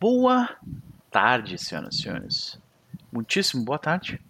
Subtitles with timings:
[0.00, 0.48] Boa
[1.10, 2.60] tarde, senhoras e senhores.
[3.10, 4.20] Muitíssimo boa tarde.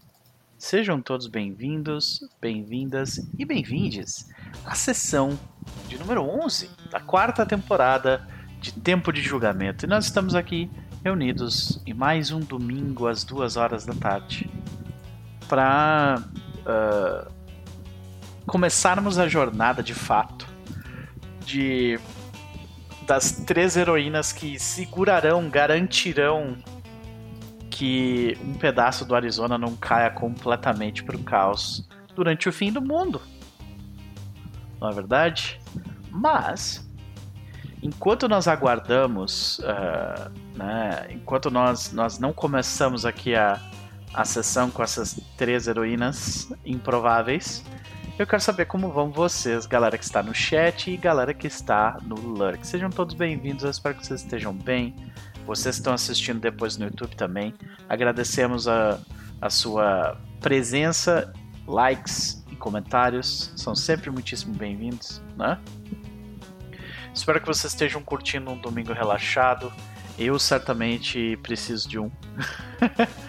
[0.57, 4.31] Sejam todos bem-vindos, bem-vindas e bem-vindes
[4.65, 5.39] à sessão
[5.87, 8.27] de número 11 da quarta temporada
[8.63, 9.85] de Tempo de Julgamento.
[9.85, 10.71] E nós estamos aqui
[11.05, 14.51] reunidos em mais um domingo às duas horas da tarde
[15.51, 16.23] para
[16.65, 17.31] uh,
[18.47, 20.49] começarmos a jornada de fato
[21.45, 22.01] de
[23.09, 26.59] das três heroínas que segurarão, garantirão
[27.71, 32.83] que um pedaço do Arizona não caia completamente para o caos durante o fim do
[32.83, 33.23] mundo.
[34.79, 35.59] Não é verdade?
[36.11, 36.87] Mas,
[37.83, 43.59] enquanto nós aguardamos, uh, né, enquanto nós, nós não começamos aqui a,
[44.13, 47.65] a sessão com essas três heroínas improváveis,
[48.19, 51.99] eu quero saber como vão vocês, galera que está no chat e galera que está
[52.03, 52.67] no Lurk.
[52.67, 54.93] Sejam todos bem-vindos, eu espero que vocês estejam bem.
[55.47, 57.55] Vocês estão assistindo depois no YouTube também.
[57.89, 58.99] Agradecemos a,
[59.41, 61.33] a sua presença,
[61.65, 63.53] likes e comentários.
[63.57, 65.57] São sempre muitíssimo bem-vindos, né?
[67.15, 69.73] Espero que vocês estejam curtindo um domingo relaxado.
[70.19, 72.11] Eu certamente preciso de um.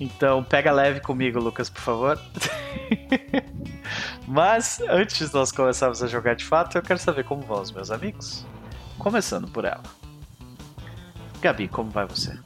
[0.00, 2.20] então, pega leve comigo, Lucas, por favor.
[4.26, 7.70] Mas, antes de nós começarmos a jogar de fato, eu quero saber como vão os
[7.70, 8.44] meus amigos.
[8.98, 9.82] Começando por ela.
[11.40, 12.38] Gabi, como vai você?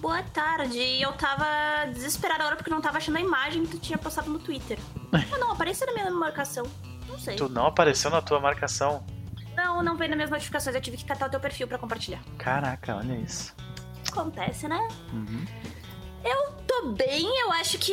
[0.00, 0.78] Boa tarde.
[1.00, 1.46] Eu tava
[1.92, 4.78] desesperada agora porque não tava achando a imagem que tu tinha postado no Twitter.
[5.12, 6.66] Ah, não, apareceu na minha marcação.
[7.08, 7.36] Não sei.
[7.36, 9.04] Tu não apareceu na tua marcação?
[9.54, 10.74] Não, não veio nas minhas notificações.
[10.74, 12.20] Eu tive que catar o teu perfil para compartilhar.
[12.36, 13.54] Caraca, olha isso.
[14.10, 14.86] Acontece, né?
[15.12, 15.44] Uhum.
[16.26, 17.92] Eu tô bem, eu acho que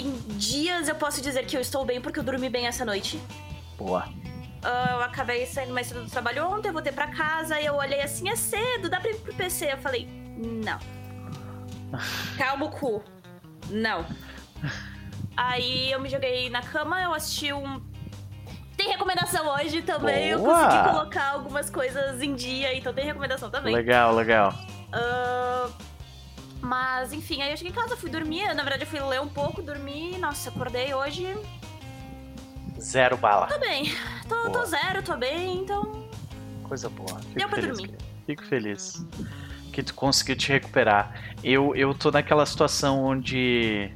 [0.00, 3.20] em dias eu posso dizer que eu estou bem porque eu dormi bem essa noite.
[3.76, 4.06] Boa.
[4.64, 7.74] Uh, eu acabei saindo mais cedo do trabalho ontem, eu voltei pra casa e eu
[7.74, 9.72] olhei assim, é cedo, dá pra ir pro PC.
[9.72, 10.78] Eu falei, não.
[12.38, 13.02] Calma o cu.
[13.68, 14.06] Não.
[15.36, 17.82] Aí eu me joguei na cama, eu assisti um.
[18.76, 20.36] Tem recomendação hoje também.
[20.36, 20.48] Boa.
[20.48, 23.74] Eu consegui colocar algumas coisas em dia, então tem recomendação também.
[23.74, 24.54] Legal, legal.
[24.92, 25.72] Uh,
[26.64, 28.54] mas, enfim, aí eu cheguei em casa, fui dormir.
[28.54, 30.16] Na verdade, eu fui ler um pouco, dormi.
[30.18, 31.26] Nossa, acordei hoje.
[32.80, 33.46] Zero bala.
[33.46, 33.92] Tô bem.
[34.28, 36.08] Tô, tô zero, tô bem, então.
[36.64, 37.18] Coisa boa.
[37.20, 37.92] Fico Deu pra feliz, dormir.
[37.92, 38.04] querido.
[38.26, 39.06] Fico feliz
[39.72, 41.12] que tu conseguiu te recuperar.
[41.42, 43.90] Eu, eu tô naquela situação onde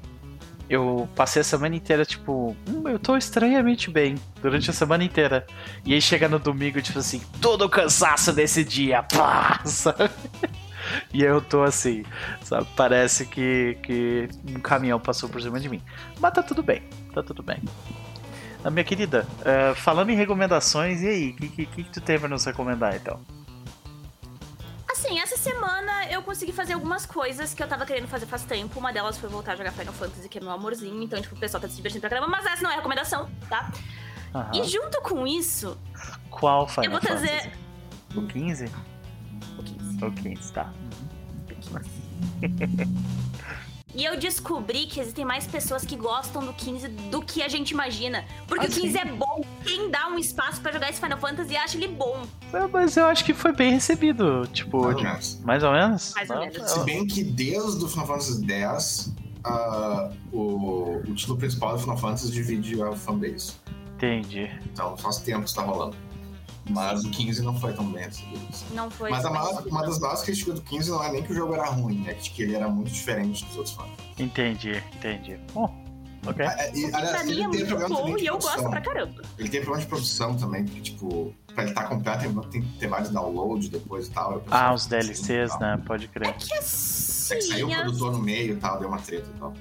[0.69, 5.47] eu passei a semana inteira, tipo, hum, eu tô estranhamente bem durante a semana inteira.
[5.85, 10.11] E aí chega no domingo, tipo assim, todo o cansaço desse dia, pá, sabe?
[11.13, 12.05] E eu tô assim,
[12.43, 12.67] sabe?
[12.77, 15.83] Parece que, que um caminhão passou por cima de mim.
[16.21, 16.83] Mas tá tudo bem,
[17.15, 17.63] tá tudo bem.
[18.65, 21.31] Ah, minha querida, eh, falando em recomendações, e aí?
[21.31, 23.21] O que, que, que tu tem pra nos recomendar então?
[24.91, 28.81] Assim, essa semana eu consegui fazer algumas coisas que eu tava querendo fazer faz tempo.
[28.81, 31.01] Uma delas foi voltar a jogar Final Fantasy, que é meu amorzinho.
[31.03, 32.27] Então, tipo, o pessoal tá se divertindo pra caramba.
[32.29, 33.71] Mas essa não é recomendação, tá?
[34.35, 34.51] Aham.
[34.55, 35.79] E junto com isso,
[36.31, 37.43] Qual Final eu vou trazer.
[37.43, 37.51] Fantasy?
[38.17, 38.73] O 15?
[39.59, 40.05] O 15.
[40.05, 40.73] O 15, tá.
[43.95, 47.71] E eu descobri que existem mais pessoas que gostam do 15 do que a gente
[47.71, 48.25] imagina.
[48.47, 48.99] Porque Ah, o 15 sim?
[48.99, 49.45] é bom.
[49.65, 52.23] Quem dá um espaço pra jogar esse Final Fantasy acha ele bom.
[52.53, 55.41] É, Mas eu acho que foi bem recebido, tipo, Mais ou menos.
[55.43, 56.13] mais ou menos?
[56.15, 56.71] Mais ou Não, menos.
[56.71, 61.97] Se bem que desde o Final Fantasy X, ah, o, o título principal do Final
[61.97, 63.55] Fantasy divide a fanbase.
[63.97, 64.49] Entendi.
[64.71, 65.97] Então faz tempo que está rolando.
[66.69, 68.41] Mas o 15 não foi tão bem recebido.
[68.51, 68.67] assim.
[68.75, 69.11] Não foi.
[69.11, 71.35] Mas a foi- maior- uma das maiores críticas do 15 não é nem que o
[71.35, 73.89] jogo era ruim, é que ele era muito diferente dos outros fãs.
[74.19, 75.39] Entendi, entendi.
[75.55, 75.73] Bom,
[76.27, 76.45] ok.
[76.45, 78.49] É, e, Pra aliás, mim é tem muito problema bom também de e eu gosto
[78.49, 78.71] produção.
[78.71, 79.23] pra caramba.
[79.39, 82.79] Ele tem problema de produção também, porque, tipo, pra ele estar completo tem, tem que
[82.79, 84.43] ter vários downloads depois e tal.
[84.51, 85.81] Ah, os assim DLCs, né?
[85.87, 86.33] Pode É crer.
[86.35, 87.41] que É que assim.
[87.41, 89.55] saiu o as- produtor no meio e tal, deu uma treta e tal.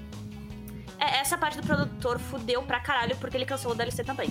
[1.00, 4.30] é, essa parte do produtor fudeu pra caralho porque ele cancelou o DLC também.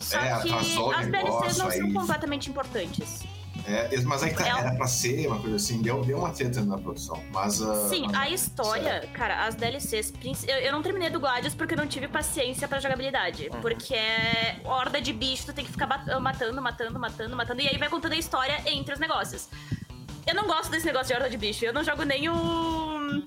[0.00, 3.22] Só É, que as DLCs não são aí- completamente importantes.
[3.66, 6.62] É, mas aí tá, É era pra ser uma coisa assim, deu, deu uma treta
[6.62, 7.22] na produção.
[7.32, 7.60] Mas.
[7.60, 10.12] ah, Sim, ah, a história, cara, as DLCs.
[10.46, 13.50] Eu, eu não terminei do Gladius porque eu não tive paciência pra jogabilidade.
[13.52, 13.60] Uhum.
[13.60, 17.60] Porque é horda de bicho, tu tem que ficar matando, matando, matando, matando.
[17.60, 19.48] E aí vai contando a história entre os negócios.
[20.26, 21.64] Eu não gosto desse negócio de horda de bicho.
[21.64, 23.22] Eu não jogo nem o.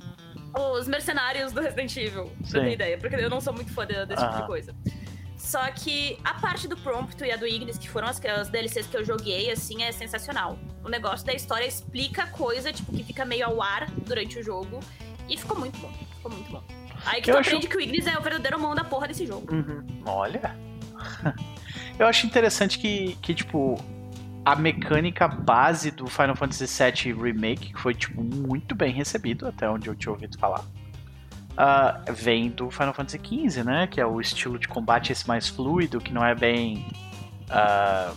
[0.80, 2.66] Os mercenários do Resident Evil, pra Sim.
[2.66, 2.98] ter ideia.
[2.98, 4.42] Porque eu não sou muito fã de- desse tipo Aham.
[4.42, 4.75] de coisa.
[5.42, 8.86] Só que a parte do Prompto e a do Ignis, que foram as, as DLCs
[8.88, 10.58] que eu joguei, assim, é sensacional.
[10.84, 14.80] O negócio da história explica coisa, tipo, que fica meio ao ar durante o jogo.
[15.28, 15.92] E ficou muito bom.
[16.18, 16.64] Ficou muito bom.
[17.06, 19.08] Aí que Eu tu acho- aprende que o Ignis é o verdadeiro mão da porra
[19.08, 19.54] desse jogo.
[19.54, 19.84] Uhum.
[20.06, 20.56] Olha.
[21.98, 23.84] Eu acho interessante que, que tipo,
[24.46, 29.70] a mecânica base do Final Fantasy VII Remake, que foi tipo muito bem recebido, até
[29.70, 30.64] onde eu tinha ouvido falar,
[31.62, 33.88] uh, vem do Final Fantasy XV, né?
[33.88, 36.86] Que é o estilo de combate esse mais fluido, que não é bem.
[37.50, 38.16] Uh,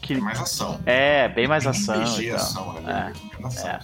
[0.00, 0.14] que...
[0.14, 0.80] É mais ação.
[0.86, 2.02] É, bem mais ação.
[2.02, 3.12] RPG, ação, né?
[3.40, 3.80] É, ação, é.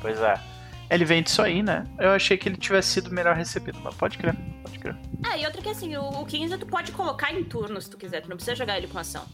[0.00, 0.40] Pois é.
[0.88, 1.84] Ele vem disso aí, né?
[1.98, 4.96] Eu achei que ele tivesse sido melhor recebido, mas pode crer, pode crer.
[5.24, 7.96] Ah, e outra que assim, o, o 15 tu pode colocar em turno se tu
[7.96, 9.24] quiser, tu não precisa jogar ele com ação.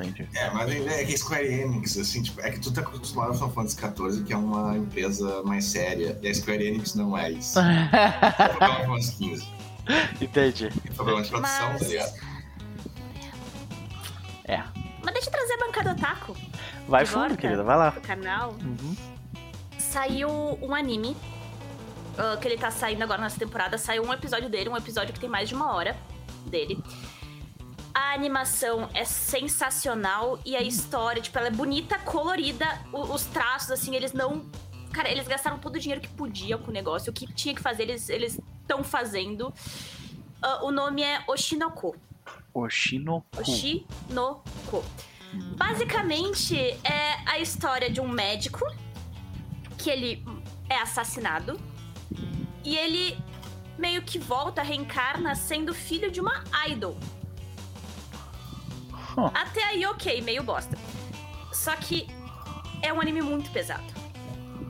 [0.00, 0.28] Entendi.
[0.34, 3.50] É, mas é que Square Enix, assim, tipo, é que tu tá acostumado com Final
[3.50, 7.58] Fantasy XIV, que é uma empresa mais séria, e a Square Enix não é isso.
[7.58, 9.48] é Final Fantasy XV.
[10.20, 10.68] Entendi.
[10.86, 12.14] É problema de produção, Mas- tá ligado?
[14.44, 14.62] É.
[15.02, 16.36] Mas deixa eu trazer a bancada otaku
[16.86, 17.92] Vai fundo, querida, vai lá.
[17.92, 18.52] canal.
[18.62, 18.96] Uhum.
[19.78, 20.28] Saiu
[20.62, 21.16] um anime,
[22.16, 23.76] ah, que ele tá saindo agora nessa temporada.
[23.78, 25.96] Saiu um episódio dele, um episódio que tem mais de uma hora
[26.46, 26.82] dele.
[28.00, 32.64] A animação é sensacional e a história, tipo, ela é bonita, colorida.
[32.92, 34.46] o- os traços, assim, eles não.
[34.92, 37.10] Cara, eles gastaram todo o dinheiro que podiam com o negócio.
[37.10, 39.52] O que tinha que fazer, eles estão fazendo.
[40.40, 41.96] Ah, o nome é Oshinoko.
[42.54, 43.26] Oshinoku.
[43.40, 44.84] Oshinoko.
[45.56, 48.64] Basicamente, é a história de um médico
[49.76, 50.24] que ele
[50.70, 51.58] é assassinado
[52.64, 53.18] e ele
[53.76, 56.96] meio que volta, reencarna sendo filho de uma idol.
[59.26, 60.76] Até aí, ok, meio bosta.
[61.52, 62.06] Só que
[62.82, 63.84] é um anime muito pesado.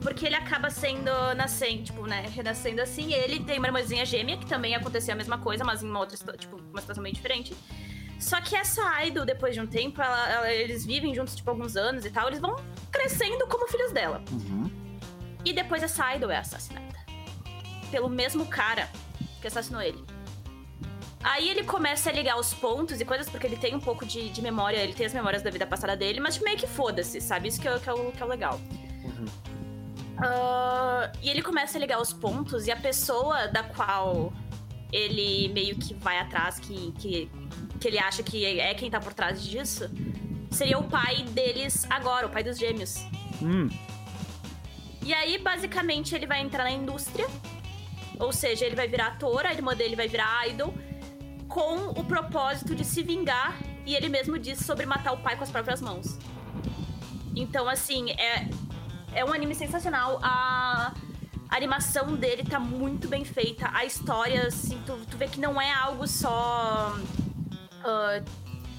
[0.01, 3.13] Porque ele acaba sendo nascendo, tipo, né, renascendo assim.
[3.13, 6.17] Ele tem uma irmãzinha gêmea, que também aconteceu a mesma coisa, mas em uma outra,
[6.37, 7.53] tipo, uma situação meio diferente.
[8.19, 11.75] Só que essa idol, depois de um tempo, ela- ela- eles vivem juntos, tipo, alguns
[11.75, 12.55] anos e tal, eles vão
[12.91, 14.23] crescendo como filhos dela.
[14.31, 14.69] Uhum.
[15.45, 16.97] E depois essa idol é assassinada.
[17.91, 18.89] Pelo mesmo cara
[19.41, 20.03] que assassinou ele.
[21.23, 24.29] Aí ele começa a ligar os pontos e coisas, porque ele tem um pouco de,
[24.29, 27.19] de memória, ele tem as memórias da vida passada dele, mas tipo, meio que foda-se,
[27.19, 27.49] sabe?
[27.49, 28.59] Isso que é, o- que é o, que é o legal.
[29.03, 29.25] Uhum.
[30.17, 34.31] Ah, e ele começa a ligar os pontos e a pessoa da qual
[34.91, 37.29] ele meio que vai atrás, que, que,
[37.79, 39.89] que ele acha que é quem tá por trás disso,
[40.49, 42.95] seria o pai deles agora, o pai dos gêmeos.
[43.41, 43.69] Hum.
[45.05, 47.27] E aí, basicamente, ele vai entrar na indústria.
[48.19, 50.73] Ou seja, ele vai virar ator, a irmã dele vai virar idol,
[51.49, 53.57] com o propósito de se vingar.
[53.85, 56.17] E ele mesmo disse sobre matar o pai com as próprias mãos.
[57.35, 58.47] Então, assim, é,
[59.13, 60.19] é um anime sensacional.
[60.21, 60.93] A,
[61.49, 63.69] a animação dele tá muito bem feita.
[63.73, 66.95] A história, assim, tu, tu vê que não é algo só.
[67.83, 68.21] ah,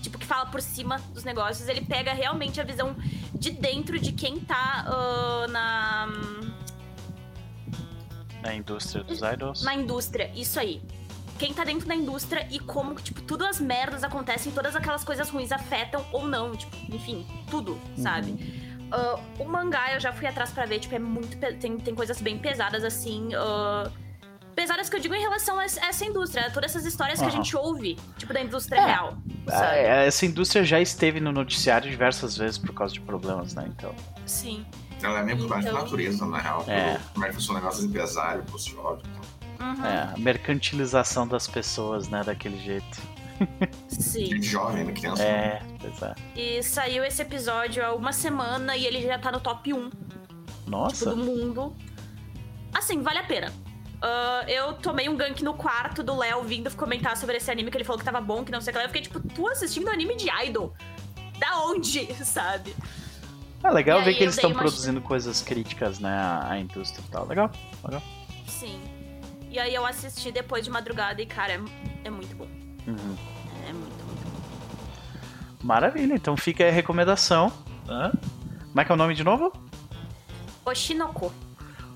[0.00, 1.68] tipo, que fala por cima dos negócios.
[1.68, 2.94] Ele pega realmente a visão
[3.34, 6.08] de dentro de quem tá ah, na,
[8.42, 9.64] Na indústria dos idols.
[9.64, 10.30] na indústria.
[10.36, 10.80] Isso aí.
[11.40, 15.30] Quem tá dentro da indústria e como, tipo, tudo as merdas acontecem, todas aquelas coisas
[15.30, 18.36] ruins afetam ou não, tipo, enfim, tudo, sabe?
[18.92, 21.38] Ah, o mangá eu já fui atrás pra ver, tipo, é muito.
[21.58, 23.30] Tem, tem coisas bem pesadas, assim.
[23.34, 23.90] ah,
[24.54, 27.56] pesadas que eu digo em relação a essa indústria, todas essas histórias que a gente
[27.56, 28.84] ouve, tipo, da indústria É.
[28.84, 29.16] real.
[29.46, 29.76] Ah, Sabe?
[29.78, 33.64] é, Essa indústria já esteve no noticiário diversas vezes por causa de problemas, né?
[33.66, 33.94] Então.
[34.26, 34.66] Sim.
[35.02, 36.62] Ela é meio Então- natureza, na real.
[36.68, 37.00] É.
[37.14, 39.08] Como é que funciona o negócio dos empresários, post-óbito.
[39.60, 39.84] Uhum.
[39.84, 42.22] É, a mercantilização das pessoas, né?
[42.24, 42.98] Daquele jeito.
[43.88, 44.26] Sim.
[44.26, 44.92] Gente jovem, né?
[44.92, 45.22] Criança.
[45.22, 46.14] É, pois é.
[46.36, 49.96] E saiu esse episódio há uma semana e ele já tá no top 1 tipo,
[50.66, 51.10] Nossa.
[51.10, 51.74] do mundo.
[52.72, 53.52] Assim, vale a pena.
[54.02, 57.76] Ah, eu tomei um gank no quarto do Léo vindo comentar sobre esse anime, que
[57.76, 58.84] ele falou que tava bom, que não sei o que lá.
[58.84, 60.74] Eu fiquei tipo, tu assistindo anime de idol?
[61.38, 62.74] Da onde, sabe?
[63.62, 66.14] É legal E ver que eles estão uma- produzindo coisas críticas, né?
[66.44, 67.26] À indústria e tal.
[67.26, 67.50] Legal,
[67.84, 68.02] legal.
[68.46, 68.80] Sim.
[69.50, 71.60] E aí eu assisti depois de madrugada e, cara, é,
[72.04, 72.46] é muito bom.
[72.86, 73.16] Uhum.
[73.68, 75.66] É muito, muito bom.
[75.66, 77.52] Maravilha, então fica aí a recomendação.
[77.86, 78.12] né?
[78.68, 79.52] Como é que é o nome de novo?
[80.64, 81.32] Oshinoko.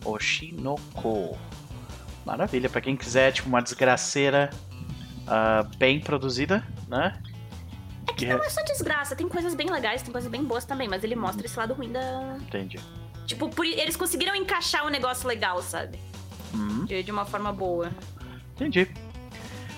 [0.05, 1.39] Oshinoko.
[2.25, 4.51] Maravilha, pra quem quiser, tipo, uma desgraceira
[5.27, 7.23] ah, bem produzida, né?
[8.09, 10.65] É que Que não é só desgraça, tem coisas bem legais, tem coisas bem boas
[10.65, 12.37] também, mas ele mostra esse lado ruim da.
[12.41, 12.79] Entendi.
[13.27, 15.99] Tipo, por- eles conseguiram encaixar um negócio legal, sabe?
[16.55, 17.91] Uhum, De, de uma forma boa.
[18.55, 18.89] entendi.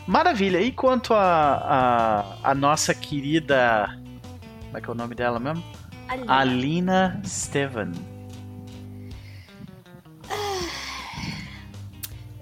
[0.07, 0.61] Maravilha.
[0.61, 3.89] E quanto a, a, a nossa querida.
[4.67, 5.65] Como é que é o nome dela mesmo?
[6.09, 6.25] Ali.
[6.29, 7.91] Alina Steven.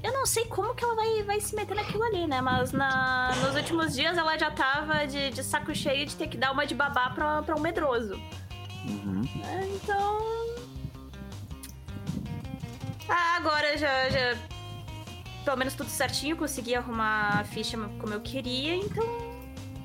[0.03, 2.41] Eu não sei como que ela vai, vai se meter naquilo ali, né?
[2.43, 6.37] Mas na, nos últimos dias ela já tava de, de saco cheio de ter que
[6.37, 8.21] dar uma de babá pra, pra um medroso.
[8.87, 9.23] Uhum.
[9.37, 9.67] né?
[9.75, 10.43] Então.
[13.08, 14.37] Ah, agora já, já.
[15.44, 19.04] Pelo menos tudo certinho, consegui arrumar a ficha como eu queria, então.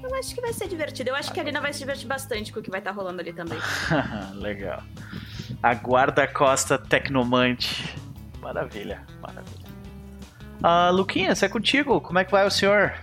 [0.02, 1.10] Eu acho que vai ser divertido.
[1.10, 3.20] Eu acho que a Lina vai se divertir bastante com o que vai estar rolando
[3.20, 3.60] ali também.
[4.34, 4.82] Legal.
[5.62, 7.94] A guarda-costa tecnomante.
[8.40, 9.68] Maravilha, maravilha.
[10.64, 12.00] Ah, Luquinhas, é contigo.
[12.00, 12.94] Como é que vai o senhor?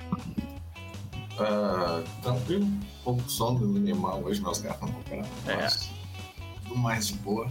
[1.39, 5.53] Uh, tranquilo, um pouco sono minimal hoje, meus gatos não.
[5.53, 5.69] É.
[6.63, 7.47] Tudo mais de boa.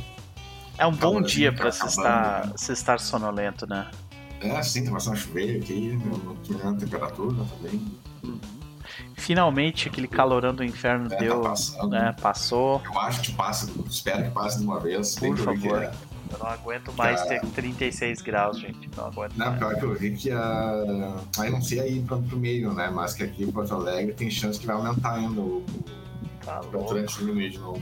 [0.77, 3.89] É um bom Calorzinho dia tá pra se estar, se estar sonolento, né?
[4.41, 7.87] É, sim, tá a chover aqui, diminuindo a temperatura também.
[9.15, 11.89] Finalmente aquele calorão do inferno É, deu, tá passando.
[11.89, 12.15] né?
[12.21, 12.81] Passou.
[12.85, 15.15] Eu acho que passa, espero que passe de uma vez.
[15.15, 15.83] Por favor.
[15.83, 15.91] é-
[16.31, 17.39] Eu não aguento mais Cara.
[17.39, 18.89] ter 36 graus, gente.
[18.97, 19.59] Não aguento Não, mais.
[19.59, 21.15] pior que eu vi que a.
[21.39, 22.89] Aí não sei aí pro, pro meio, né?
[22.93, 25.65] Mas que aqui em Porto Alegre tem chance que vai aumentar ainda o, o
[26.43, 26.93] Tá louco.
[27.49, 27.81] de novo.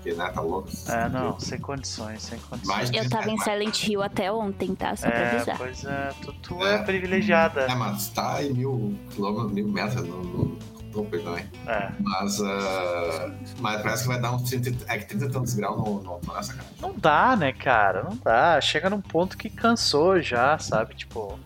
[0.00, 0.68] Porque, né, tá louco.
[0.88, 2.90] É, não, sem condições, sem condições.
[2.94, 4.94] Eu tava em mais- Silent Hill até ontem, tá?
[4.94, 5.58] Só pra É, avisar.
[5.58, 6.74] pois é, tu, tu É.
[6.76, 7.62] é privilegiada.
[7.62, 10.56] É, mas tá em mil quilômetros, mil metros no, no
[10.92, 11.44] topo aí também.
[11.66, 11.90] É.
[11.98, 15.76] Mas, ah, mas parece que vai dar uns 30, é que 30 e tantos graus
[15.76, 16.68] no, no nessa cara.
[16.80, 18.04] Não dá, né, cara?
[18.04, 18.60] Não dá.
[18.60, 20.94] Chega num ponto que cansou já, sabe?
[20.94, 21.38] Tipo.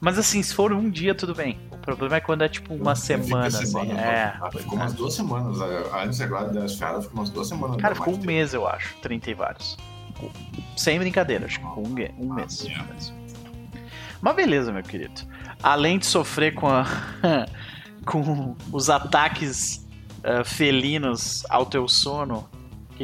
[0.00, 1.56] Mas assim, se for um dia, tudo bem.
[1.82, 3.66] O problema é quando é tipo uma semana, essa assim.
[3.72, 4.34] semana, É.
[4.40, 5.60] ah, Ficou umas duas semanas.
[5.60, 7.76] ah, Antes agora das férias, ficou umas duas semanas.
[7.76, 8.94] Cara, ficou um de mês, eu acho.
[9.02, 9.76] 30 e vários.
[10.76, 12.64] Sem brincadeira, acho que ficou um, gue- um Ah, mês.
[12.66, 13.12] é.
[14.20, 15.20] Mas beleza, meu querido.
[15.60, 16.84] Além de sofrer com a.
[18.06, 19.84] com os ataques
[20.22, 22.48] ah, felinos ao teu sono,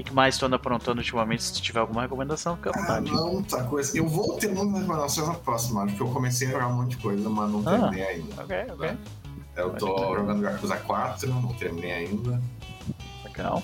[0.00, 1.43] o que, mais tu anda aprontando ultimamente?
[1.43, 3.11] Se tu tiver alguma recomendação, fica à Ah, vontade.
[3.12, 3.97] não, muita coisa.
[3.97, 6.97] Eu vou ter muitas recomendações na próxima, porque eu comecei a jogar um monte de
[6.99, 7.71] coisa, mas não Ah.
[7.78, 8.43] terminei ainda.
[8.43, 8.90] Ok, ok.
[9.57, 12.40] Eu tô jogando Yakuza 4, não terminei ainda.
[13.25, 13.62] Legal.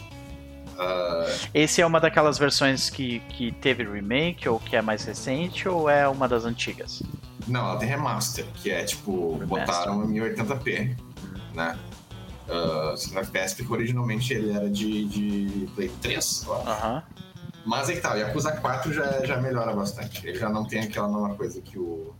[0.76, 5.68] Ah, Esse é uma daquelas versões que, que teve remake, ou que é mais recente,
[5.68, 7.02] ou é uma das antigas?
[7.46, 9.66] não, ela tem remaster, que é tipo, Remaster.
[9.66, 10.96] botaram em 1080p,
[11.54, 11.78] né?
[12.48, 16.68] Uh, FPS, porque originalmente ele era de, de Play 3, eu acho.
[16.68, 17.02] Aham.
[17.64, 20.26] Mas aí tá, o Yakuza 4 já, já melhora bastante.
[20.26, 22.14] Ele já não tem aquela mesma coisa que o.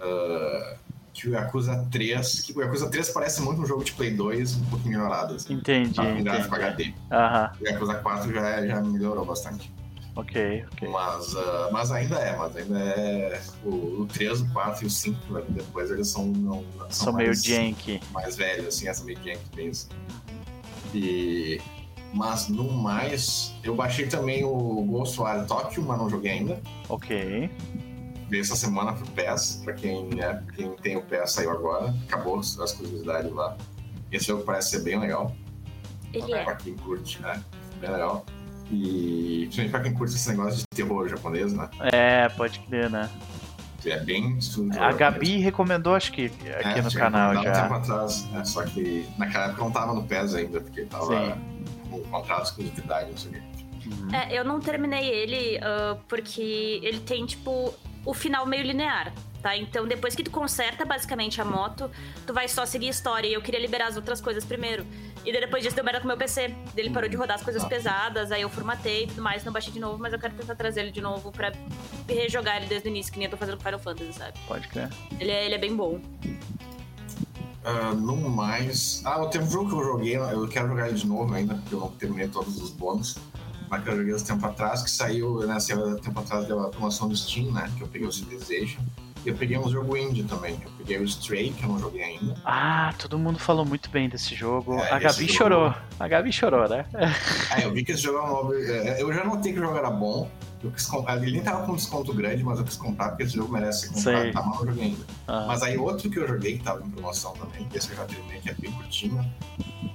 [0.00, 0.76] ah,
[1.12, 2.42] que o Yakuza 3.
[2.42, 5.34] Que o Yakuza 3 parece muito um jogo de Play 2, um pouquinho melhorado.
[5.34, 6.28] Assim, Entendi, tá, entendi.
[6.28, 6.94] HD.
[7.10, 9.73] Aham, O Yakuza 4 já, já melhorou bastante.
[10.16, 10.88] Ok, ok.
[10.88, 13.40] Mas, ah, mas ainda é, mas ainda é.
[13.64, 16.26] O, o 3, o 4 e o 5 que vai vir depois, eles são.
[16.26, 18.00] Não, Sou meio mais, janky.
[18.12, 19.90] mais velhos, assim, essa meio jank mesmo.
[20.94, 21.60] E.
[22.12, 26.62] Mas no mais, eu baixei também o Ghostwire Tokyo, mas não joguei ainda.
[26.88, 27.50] Ok.
[28.28, 31.92] Veio essa semana pro PES, pra quem, é, quem tem o PES saiu agora.
[32.06, 33.56] Acabou as as curiosidades lá.
[34.12, 35.34] Esse jogo parece ser bem legal.
[36.12, 36.44] Ele é.
[36.44, 37.42] Pra quem curte, né?
[37.80, 38.24] Bem legal.
[38.70, 41.68] E principalmente pra quem curte esse negócio de terror japonês, né?
[41.80, 43.08] É, pode crer, né?
[43.86, 44.38] É bem
[44.78, 47.62] A Gabi recomendou, acho que aqui É, no canal recomendado Um já.
[47.62, 48.44] tempo atrás, né?
[48.44, 51.64] Só que naquela época não tava no PES ainda, porque tava Sim.
[51.90, 53.42] com contrato de exclusividade, não sei o quê.
[53.86, 54.14] Uhum.
[54.14, 57.74] É, eu não terminei ele ah, porque ele tem, tipo,
[58.06, 59.12] o final meio linear,
[59.44, 59.54] tá?
[59.54, 61.90] Então, depois que tu conserta basicamente a moto,
[62.26, 63.28] tu vai só seguir a história.
[63.28, 64.86] E eu queria liberar as outras coisas primeiro.
[65.22, 66.54] E daí, depois disso deu merda com o meu PC.
[66.74, 67.68] Ele parou de rodar as coisas Ah.
[67.68, 70.54] pesadas, aí eu formatei e tudo mais, não baixei de novo, mas eu quero tentar
[70.54, 71.52] trazer ele de novo pra
[72.08, 74.32] rejogar ele desde o início, que nem eu tô fazendo com Final Fantasy, sabe?
[74.48, 74.88] Pode crer.
[75.20, 76.00] Ele é, ele é bem bom.
[77.64, 79.02] Ah, no mais.
[79.04, 81.74] Ah, tem um jogo que eu joguei, eu quero jogar ele de novo ainda, porque
[81.74, 83.16] eu não terminei todos os bônus.
[83.70, 86.68] Mas que eu joguei uns tempo atrás, que saiu, né, saiu tempo atrás deu a
[86.68, 87.70] promoção do Steam, né?
[87.76, 88.80] Que eu peguei o Civilization.
[89.24, 90.60] Eu peguei um jogo indie também.
[90.62, 92.34] Eu peguei o Stray, que eu não joguei ainda.
[92.44, 94.74] Ah, todo mundo falou muito bem desse jogo.
[94.78, 95.74] É, a Gabi jogo- chorou.
[95.98, 96.84] A Gabi chorou, né?
[97.50, 98.54] Ah, eu vi que esse jogo é um novo.
[98.54, 100.30] é, Eu já notei que o jogo era bom.
[100.62, 101.16] Eu quis comprar.
[101.22, 103.88] Ele nem tava com desconto grande, mas eu quis comprar porque esse jogo merece.
[103.98, 104.30] Sei.
[104.32, 105.04] Tá mal, eu joguei ainda.
[105.28, 107.96] Ah, Mas aí outro que eu joguei, que tava em promoção também, que esse eu
[107.96, 109.24] já terminei, que é bem curtinho,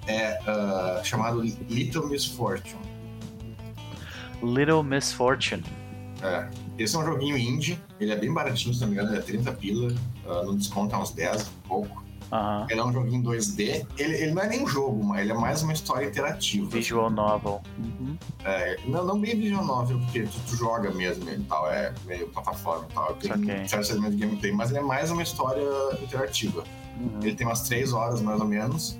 [0.07, 2.75] é ah, chamado Little Misfortune.
[4.41, 5.63] Little Misfortune.
[6.21, 6.47] É.
[6.77, 9.21] Esse é um joguinho indie, ele é bem baratinho, se não me engano, ele é
[9.21, 9.93] 30 pila,
[10.27, 12.03] ah, no desconto é uns 10, um pouco.
[12.31, 12.67] Aham.
[12.69, 15.35] Ele é um joguinho 2D, ele, ele não é nem um jogo, mas ele é
[15.35, 16.69] mais uma história interativa.
[16.69, 17.61] Visual novel.
[17.77, 18.15] Uhum.
[18.43, 22.27] É, não, não bem visual novel, porque tu, tu joga mesmo e tal, é meio
[22.29, 23.67] plataforma e tal, tem Saquei.
[23.67, 25.65] certos elementos de gameplay, mas ele é mais uma história
[26.01, 26.63] interativa.
[26.99, 27.19] Uhum.
[27.21, 28.99] Ele tem umas 3 horas mais ou menos,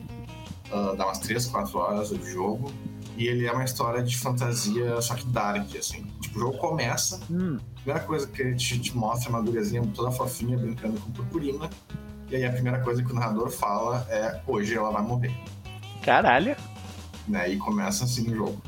[0.72, 2.72] ah, dá umas 3, 4 horas de jogo,
[3.20, 6.04] e ele é uma história de fantasia, só que dark, assim.
[6.22, 9.42] Tipo, o jogo começa, Hum, a primeira coisa que ele te, te mostra é uma
[9.42, 11.70] guriazinha toda fofinha brincando com purpurina,
[12.30, 15.36] e aí a primeira coisa que o narrador fala é: hoje ela vai morrer
[16.04, 16.56] caralho.
[17.28, 17.50] né?
[17.52, 18.62] E começa assim o jogo.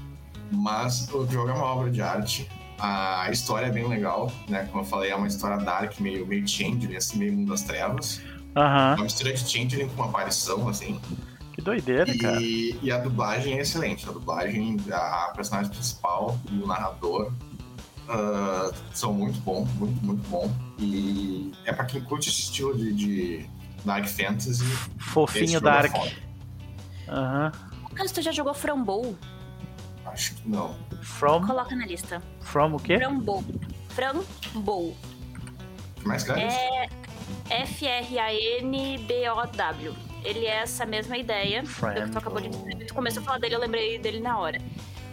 [0.51, 2.49] Mas o jogo é uma obra de arte.
[2.77, 4.65] A história é bem legal, né?
[4.71, 8.19] Como eu falei, é uma história dark, meio, meio change, assim, meio mundo das trevas.
[8.55, 8.95] Aham.
[8.95, 10.99] Uma mistura de Changeling com uma aparição, assim.
[11.61, 12.41] Que doideira, cara.
[12.41, 14.09] E, e a dublagem é excelente.
[14.09, 17.31] A dublagem, a, personagem principal e o narrador
[18.09, 20.51] ah, são muito bom, muito, muito bom.
[20.79, 23.47] E é pra quem curte esse estilo de, de
[23.85, 24.65] Dark Fantasy.
[24.97, 25.95] Fofinho é Dark.
[27.07, 27.51] Aham.
[27.83, 29.15] Lucas, tu já jogou Frambow?
[30.05, 30.75] Acho que não.
[31.01, 31.45] From?
[31.45, 32.23] Coloca na lista.
[32.39, 32.97] From o quê?
[32.97, 33.43] Frambow.
[33.89, 34.87] Frambow.
[34.87, 34.95] O
[36.01, 36.41] que mais claro?
[36.41, 36.89] É
[37.49, 38.71] F-R-A-N-B-O-W.
[40.23, 41.65] Ele é essa mesma ideia.
[41.65, 42.09] Frambow.
[42.09, 42.85] Tu acabou de dizer.
[42.87, 44.59] Tu começou a falar dele, eu lembrei dele na hora.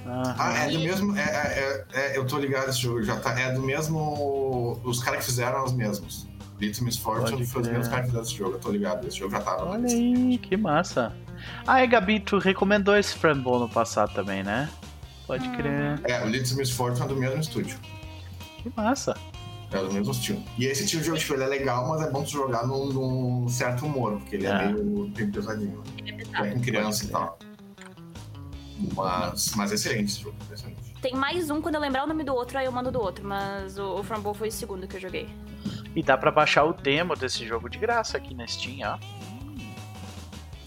[0.06, 0.34] Aham.
[0.38, 1.16] Ah, é do mesmo.
[1.16, 3.38] É, é- é- é- eu tô ligado esse jogo, já tá.
[3.38, 4.80] É do mesmo.
[4.84, 6.26] Os caras que fizeram os mesmos.
[6.60, 9.06] Little Miss Fortune foi os mesmos caras que fizeram esse jogo, eu tô ligado.
[9.06, 11.12] Esse jogo já tava Olha aí, que massa.
[11.66, 14.68] Ah, e Gabi, tu recomendou esse Frambow no passado também, né?
[15.26, 16.00] Pode crer.
[16.04, 17.78] É, o Little Miss Fortune é do mesmo estúdio.
[18.62, 19.14] Que massa.
[19.70, 20.42] É do mesmo estilo.
[20.56, 22.86] E esse tipo de jogo, tipo, ele é legal, mas é bom tu jogar num,
[22.86, 24.68] num certo humor, porque ele é, É.
[24.72, 25.82] meio, meio pesadinho.
[25.98, 27.38] Ele é É com criança e tal.
[28.96, 30.78] Mas, mas é excelente esse jogo, excelente.
[31.02, 33.24] Tem mais um, quando eu lembrar o nome do outro, aí eu mando do outro.
[33.26, 35.28] Mas o, o Frambow foi o segundo que eu joguei.
[35.94, 38.98] E dá pra baixar o demo desse jogo de graça aqui na Steam, ó.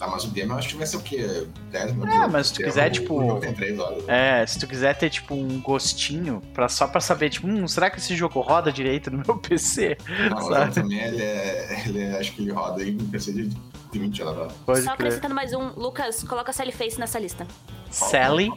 [0.02, 1.46] Tá, mas o demo eu acho que vai ser o quê?
[1.70, 2.12] 10 minutos?
[2.12, 4.08] É, mas se tu quiser, tipo, O jogo tem 3 horas.
[4.08, 7.88] É, se tu quiser ter, tipo, um gostinho, pra, só pra saber, tipo, hum, será
[7.88, 9.96] que esse jogo roda direito no meu PC?
[10.28, 10.74] Não, o sabe?
[10.74, 13.48] também ele é, ele é- Acho que ele roda aí no PC de
[13.92, 14.52] 20 anos.
[14.66, 15.06] Pode Só crer.
[15.06, 15.68] acrescentando mais um.
[15.76, 17.46] Lucas, coloca Sally Face nessa lista.
[17.88, 18.50] Sally.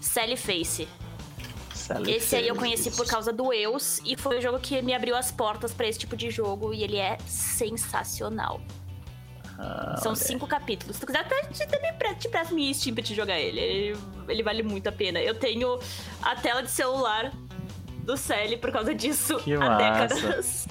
[0.00, 0.88] Sally Face.
[1.74, 2.12] Sally.
[2.12, 5.14] Esse aí eu conheci por causa do Eus e foi o jogo que me abriu
[5.16, 8.58] as portas pra esse tipo de jogo e ele é sensacional.
[9.64, 10.20] Ah, São olha.
[10.20, 10.96] cinco capítulos.
[10.96, 13.60] Se tu quiser, até te, também pre- te presto minha Steam pra te jogar ele.
[13.60, 13.98] ele.
[14.28, 15.20] ele vale muito a pena.
[15.20, 15.78] Eu tenho
[16.20, 17.32] a tela de celular
[18.04, 19.78] do Sally por causa disso Que há massa.
[20.16, 20.68] décadas.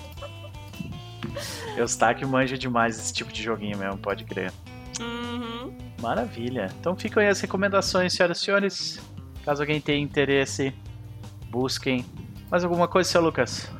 [1.78, 4.52] Eustáquio manja demais esse tipo de joguinho mesmo, pode crer.
[5.00, 5.74] Uhum.
[6.02, 6.70] Maravilha.
[6.80, 9.00] Então ficam aí as recomendações, senhoras e senhores.
[9.46, 10.74] Caso alguém tenha interesse,
[11.50, 12.06] busquem.
[12.50, 13.72] Mais alguma coisa, seu Lucas?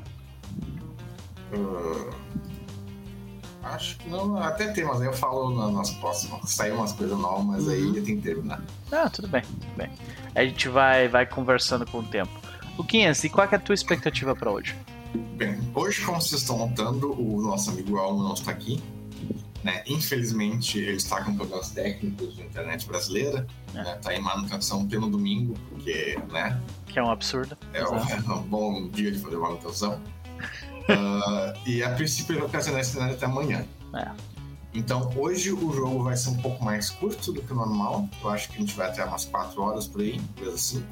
[1.54, 2.16] Ah,
[3.74, 4.38] acho que não.
[4.38, 6.50] Até tem, mas aí eu falo na- nas próximas.
[6.52, 7.96] Saiu umas coisas novas, mas aí Uhum.
[7.96, 8.62] eu tenho que terminar.
[8.92, 9.90] Ah, tudo bem, tudo bem.
[10.36, 12.32] A gente vai, vai conversando com o tempo.
[12.78, 14.76] Luquinhas, e qual é a tua expectativa pra hoje?
[15.36, 18.82] Bem, hoje, como vocês estão notando, o nosso amigo Almo não está aqui.
[19.64, 19.84] Né?
[19.86, 23.46] Infelizmente, ele está com problemas técnicos de internet brasileira.
[23.76, 23.78] É.
[23.84, 24.00] Né?
[24.02, 26.60] Tá em manutenção pelo domingo, porque né?
[26.88, 27.56] Que é um absurdo.
[27.72, 30.02] é, um, é um bom dia de fazer manutenção.
[30.90, 33.66] Ah, e a princípio ele ocasionar esse cenário até amanhã.
[33.94, 34.12] É.
[34.74, 38.08] Então hoje o jogo vai ser um pouco mais curto do que o normal.
[38.24, 40.86] Eu acho que a gente vai até umas 4 horas por aí, coisa assim.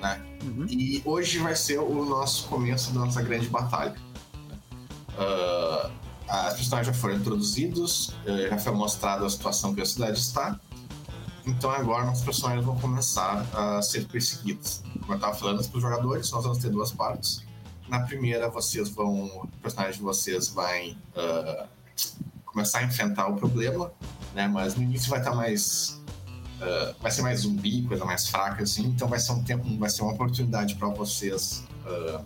[0.00, 0.20] Né?
[0.44, 0.66] Uhum.
[0.68, 3.94] E hoje vai ser o nosso começo da nossa grande batalha.
[5.16, 5.90] Ah,
[6.28, 10.60] as personagens já foram introduzidos, eh, já foi mostrada a situação que a cidade está.
[11.46, 14.82] Então agora nossos personagens vão começar a ser perseguidos.
[15.00, 17.42] Como eu estava falando para os jogadores, nós vamos ter duas partes.
[17.88, 21.66] Na primeira, vocês vão, o personagem de vocês vai ah,
[22.44, 23.92] começar a enfrentar o problema,
[24.34, 24.46] né?
[24.46, 25.98] Mas no início vai estar mais
[26.60, 28.86] ah, vai ser mais zumbi, coisa mais fraca assim.
[28.86, 32.22] Então vai ser um tempo, vai ser uma oportunidade para vocês ah,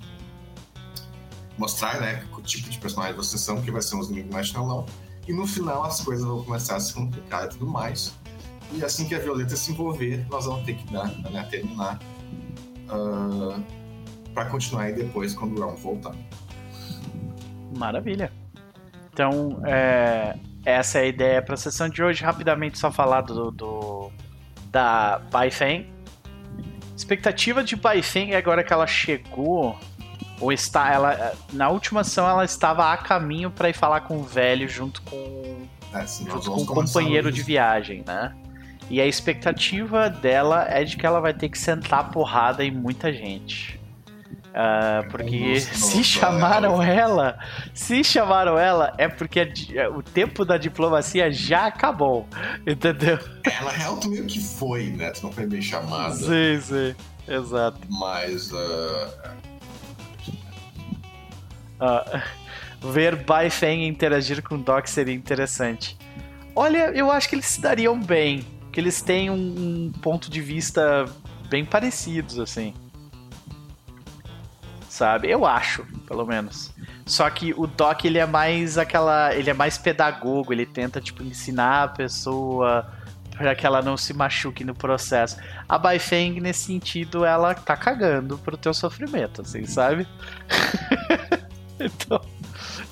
[1.59, 4.87] mostrar, né, o tipo de personagem vocês são, que vai ser uns inimigos mais não.
[5.29, 8.13] E no final as coisas vão começar a se complicar e tudo mais.
[8.73, 12.01] E assim que a Violeta se envolver, nós vamos ter que dar, né, terminar
[14.35, 16.15] para continuar aí depois quando o Ron voltar.
[17.77, 18.33] Maravilha.
[19.13, 22.25] Então, é, essa é a ideia para a sessão de hoje.
[22.25, 24.11] Rapidamente, só falar do, do
[24.71, 25.87] da Baifeng.
[26.97, 29.79] Expectativa de Baifeng agora que ela chegou,
[30.41, 34.23] ou está, ela na última ação ela estava a caminho para ir falar com o
[34.23, 38.35] velho junto com É, junto com começar companheiro de viagem, né?
[38.89, 42.71] E a expectativa dela é de que ela vai ter que sentar a porrada em
[42.71, 43.81] muita gente.
[44.55, 47.39] Ah, porque Nossa, se nossa, chamaram ela,
[47.73, 52.29] se chamaram ela, é porque a o tempo da diplomacia já acabou.
[52.67, 53.19] Entendeu?
[53.45, 55.11] É, na real, tu meio que foi, né?
[55.11, 56.15] Tu não foi bem chamada.
[56.15, 56.95] Sim, sim.
[57.27, 57.79] Exato.
[57.89, 58.53] Mas.
[58.53, 59.35] ah,
[61.81, 62.23] Ah,
[62.81, 65.97] ver Baifeng interagir com Doc seria interessante.
[66.55, 68.45] Olha, eu acho que eles se dariam bem.
[68.71, 71.07] Que eles têm um, um ponto de vista
[71.49, 72.73] bem parecidos, assim.
[74.93, 75.31] Sabe?
[75.31, 76.71] Eu acho, pelo menos.
[77.07, 79.35] Só que o Doc, ele é mais aquela.
[79.35, 82.87] Ele é mais pedagogo, ele tenta, tipo, ensinar a pessoa
[83.31, 85.39] para que ela não se machuque no processo.
[85.67, 90.07] A Baifeng, nesse sentido, ela tá cagando pro teu sofrimento, assim, sabe?
[91.81, 92.21] então,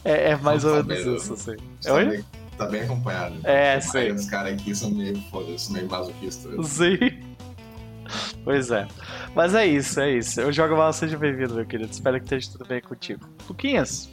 [0.03, 1.57] É, é mais ou Tá menos isso, assim.
[1.83, 2.05] Tá Oi?
[2.07, 2.25] bem,
[2.57, 3.37] tá bem acompanhado.
[3.45, 4.15] É, sim.
[4.15, 6.67] dos caras aqui são meio, foda-se, meio masoquistas.
[6.67, 7.30] Sim.
[8.45, 8.87] Pois é.
[9.35, 10.41] Mas é isso, é isso.
[10.41, 11.91] Eu jogo mal, seja bem-vindo, meu querido.
[11.91, 13.29] Espero que esteja tudo bem contigo.
[13.49, 14.09] Luquinhas,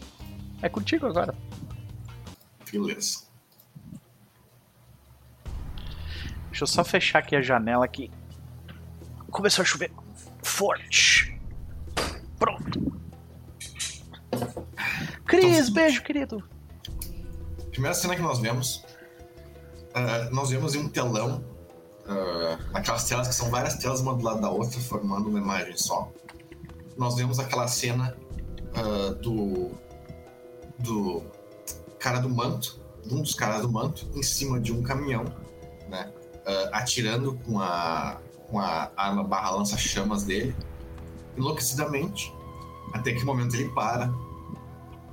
[0.62, 1.36] é contigo agora.
[2.72, 3.28] Beleza.
[6.50, 8.10] Deixa eu só fechar aqui a janela que
[9.30, 9.92] começou a chover
[10.44, 11.40] forte.
[12.40, 13.00] Pronto.
[15.26, 16.44] Cris, beijo, querido.
[17.72, 18.84] Primeira cena que nós vemos,
[19.94, 21.44] ah, nós vemos em um telão,
[22.08, 25.78] ah, aquelas telas que são várias telas uma do lado da outra, formando uma imagem
[25.78, 26.12] só.
[26.98, 28.16] Nós vemos aquela cena
[28.76, 29.72] ah, do,
[30.80, 31.24] do
[32.00, 35.26] cara do manto, um dos caras do manto, em cima de um caminhão,
[35.90, 36.12] né?
[36.46, 40.56] ah, atirando com a, com a arma barra lança-chamas dele,
[41.38, 42.34] enlouquecidamente,
[42.94, 44.12] até que o momento ele para,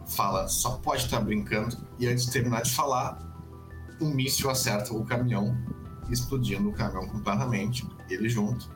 [0.07, 3.19] fala, só pode estar brincando, e antes de terminar de falar,
[4.01, 5.57] um míssil acerta o caminhão,
[6.11, 8.69] explodindo o caminhão completamente, ele junto,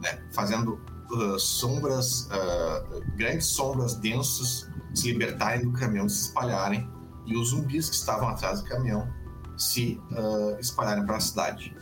[0.00, 6.88] né, fazendo uh, sombras, uh, grandes sombras densas se libertarem do caminhão, se espalharem,
[7.26, 9.08] e os zumbis que estavam atrás do caminhão
[9.56, 11.76] se uh, espalharem para a cidade.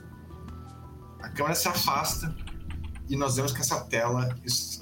[1.20, 2.34] A câmera se afasta
[3.08, 4.28] e nós vemos que essa tela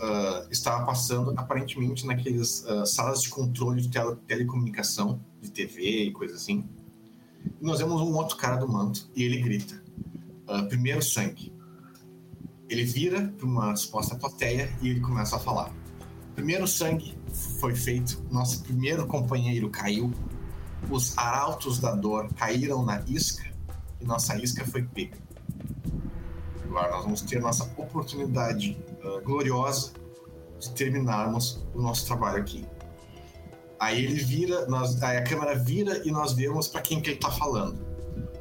[0.00, 6.12] ah, estava passando aparentemente naqueles ah, salas de controle de tele- telecomunicação, de TV e
[6.12, 6.66] coisa assim.
[7.60, 9.82] E nós vemos um outro cara do manto e ele grita:
[10.46, 11.52] ah, primeiro sangue.
[12.68, 15.72] Ele vira para uma suposta plateia e ele começa a falar:
[16.34, 17.16] primeiro sangue
[17.60, 20.12] foi feito, nosso primeiro companheiro caiu,
[20.90, 23.44] os arautos da dor caíram na isca
[24.00, 25.18] e nossa isca foi pega.
[26.64, 29.92] Agora nós vamos ter nossa oportunidade ah, gloriosa
[30.58, 32.66] de terminarmos o nosso trabalho aqui.
[33.78, 37.16] Aí ele vira, nós, aí a câmera vira e nós vemos para quem que ele
[37.16, 37.83] está falando.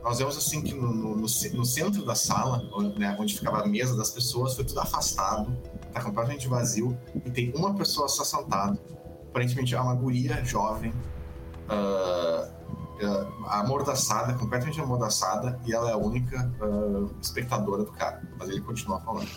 [0.03, 2.61] Nós vemos assim que no, no, no ce- no centro da sala,
[2.97, 7.53] né, onde ficava a mesa das pessoas, foi tudo afastado, está completamente vazio e tem
[7.55, 8.77] uma pessoa só sentada.
[9.29, 10.93] Aparentemente é uma guria jovem,
[11.69, 12.49] ah,
[13.01, 18.21] ah, amordaçada, completamente amordaçada, e ela é a única ah, espectadora do cara.
[18.37, 19.29] Mas ele continua falando.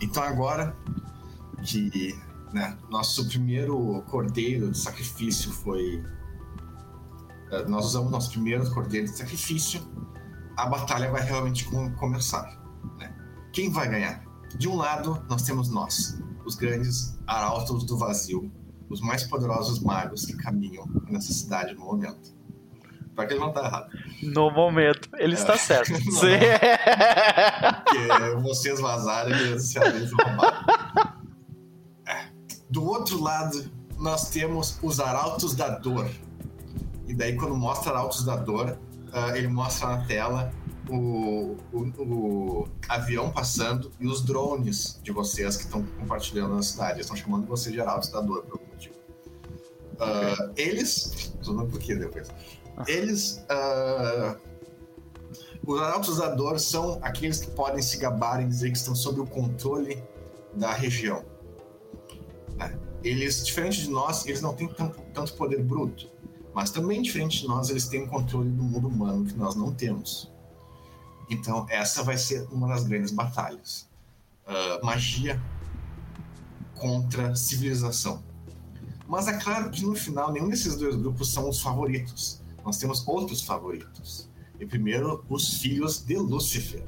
[0.00, 0.76] Então agora
[1.64, 2.18] que
[2.52, 6.02] né, nosso primeiro cordeiro de sacrifício foi.
[7.52, 9.80] Ah, Nós usamos nosso primeiro cordeiro de sacrifício,
[10.56, 12.44] a batalha vai realmente com- começar.
[12.98, 13.14] né?
[13.52, 14.24] Quem vai ganhar?
[14.56, 18.50] De um lado, nós temos nós, os grandes arautos do vazio,
[18.88, 22.34] os mais poderosos magos que caminham nessa cidade no momento.
[23.14, 23.88] Pra que ele não tá errado.
[24.22, 25.38] No momento, ele É.
[25.38, 25.90] está certo.
[25.92, 25.98] Não.
[26.20, 26.38] Sim.
[27.84, 29.78] Porque vocês vazaram e eles se.
[32.06, 32.28] É.
[32.70, 36.08] Do outro lado, nós temos os arautos da dor.
[37.06, 38.78] E daí, quando mostra arautos da dor,
[39.12, 40.52] ah, ele mostra na tela
[40.88, 46.94] o, o, o avião passando e os drones de vocês que estão compartilhando na cidade.
[46.94, 48.94] Eles estão chamando vocês de arautos da dor, por algum motivo.
[49.98, 51.32] Ah, eles.
[51.42, 52.28] Tô falando por quê depois.
[52.86, 53.44] Eles.
[53.48, 54.36] ah,
[55.66, 59.20] os arautos da dor são aqueles que podem se gabar e dizer que estão sob
[59.20, 60.00] o controle
[60.54, 61.24] da região.
[62.56, 62.78] né?
[63.02, 66.08] Eles, diferente de nós, eles não têm tanto, tanto poder bruto.
[66.56, 69.74] Mas também, diferente de nós, eles têm o controle do mundo humano que nós não
[69.74, 70.32] temos.
[71.28, 73.86] Então, essa vai ser uma das grandes batalhas.
[74.46, 75.38] Ah, magia
[76.74, 78.24] contra civilização.
[79.06, 82.40] Mas é claro que no final, nenhum desses dois grupos são os favoritos.
[82.64, 84.26] Nós temos outros favoritos.
[84.58, 86.82] E primeiro, os filhos de Lúcifer.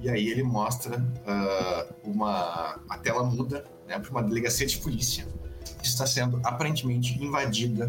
[0.00, 2.80] E aí ele mostra ah, uma.
[2.88, 5.28] A tela muda né, para uma delegacia de polícia
[5.80, 7.88] que está sendo aparentemente invadida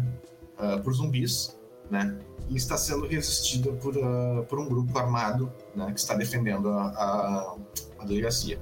[0.58, 1.58] ah, por zumbis,
[1.90, 2.18] né?
[2.48, 6.88] E está sendo resistida por, ah, por um grupo armado né, que está defendendo a,
[6.88, 7.56] a,
[7.98, 8.60] a delegacia.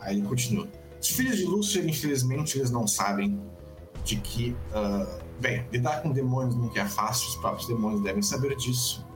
[0.00, 0.68] Aí ele continua.
[1.00, 3.40] Os filhos de Lúcifer, infelizmente, eles não sabem
[4.04, 8.56] de que, ah, bem, lidar com demônios nunca é fácil, os próprios demônios devem saber
[8.56, 9.06] disso.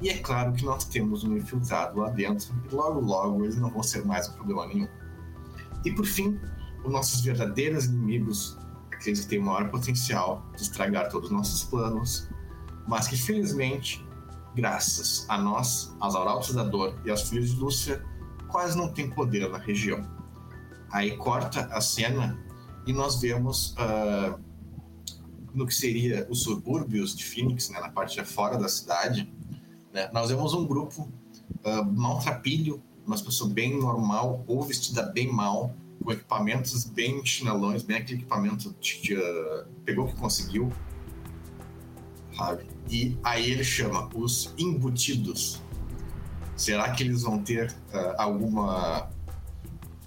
[0.00, 3.70] E é claro que nós temos um infiltrado lá dentro, e logo logo eles não
[3.70, 4.88] vão ser mais um problema nenhum.
[5.84, 6.38] E por fim,
[6.84, 8.58] os nossos verdadeiros inimigos,
[8.96, 12.28] aqueles que têm maior potencial de estragar todos os nossos planos,
[12.86, 14.04] mas que felizmente,
[14.54, 18.04] graças a nós, aos Arautos da Dor e aos Filhos de Lúcifer,
[18.48, 20.06] quase não tem poder na região.
[20.90, 22.38] Aí corta a cena
[22.86, 24.38] e nós vemos ah,
[25.56, 29.32] no que seria os subúrbios de Phoenix, né, na parte de fora da cidade,
[29.92, 31.10] né, nós vemos um grupo
[31.64, 37.96] uh, maltrapilho, uma pessoa bem normal ou vestida bem mal, com equipamentos bem chinelões, bem
[37.96, 40.72] aquele equipamento de, de, uh, pegou o que conseguiu,
[42.36, 42.66] sabe?
[42.88, 45.60] E aí ele chama os embutidos.
[46.56, 49.08] Será que eles vão ter uh, alguma.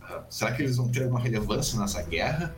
[0.01, 2.55] Uh, será que eles vão ter uma relevância nessa guerra?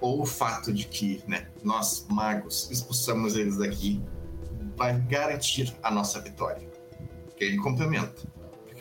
[0.00, 4.02] Ou o fato de que né, nós, magos, expulsamos eles daqui
[4.76, 6.68] vai garantir a nossa vitória?
[7.36, 8.22] Que ele complementa.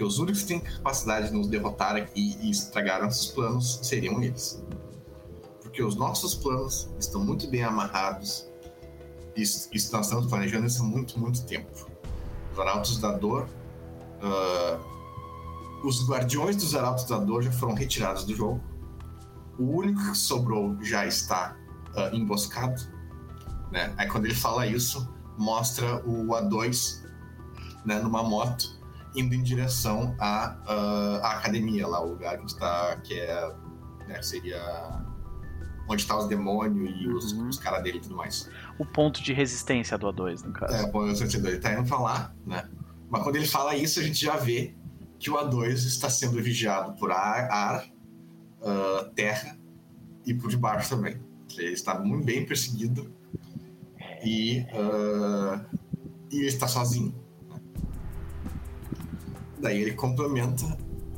[0.02, 4.22] Porque os únicos que têm capacidade de nos derrotar aqui e estragar nossos planos seriam
[4.24, 4.60] eles.
[5.62, 8.50] Porque os nossos planos estão muito bem amarrados
[9.36, 11.70] isso, isso nós estamos planejando isso há muito, muito tempo.
[12.52, 13.48] Os Arautos da Dor.
[14.24, 18.60] Uh, os Guardiões dos Arautos da Dor já foram retirados do jogo.
[19.60, 21.56] O único que sobrou já está
[21.96, 22.82] uh, emboscado.
[23.72, 23.94] Né?
[23.98, 27.04] Aí quando ele fala isso, mostra o A2
[27.86, 28.81] né, numa moto
[29.16, 33.56] indo em direção à, uh, à academia lá, o lugar que está, que é,
[34.08, 35.04] né, seria
[35.88, 37.50] onde tá os demônios e os, uhum.
[37.50, 38.50] os caras dele e tudo mais.
[38.80, 40.74] O ponto de resistência do A2, no caso.
[40.74, 41.52] É, o ponto de resistência do A2.
[41.52, 42.70] Ele tá indo pra lá, né?
[43.10, 44.74] Mas quando ele fala isso, a gente já vê
[45.20, 47.86] que o A2 está sendo vigiado por ar, ar
[48.62, 49.58] uh, terra
[50.26, 51.22] e por debaixo também.
[51.58, 53.14] Ele está muito bem perseguido
[54.24, 55.66] e, uh,
[56.32, 57.14] e ele está sozinho.
[59.62, 60.66] Daí ele complementa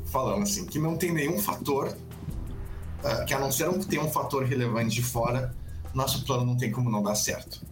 [0.05, 4.09] falando assim que não tem nenhum fator uh, que a não ser que tenha um
[4.09, 5.53] fator relevante de fora,
[5.93, 7.65] nosso plano não tem como não dar certo.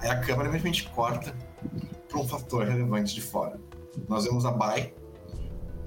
[0.00, 1.34] Aí a câmera simplesmente corta
[2.08, 3.58] para um fator relevante de fora.
[4.08, 4.92] Nós vemos a Bai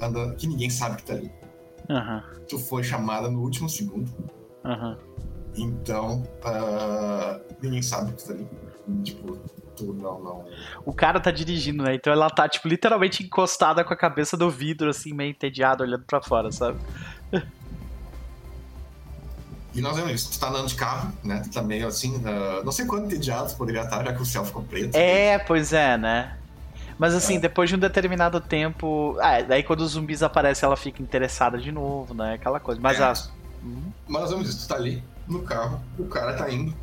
[0.02, 1.32] andando, que ninguém sabe que tá ali.
[1.90, 2.46] Uhum.
[2.48, 4.12] Tu foi chamada no último segundo.
[4.66, 4.98] Uhum.
[5.56, 8.48] Então, uh, ninguém sabe que tá ali.
[9.04, 9.40] Tipo,
[9.78, 10.46] tu não, não.
[10.86, 11.96] O cara tá dirigindo, né?
[11.96, 16.04] Então ela tá, tipo, literalmente encostada com a cabeça do vidro, assim, meio entediada, olhando
[16.04, 16.80] para fora, sabe?
[19.74, 20.32] E nós vemos isso.
[20.32, 21.42] Tu tá andando de carro, né?
[21.44, 22.16] Tu tá meio assim.
[22.18, 24.96] Uh, não sei quanto entediado poderia estar, já que o céu ficou preto.
[24.96, 26.36] É, pois é, né?
[26.98, 27.40] Mas assim, é.
[27.40, 29.16] depois de um determinado tempo.
[29.22, 32.34] Ah, daí quando os zumbis aparecem, ela fica interessada de novo, né?
[32.34, 32.82] Aquela coisa.
[32.82, 33.04] Mas é.
[33.04, 33.14] a...
[33.64, 33.92] Uhum.
[34.08, 36.74] Mas nós vemos isso, tu tá ali no carro, o cara tá indo.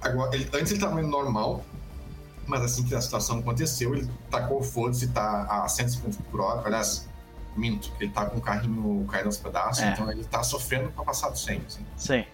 [0.00, 1.64] Agora, ele, antes ele tava indo normal,
[2.48, 6.40] mas assim que a situação aconteceu, ele tacou o foda-se e tá a 150 por
[6.40, 6.66] hora.
[6.66, 7.06] Aliás,
[7.54, 9.90] minto, ele tá com o carrinho caindo aos pedaços, é.
[9.92, 11.86] então ele tá sofrendo pra passar do 100, assim.
[11.96, 12.24] Sim.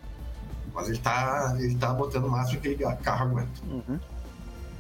[0.72, 3.61] Mas ele tá, ele tá botando o máximo que aquele carro aguenta.
[3.66, 3.98] Uhum.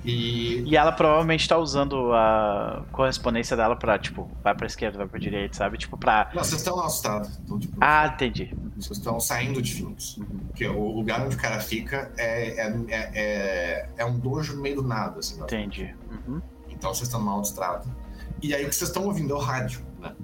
[0.04, 0.62] E...
[0.66, 5.18] e ela provavelmente tá usando a correspondência dela pra, tipo, vai pra esquerda, vai pra
[5.18, 5.78] direita, sabe?
[5.78, 6.30] Tipo, pra.
[6.34, 7.30] Não, vocês estão lá estado.
[7.42, 8.54] Então, tipo, ah, entendi.
[8.76, 10.18] Vocês estão saindo de Phoenix.
[10.48, 14.62] Porque o lugar onde o cara fica é, é, é, é, é um dojo no
[14.62, 15.40] meio do nada, assim.
[15.40, 15.94] Entendi.
[16.10, 16.40] Uhum.
[16.68, 17.84] Então vocês estão mal estrada.
[18.42, 20.14] E aí o que vocês estão ouvindo é o rádio, né?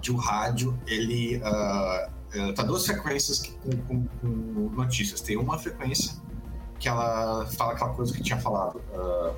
[0.00, 4.28] que o rádio ele uh, tá duas frequências com, com, com,
[4.74, 5.20] notícias.
[5.20, 6.14] Tem uma frequência
[6.80, 9.34] que ela fala aquela coisa que tinha falado: uh,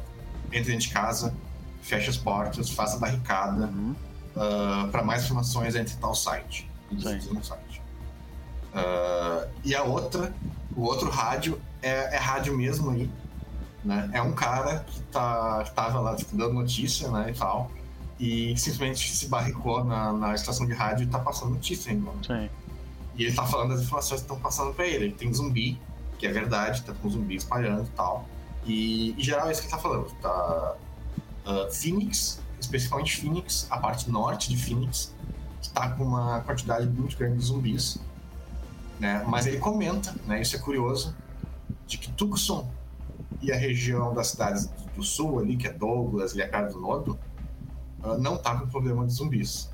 [0.47, 1.35] entre dentro de casa,
[1.83, 3.67] feche as portas, faça barricada.
[3.67, 3.95] Uhum.
[4.35, 6.71] Uh, para mais informações entre tal site.
[6.91, 7.83] No site.
[8.73, 10.35] Uh, e a outra,
[10.75, 13.11] o outro rádio é, é rádio mesmo aí,
[13.85, 14.09] né?
[14.15, 17.71] É um cara que tá tava lá tipo, dando notícia, né, e tal
[18.23, 22.09] e simplesmente se barricou na, na estação de rádio e tá passando notícia ainda.
[22.25, 22.49] Sim.
[23.17, 25.07] E ele tá falando das informações que estão passando pra ele.
[25.07, 25.77] Ele tem zumbi,
[26.23, 28.29] que é verdade, tá com zumbi espalhando e tal.
[28.65, 30.09] E, em geral é isso que ele tá falando.
[30.23, 30.77] Tá,
[31.45, 35.13] uh, Phoenix, especificamente Phoenix, a parte norte de Phoenix,
[35.61, 37.99] está com uma quantidade muito grande de zumbis.
[39.01, 39.25] Né?
[39.27, 41.13] Mas ele comenta, né, isso é curioso,
[41.89, 42.71] de que Tucson
[43.41, 46.81] e a região das cidades do sul ali, que é Douglas e a Cara do
[46.81, 47.19] Nodo,
[48.21, 49.69] não está com problema de zumbis.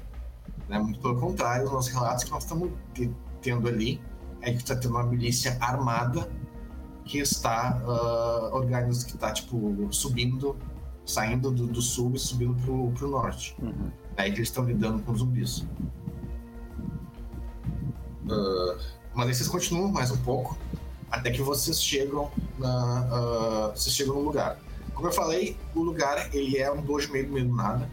[0.66, 0.78] Né?
[0.78, 2.70] Muito pelo contrário, os nossos relatos que nós estamos
[3.42, 4.00] tendo ali
[4.42, 6.30] é que está tendo uma milícia armada
[7.04, 10.56] que está uh, organizando, que está tipo subindo,
[11.04, 13.56] saindo do, do, sul e subindo pro, pro norte.
[13.60, 13.90] Uhum.
[14.16, 15.66] Aí que eles estão lidando com zumbis.
[18.24, 18.78] Uh,
[19.14, 20.56] mas aí vocês continuam mais um pouco
[21.10, 24.58] até que vocês chegam na, uh, vocês chegam no lugar.
[24.94, 27.88] Como eu falei, o lugar ele é um dojo meio do meio do nada.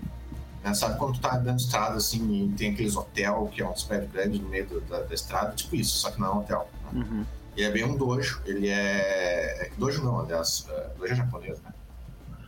[0.65, 0.73] Né?
[0.73, 4.09] Sabe quando tu tá andando estrada assim e tem aqueles hotel que é um prédio
[4.09, 5.53] grande no meio da, da, estrada?
[5.53, 6.67] Tipo isso, só que não é um hotel.
[6.91, 7.01] Né?
[7.01, 7.25] Uhum.
[7.55, 8.41] Ele é bem um dojo.
[8.45, 9.67] Ele é.
[9.67, 10.65] é dojo não, aliás.
[10.67, 11.71] É, dojo é japonês, né?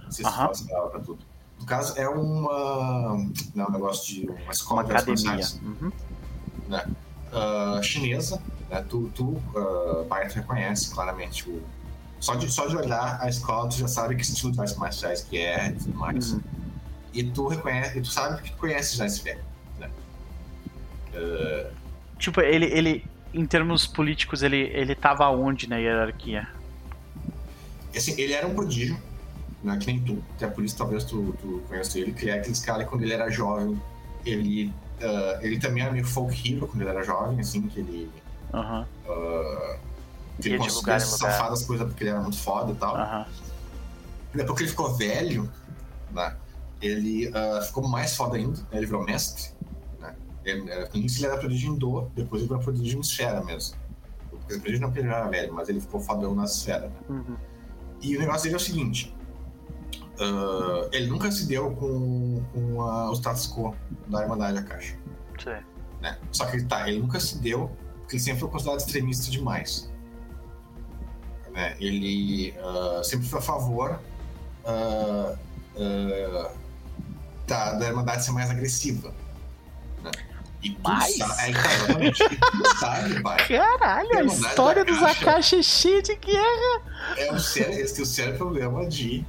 [0.04, 0.36] Não sei se uhum.
[0.36, 1.20] faz pra tudo.
[1.60, 3.18] No caso, é uma.
[3.54, 5.46] Não, é um negócio de uma escola uma de academia.
[5.62, 5.92] Uhum.
[6.68, 6.88] Né?
[7.32, 8.84] Uh, chinesa, né?
[8.90, 11.62] Tu, tu uh, Bart reconhece claramente o.
[12.20, 15.22] Só de, só de olhar a escola, tu já sabe que estilo de artes marciais
[15.22, 16.32] que é e tudo mais.
[16.32, 16.67] Uhum
[17.20, 19.44] e tu reconhece, e tu sabe que tu conhece já esse velho,
[19.80, 19.90] né?
[21.14, 21.78] Uh,
[22.18, 26.48] Tipo, ele, ele em termos políticos, ele, ele tava onde na hierarquia?
[27.96, 28.98] Assim, ele era um prodígio,
[29.64, 32.60] né, que nem tu, até por isso talvez tu, tu conheça ele, que é aqueles
[32.60, 33.80] caras quando ele era jovem,
[34.26, 38.12] ele, uh, ele também era meio folk hero quando ele era jovem, assim, que ele...
[38.54, 38.88] Aham.
[39.06, 39.80] Uh,
[40.42, 42.96] que ele conseguia safar das coisas porque ele era muito foda e tal.
[42.96, 43.26] Aham.
[44.34, 45.52] Depois que ele ficou velho,
[46.12, 46.36] né,
[46.82, 49.52] ele ah, ficou mais foda ainda, né, ele virou mestre.
[50.00, 50.16] Né?
[50.46, 53.44] Ele, eh, no início ele era prodígio em Dor, depois ele virou prodígio em Esfera
[53.44, 53.76] mesmo.
[54.30, 56.88] Porque prodígio não ele já era velho, mas ele ficou fodão na Esfera.
[56.88, 56.96] Né?
[57.10, 57.38] Uhum.
[58.02, 59.16] E o negócio dele é o seguinte:
[60.20, 63.76] ah, ele nunca se deu com, com a- o status quo
[64.08, 64.98] da Irmandade da Caixa.
[65.44, 65.58] Sei.
[66.02, 66.18] Né?
[66.32, 69.92] Só que ele, tá, ele nunca se deu porque ele sempre foi considerado extremista demais.
[71.52, 71.76] Né?
[71.80, 74.00] Ele ah, sempre foi a favor
[74.64, 75.36] ah,
[77.48, 79.14] da, da Irmandade ser mais agressiva.
[80.04, 80.12] Né?
[80.62, 81.16] E tu Mais?
[81.18, 83.48] sabe, é, tu sabe, pai.
[83.48, 85.02] Caralho, a história dos.
[85.02, 86.82] Akashi é cheia de guerra.
[87.18, 89.24] É um sério, eles têm um sério problema de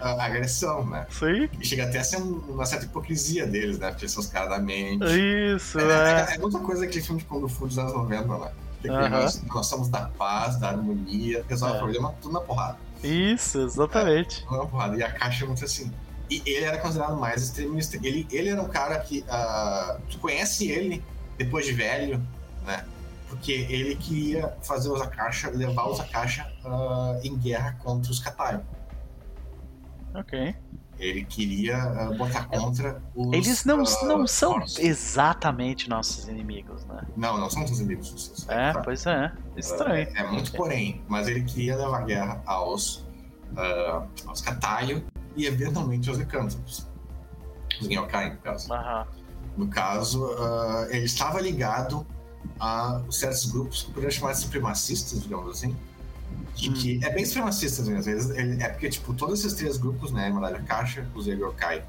[0.00, 1.06] ah, agressão, né?
[1.10, 1.48] Sim.
[1.60, 3.90] E chega até a ser um- uma certa hipocrisia deles, né?
[3.90, 5.04] Porque são os caras da mente.
[5.56, 6.26] Isso, É, é.
[6.32, 8.50] é, é muita coisa aquele filme de Kung Fu dos anos 90, né?
[8.82, 9.08] Que Aham.
[9.08, 11.76] nós, nós somos da paz, da harmonia, resolve É.
[11.78, 12.76] o problema tudo na porrada.
[13.02, 14.44] Isso, exatamente.
[14.44, 14.96] Tudo na porrada.
[14.96, 15.90] E a caixa é muito assim.
[16.30, 17.96] E ele era considerado mais extremista.
[18.02, 19.24] Ele, ele era um cara que.
[19.28, 21.02] ah, tu conhece ele
[21.36, 22.20] depois de velho,
[22.66, 22.84] né?
[23.28, 28.60] Porque ele queria fazer os Akasha, levar os Akasha ah, em guerra contra os Katai.
[30.14, 30.54] Ok.
[30.98, 33.32] Ele queria ah, botar contra os.
[33.32, 34.78] Eles não, ah, não são Horus.
[34.78, 37.02] exatamente nossos inimigos, né?
[37.16, 38.46] Não, não são os inimigos.
[38.48, 38.82] É, sabem.
[38.82, 39.32] pois é.
[39.56, 40.08] Estranho.
[40.14, 43.04] É, é muito porém, mas ele queria levar guerra aos,
[44.26, 45.04] aos Kataio
[45.36, 46.86] e eventualmente aos Licântropos.
[47.80, 48.72] Os Genyokai, no caso.
[48.72, 49.06] Aham.
[49.56, 52.06] No caso, ah, ele estava ligado
[52.58, 55.76] a certos grupos que poderiam chamar de supremacistas, digamos assim.
[56.54, 58.10] De que é bem supremacistas mesmo.
[58.12, 60.28] Eles- ele- é porque, tipo, todos esses três grupos, né?
[60.28, 61.84] Irmandade Caixa, os Genyokai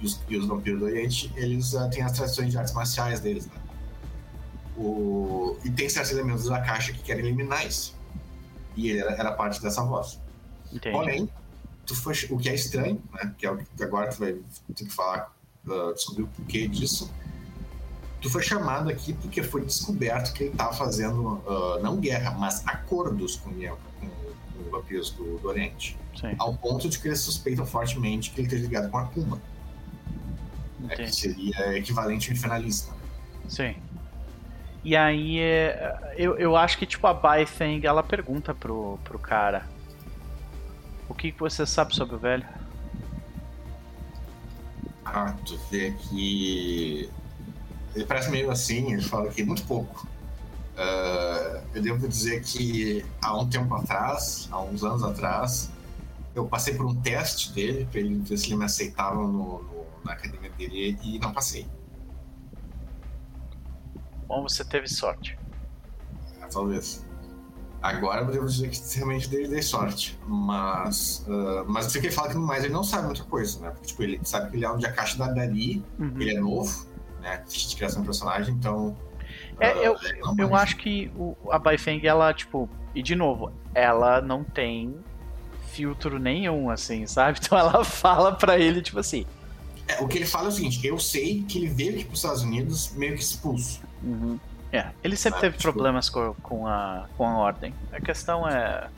[0.00, 3.20] e os, e os Vampiros do Oriente, eles ah, têm as tradições de artes marciais
[3.20, 3.52] deles, né?
[4.76, 5.56] O...
[5.64, 7.94] E tem certos elementos da caixa que querem eliminar isso.
[8.76, 10.20] E ele era, era parte dessa voz.
[10.72, 10.96] Entendi.
[10.96, 11.28] Porém,
[11.90, 13.34] tu foi, o que é estranho, né?
[13.36, 14.36] Que é o que agora tu vai
[14.76, 15.34] ter que falar,
[15.66, 17.12] uh, descobrir o porquê disso.
[18.20, 22.64] Tu foi chamado aqui porque foi descoberto que ele estava fazendo, uh, não guerra, mas
[22.64, 23.54] acordos com, o-
[23.98, 25.96] com, com os vampiros do, do Oriente.
[26.20, 29.40] Sim, Ao ponto de que eles suspeitam fortemente que ele esteja ligado com a Akuma,
[30.78, 32.92] né, que seria equivalente ao infernalista.
[33.48, 33.74] Sim.
[34.84, 39.66] E aí, é, eu, eu acho que, tipo, a Feng, ela pergunta pro, pro cara:
[41.10, 42.46] O que, você sabe sobre o velho?
[45.04, 47.10] Ah, tu vê que.
[47.94, 50.06] Ele parece meio assim, ele fala que muito pouco.
[50.76, 55.68] Ah, eu devo dizer que há um tempo atrás, há uns anos atrás,
[56.34, 59.86] eu passei por um teste dele, pra ele ver se ele me aceitava no, no-
[60.04, 61.66] na academia dele e não passei.
[64.28, 65.36] Bom, você teve sorte.
[66.40, 67.04] Ah, Talvez.
[67.82, 70.18] Agora eu devo dizer que realmente dei, dei sorte.
[70.26, 71.24] Mas.
[71.28, 73.70] ah, mas eu sei que ele fala que mais ele não sabe muita coisa, né?
[73.70, 76.12] Porque, tipo, ele sabe que ele é um de Akashi da Dari, Uhum.
[76.20, 76.86] ele é novo,
[77.22, 77.42] né?
[77.48, 78.96] De criação de personagem, então.
[79.58, 80.56] É, ah, eu- ele Eu manja.
[80.62, 84.94] acho que o, a Bai Feng, ela, tipo, e de novo, ela não tem
[85.72, 87.38] filtro nenhum, assim, sabe?
[87.42, 89.24] Então ela fala pra ele, tipo assim.
[89.88, 92.12] É, o que ele fala é o seguinte: eu sei que ele veio aqui para
[92.12, 93.80] os Estados Unidos meio que expulso.
[94.72, 97.74] É, ele sempre Ah, teve tipo- problemas com, com, a, com a ordem.
[97.92, 98.88] A questão é,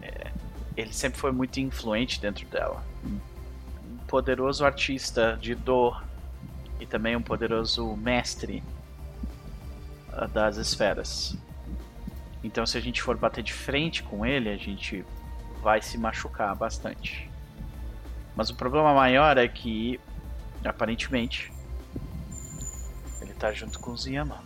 [0.00, 0.30] é,
[0.76, 2.82] Ele sempre foi muito influente dentro dela.
[3.04, 6.02] Um poderoso artista de dor
[6.80, 8.62] e também um poderoso mestre
[10.12, 11.36] ah, das esferas.
[12.42, 15.04] Então, se a gente for bater de frente com ele, a gente
[15.62, 17.30] vai se machucar bastante.
[18.34, 20.00] Mas o problema maior é que,
[20.64, 21.52] aparentemente,
[23.20, 24.40] ele tá junto com os Yaman.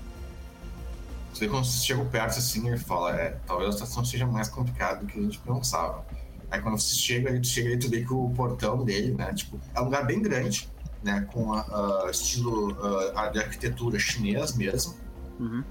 [1.36, 4.48] Você vê quando você chega perto assim, ele fala: é, talvez a situação seja mais
[4.48, 6.02] complicada do que a gente pensava.
[6.50, 9.34] Aí quando você chega ali, tu chega ali, tu vê que o portão dele, né?
[9.34, 10.70] Tipo, é um lugar bem grande,
[11.04, 11.28] né?
[11.30, 12.74] Com a, a estilo
[13.14, 14.94] ah, de arquitetura chinês mesmo.
[15.38, 15.62] Uhum.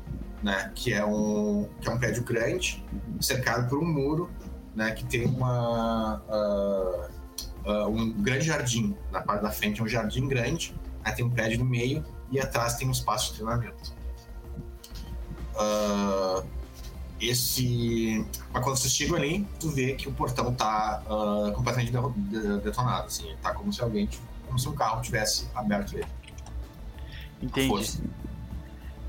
[0.43, 2.86] né, que é um que é um prédio grande,
[3.20, 4.30] cercado por um muro,
[4.76, 7.09] né, que tem uma ah,
[7.66, 11.32] ah, um grande jardim na parte da frente é um jardim grande, aí tem um
[11.32, 14.05] prédio no meio e atrás tem um espaço de treinamento.
[15.58, 16.43] Ah,
[17.20, 21.91] esse, mas quando você chega ali, tu vê que o portão tá ah, completamente
[22.64, 24.10] detonado, assim, tá como se alguém,
[24.45, 26.06] como se um carro tivesse aberto ele.
[27.41, 28.01] Entendi.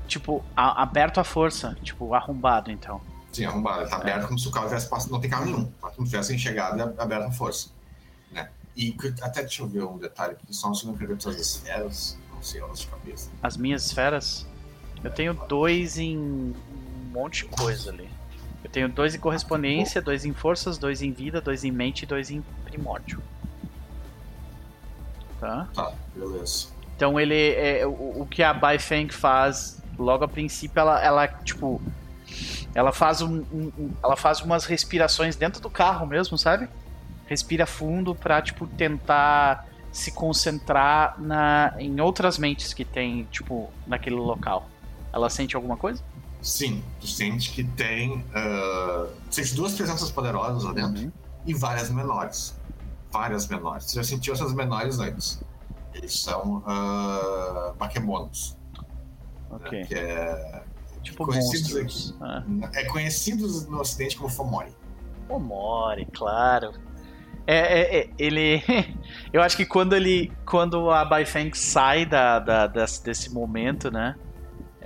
[0.07, 1.75] Tipo, a- aberto à força.
[1.83, 3.01] Tipo, arrombado, então.
[3.31, 3.81] Sim, arrombado.
[3.81, 5.11] Ele tá aberto como se o carro tivesse passado.
[5.11, 5.65] Não tem carro nenhum.
[5.81, 7.69] Tá como se tivesse chegado ab- aberto à força.
[8.31, 8.49] Né?
[8.75, 10.45] E que- até deixa eu ver um detalhe aqui.
[10.53, 12.17] Só se não escrever todas as esferas.
[12.33, 13.29] Não sei, elas de cabeça.
[13.43, 14.45] As minhas esferas,
[15.03, 16.53] eu tenho dois em um
[17.11, 18.09] monte de coisa ali.
[18.63, 22.05] Eu tenho dois em correspondência, dois em forças, dois em vida, dois em mente e
[22.05, 23.21] dois em primórdio.
[25.39, 25.67] Tá?
[25.73, 26.67] Tá, beleza.
[26.95, 31.81] Então ele é o, o que a Baifeng faz logo a princípio ela, ela tipo
[32.73, 36.67] ela faz um, um- um- ela faz umas respirações dentro do carro mesmo, sabe?
[37.27, 44.15] Respira fundo pra tipo tentar se concentrar na em outras mentes que tem tipo naquele
[44.15, 44.67] local.
[45.17, 46.03] Ela sente alguma coisa?
[46.43, 48.23] Sim, tu sente que tem.
[48.35, 51.11] ah, tu sente duas presenças poderosas lá dentro Uhum.
[51.45, 52.55] e várias menores.
[53.11, 53.85] Várias menores.
[53.85, 55.41] Você já sentiu essas menores antes.
[55.95, 58.55] Eles são uh, Bakemonos.
[59.49, 59.85] Ok.
[59.85, 60.61] Que é,
[61.01, 62.15] Tipo conhecidos monstros.
[62.21, 62.43] Ah.
[62.75, 64.71] é conhecido no ocidente como Fomori.
[65.27, 66.73] O Mori, claro.
[67.47, 68.61] É, é, é, ele.
[69.33, 70.31] Eu acho que quando ele.
[70.45, 74.15] Quando a Baifeng sai da, da- desse, desse momento, né?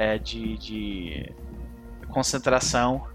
[0.01, 1.31] É, de, de
[2.09, 3.05] concentração,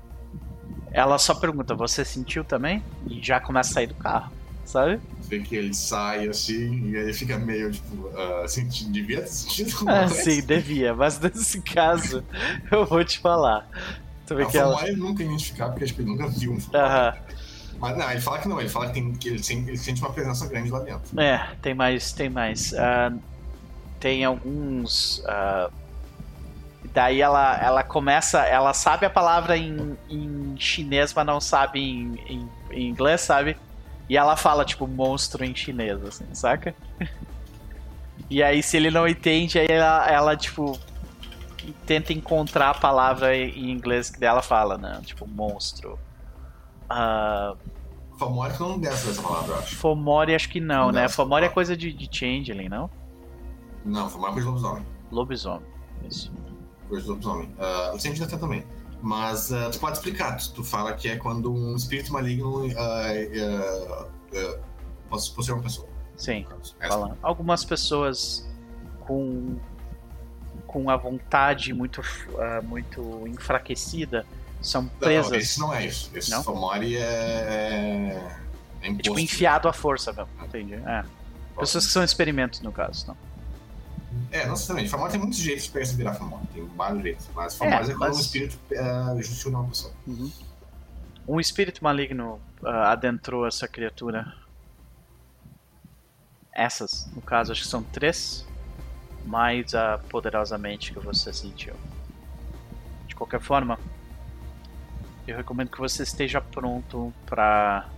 [0.93, 2.81] ela só pergunta: Você sentiu também?
[3.09, 4.31] E já começa a sair do carro,
[4.65, 5.01] sabe?
[5.23, 8.07] Vê que ele sai assim e aí fica meio tipo.
[8.07, 9.77] Uh, senti, devia ter sentido.
[9.91, 12.23] Ah, sim, devia, mas nesse caso,
[12.71, 13.69] eu vou te falar.
[14.25, 14.87] Tu vê A que ela.
[14.87, 16.59] Ele nunca identificar porque acho que ele nunca viu um.
[16.73, 17.15] Aham.
[17.81, 20.01] Mas não, ele fala que não, ele fala que, tem, que ele, sente, ele sente
[20.01, 21.21] uma presença grande lá dentro.
[21.21, 22.73] É, tem mais, tem mais.
[22.75, 23.13] Ah,
[23.99, 25.21] tem alguns.
[25.27, 25.69] ah,
[26.97, 32.15] daí ela, ela começa, ela sabe a palavra em, em chinês, mas não sabe em,
[32.27, 33.55] em, em inglês, sabe?
[34.09, 36.75] E ela fala, tipo, monstro em chinês, assim, saca?
[38.29, 40.77] E aí, se ele não entende, aí ela, ela tipo,
[41.87, 45.01] tenta encontrar a palavra em inglês que dela fala, né?
[45.05, 45.97] Tipo, monstro.
[46.91, 47.55] Ah,
[48.19, 49.77] Fomori não deve essa palavra, eu acho.
[49.77, 51.09] Fomori acho que não, Não, né?
[51.09, 52.91] Fomori é coisa de, de Changeling, não?
[53.85, 54.87] Não, Fomori é coisa de lobisomem.
[55.13, 55.67] Lobisomem.
[56.11, 56.33] Isso.
[56.89, 57.55] Coisa de lobisomem.
[57.59, 58.65] Uh, o sentido até também.
[59.03, 60.37] Mas ah, tu pode explicar.
[60.37, 64.07] Tu, tu fala que é quando um espírito maligno ah,
[65.09, 65.89] possui uma pessoa.
[66.17, 66.47] Sim,
[66.81, 67.17] fala.
[67.23, 68.49] Algumas pessoas
[69.01, 69.59] com
[70.67, 72.03] com a vontade muito
[72.65, 74.27] muito enfraquecida
[74.61, 75.31] são presas.
[75.31, 76.11] Não, esse não é isso.
[76.15, 76.43] Esse Não?
[76.43, 77.01] Fomori é.
[77.01, 78.37] é
[78.83, 79.03] É imposto.
[79.03, 80.75] tipo enfiado à força mesmo, entendi.
[80.75, 81.05] É.
[81.59, 83.17] Pessoas que são experimentos, no caso, não.
[84.31, 84.91] É, não necessariamente.
[84.91, 86.47] Fomori tem muitos jeitos pra se virar Fomori.
[86.53, 87.29] Tem vários jeitos.
[87.35, 89.93] Mas Fomori é, quando mas- um espírito uh, justifica uma pessoa.
[91.29, 94.33] Um espírito maligno ah, adentrou essa criatura.
[96.53, 98.47] Essas, no caso, acho que são três.
[99.25, 101.75] Mais a poderosamente que você sentiu.
[103.09, 103.77] De qualquer forma,
[105.27, 107.89] eu recomendo que você esteja pronto pra.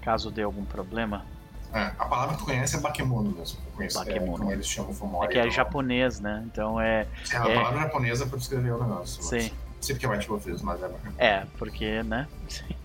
[0.00, 1.26] Caso dê algum problema.
[1.72, 3.58] É, a palavra que tu conhece é Bakemono mesmo.
[3.66, 4.34] Eu conheço, Bakemono.
[4.34, 5.26] É, como eles chamam Fomori.
[5.26, 6.42] É que é então- japonês, né?
[6.46, 7.06] Então é.
[7.30, 9.22] É uma é- palavra japonesa pra descrever o negócio.
[9.22, 9.36] Sim.
[9.36, 11.14] Mas, sei porque é White Wolf, mas é Bakemono.
[11.18, 12.26] É, porque, né?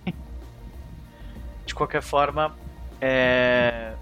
[1.66, 2.54] De qualquer forma,
[3.00, 3.94] é...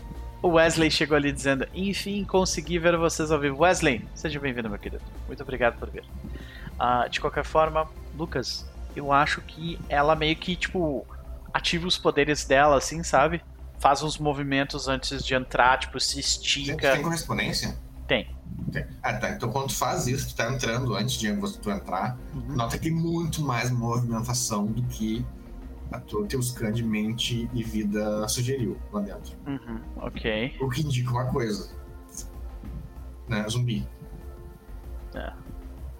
[0.42, 3.62] o Wesley chegou ali dizendo: Enfim, consegui ver vocês ao vivo.
[3.62, 5.02] Wesley, seja bem-vindo, meu querido.
[5.28, 6.04] Muito obrigado por vir.
[6.78, 11.06] Ah, de qualquer forma, Lucas, eu acho que ela meio que, tipo,
[11.54, 13.42] ativa os poderes dela, assim, sabe?
[13.82, 16.92] Faz uns movimentos antes de entrar, tipo, se estica.
[16.92, 17.76] tem correspondência?
[18.06, 18.30] Tem.
[18.70, 18.86] Tem.
[19.02, 19.30] Ah, tá.
[19.30, 22.54] Então quando tu faz isso, tu tá entrando antes de você tu entrar, Uhum.
[22.54, 25.26] nota que tem muito mais movimentação do que
[25.90, 29.36] a tua, teu scan de mente e vida sugeriu lá dentro.
[29.48, 30.56] Uhum, ok.
[30.60, 31.68] O que indica uma coisa.
[33.28, 33.44] Né?
[33.48, 33.84] Zumbi.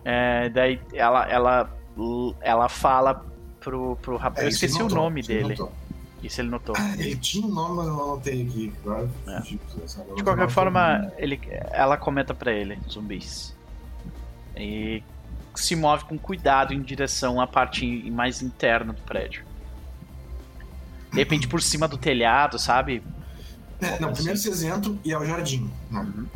[0.05, 1.70] É, daí ela, ela,
[2.41, 3.24] ela fala
[3.61, 4.41] pro, pro rapaz.
[4.43, 5.57] É, eu esqueci o notou, nome isso ele dele.
[5.59, 5.72] notou.
[6.23, 6.75] Isso ele notou.
[6.79, 8.73] Ah, ele tinha um nome, mas eu não anotei aqui.
[9.27, 9.41] É.
[10.14, 11.41] De qualquer forma, ele,
[11.73, 13.55] ela comenta pra ele, zumbis.
[14.57, 15.03] E
[15.55, 19.45] se move com cuidado em direção à parte mais interna do prédio.
[21.11, 23.03] De repente por cima do telhado, sabe?
[23.81, 25.70] É, não, primeiro cinzento e é o jardim.
[25.91, 26.01] né?
[26.01, 26.27] Uhum.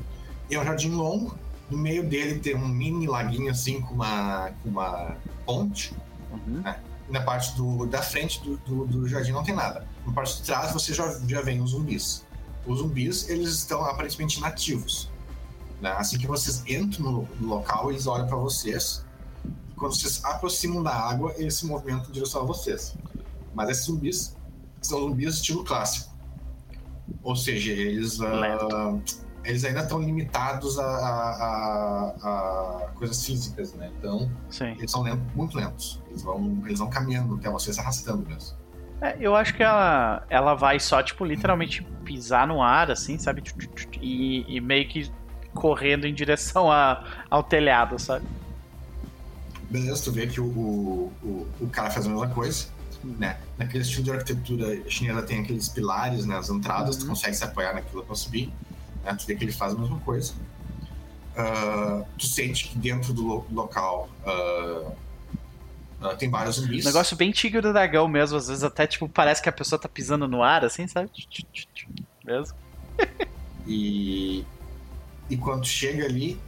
[0.50, 1.38] E é um jardim longo.
[1.70, 5.94] No meio dele tem um mini laguinho assim com uma, com uma ponte.
[6.30, 6.62] Uhum.
[7.08, 9.86] Na parte do, da frente do, do, do jardim não tem nada.
[10.04, 12.24] Na parte de trás você já, já vem os zumbis.
[12.66, 15.08] Os zumbis, eles estão aparentemente nativos.
[15.80, 15.92] né?
[15.92, 19.04] Assim que vocês entram no, no local, eles olham para vocês.
[19.76, 22.96] Quando vocês aproximam da água, eles se movimentam em direção a vocês.
[23.54, 24.36] Mas esses zumbis
[24.82, 26.12] são zumbis estilo clássico.
[27.22, 28.18] Ou seja, eles.
[28.18, 29.25] Lento.
[29.46, 31.30] Eles ainda estão limitados a, a,
[32.22, 33.90] a, a coisas físicas, né?
[33.98, 34.72] Então, Sim.
[34.72, 36.02] eles são lentos, muito lentos.
[36.08, 38.56] Eles vão, eles vão caminhando até você, se arrastando mesmo.
[39.00, 43.42] É, eu acho que ela, ela vai só, tipo, literalmente pisar no ar, assim, sabe?
[44.00, 45.10] E, e meio que
[45.54, 48.26] correndo em direção a, ao telhado, sabe?
[49.70, 52.66] Beleza, tu vê que o, o, o, cara faz a mesma coisa,
[53.02, 53.36] né?
[53.58, 57.08] Naquele estilo de arquitetura chinesa tem aqueles pilares nas entradas, tu Uhum.
[57.10, 58.52] consegue se apoiar naquilo pra subir,
[59.06, 59.14] né?
[59.18, 60.34] Tu vê que ele faz a mesma coisa.
[61.36, 64.92] Ah, tu sente que dentro do lo- local ah,
[66.00, 66.84] ah, tem vários zumbis.
[66.84, 69.88] Negócio bem tigre do dragão mesmo, às vezes até, tipo, parece que a pessoa tá
[69.88, 71.10] pisando no ar, assim, sabe?
[72.24, 72.56] Mesmo.
[73.68, 74.44] E,
[75.28, 76.40] e quando chega ali,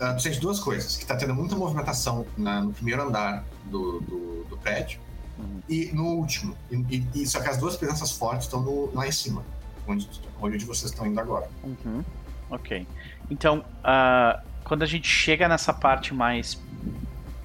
[0.00, 0.96] ah, tu sente duas coisas.
[0.96, 4.98] Que tá tendo muita movimentação na- no primeiro andar do, do, do prédio
[5.38, 5.60] Uhum.
[5.68, 6.56] e no último.
[6.70, 9.44] E, e- só que as duas presenças fortes estão lá em cima,
[9.86, 10.08] onde,
[10.40, 11.48] onde vocês estão indo agora.
[11.62, 12.04] Uhum.
[12.50, 12.86] Ok.
[13.30, 16.60] Então, ah, quando a gente chega nessa parte mais,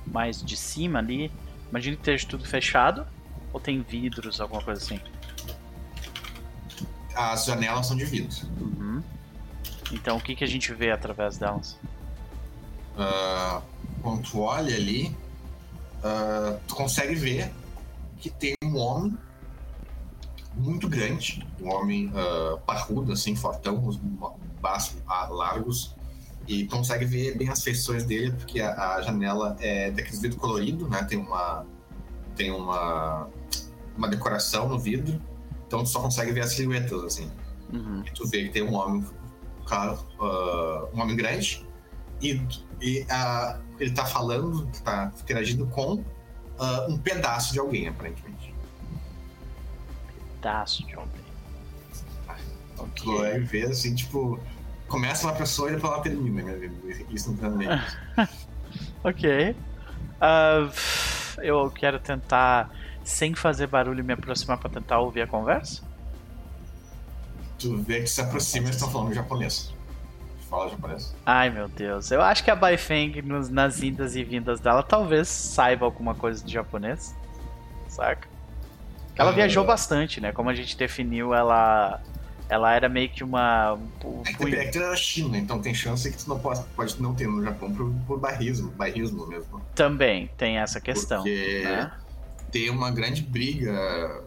[0.08, 1.32] mais de cima ali,
[1.70, 3.06] imagina que esteja tudo fechado
[3.52, 5.00] ou tem vidros, alguma coisa assim.
[7.16, 8.38] As janelas são de vidro.
[8.60, 9.04] Uhum.
[9.92, 11.78] Então, o que, que a gente vê através delas?
[12.98, 13.62] Ah,
[14.02, 15.16] quando tu olha ali,
[16.04, 17.52] ah, tu consegue ver
[18.20, 19.18] que tem um homem
[20.56, 23.98] muito grande, um homem ah, parrudo, assim, fortão, os
[24.62, 25.96] braços ah, largos,
[26.48, 30.90] e consegue ver bem as feições dele, porque a, a janela é daqueles vidro colorido,
[30.90, 31.04] né?
[31.04, 31.66] Tem uma
[32.36, 33.30] tem uma
[33.96, 35.22] uma decoração no vidro,
[35.68, 37.30] então tu só consegue ver as silhuetas, assim.
[37.72, 38.04] Uhum.
[38.06, 39.06] E tu vê que tem um homem,
[39.70, 39.98] ah,
[40.94, 41.68] um homem grande,
[42.22, 42.42] e,
[42.82, 46.04] e ah, ele tá falando, tá interagindo com
[46.58, 48.39] ah, um pedaço de alguém, aparentemente.
[50.40, 51.10] Pedaço de homem.
[52.96, 54.40] Tu vai ver assim, tipo,
[54.88, 56.72] começa uma pessoa e depois ela termina, né?
[57.10, 57.68] Isso não também.
[59.04, 59.56] Ok.
[60.22, 60.70] Ah,
[61.40, 62.70] eu quero tentar,
[63.04, 65.82] sem fazer barulho, me aproximar pra tentar ouvir a conversa.
[67.58, 69.74] tu vê que se aproxima e eles estão falando japonês.
[70.50, 71.16] Fala japonês.
[71.26, 75.86] Ai meu Deus, eu acho que a Baifeng nas indas e vindas dela talvez saiba
[75.86, 77.16] alguma coisa de japonês,
[77.88, 78.28] saca?
[79.20, 79.34] Ela Ah.
[79.34, 80.32] viajou bastante, né?
[80.32, 82.02] Como a gente definiu, ela
[82.48, 86.10] ela era meio que uma um É que, é que da China, então tem chance
[86.10, 89.62] que tu não pode, pode não ter no Japão por, por barrismo, barrismo mesmo.
[89.76, 91.92] também tem essa questão, Porque né?
[92.52, 94.24] tem uma grande briga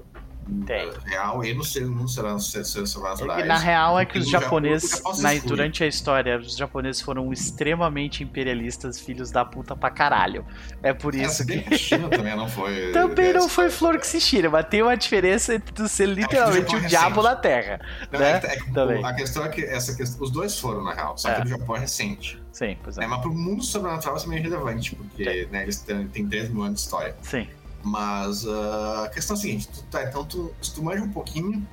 [0.67, 0.91] Tem.
[1.07, 3.45] real e no mundo será ser, ser, ser naturais.
[3.45, 8.23] E na real é que os japoneses, na- durante a história, os japoneses foram extremamente
[8.23, 10.45] imperialistas, filhos da puta pra caralho.
[10.83, 12.91] É por É, isso bem que que a China também não foi.
[12.93, 16.67] também não foi flor que se tira, mas tem uma diferença entre tu ser literalmente
[16.71, 17.81] Japão o é diabo na terra.
[18.11, 18.33] Não, né?
[18.37, 19.05] é que- é Também.
[19.05, 21.35] a questão é que essa questão, os dois foram, na real, só É.
[21.37, 22.43] que o Japão é recente.
[22.53, 23.05] Sim, pois é.
[23.05, 26.51] É, mas pro mundo sobrenatural isso é meio relevante, porque né, eles têm, têm 3
[26.51, 27.15] mil anos de história.
[27.23, 27.47] Sim.
[27.83, 31.11] Mas ah, a questão é a seguinte: tu, tá, então tu, se tu manja um
[31.11, 31.67] pouquinho,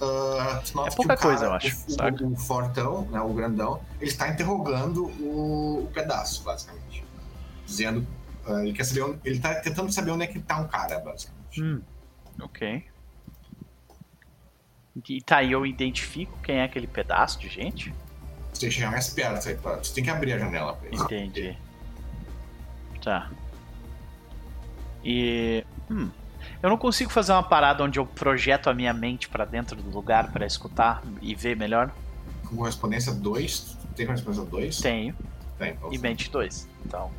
[0.00, 1.76] ah, tu nota É pouca que o cara, coisa, eu acho,
[2.22, 7.04] O, o, o fortão, né, o grandão, ele está interrogando o, o pedaço, basicamente.
[7.66, 8.06] Dizendo.
[8.46, 10.98] ah, ele quer saber onde, Ele tá tentando saber onde é que tá um cara,
[11.00, 11.62] basicamente.
[11.62, 11.80] Hum,
[12.40, 12.84] ok.
[15.08, 17.94] E tá, eu identifico quem é aquele pedaço de gente?
[18.52, 20.90] Tu tem que chegar mais perto aí, pra, tu tem que abrir a janela pra
[20.90, 21.04] isso.
[21.04, 21.56] Entendi.
[23.02, 23.30] Tá.
[25.10, 25.64] E.
[25.90, 26.10] Hum.
[26.62, 29.90] Eu não consigo fazer uma parada onde eu projeto a minha mente pra dentro do
[29.90, 31.90] lugar pra escutar e ver melhor?
[32.48, 34.76] Com correspondência 2, tu tem correspondência 2?
[34.78, 35.14] Tenho.
[35.58, 35.70] Tem.
[35.72, 36.68] então E mente 2.
[36.84, 37.10] Então.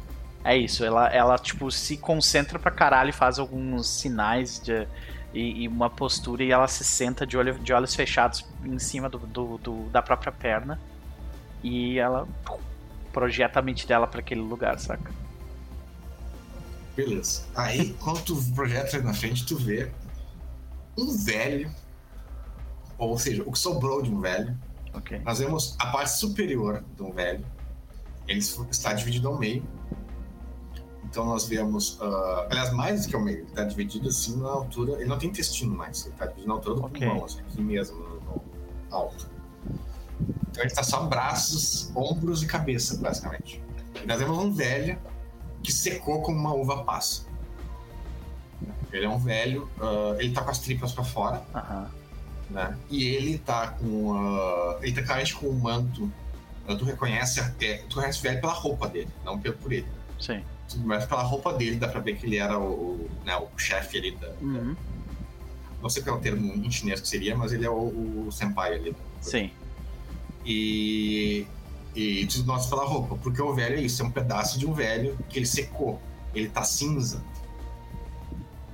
[0.44, 0.84] É isso.
[0.86, 4.88] Ela, ela tipo, se concentra pra caralho e faz alguns sinais de.
[5.34, 9.08] E, e uma postura e ela se senta de, olho, de olhos fechados em cima
[9.10, 10.80] do, do- do- da própria perna.
[11.64, 12.28] E ela
[13.14, 15.12] projeta a mente dela pra aquele lugar, saca?
[17.00, 17.44] Beleza.
[17.56, 19.90] Aí, quando tu projeta ali na frente, tu vê
[20.98, 21.74] um velho,
[22.98, 24.58] ou seja, o que sobrou de um velho.
[24.94, 25.18] Ok.
[25.20, 27.46] Nós vemos a parte superior de um velho.
[28.28, 29.64] Ele está dividido ao meio.
[31.06, 34.50] Então nós vemos, ah, aliás, mais do que ao meio, ele está dividido assim na
[34.50, 34.94] altura.
[34.94, 37.08] Ele não tem intestino mais, ele está dividido na altura do Ok.
[37.08, 38.44] pulmão, assim, aqui mesmo, no, no
[38.92, 39.30] alto.
[40.20, 43.64] Então ele está só braços, ombros e cabeça, basicamente.
[44.04, 45.00] E nós vemos um velho
[45.64, 47.28] que secou como uma uva passa.
[48.92, 51.90] Ele é um velho, ah, ele tá com as tripas para fora, Aham.
[52.50, 52.78] né?
[52.90, 54.14] E ele tá com.
[54.14, 56.12] ah, ele tá claramente com um manto.
[56.68, 57.78] ah, tu reconhece até.
[57.90, 59.88] Tu reconhece o velho pela roupa dele, não pelo por ele.
[60.20, 60.44] Sim.
[60.84, 63.98] Mas pela roupa dele dá pra ver que ele era o, o, né, o chefe
[63.98, 64.30] ali da.
[64.42, 64.76] Uhum.
[65.82, 68.32] Não sei qual é o termo em chinês que seria, mas ele é o, o
[68.32, 68.96] senpai ali.
[69.22, 69.50] Sim.
[70.46, 71.46] E,
[71.96, 74.74] e tu nota pela roupa, porque o velho é isso, é um pedaço de um
[74.74, 76.00] velho que ele secou,
[76.34, 77.24] ele tá cinza.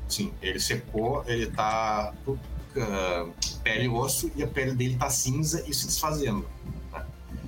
[0.07, 5.63] Sim, ele secou, ele tá uh, pele e osso e a pele dele tá cinza
[5.67, 6.47] e se desfazendo.
[6.91, 7.05] Né?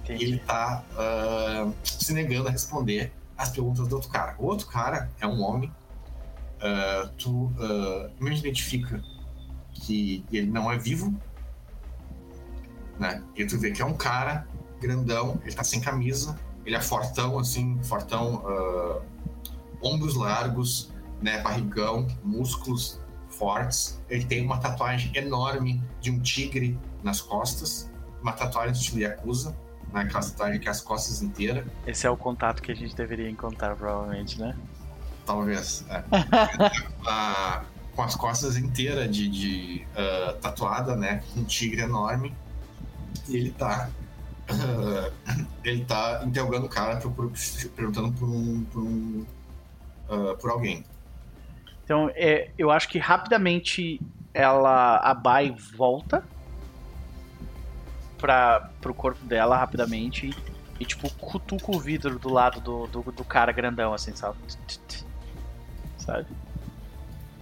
[0.10, 4.36] E ele tá uh, se negando a responder as perguntas do outro cara.
[4.40, 5.72] O outro cara é um homem,
[6.58, 9.04] uh, tu uh, identifica
[9.74, 11.14] que ele não é vivo,
[13.00, 13.24] né?
[13.36, 14.48] E tu vê que é um cara
[14.80, 19.02] grandão, ele tá sem camisa, ele é fortão, assim, fortão, uh,
[19.82, 21.42] ombros largos, né?
[21.42, 23.00] Barrigão, músculos
[23.30, 24.02] fortes.
[24.10, 27.90] Ele tem uma tatuagem enorme de um tigre nas costas,
[28.22, 29.56] uma tatuagem estilo Yakuza,
[29.94, 30.02] né?
[30.02, 31.66] Aquela tatuagem que é as costas inteiras.
[31.86, 34.56] Esse é o contato que a gente deveria encontrar, provavelmente, né?
[35.26, 35.86] Talvez.
[35.90, 36.04] É.
[37.98, 41.24] com as costas inteiras de, de uh, tatuada, né?
[41.36, 42.34] Um tigre enorme.
[43.28, 43.90] E ele tá.
[45.64, 47.00] Ele tá interrogando o cara,
[47.76, 48.64] perguntando por um.
[48.66, 49.26] por, um,
[50.10, 50.84] uh, por alguém.
[51.84, 54.00] Então, é, eu acho que rapidamente
[54.34, 54.98] ela.
[54.98, 56.24] A Bai volta
[58.18, 60.36] para pro corpo dela rapidamente
[60.80, 64.38] e, tipo, cutuca o vidro do lado do, do, do cara grandão, assim, sabe?
[65.98, 66.26] Sabe?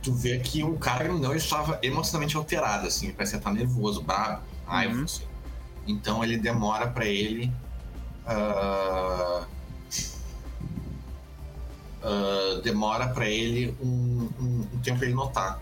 [0.06, 4.94] tu vê que o cara não estava emocionalmente alterado, assim, parece estar nervoso, bravo, raiva,
[4.94, 5.04] uhum.
[5.04, 5.24] assim.
[5.88, 7.52] Então ele demora para ele.
[8.26, 9.46] Uh,
[12.04, 15.60] uh, demora para ele um, um, um, tempo pra ele notar.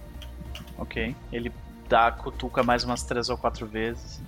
[0.78, 1.15] Ok.
[1.32, 1.51] Ele
[1.89, 4.21] dá a cutuca mais umas três ou quatro vezes.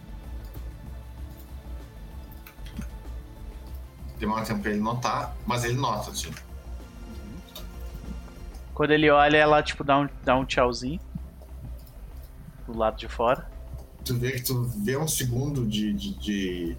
[4.20, 6.32] Demora tempo pra ele notar, mas ele nota, assim.
[8.74, 11.00] Quando ele olha, ela tipo dá um, dá um tchauzinho
[12.66, 13.50] do lado de fora.
[14.06, 15.92] Tu vê que tu vê um segundo de.
[15.94, 16.78] de, de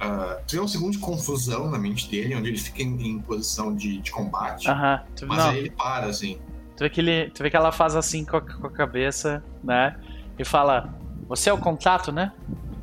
[0.00, 3.20] uh, tu vê um segundo de confusão na mente dele, onde ele fica em, em
[3.20, 4.70] posição de, de combate.
[4.70, 4.94] Aham.
[4.94, 5.26] Uh -huh.
[5.26, 5.50] mas não.
[5.50, 6.38] aí ele para, assim.
[6.76, 9.42] Tu vê, que ele, tu vê que ela faz assim com a, com a cabeça,
[9.62, 9.98] né?
[10.38, 10.94] E fala:
[11.28, 12.32] Você é o contato, né?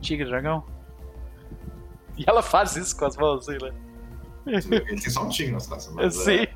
[0.01, 0.63] Tigre dragão.
[2.17, 3.73] E ela faz isso com as mãos, assim, né?
[4.45, 6.13] Ele tem só um tigre nas costas, mas.
[6.15, 6.41] Sim.
[6.41, 6.49] É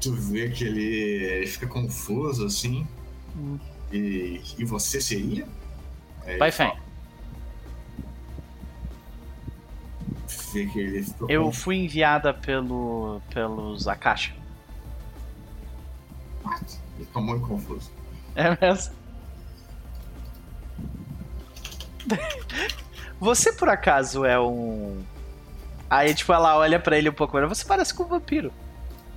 [0.00, 2.86] tu vê que ele, ele fica confuso assim.
[3.36, 3.58] Hum.
[3.92, 5.46] E, e você seria?
[6.26, 6.50] Vai,
[10.64, 14.34] que ele Eu fui enviada pelo, pelos Akasha.
[16.44, 16.78] What?
[16.96, 17.90] Ele ficou muito confuso.
[18.34, 18.94] É mesmo?
[23.20, 25.02] Você por acaso é um.
[25.88, 27.38] Aí, tipo, ela olha para ele um pouco.
[27.48, 28.52] Você parece com um vampiro.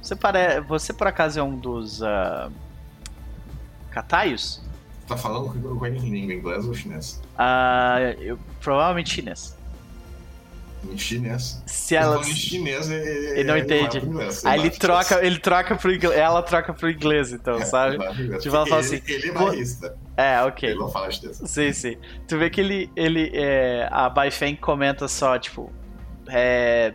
[0.01, 0.61] Você, pare...
[0.61, 2.01] Você por acaso é um dos.
[2.01, 2.51] Uh...
[3.91, 4.61] Cataios?
[5.09, 7.19] Tá falando com em língua inglês ou chinês?
[7.33, 9.57] Uh, eu, provavelmente chinês.
[10.87, 11.63] Em chinês?
[11.65, 12.19] Se ela...
[12.19, 13.97] Em chinês, ele, ele não entende.
[13.97, 17.97] Inglês, Aí ele troca, ele troca pro inglês, ela troca pro inglês, então, é, sabe?
[18.39, 19.01] tipo, ela fala assim.
[19.07, 19.97] Ele é barista.
[20.15, 20.69] É, ok.
[20.69, 21.41] Ele não fala chinês.
[21.43, 21.97] Sim, sim.
[22.27, 25.71] Tu vê que ele, ele é, a Baifeng comenta só, tipo,
[26.29, 26.93] é,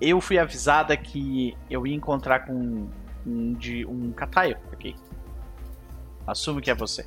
[0.00, 2.88] eu fui avisada que eu ia encontrar com
[3.26, 4.94] um, de, um Kataio aqui.
[6.28, 7.06] Assumo que é você.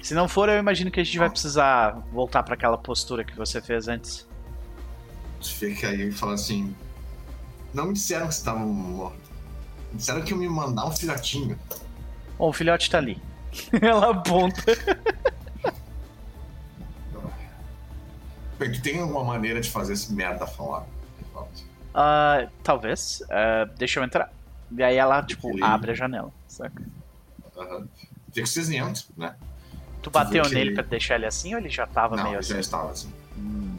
[0.00, 3.34] Se não for, eu imagino que a gente vai precisar voltar para aquela postura que
[3.36, 4.24] você fez antes.
[5.42, 6.72] Fica aí e fala assim:
[7.74, 9.18] Não me disseram que você estava morto.
[9.90, 11.58] Me disseram que eu me mandar um filhotinho.
[12.38, 13.20] Bom, o filhote tá ali.
[13.82, 14.62] Ela aponta.
[18.60, 20.86] Bem, tu tem alguma maneira de fazer esse merda falar?
[21.34, 23.22] Uh, talvez.
[23.22, 24.32] Uh, deixa eu entrar.
[24.70, 26.82] E aí ela, tipo, abre a janela, saca?
[27.58, 27.88] Uhum.
[28.46, 29.36] Ser entram, né?
[30.02, 30.74] Tu bateu tu nele ele...
[30.74, 32.54] pra deixar ele assim ou ele já tava Não, meio ele assim?
[32.54, 33.12] já estava assim.
[33.36, 33.76] Hum.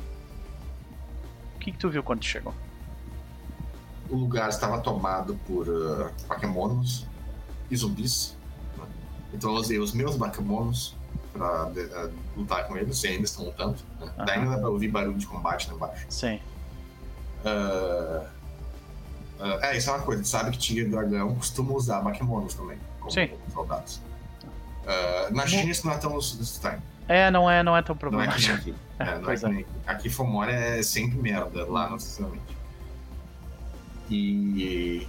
[1.55, 2.53] O que, que tu viu quando chegou?
[4.09, 7.05] O lugar estava tomado por uh, Pokémonos
[7.69, 8.36] e zumbis.
[8.77, 8.86] Né?
[9.34, 10.95] Então eu usei os meus Pokémonos
[11.32, 13.77] pra uh, lutar com eles, e ainda estão lutando.
[13.99, 14.11] Né?
[14.17, 14.25] Uhum.
[14.25, 16.05] Daí ainda dá pra ouvir barulho de combate lá embaixo.
[16.09, 16.39] Sim.
[17.45, 18.25] Uh,
[19.39, 20.23] uh, é, isso é uma coisa.
[20.23, 23.30] Sabe que Tigre e Dragão costuma usar Bakemonos também, como Sim.
[23.54, 24.02] soldados.
[24.84, 26.82] Uh, na China isso não é tão estranho.
[27.08, 28.47] É, não é, não é tão problemático.
[28.47, 28.76] Não é aqui.
[29.00, 29.66] É, não é, é.
[29.88, 32.58] Aqui Fomora é sempre merda, lá necessariamente.
[34.10, 35.08] E.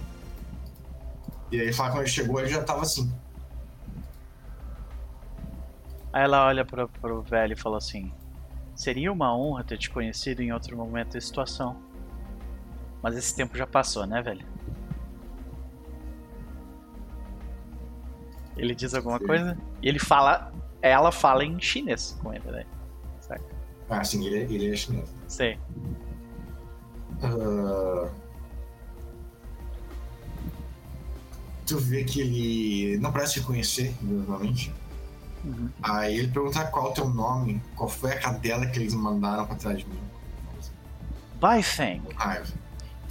[1.51, 3.11] E aí fala quando ele chegou, ele já tava assim.
[6.13, 8.13] Aí ela olha pro, pro velho e fala assim:
[8.73, 11.75] Seria uma honra ter te conhecido em outro momento e situação.
[13.01, 14.45] Mas esse tempo já passou, né, velho?
[18.57, 19.25] Ele diz alguma Sim.
[19.27, 20.51] coisa e ele fala.
[20.81, 22.65] Ela fala em chinês com ele, né?
[23.19, 23.43] Saca?
[23.89, 25.13] Ah, sim, ele, é- ele é chinês.
[25.27, 25.59] Sei.
[27.21, 28.09] Ah,
[31.67, 34.73] tu vê que ele não parece te conhecer, normalmente.
[35.45, 35.69] Uhum.
[35.81, 39.45] Aí ele pergunta qual é o teu nome, qual foi a cadela que eles mandaram
[39.45, 39.99] pra trás de mim.
[41.39, 42.01] Baifeng.
[42.15, 42.53] Raiva.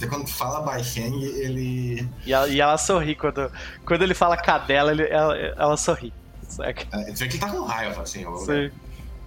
[0.01, 2.09] Então quando fala Baifeng, ele.
[2.25, 3.51] E ela, e ela sorri quando,
[3.85, 6.11] quando ele fala cadela, ele, ela, ela sorri.
[6.47, 6.87] Saca?
[6.91, 8.25] é, que ele tá com raiva, assim.
[8.43, 8.71] Sei.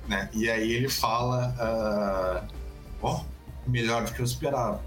[0.09, 0.29] né?
[0.33, 1.55] E aí ele fala.
[1.59, 2.43] ah,
[3.01, 3.23] Ó,
[3.67, 4.81] melhor do que eu esperava.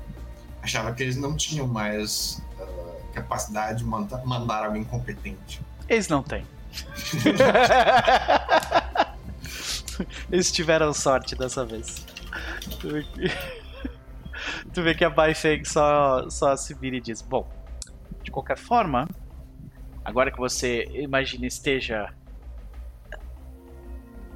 [0.62, 2.66] Achava que eles não tinham mais ah,
[3.14, 5.62] capacidade de manda- mandar alguém competente.
[5.88, 6.46] Eles não têm.
[10.32, 12.06] Eles tiveram sorte dessa vez.
[14.74, 17.48] Tu vê que, a Baifeng só, só se vira e diz: Bom,
[18.24, 19.08] de qualquer forma,
[20.04, 22.14] agora que você imagina esteja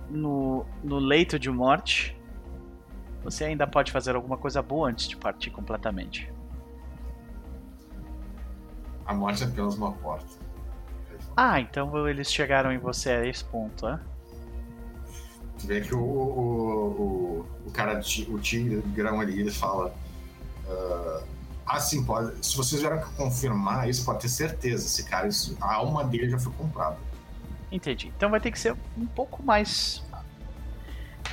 [0.09, 2.17] no, no leito de morte,
[3.23, 6.31] você ainda pode fazer alguma coisa boa antes de partir completamente.
[9.05, 10.41] A morte é apenas uma porta.
[11.35, 13.99] Ah, então eles chegaram em você a esse ponto, né?
[15.59, 16.87] Tu vê que o, o,
[17.41, 19.93] o, o cara, o tigre grão ali, ele fala.
[20.67, 21.23] Ah,
[21.65, 22.45] ah, sim, pode.
[22.45, 24.85] Se vocês vieram confirmar isso, pode ter certeza.
[24.85, 26.97] Esse cara, isso, a alma dele já foi comprada.
[27.71, 28.11] Entendi.
[28.15, 30.03] Então vai ter que ser um pouco mais.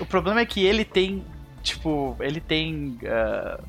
[0.01, 1.25] O problema é que ele tem.
[1.63, 2.99] Tipo, ele tem.
[3.05, 3.61] ah,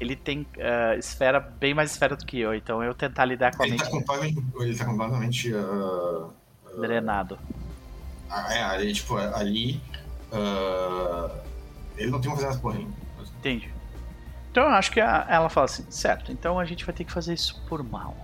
[0.00, 3.62] ele tem ah, esfera, bem mais esfera do que eu, então eu tentar lidar com
[3.62, 4.44] a Ele mente tá completamente.
[4.60, 5.52] Ele tá completamente.
[5.54, 6.28] ah,
[6.80, 7.38] drenado.
[8.30, 9.80] ah, é, ali, tipo, ali.
[11.96, 12.88] ele não tem uma fazer essa porrinha.
[13.38, 13.77] Entendi.
[14.50, 17.12] Então eu acho que a- ela fala assim, certo, então a gente vai ter que
[17.12, 18.16] fazer isso por mal.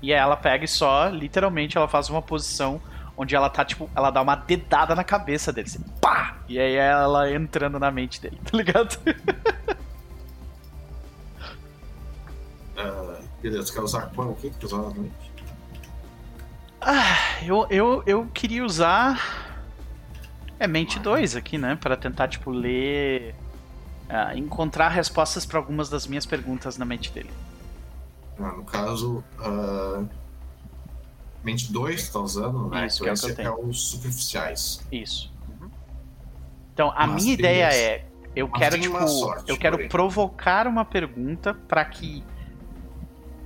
[0.00, 2.80] E aí ela pega e só, literalmente, ela faz uma posição
[3.16, 6.36] onde ela tá, tipo, ela dá uma dedada na cabeça dele, assim, pá!
[6.48, 8.98] E aí ela entrando na mente dele, tá ligado?
[12.76, 15.12] Ah, beleza, quer usar qual- o que que usar novamente?
[16.80, 19.20] Ah, eu, eu, eu queria usar.
[20.58, 21.76] É mente 2 aqui, né?
[21.80, 23.34] Pra tentar, tipo, ler.
[24.08, 27.30] Ah, encontrar respostas pra algumas das minhas perguntas na mente dele.
[28.38, 29.22] Ah, no caso.
[29.38, 30.04] ah,
[31.44, 32.86] mente 2 tu tá usando, né?
[32.86, 33.48] Isso, Então é que tenho.
[33.48, 34.84] é os superficiais.
[34.90, 35.32] Isso.
[36.72, 37.78] Então, a Mas minha ideia esse.
[37.78, 38.06] é.
[38.34, 39.08] Eu Mas quero, tipo.
[39.08, 39.88] sorte, eu quero porém.
[39.88, 42.24] provocar uma pergunta pra que.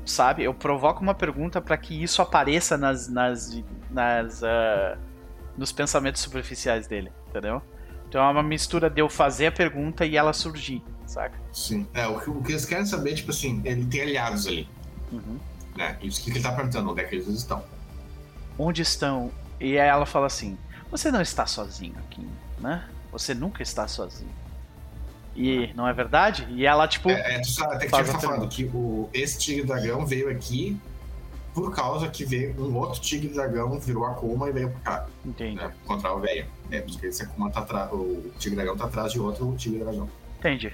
[0.05, 0.45] Sabe?
[0.45, 3.09] Eu provoco uma pergunta pra que isso apareça nas.
[3.09, 4.97] nas, nas ah,
[5.59, 7.63] nos pensamentos superficiais dele, entendeu?
[8.09, 11.37] Então é uma mistura de eu fazer a pergunta e ela surgir, saca?
[11.53, 11.87] Sim.
[11.93, 14.69] É, o que, o que eles querem saber, tipo assim, ele tem aliados ali,
[15.13, 15.39] Uhum.
[15.77, 15.97] né?
[16.03, 17.63] Isso que ele tá perguntando, onde é que eles estão.
[18.59, 19.31] Onde estão?
[19.61, 20.57] E aí ela fala assim:
[20.91, 22.27] Você não está sozinho aqui,
[22.59, 22.85] né?
[23.13, 24.31] Você nunca está sozinho.
[25.35, 26.47] E não é verdade?
[26.51, 27.11] E ela, tipo.
[27.11, 30.31] É, é, tu sabe, até que tinha tá falando que o, esse tigre dragão veio
[30.31, 30.79] aqui
[31.57, 35.07] por causa que veio um outro tigre dragão, virou a coma e veio pra cá,
[35.25, 35.57] Entendi.
[35.57, 35.73] né?
[35.87, 36.47] Contra o velho.
[36.71, 40.07] É, porque esse Akuma tá atrás, o tigre dragão tá atrás de outro tigre dragão.
[40.39, 40.71] Entendi.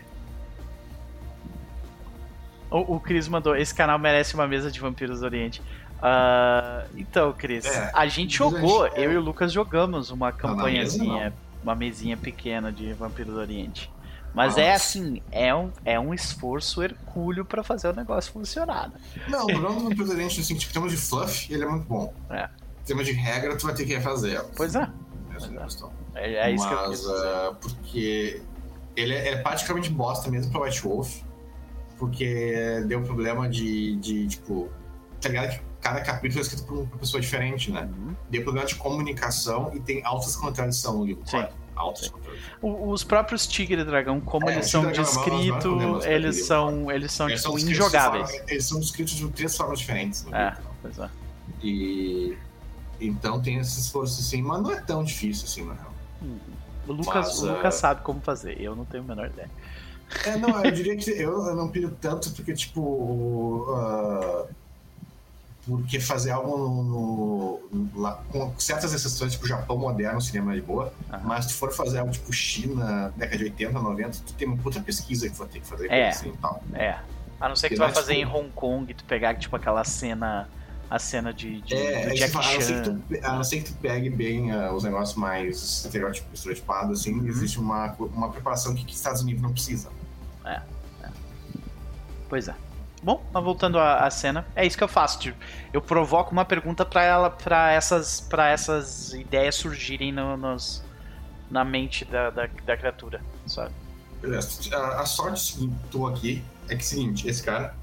[2.69, 5.63] O, o Cris mandou: Esse canal merece uma mesa de vampiros do Oriente.
[6.03, 9.07] Ah, então, Cris, É, a gente jogou, gente- é.
[9.07, 13.39] eu e o Lucas jogamos uma na campanhazinha, mesa, uma mesinha pequena de Vampiros do
[13.41, 13.89] Oriente.
[14.35, 14.61] Mas Nossa.
[14.63, 18.89] é assim, é um, é um esforço hercúleo pra fazer o negócio funcionar.
[18.89, 18.95] né?
[19.29, 21.87] Não, o problema do do Oriente, assim, tipo, em termos de fluff, ele é muito
[21.87, 22.13] bom.
[22.31, 22.45] É.
[22.81, 24.43] Em termos de regra, tu vai ter que refazer.
[24.57, 24.89] Pois é,
[25.37, 25.65] Essa é a é.
[25.65, 25.93] questão.
[26.15, 28.43] é, é isso que eu Mas, ah, porque
[28.97, 31.21] ele é, é praticamente bosta mesmo pra White Wolf,
[31.99, 34.71] porque deu problema de, de tipo,
[35.21, 37.83] tá ligado que cada capítulo é escrito por uma pessoa diferente, né?
[37.83, 38.17] Uhum.
[38.31, 41.23] Deu problema de comunicação e tem altas contradições no livro.
[41.27, 41.37] Sim.
[41.39, 41.53] Olha,
[42.61, 46.91] O- Os próprios Tigre e Dragão, como É, eles são é descritos, problemas eles são,
[46.91, 48.31] eles são Eles tipo de injogáveis.
[48.31, 50.25] forma- eles são descritos de três formas diferentes.
[50.25, 50.65] no É, livro.
[50.83, 51.09] pois é.
[51.63, 52.37] E
[53.01, 55.93] então tem esse esforço assim, mas não é tão difícil assim, na real.
[56.87, 59.51] O Lucas, Mas, o é, Lucas sabe como fazer, eu não tenho a menor ideia.
[60.27, 63.67] É, não, eu diria que eu, eu não pilho tanto porque, tipo.
[63.75, 64.47] ah,
[65.67, 70.63] porque fazer algo no, no- lá, com certas exceções, tipo Japão moderno, cinema é de
[70.63, 71.23] boa, Aham.
[71.25, 74.57] mas se tu for fazer algo tipo China, década de 80, 90, tu tem uma
[74.57, 76.09] puta pesquisa que tu vai ter que fazer É.
[76.09, 76.63] assim e tal.
[76.75, 76.99] É.
[77.41, 79.55] A não ser que tu vai é, fazer em Hong Kong e tu pegar, tipo,
[79.57, 80.49] aquela cena.
[80.91, 83.01] A cena de, de É, do é Jack tipo, a, não ser que Chan.
[83.21, 85.57] tu, a não ser que tu pegue bem ah, os negócios mais
[85.87, 87.27] estereotipados, assim, Uhum.
[87.27, 89.89] existe uma, uma preparação que, que Estados Unidos não precisa.
[92.29, 92.55] Pois é.
[93.03, 95.19] Bom, mas voltando à, à cena, é isso que eu faço.
[95.19, 95.37] Tipo,
[95.73, 100.85] eu provoco uma pergunta pra ela, para essas, para essas ideias surgirem no- nos,
[101.51, 103.73] na mente da, da, da criatura, sabe?
[104.21, 104.75] Beleza.
[104.77, 107.75] A, a sorte que tu aqui é que é o seguinte, esse cara.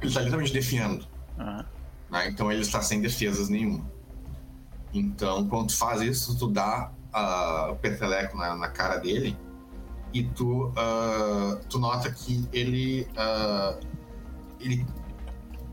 [0.00, 1.06] Ele tá literalmente defiando.
[1.38, 1.64] Aham.
[2.10, 2.28] né?
[2.28, 3.84] Então ele está sem defesas nenhuma.
[4.92, 9.36] Então, quando tu faz isso, tu dá ah, o peteleco na, na cara dele
[10.12, 13.78] e tu, ah, tu nota que ele, ah,
[14.60, 14.86] ele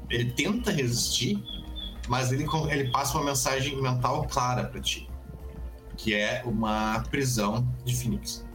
[0.09, 1.43] ele tenta resistir,
[2.07, 5.09] mas ele, ele passa uma mensagem mental clara pra ti,
[5.95, 8.45] que é uma prisão de Phoenix.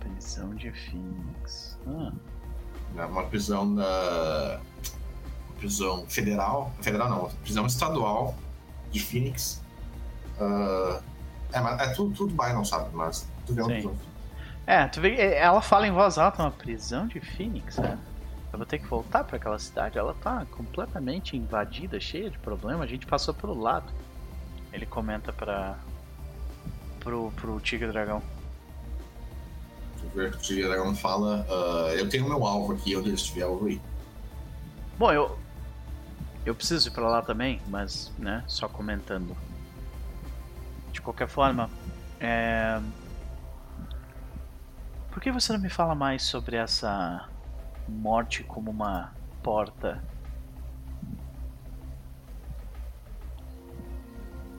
[0.00, 1.78] Prisão de Phoenix.
[1.86, 2.12] Ah,
[2.94, 3.04] né?
[3.04, 4.60] Uma prisão da
[5.58, 8.34] prisão federal, federal não, prisão estadual
[8.90, 9.62] de Phoenix.
[10.40, 11.02] Ah,
[11.52, 13.94] é, mas é tudo, tudo Byron sabe, mas tu vê um.
[14.68, 17.98] É, tu vê, que ela fala em voz alta, uma prisão de Phoenix, né?
[18.52, 19.96] Eu vou ter que voltar pra aquela cidade.
[19.96, 22.82] Ela tá completamente invadida, cheia de problemas.
[22.82, 23.90] A gente passou pelo lado.
[24.70, 25.78] Ele comenta pra.
[27.00, 28.22] pro, pro Tigre Dragão.
[30.14, 33.70] O Tigre Dragão fala, ah, eu tenho meu alvo aqui, onde ele estiver, eu vou
[33.70, 33.80] ir.
[34.98, 35.38] Bom, eu.
[36.44, 39.34] Eu preciso ir pra lá também, mas, né, só comentando.
[40.92, 41.70] De qualquer forma,
[42.20, 42.78] é.
[45.18, 47.28] Por que você não me fala mais sobre essa
[47.88, 49.12] morte como uma
[49.42, 50.00] porta?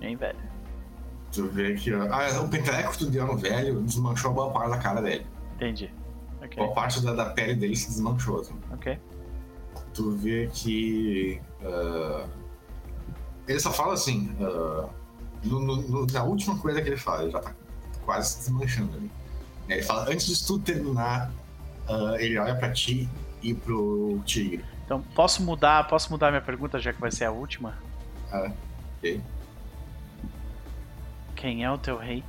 [0.02, 0.38] Hein, velho?
[1.32, 5.26] Tu vê que ah, o peteleco do Diano velho desmanchou boa parte da cara dele.
[5.56, 5.94] Entendi.
[6.44, 8.42] Ok, Boa parte da, da pele dele se desmanchou.
[8.42, 8.60] Assim.
[8.74, 9.00] ok.
[9.94, 12.28] tu vê que ah,
[13.48, 14.36] ele só fala assim
[15.42, 17.56] no- no- no- na última coisa que ele fala ele já tá
[18.04, 19.10] quase se desmanchando ali
[19.70, 21.32] Né, ele fala antes de tudo terminar
[21.88, 23.08] ah, ele olha pra ti
[23.42, 27.32] e pro tigre Então, posso mudar, posso mudar minha pergunta, já que vai ser a
[27.32, 27.78] última?
[28.32, 28.52] Ah,
[28.98, 29.22] ok.
[31.36, 32.24] Quem é o teu rei?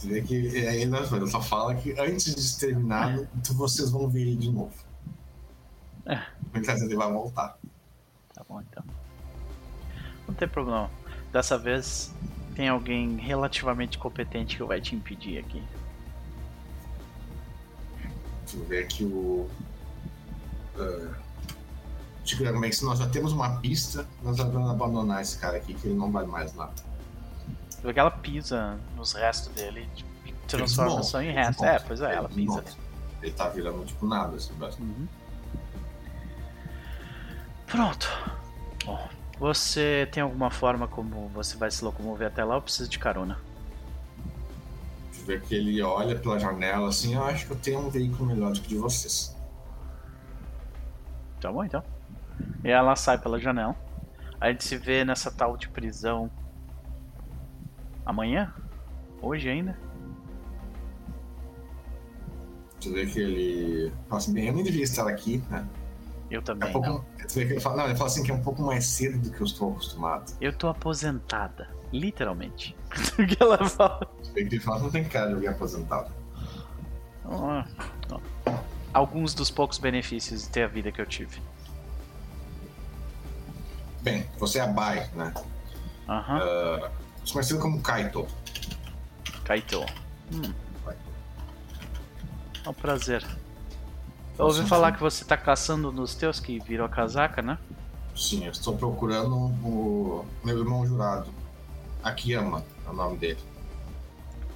[0.00, 4.08] tu vê que ele não- ele só fala que antes de terminar tu- vocês vão
[4.08, 4.72] ver ele de novo
[6.06, 6.20] É.
[6.54, 7.56] ele tá ele vai voltar
[8.34, 8.84] Tá bom, então.
[10.28, 10.88] Não tem problema.
[11.32, 12.14] Dessa vez,
[12.58, 15.62] tem alguém relativamente competente que vai te impedir aqui.
[18.50, 19.48] Tu vê que o.
[20.76, 21.14] Uh,
[22.24, 25.86] Tigre Dragão Max, nós já temos uma pista, nós vamos abandonar esse cara aqui, que
[25.86, 26.74] ele não vale mais nada.
[27.80, 29.88] Porque ela pisa nos restos dele
[30.26, 31.64] e transforma só em resto.
[31.64, 32.64] É, pois é, ela pisa.
[33.22, 34.52] Ele tá virando tipo nada, assim.
[34.80, 35.06] Uhum.
[37.68, 38.08] Pronto.
[38.84, 39.08] Bom,
[39.38, 43.38] você tem alguma forma como você vai se locomover até lá ou precisa de carona?
[45.24, 48.52] Vê que ele olha pela janela assim, eu acho que eu tenho um veículo melhor
[48.52, 49.36] do que o de vocês.
[51.40, 51.82] Tá bom, então.
[52.64, 53.76] E ela sai pela janela.
[54.40, 56.30] A gente se vê nessa tal de prisão
[58.04, 58.52] amanhã?
[59.20, 59.78] Hoje ainda?
[62.80, 65.66] Tu vê que ele assim, bem, eu nem devia estar aqui, né?
[66.30, 67.04] Eu É também um pouco, não.
[67.26, 69.18] Tu vê que ele fala, não, ele fala assim que é um pouco mais cedo
[69.18, 70.32] do que eu estou acostumado.
[70.40, 71.68] Eu tô aposentada.
[71.92, 72.76] Literalmente.
[73.18, 74.06] o que ela fala?
[74.22, 76.12] Tu vê que ele fala, não tem cara de alguém aposentado.
[77.24, 77.64] Ah,
[78.10, 78.20] ó.
[78.92, 81.40] Alguns dos poucos benefícios de ter a vida que eu tive.
[84.02, 85.32] Bem, você é a Bai, né?
[86.08, 86.38] Aham.
[86.38, 88.26] Uh, conhecido como Kaito.
[89.44, 89.84] Kaito.
[90.32, 90.52] Hum,
[90.84, 91.00] Kaito.
[92.64, 93.26] é um prazer.
[94.38, 97.58] Eu ouvi falar que você tá caçando nos teus que virou a casaca, né?
[98.14, 101.28] Sim, eu estou procurando o meu irmão jurado.
[102.02, 103.40] Akiyama é o nome dele.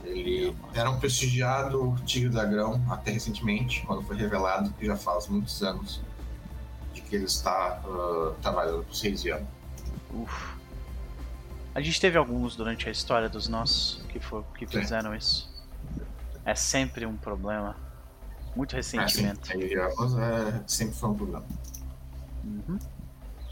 [0.04, 5.62] Ele era um prestigiado tigre dragão até recentemente, quando foi revelado que já faz muitos
[5.62, 6.00] anos
[6.92, 9.46] de que ele está ah, trabalhando para os reis Yama.
[10.12, 10.54] Uf.
[11.74, 14.80] A gente teve alguns durante a história dos nossos que, for, que Sim.
[14.80, 15.50] fizeram isso.
[16.44, 17.76] É sempre um problema.
[18.54, 19.48] Muito Assim, ressentimento.
[19.48, 21.44] reis Yamas é, sempre foi um problema.
[22.44, 22.78] Uhum.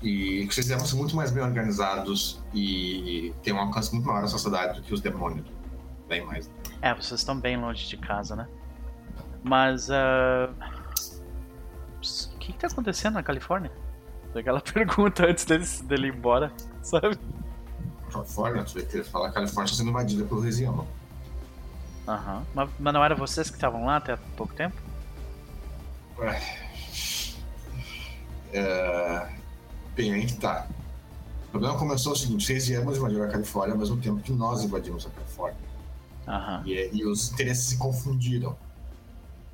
[0.03, 4.86] E são muito mais bem organizados e têm um alcance muito maior na sociedade do
[4.86, 5.46] que os demônios.
[6.09, 6.51] Bem mais.
[6.80, 8.48] É, vocês estão bem longe de casa, né?
[9.42, 9.90] Mas.
[9.90, 10.51] ah,
[12.34, 13.70] O que, que tá acontecendo na Califórnia?
[14.34, 17.18] Aquela pergunta antes dele, dele ir embora, sabe?
[18.11, 20.86] Califórnia, tu vê que ele fala que a Califórnia está sendo invadida pelos reis Yama.
[22.09, 22.42] Aham.
[22.55, 24.76] Mas, mas não era vocês que estavam lá até há pouco tempo?
[28.53, 29.29] É...
[29.95, 30.66] Bem, aí que tá.
[31.47, 34.62] O problema começou o seguinte: vocês viemos invadir a Califórnia ao mesmo tempo que nós
[34.62, 35.59] invadimos a Califórnia.
[36.27, 36.62] Aham.
[36.64, 38.57] E, e os interesses se confundiram.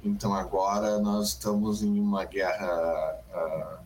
[0.05, 3.19] Então agora nós estamos em uma guerra.
[3.35, 3.79] ah,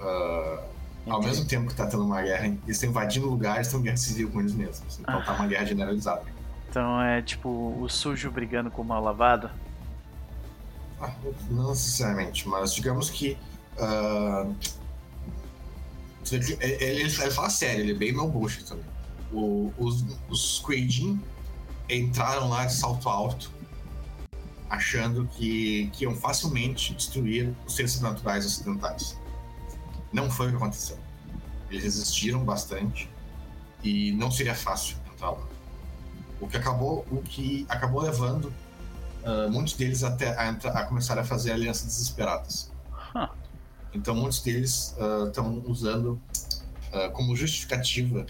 [0.00, 0.62] ah,
[1.08, 3.96] Ao mesmo tempo que tá tendo uma guerra, eles estão invadindo lugares, estão em guerra
[3.96, 4.98] civil com eles mesmos.
[5.00, 6.22] Então tá uma guerra generalizada.
[6.68, 7.48] Então é tipo
[7.80, 9.50] o sujo brigando com o mal lavado?
[11.02, 11.12] Ah,
[11.50, 13.36] não necessariamente, mas digamos que.
[13.76, 14.54] Uh,
[16.30, 18.84] ele, ele, fala sério, ele é bem no bullshit também.
[19.32, 21.20] O, os os Quaidin
[21.88, 23.50] entraram lá de salto alto,
[24.70, 29.18] achando que, que iam facilmente destruir os seres naturais ocidentais.
[30.12, 30.98] Não foi o que aconteceu.
[31.68, 33.10] Eles resistiram bastante
[33.82, 35.48] e não seria fácil entrar lá.
[36.40, 38.52] O que acabou, o que acabou levando
[39.24, 42.72] uh, muitos deles até a, a, começar a fazer alianças desesperadas.
[43.14, 43.28] Huh.
[43.94, 44.96] Então muitos deles
[45.26, 46.20] estão uh, usando
[46.92, 48.26] uh, como justificativa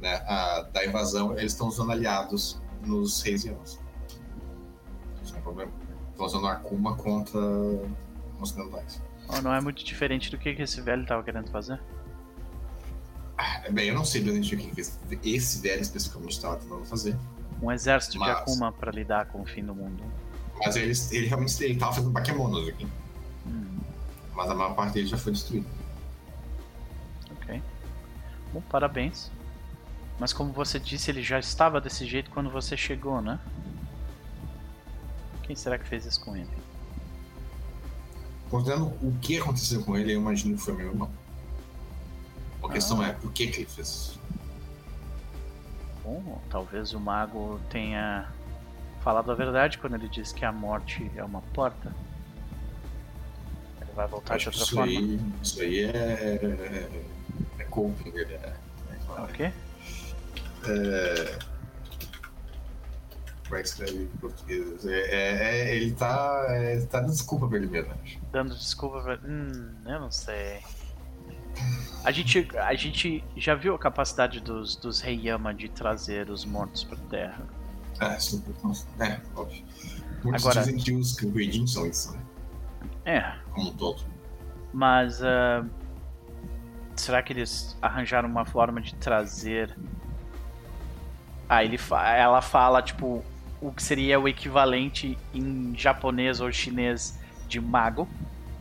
[0.00, 3.78] né, a, da invasão, eles estão usando aliados nos reis Isso
[5.32, 5.72] não é problema.
[6.10, 9.02] Estão usando a Akuma contra os ocidentais.
[9.28, 11.80] Oh, não é muito diferente do que esse velho estava querendo fazer?
[13.38, 17.16] Ah, bem, eu não sei exatamente o que esse velho especificamente estava tentando fazer.
[17.62, 18.28] Um exército mas...
[18.28, 20.02] de Akuma para lidar com o fim do mundo.
[20.58, 22.86] Mas ele, ele realmente estava fazendo Bakemonos aqui.
[23.46, 23.78] Hum.
[24.34, 25.66] Mas a maior parte dele já foi destruída.
[27.32, 27.62] Ok.
[28.52, 29.30] Bom, parabéns.
[30.18, 33.40] Mas como você disse, ele já estava desse jeito quando você chegou, né?
[35.42, 36.50] Quem será que fez isso com ele?
[38.50, 41.10] Considerando o que aconteceu com ele, eu imagino que foi meu irmão.
[42.62, 42.70] A ah.
[42.70, 44.19] questão é, por que, que ele fez isso?
[46.18, 48.28] Bom, talvez o mago tenha
[49.00, 51.94] falado a verdade quando ele disse que a morte é uma porta.
[53.80, 54.90] Ele vai voltar Acho de outra isso forma.
[54.90, 55.88] Aí, isso aí é.
[55.88, 56.90] é,
[57.58, 58.54] é coping, é.
[59.16, 59.52] é o quê?
[60.66, 61.38] É
[63.50, 64.86] como é que escreve em português?
[64.86, 68.20] É, é, é, ele tá, é, tá dando desculpa pra ele mesmo, acho.
[68.30, 69.18] Dando desculpa pra.
[69.24, 70.62] Hum, eu não sei.
[72.02, 76.82] A gente, a gente já viu a capacidade dos, dos Yama de trazer os mortos
[76.84, 77.46] pra terra.
[78.00, 78.16] É,
[79.04, 79.64] é, óbvio.
[80.24, 82.20] Muitos Agora, dizem que os Kueijin são isso, né?
[83.04, 83.34] É.
[83.50, 84.02] Como um todo.
[84.72, 85.20] Mas.
[85.20, 85.68] Uh,
[86.96, 89.76] será que eles arranjaram uma forma de trazer.
[91.48, 93.24] Ah, ele fa ela fala, tipo,
[93.60, 98.08] o que seria o equivalente em japonês ou chinês de mago,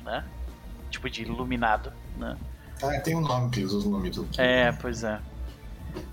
[0.04, 0.26] né?
[0.90, 2.36] Tipo de iluminado, né?
[2.82, 4.28] Ah, tem um nome que eles usam o nome do.
[4.38, 5.20] É, pois é.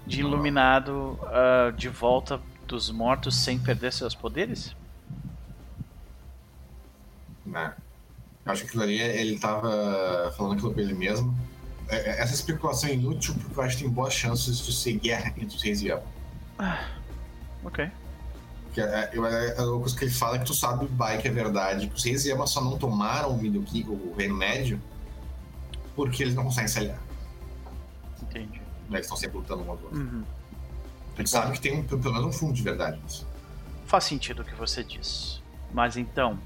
[0.07, 4.75] De iluminado uh, de volta dos mortos sem perder seus poderes?
[7.45, 7.73] Não.
[8.45, 11.35] Acho que aquilo ali ele tava falando aquilo pra ele mesmo.
[11.89, 14.95] É, é, essa especulação é inútil porque eu acho que tem boas chances de ser
[14.95, 16.05] guerra entre os reis e ela.
[16.59, 16.89] Ah,
[17.64, 17.91] ok.
[18.73, 21.31] Que é, é, é uma coisa que ele fala que tu sabe, Bai, que é
[21.31, 21.89] verdade.
[21.89, 24.81] Que os reis Yama só não tomaram o Midoki, o Reino Médio,
[25.97, 27.01] porque eles não conseguem se aliar.
[28.23, 28.61] Entendi.
[28.91, 29.99] Eles estão sempre lutando um com o outro.
[29.99, 30.23] Uhum.
[31.15, 33.27] A gente sabe que tem um, pelo menos um fundo de verdade nisso.
[33.87, 35.43] Faz sentido o que você diz.
[35.73, 36.39] Mas então.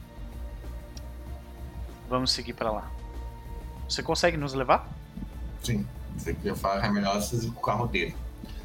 [2.08, 2.90] Vamos seguir para lá.
[3.88, 4.88] Você consegue nos levar?
[5.62, 5.86] Sim.
[6.16, 8.14] Você queria falar é melhor vocês ir com o carro dele.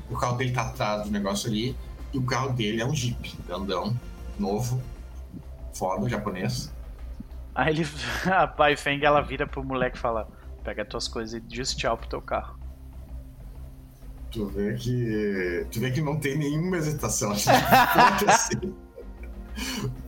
[0.10, 1.76] O carro dele tá atrás do negócio ali
[2.14, 3.98] e o carro dele é um Jeep, grandão,
[4.38, 4.82] novo,
[5.74, 6.72] foda, japonês.
[7.54, 7.88] Aí ele,
[8.32, 10.28] a Pai Feng, ela vira pro moleque e fala:
[10.66, 12.60] Pega as tuas coisas e diz tchau pro teu carro.
[14.32, 15.66] Tu vê que.
[15.72, 17.34] Tu vê que não tem nenhuma hesitação.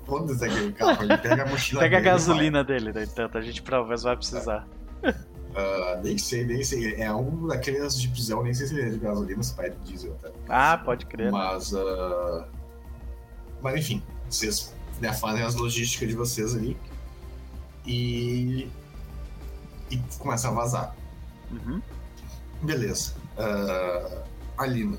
[0.05, 3.03] Foda-se aquele carro, ele pega a mochila Pega dele, a gasolina dele, né?
[3.03, 4.67] Então a gente provavelmente vai precisar.
[5.03, 6.95] Uh, nem sei, nem sei.
[6.95, 9.69] É um daqueles de prisão, nem sei se ele é de gasolina, se pai é
[9.69, 10.33] de diesel até.
[10.49, 11.31] Ah, pode crer.
[11.31, 11.71] Mas.
[11.71, 12.43] Uh...
[13.61, 16.75] Mas enfim, vocês né, fazem as logísticas de vocês ali.
[17.85, 18.67] E.
[19.89, 20.95] E começam a vazar.
[21.51, 21.81] Uhum.
[22.61, 23.13] Beleza.
[23.37, 24.23] Uh,
[24.57, 24.97] Alina.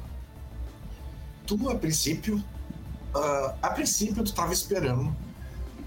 [1.46, 2.36] Tu, a princípio.
[3.14, 5.14] Uh, a princípio, tu tava esperando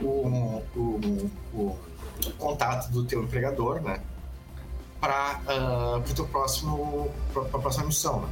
[0.02, 1.80] o, o, o,
[2.26, 4.02] o contato do teu empregador, né?
[5.02, 8.30] para uh, ah, o próximo pra, pra próxima missão, né?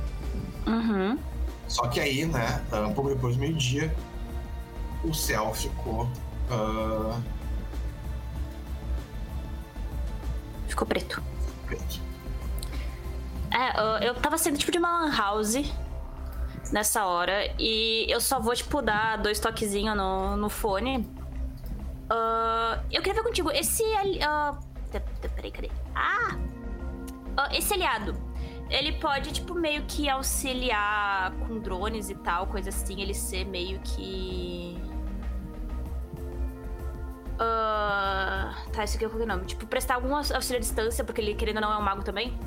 [0.68, 1.20] Uhum.
[1.68, 3.94] Só que aí, né, um pouco depois do meio-dia,
[5.04, 6.04] o céu ficou.
[6.50, 7.39] Uh...
[10.70, 11.22] Ficou preto.
[11.66, 12.00] Preto.
[13.52, 15.56] É, eu tava sendo tipo de uma lan house
[16.72, 21.00] nessa hora e eu só vou, tipo, dar dois toquezinhos no, no fone.
[22.10, 23.84] Uh, eu queria ver contigo, esse.
[23.84, 24.58] Uh,
[25.36, 25.70] peraí, cadê?
[25.96, 26.38] Ah!
[27.54, 28.18] esse aliado,
[28.70, 33.80] ele pode, tipo, meio que auxiliar com drones e tal, coisa assim, ele ser meio
[33.80, 34.78] que.
[37.40, 38.70] Uh...
[38.74, 39.46] Tá, isso aqui é o nome.
[39.46, 42.38] Tipo, prestar algum auxílio à distância, porque ele, querendo ou não, é um mago também.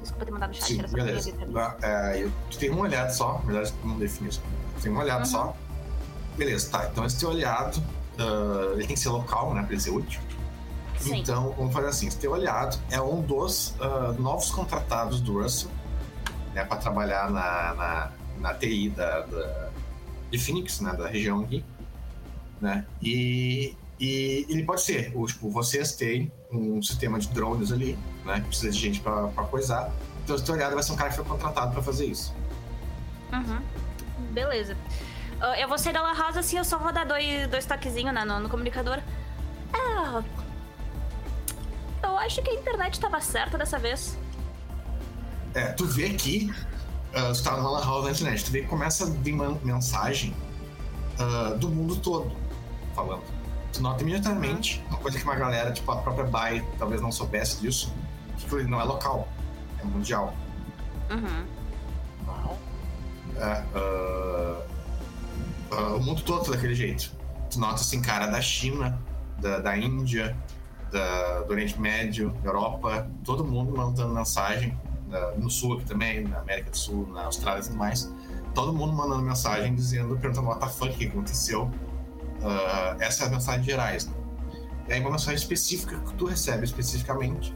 [0.00, 1.32] Desculpa ter mandado no chat, Sim, era só pra beleza.
[1.32, 4.42] pra é, eu- tu tem uma olhada só, na verdade não define isso.
[4.76, 5.26] Tu tem uma olhada Uhum.
[5.26, 5.56] só.
[6.36, 6.88] Beleza, tá.
[6.90, 7.80] Então esse teu aliado,
[8.18, 9.62] ah, ele tem que ser local, né?
[9.62, 10.20] Pra ele ser útil.
[10.98, 11.20] Sim.
[11.20, 15.70] Então, vamos fazer assim: esse teu aliado é um dos ah, novos contratados do Russell,
[16.52, 16.64] né?
[16.64, 19.68] Pra trabalhar na, na, na TI da, da-
[20.32, 20.92] de Phoenix, né?
[20.94, 21.64] Da região aqui.
[22.60, 22.84] Né?
[23.02, 28.40] E, e ele pode ser, o, tipo, vocês têm um sistema de drones ali, né?
[28.40, 29.92] Que precisa de gente pra, pra coisar.
[30.24, 32.34] Então, esse teu aliado vai ser um cara que foi contratado pra fazer isso.
[33.32, 33.62] Uhum.
[34.32, 34.76] Beleza.
[35.56, 38.24] Eu vou sair da La House assim, eu só vou dar dois, dois toquezinhos né,
[38.24, 38.98] no, no comunicador.
[39.72, 40.20] Ah.
[42.02, 44.18] Eu acho que a internet tava certa dessa vez.
[45.54, 48.66] É, tu vê que uh, tu tá na Lan House na internet, tu vê que
[48.66, 49.32] começa a vir
[49.62, 50.34] mensagem
[51.20, 52.32] ah, do mundo todo
[52.96, 53.41] falando.
[53.72, 57.60] Tu nota imediatamente, uma coisa que uma galera, tipo a própria Bai, talvez não soubesse
[57.60, 57.92] disso,
[58.36, 59.28] que aquilo não é local,
[59.80, 60.34] é mundial.
[61.10, 61.46] Uhum.
[63.36, 64.60] É, ah,
[65.72, 67.12] ah, o mundo todo tá daquele jeito.
[67.50, 68.98] Tu nota assim, cara da China,
[69.40, 70.36] da, da Índia,
[70.90, 76.38] da, do Oriente Médio, Europa, todo mundo mandando mensagem, da- no Sul aqui também, na
[76.40, 78.12] América do Sul, na Austrália e tudo mais.
[78.54, 81.70] Todo mundo mandando mensagem dizendo, perguntando what the fuck, o que aconteceu.
[82.42, 84.06] Ah, essas mensagens gerais.
[84.06, 84.14] Né?
[84.88, 87.54] E aí uma mensagem específica que tu recebe especificamente,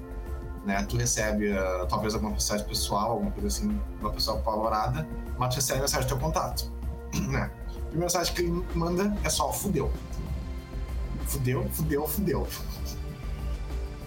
[0.65, 0.83] né?
[0.85, 5.07] Tu recebe ah, talvez alguma mensagem pessoal, alguma coisa assim, de uma pessoa apavorada,
[5.39, 6.73] mas tu recebe a mensagem do teu contato.
[7.17, 7.51] Né?
[7.69, 9.91] A primeira mensagem que ele manda é só fudeu.
[11.25, 12.47] Fudeu, fudeu, fudeu.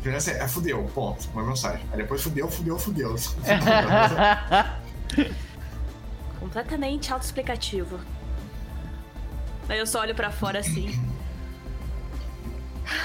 [0.01, 1.27] Primeiro é fudeu, ponto.
[1.33, 1.85] Uma mensagem.
[1.91, 3.15] Aí depois fudeu, fudeu, fudeu.
[6.39, 7.99] Completamente autoexplicativo.
[9.69, 10.99] Aí eu só olho pra fora assim.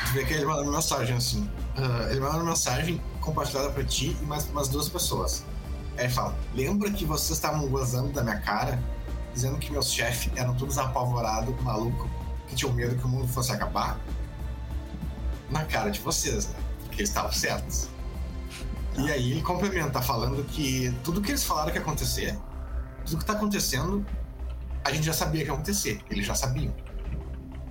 [0.07, 1.51] Tu vê que ele manda uma mensagem assim.
[1.77, 5.45] ah, ele manda uma mensagem compartilhada pra ti e mais umas duas pessoas.
[5.97, 8.83] Aí ele fala: Lembra que vocês estavam gozando da minha cara?
[9.35, 12.09] Dizendo que meus chefes eram todos apavorados, maluco,
[12.49, 13.99] que tinham medo que o mundo fosse acabar?
[15.51, 16.55] Na cara de vocês, né?
[16.85, 17.89] Porque eles estavam certos.
[18.97, 22.39] E aí ele complementa, falando que tudo que eles falaram que ia acontecer,
[23.05, 24.07] tudo que tá acontecendo,
[24.85, 26.01] a gente já sabia que ia acontecer.
[26.11, 26.74] Eles já sabiam.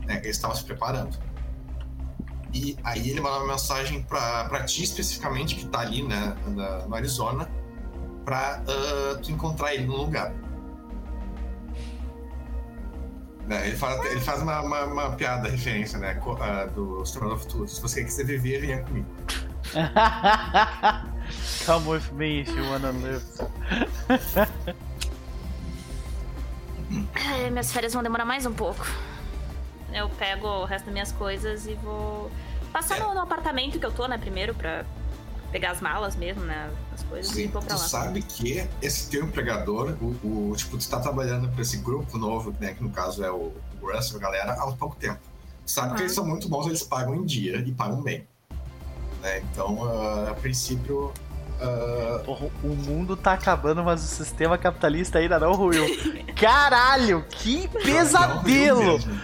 [0.05, 0.18] Né?
[0.24, 1.18] Eles estavam se preparando.
[2.53, 6.95] E aí ele manda uma mensagem pra ti especificamente, que tá ali, né, na- no
[6.95, 7.49] Arizona,
[8.24, 10.32] pra ah, tu encontrar ele no lugar.
[13.47, 17.68] Né, ele, faz, ele faz uma, uma, uma piada, referência, né, ah, do do Futuro.
[17.68, 19.07] Se você quiser viver, venha comigo.
[21.66, 23.24] Come with me if you wanna live.
[27.16, 28.86] Ai, minhas férias vão demorar mais um pouco.
[29.94, 32.32] Eu pego o resto das minhas coisas e vou
[32.72, 34.84] passar no, no apartamento que eu tô, né, primeiro, pra
[35.52, 37.88] pegar as malas mesmo, né, as coisas e Sim, vou pra tu lá.
[37.88, 42.52] sabe que esse teu empregador, o, o- tipo, tu tá trabalhando pra esse grupo novo,
[42.60, 45.20] né, que no caso é o Russell, a galera, há pouco tempo.
[45.64, 48.28] Tu sabe que eles são muito bons, eles pagam em dia e pagam bem.
[49.22, 49.39] Né?
[49.52, 51.14] Então, ah, a princípio,
[52.26, 55.86] Porra, o mundo tá acabando, mas o sistema capitalista ainda não ruiu.
[56.36, 58.80] Caralho, que pesadelo!
[58.80, 59.22] Não, mesmo.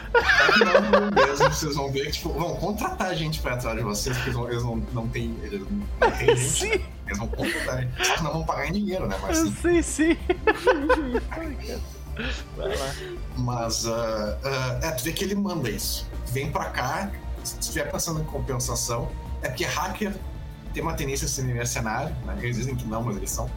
[0.91, 1.49] Não, mesmo.
[1.49, 4.63] Vocês vão ver que, tipo, vão contratar gente pra ir atrás de vocês, porque eles
[4.63, 5.35] não, não, têm.
[5.43, 6.49] Eles não têm gente.
[6.49, 6.69] Sim.
[6.69, 6.81] né?
[7.07, 8.05] Eles vão contratar gente.
[8.07, 9.17] Só que não vão pagar em dinheiro, né?
[9.21, 9.55] Mas Eu sim.
[9.61, 10.17] sei, sim.
[11.29, 11.79] Cara.
[12.57, 12.93] Vai lá.
[13.37, 16.07] Mas, ah, ah, é, tu vê que ele manda isso.
[16.27, 17.11] Vem pra cá,
[17.43, 19.09] se estiver pensando em compensação,
[19.41, 20.13] é porque hacker
[20.73, 22.37] tem uma tendência a ser mercenário, né?
[22.41, 23.49] Eles dizem que não, mas eles são.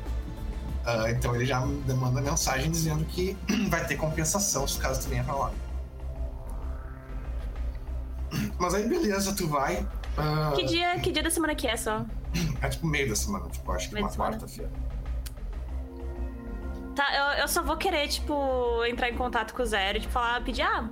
[0.84, 3.36] Ah, então ele já manda mensagem dizendo que
[3.68, 5.52] vai ter compensação se caso tu venha pra lá.
[8.58, 9.86] Mas aí beleza, tu vai.
[10.16, 12.04] ah, Que dia, que dia da semana que é só?
[12.62, 14.70] É tipo meio da semana, tipo, acho que Meio uma quarta-feira.
[16.94, 20.42] Tá, eu, eu só vou querer, tipo, entrar em contato com o Zero, tipo, falar,
[20.44, 20.88] pedir, ah,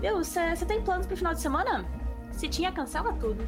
[0.00, 1.84] viu, você tem planos pro final de semana?
[2.32, 3.46] Se tinha, cancela tudo.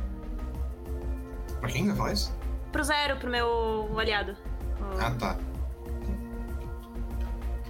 [1.60, 2.32] Pra quem vai falar isso?
[2.72, 4.36] Pro Zero, pro meu aliado.
[4.80, 5.36] O- Ah, tá.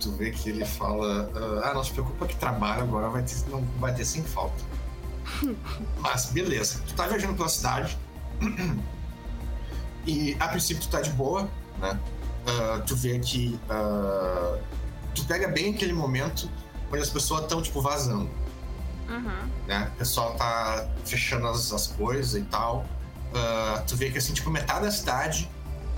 [0.01, 1.31] Tu vê que ele fala:
[1.65, 4.63] ah, não se preocupa que trabalho agora vai ter, não vai ter sem falta.
[6.01, 7.99] Mas beleza, tu tá viajando pela cidade
[10.07, 11.49] e a princípio tu tá de boa,
[11.79, 11.99] né?
[12.47, 14.59] Ah, tu vê que ah,
[15.15, 16.49] tu pega bem aquele momento
[16.91, 18.31] onde as pessoas estão tipo vazando
[19.09, 19.49] Uhum.
[19.67, 19.91] né?
[19.95, 22.85] O pessoal tá fechando as, as coisas e tal.
[23.35, 25.49] Ah, tu vê que assim, tipo, metade da cidade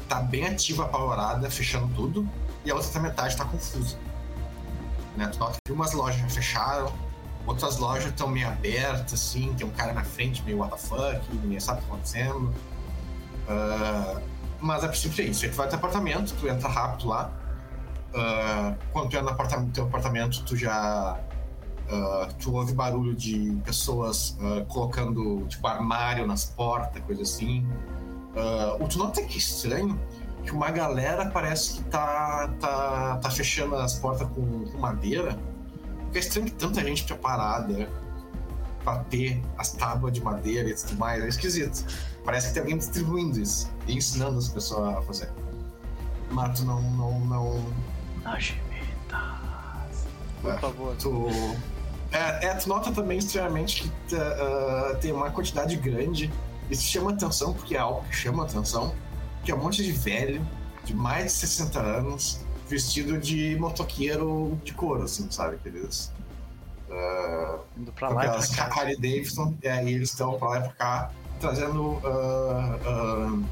[0.09, 2.29] tá bem ativa, apavorada, fechando tudo,
[2.65, 3.97] e a outra metade tá confusa.
[5.17, 5.27] Né?
[5.29, 6.93] Tu nota que umas lojas já fecharam,
[7.47, 11.21] outras lojas estão meio abertas, assim, tem um cara na frente meio what the fuck,
[11.37, 12.55] ninguém sabe o que tá acontecendo.
[13.49, 14.21] Ah,
[14.61, 15.45] Mas a princípio é isso.
[15.45, 17.33] Aí tu vai pro apartamento, tu entra rápido lá.
[18.13, 21.19] Uh, quando tu entra no apartamento, teu apartamento, tu já.
[21.91, 27.67] Uh, tu ouve barulho de pessoas uh, colocando tipo armário nas portas, coisa assim.
[28.79, 29.99] o tu nota que é estranho
[30.45, 35.39] que uma galera parece que tá, tá, tá fechando as portas com, com madeira.
[36.05, 37.89] Porque é estranho que tanta gente preparada
[38.85, 41.23] pra ter as tábuas de madeira e tudo mais.
[41.23, 41.85] É esquisito.
[42.25, 45.31] Parece que tem alguém distribuindo isso e ensinando as pessoas a fazer.
[46.31, 46.81] Mas tu não.
[46.93, 47.67] não, não...
[50.41, 50.97] Por é, favor.
[50.97, 51.11] Tu.
[52.13, 56.31] É, é, tu nota também extremamente que uh, tem uma quantidade grande.
[56.69, 58.95] Isso chama atenção, porque é algo que chama atenção.
[59.45, 60.45] Que é um monte de velho,
[60.85, 65.57] de mais de 60 anos, vestido de motoqueiro de couro, assim, sabe?
[65.57, 66.13] Aqueles.
[66.89, 68.81] Uh, Indo pra lá e pra cá.
[68.81, 71.83] Harley Davidson, e aí eles estão pra lá e pra cá trazendo.
[71.83, 73.45] Uh, uh,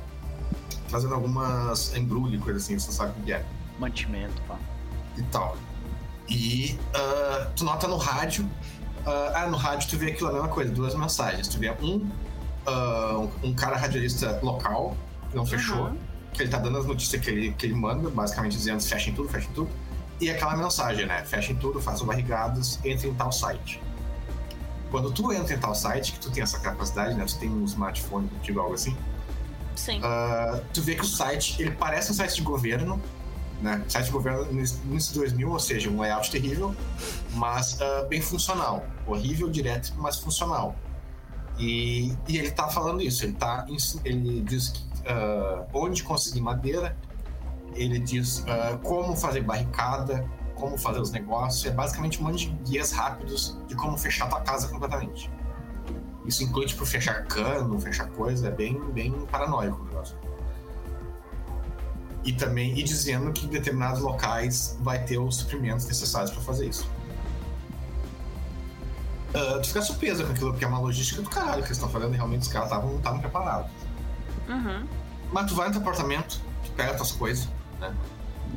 [0.88, 3.44] trazendo algumas embrulhos, coisa assim, você sabe o que é.
[3.78, 4.58] Mantimento, pá.
[5.16, 5.56] E tal.
[6.28, 8.48] E uh, tu nota no rádio.
[9.06, 11.48] ah, no rádio tu vê aquilo a mesma coisa, duas mensagens.
[11.48, 12.08] Tu vê um,
[13.42, 14.96] um cara radialista local,
[15.30, 15.98] que não fechou, uhum.
[16.32, 19.28] que ele tá dando as notícias que ele, que ele manda, basicamente dizendo fechem tudo,
[19.28, 19.70] fechem tudo.
[20.20, 21.24] E aquela mensagem, né?
[21.24, 23.80] Fechem tudo, façam barrigadas, entrem em tal site.
[24.90, 27.24] Quando tu entra em tal site, que tu tem essa capacidade, né?
[27.24, 28.96] Tu tem um smartphone contigo, algo assim.
[29.76, 30.00] Sim.
[30.00, 33.00] Uh, tu vê que o site, ele parece um site de governo,
[33.60, 33.84] né?
[33.88, 36.74] Site de governo no início de 2000, ou seja, um layout terrível,
[37.34, 38.86] mas uh, bem funcional.
[39.06, 40.76] Horrível, direto, mas funcional.
[41.58, 43.66] E, e ele tá falando isso, ele tá
[44.04, 46.96] ele diz que, uh, onde conseguir madeira,
[47.74, 48.44] ele diz
[48.82, 53.74] como fazer barricada, como fazer os negócios, é basicamente um monte de guias rápidos de
[53.76, 55.30] como fechar tua casa completamente.
[56.26, 60.16] Isso inclui, tipo, fechar cano, fechar coisa, é bem, bem paranoico o negócio.
[62.24, 66.68] E também, e dizendo que em determinados locais vai ter os suprimentos necessários para fazer
[66.68, 66.88] isso.
[69.28, 71.88] Uh, tu fica surpresa com aquilo, porque é uma logística do caralho que eles estão
[71.88, 73.70] fazendo realmente os caras estavam preparados.
[74.48, 74.86] Uhum.
[75.30, 77.94] Mas tu vai no teu apartamento, tu pega tuas coisas, né?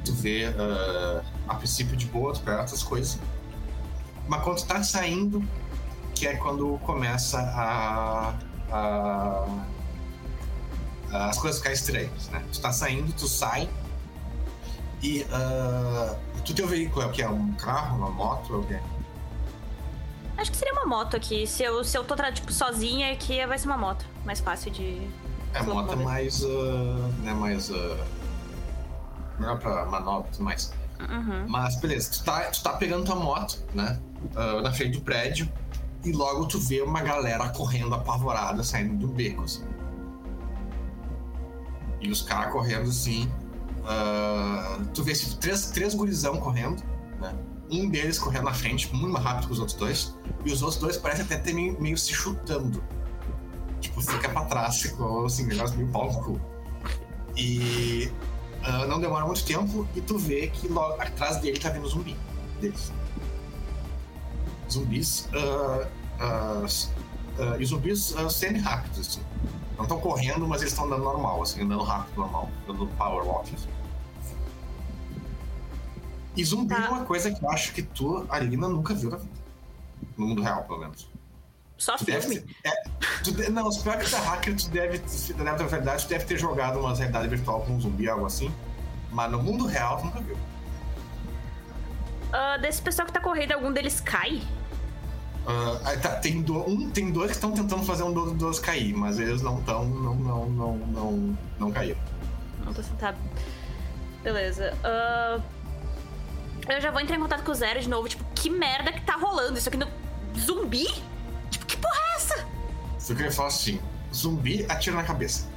[0.05, 3.19] Tu vê uh, a princípio de boa, tu pega outras coisas.
[4.27, 5.43] Mas quando tu tá saindo,
[6.15, 8.33] que é quando começa a,
[8.71, 9.45] a
[11.11, 12.43] as coisas ficarem estranhas, né?
[12.51, 13.69] Tu tá saindo, tu sai
[15.01, 16.15] e uh,
[16.45, 17.21] tu teu veículo é o que?
[17.21, 19.01] É um carro, uma moto, é o?
[20.37, 21.45] Acho que seria uma moto aqui.
[21.45, 24.05] Se eu, se eu tô tipo, sozinha aqui, vai ser uma moto.
[24.25, 25.01] Mais fácil de.
[25.53, 26.43] É, moto é mais.
[26.43, 27.69] Uh, né, mais.
[27.69, 27.97] Uh,
[29.39, 30.73] melhor pra manobra e tudo mais.
[30.99, 31.45] Uhum.
[31.47, 33.99] Mas beleza, tu tá, tu tá pegando tua moto, né?
[34.35, 35.51] Uh, na frente do prédio.
[36.03, 39.63] E logo tu vê uma galera correndo apavorada saindo do beco, assim.
[42.01, 43.31] E os caras correndo assim.
[43.79, 46.83] Uh, tu vê tipo, três, três gurizão correndo,
[47.19, 47.33] né?
[47.69, 50.17] Um deles correndo na frente, muito mais rápido que os outros dois.
[50.43, 52.83] E os outros dois parecem até ter meio, meio se chutando.
[53.79, 56.41] Tipo, fica pra trás, ficou assim, negócio meio pau no cu.
[57.37, 58.11] E
[58.61, 62.15] Uh, não demora muito tempo e tu vê que logo atrás dele tá vindo zumbi
[62.59, 62.93] deles.
[64.71, 65.27] Zumbis.
[65.33, 65.87] Uh,
[67.59, 69.21] e zumbis semi-rápidos, assim.
[69.81, 73.51] Não estão correndo, mas eles estão andando normal, assim, andando rápido normal, dando power walk.
[73.55, 73.67] Assim.
[76.37, 76.85] E zumbi tá.
[76.85, 79.41] é uma coisa que eu acho que tu, Alina, nunca viu na vida.
[80.15, 81.09] No mundo real, pelo menos.
[81.79, 82.21] Só tu filme.
[82.21, 82.71] Deve, é,
[83.23, 85.01] tu, não, se pior que tu é hacker, tu deve,
[85.43, 88.53] na verdade, tu deve ter jogado uma realidade virtual com um zumbi, algo assim.
[89.11, 90.35] Mas no mundo real, tu nunca viu.
[90.35, 94.43] Uh, desse pessoal que tá correndo, algum deles cai?
[95.41, 98.93] Uh, tá, tem, do, um, tem dois que estão tentando fazer um dos dois cair,
[98.93, 99.85] mas eles não estão.
[99.85, 101.99] Não, não, não, não, não caíram.
[102.63, 103.17] Não tô sentado.
[104.23, 104.73] Beleza.
[104.83, 105.41] Uh,
[106.69, 108.07] eu já vou entrar em contato com o Zero de novo.
[108.07, 109.57] Tipo, que merda que tá rolando?
[109.57, 109.87] Isso aqui no.
[110.37, 110.87] Zumbi?
[111.81, 112.47] porra é essa?
[112.97, 113.81] Você queria falar assim:
[114.13, 115.49] zumbi atira na cabeça.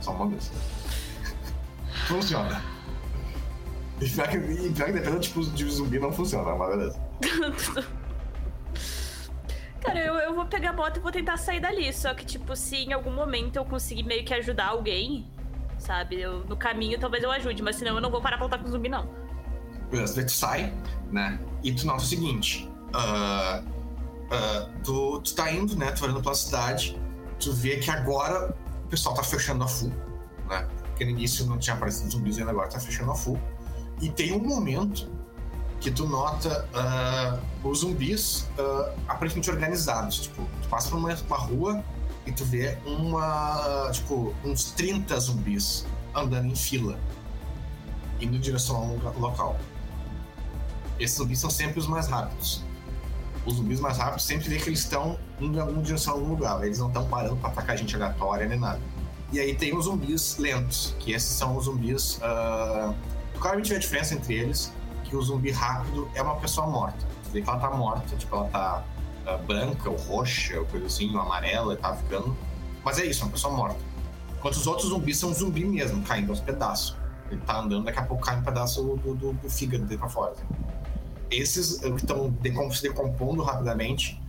[0.00, 0.50] Só uma vez.
[2.08, 2.62] funciona.
[4.00, 7.00] E pior que, e pior que dependendo do tipo de zumbi não funciona, mas beleza.
[9.84, 11.92] Cara, eu, eu vou pegar a moto e vou tentar sair dali.
[11.92, 15.26] Só que, tipo, se em algum momento eu conseguir meio que ajudar alguém,
[15.78, 16.20] sabe?
[16.20, 18.68] Eu, no caminho talvez eu ajude, mas senão eu não vou parar pra lutar com
[18.68, 19.08] zumbi, não.
[19.90, 20.72] Beleza, tu sai,
[21.12, 21.38] né?
[21.62, 23.74] E tu nota o seguinte: uh,
[24.24, 25.92] Uh, tu, tu tá indo, né?
[25.92, 27.00] Tu indo pela cidade,
[27.38, 28.54] tu vê que agora
[28.84, 29.92] o pessoal tá fechando a full,
[30.48, 30.66] né?
[30.88, 33.38] Porque no início não tinha aparecido zumbis ainda, agora tá fechando a full.
[34.00, 35.08] E tem um momento
[35.84, 40.20] que tu nota uh, os zumbis uh, aparentemente organizados.
[40.20, 41.84] Tipo, tu passa por uma, uma, rua
[42.24, 45.84] e tu vê uma, tipo, uns 30 zumbis
[46.14, 46.98] andando em fila,
[48.18, 49.58] indo em direção a um local.
[50.98, 52.64] Esses zumbis são sempre os mais rápidos.
[53.44, 56.30] Os zumbis mais rápidos sempre vê que eles estão indo em alguma direção a algum
[56.30, 56.64] lugar.
[56.64, 58.80] Eles não estão parando para atacar gente aleatória nem nada.
[59.30, 62.18] E aí tem os zumbis lentos, que esses são os zumbis.
[62.22, 62.94] Uh...
[63.38, 64.72] Claramente vê a diferença entre eles,
[65.14, 67.06] que o zumbi rápido é uma pessoa morta.
[67.22, 68.84] Você vê que ela tá morta, tipo, ela tá
[69.26, 72.36] uh, branca ou roxa, ou coisa assim, ou amarela, tá ficando.
[72.84, 73.78] Mas é isso, é uma pessoa morta.
[74.36, 76.96] Enquanto os outros zumbis são zumbi mesmo, caindo aos pedaços.
[77.30, 80.08] Ele tá andando, daqui a pouco cai um pedaço do, do, do fígado dele pra
[80.08, 80.32] fora.
[80.32, 80.44] Assim.
[81.30, 84.20] Esses que estão se decompondo rapidamente,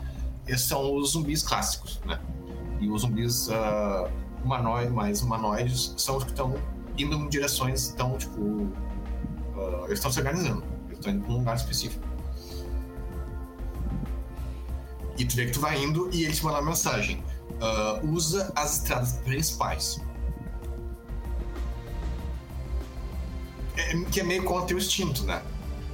[0.56, 2.20] são os zumbis clássicos, né?
[2.80, 4.08] E os zumbis uh,
[4.44, 6.56] humanoides, mais humanoides, são os que estão
[6.96, 8.40] indo em direções, estão, tipo.
[8.40, 10.75] Uh, eles estão se organizando.
[11.06, 12.04] Estão indo para um lugar específico.
[15.18, 17.24] E tu vê que tu vai indo e ele te manda uma mensagem.
[17.52, 20.02] Uh, usa as estradas principais.
[23.78, 25.42] É, que é meio contra o teu instinto, né?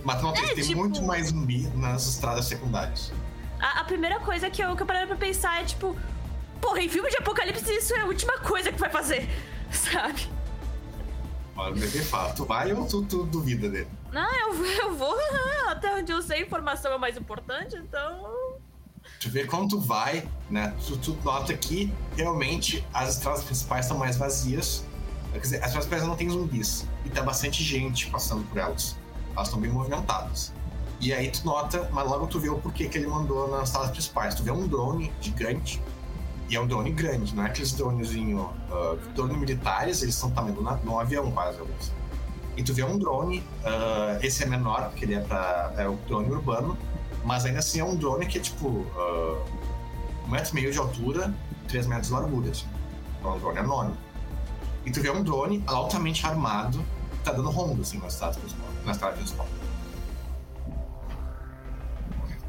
[0.04, 0.80] Mas não, é, tem tipo...
[0.80, 3.12] muito mais zumbi nas estradas secundárias.
[3.60, 5.96] A, a, primeira coisa que eu, que eu parei pra pensar é tipo,
[6.60, 9.30] porra, em filme de apocalipse isso é a última coisa que vai fazer,
[9.72, 10.28] sabe?
[11.56, 14.01] Olha, o bebê fala, tu vai ou tu, tu duvida dele?
[14.12, 15.18] Não, eu, eu vou,
[15.68, 18.58] até onde eu sei, informação é mais importante, então.
[19.20, 20.76] Tu vê quando tu vai, né?
[20.86, 24.86] Tu, tu nota que realmente as estradas principais estão mais vazias.
[25.32, 26.88] Quer dizer, as estradas principais não tem zumbis.
[27.06, 28.98] E tá bastante gente passando por elas.
[29.34, 30.54] Elas estão bem movimentadas.
[31.00, 33.90] E aí tu nota, mas logo tu vê o porquê que ele mandou nas salas
[33.90, 34.36] principais.
[34.36, 35.82] Tu vê um drone gigante,
[36.52, 38.42] e é um drone grande, não é aqueles dronezinhos.
[38.42, 41.94] Uh, drones militares, eles são tamanho de um avião quase, alguns.
[42.58, 45.96] E tu vê um drone, uh, esse é menor, porque ele é, pra, é o
[46.08, 46.78] drone urbano,
[47.24, 49.46] mas ainda assim é um drone que é tipo uh,
[50.26, 51.34] um metro e meio de altura,
[51.68, 52.52] três metros de largura.
[52.52, 52.68] Assim.
[53.20, 53.94] Então é um drone enorme.
[54.86, 58.72] E tu vê um drone altamente armado, que tá dando ronda assim, na estrada principal
[58.86, 59.48] na estrada principal.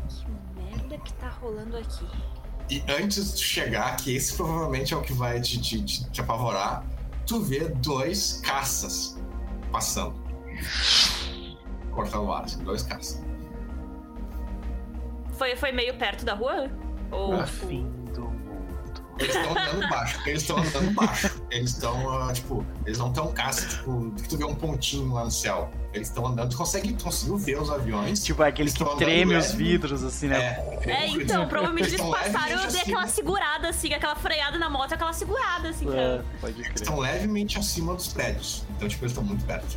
[0.09, 2.07] Que merda que tá rolando aqui?
[2.71, 6.85] E antes de chegar, que esse provavelmente é o que vai te, te, te apavorar,
[7.27, 9.19] tu vê dois caças
[9.73, 10.15] passando.
[11.91, 13.25] Cortando o ar, assim, dois caças.
[15.33, 16.71] Foi, foi meio perto da rua?
[17.11, 17.35] Ou...
[17.35, 18.02] Ah, fim do
[19.23, 20.21] eles estão andando baixo.
[20.27, 21.43] Eles estão andando baixo.
[21.51, 25.25] Eles estão, uh, tipo, eles não estão caça, tipo, que tu vê um pontinho lá
[25.25, 25.71] no céu.
[25.93, 28.25] Eles estão andando, tu consegue, tu conseguiu ver os aviões.
[28.25, 30.57] Tipo, aquele que treme os vidros, assim, né?
[30.87, 34.95] É, é então, provavelmente eles passaram, eu dei aquela segurada, assim, aquela freada na moto,
[34.95, 36.25] aquela segurada, assim, é, cara.
[36.41, 36.67] Pode crer.
[36.69, 38.65] Eles estão levemente acima dos prédios.
[38.77, 39.77] Então, tipo, eles estão muito perto.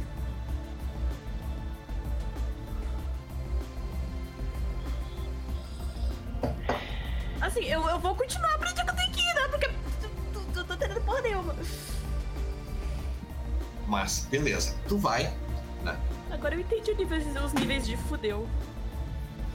[13.96, 14.76] Mas, beleza.
[14.90, 15.34] Tu vai,
[15.82, 15.98] né?
[16.30, 18.46] Agora eu entendi os níveis de fudeu.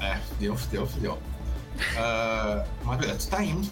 [0.01, 1.13] É, fudeu, fudeu, fudeu.
[1.13, 3.67] uh, mas beleza, tu tá indo.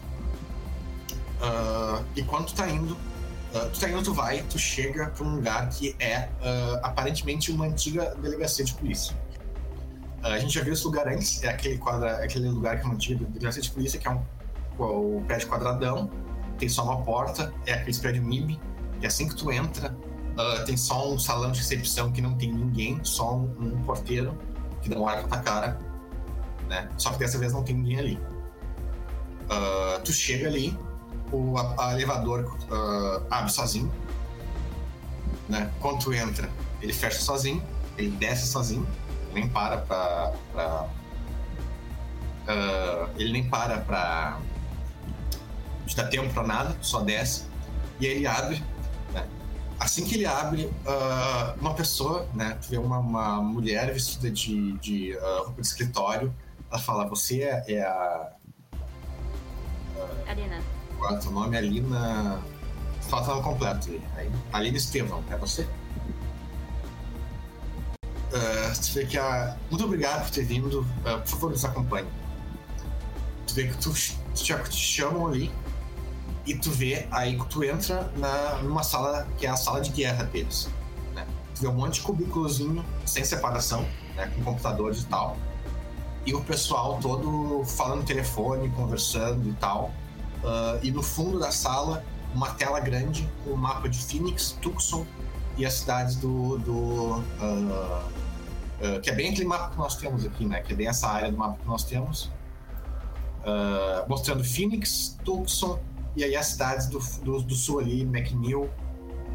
[1.41, 5.25] Uh, e quando tu tá indo, uh, tu tá indo, tu vai, tu chega pra
[5.25, 6.29] um lugar que é
[6.83, 9.17] aparentemente uma antiga delegacia de polícia.
[10.23, 12.95] a gente já viu esse lugar antes, é aquele, quadra, aquele lugar que é uma
[12.95, 14.23] antiga delegacia de polícia, que é um
[14.79, 16.11] o prédio quadradão,
[16.59, 18.61] tem só uma porta, é aquele prédio MIB,
[19.01, 19.97] e assim que tu entra,
[20.39, 24.39] uh, tem só um salão de recepção que não tem ninguém, só um, um porteiro
[24.81, 25.79] que dá um ar pra cara,
[26.69, 26.89] né?
[26.97, 28.21] Só que dessa vez não tem ninguém ali.
[29.51, 30.79] Uh, tu chega ali,
[31.33, 33.93] o a, a elevador uh, abre sozinho,
[35.49, 35.73] né?
[35.81, 36.49] Quando tu entra,
[36.81, 37.63] ele fecha sozinho,
[37.97, 38.87] ele desce sozinho,
[39.33, 40.33] nem para pra.
[40.53, 40.89] pra
[42.49, 44.39] uh, ele nem para pra
[45.87, 47.47] te dá tempo pra nada, só desce.
[47.99, 48.63] E aí ele abre?
[49.79, 52.59] Assim que ele abre, uh, uma pessoa, né?
[52.61, 56.35] Tu vê uma, uma mulher vestida de, de uh, roupa de escritório.
[56.71, 58.33] Ela fala, você é, é a...
[59.97, 60.61] Uh, Alina.
[60.99, 61.57] Qual é o teu nome?
[61.57, 62.43] Alina...
[63.09, 64.31] Fala o nome completo aí.
[64.53, 65.63] Alina Estevão, é você?
[68.03, 69.57] Uh, tu vê que a...
[69.71, 70.85] Muito obrigado por ter vindo.
[71.03, 72.09] Por favor, nos acompanhe.
[73.47, 75.51] Tu vê que tu, tu te, te chamam ali
[76.49, 80.25] e tu vê, aí tu entra na, numa sala que é a sala de guerra
[80.25, 80.71] deles.
[81.15, 81.27] Né?
[81.55, 84.33] Tu vê um monte de cubículozinho sem separação, né?
[84.35, 85.37] com computadores e tal.
[86.25, 89.91] E o pessoal todo falando telefone, conversando e tal.
[90.43, 92.03] Uh, e no fundo da sala,
[92.35, 95.05] uma tela grande com o um mapa de Phoenix, Tucson
[95.59, 96.57] e as cidades do.
[96.59, 98.05] do uh,
[98.81, 100.63] uh, que é bem aquele mapa que nós temos aqui, né?
[100.63, 102.31] Que é bem essa área do mapa que nós temos.
[104.09, 105.79] mostrando Phoenix, Tucson
[106.19, 108.69] e aí as cidades do, do, do sul ali, McNeil,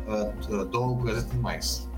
[0.06, 1.90] uh, Douglas e tudo mais.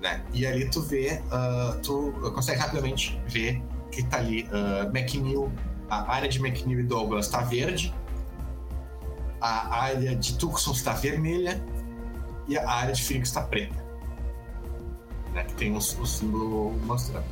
[0.00, 0.24] Né?
[0.32, 3.62] E ali tu vê, uh, tu consegue rapidamente ver
[3.92, 5.52] que tá ali uh, McNeil,
[5.90, 7.94] a área de McNeil e Douglas está verde,
[9.42, 11.62] a área de Tucson está vermelha
[12.48, 13.76] e a área de Phoenix está preta.
[15.34, 15.44] Né?
[15.44, 17.26] Que tem o, o símbolo mostrando.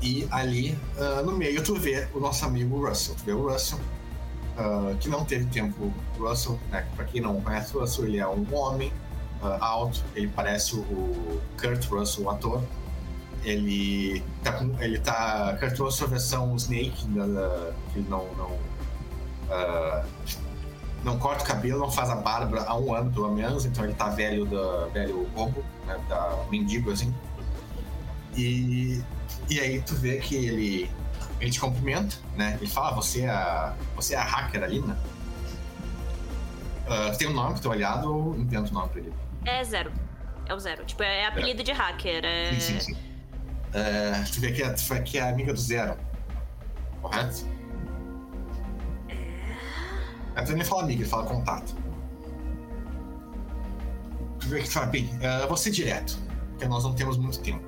[0.00, 3.14] E ali uh, no meio tu vê o nosso amigo Russell.
[3.16, 3.78] Tu vê o Russell,
[4.58, 5.92] uh, que não teve tempo.
[6.18, 6.86] Russell, né?
[6.94, 8.92] Pra quem não conhece o Russell, ele é um homem
[9.42, 12.62] uh, alto, ele parece o Kurt Russell, o ator.
[13.44, 14.80] Ele tá com.
[14.80, 15.56] Ele tá.
[15.58, 17.24] Kurt Russell versão Snake, né,
[17.92, 18.26] que não.
[18.34, 18.72] não
[21.04, 23.92] não corta o cabelo, não faz a barba há um ano pelo menos, então ele
[23.92, 27.12] tá velho da velho roubo, né, da mendigo assim.
[28.36, 29.02] E
[29.50, 30.90] e aí tu vê que ele,
[31.42, 32.56] ele te cumprimenta, né?
[32.60, 34.96] Ele fala, ah, você é a, você é a hacker ali, né?
[36.86, 39.12] Uh, tem um nome pro teu aliado ou inventa o nome pra ele?
[39.44, 39.92] É zero.
[40.46, 40.84] É o zero.
[40.84, 41.64] Tipo, é apelido é.
[41.64, 42.24] de hacker.
[42.24, 42.52] É...
[42.54, 42.92] Sim, sim, sim.
[42.92, 45.96] Uh, tu vê que é, tu vê que é amiga do zero.
[47.00, 47.44] Correto?
[50.36, 50.42] É.
[50.42, 51.74] Tu nem fala amiga, ele fala contato.
[54.38, 56.16] Tu vê que tu fala, bem, uh, você direto,
[56.50, 57.66] porque nós não temos muito tempo.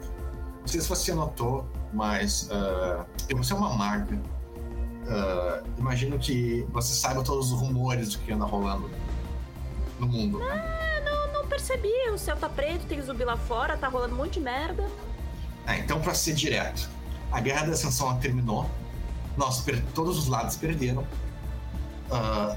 [0.61, 3.05] Não sei se você notou, mas uh,
[3.37, 4.17] você é uma maga.
[4.17, 8.91] Uh, imagino que você saiba todos os rumores do que anda rolando
[9.99, 10.39] no mundo.
[10.39, 10.47] Né?
[10.51, 11.93] Ah, não, não percebi.
[12.13, 14.87] O céu tá preto, tem zumbi lá fora, tá rolando um monte de merda.
[15.67, 16.89] É, então, pra ser direto,
[17.31, 18.69] a Guerra da Ascensão terminou.
[19.37, 19.65] Nós,
[19.95, 21.03] todos os lados perderam.
[22.11, 22.57] Uh,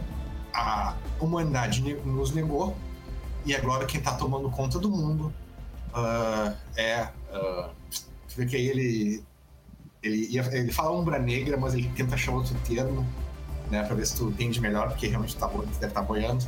[0.54, 2.76] a humanidade nos negou.
[3.46, 5.34] E agora quem tá tomando conta do mundo
[5.94, 7.70] uh, é uh,
[8.38, 9.24] vê que aí ele.
[10.04, 13.06] Ele, ia, ele fala Umbra Negra, mas ele tenta achar outro termo,
[13.72, 13.84] né?
[13.84, 16.46] Pra ver se tu entende melhor, porque realmente tá, deve estar tá boiando.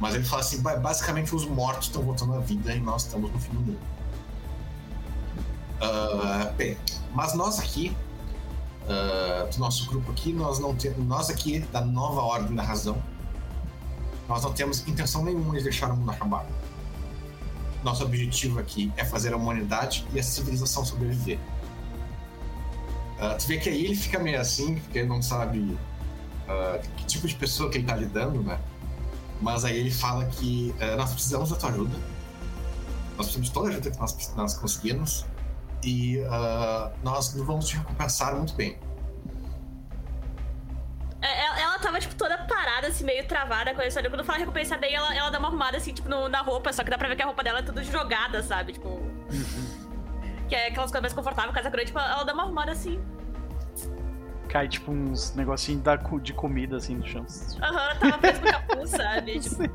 [0.00, 3.38] Mas ele fala assim: basicamente os mortos estão voltando à vida e nós estamos no
[3.38, 3.78] fim do mundo.
[5.80, 6.76] Uh, bem,
[7.14, 7.96] mas nós aqui,
[8.84, 11.06] uh, do nosso grupo aqui, nós não temos.
[11.06, 13.00] Nós aqui, da nova ordem da razão,
[14.26, 16.46] nós não temos intenção nenhuma de deixar o mundo acabar.
[17.82, 21.38] Nosso objetivo aqui é fazer a humanidade e a civilização sobreviver.
[23.20, 27.04] Uh, tu vê que aí ele fica meio assim, porque ele não sabe uh, que
[27.04, 28.58] tipo de pessoa que ele tá lidando, né?
[29.40, 31.96] Mas aí ele fala que uh, nós precisamos da tua ajuda.
[33.16, 35.26] Nós precisamos de toda a ajuda que nós, nós conseguimos.
[35.82, 36.18] E
[37.02, 38.76] nós vamos te recompensar muito bem.
[43.00, 44.10] Assim, meio travada com a história.
[44.10, 46.72] Quando fala recompensa bem, ela, ela dá uma arrumada, assim, tipo, no, na roupa.
[46.72, 48.74] Só que dá pra ver que a roupa dela é tudo jogada, sabe?
[48.74, 48.88] Tipo...
[48.88, 49.80] Uhum.
[50.48, 51.86] Que é aquelas coisas mais confortáveis, casa grande.
[51.86, 53.00] Tipo, ela dá uma arrumada, assim.
[54.48, 57.24] Cai, tipo, uns negocinhos da, de comida, assim, no chão.
[57.62, 59.40] Aham, uhum, tava preso no capuz, sabe?
[59.40, 59.62] Tipo...
[59.62, 59.68] o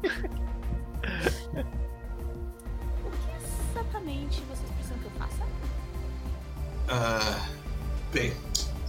[3.11, 3.29] que
[3.71, 5.43] exatamente vocês precisam que eu faça?
[6.87, 7.41] Uh,
[8.11, 8.31] bem,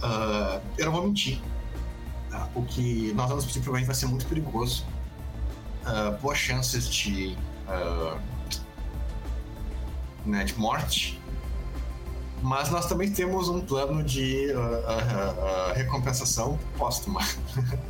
[0.03, 1.41] uh, eu não vou mentir
[2.29, 2.49] Tá?
[2.55, 4.85] O que nós vamos pedir provavelmente vai ser muito perigoso.
[5.85, 7.37] Uh, boas chances de,
[7.67, 8.19] uh,
[10.25, 11.19] né, de morte.
[12.41, 14.53] Mas nós também temos um plano de
[15.75, 17.21] recompensação póstuma.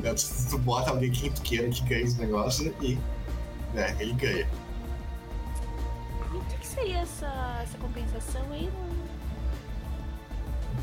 [0.00, 0.14] Né,
[0.48, 2.98] tu bota alguém que tu queira que ganhe esse negócio e
[3.74, 4.48] né, ele ganha.
[6.32, 8.70] E o que seria essa, essa compensação aí?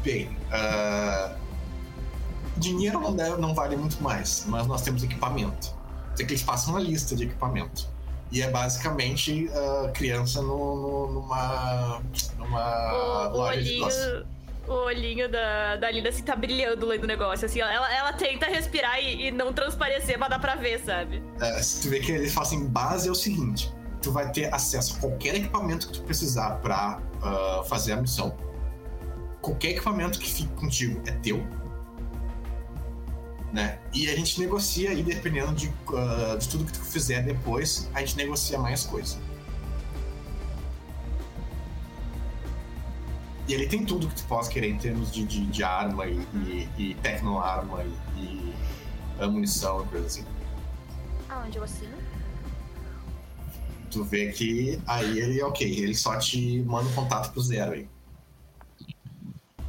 [0.03, 1.35] Bem, uh,
[2.57, 5.75] Dinheiro não, deve, não vale muito mais, mas nós temos equipamento.
[6.15, 7.87] Tem que eles passam uma lista de equipamento.
[8.31, 12.01] E é basicamente a uh, criança no, no, numa,
[12.37, 14.25] numa o, loja olhinho, de
[14.67, 17.45] O olhinho da, da Linda assim tá brilhando lendo o negócio.
[17.45, 21.23] Assim, ela, ela tenta respirar e, e, não transparecer, mas dá pra ver, sabe?
[21.39, 24.53] É, se tu vê que eles fazem assim, base é o seguinte: tu vai ter
[24.53, 28.35] acesso a qualquer equipamento que tu precisar pra uh, fazer a missão.
[29.41, 31.47] Qualquer equipamento que fique contigo é teu
[33.51, 33.79] né?
[33.93, 37.99] E a gente negocia e dependendo de, uh, de tudo que tu fizer depois, a
[38.01, 39.17] gente negocia mais coisas.
[43.47, 46.17] E ele tem tudo que tu possa querer em termos de, de, de arma e,
[46.33, 47.81] e, e tecno-arma
[48.17, 48.53] e,
[49.21, 50.25] e munição e coisa assim.
[51.29, 51.95] Aonde eu assino?
[53.89, 57.87] Tu vê que aí ele, ok, ele só te manda um contato pro zero aí.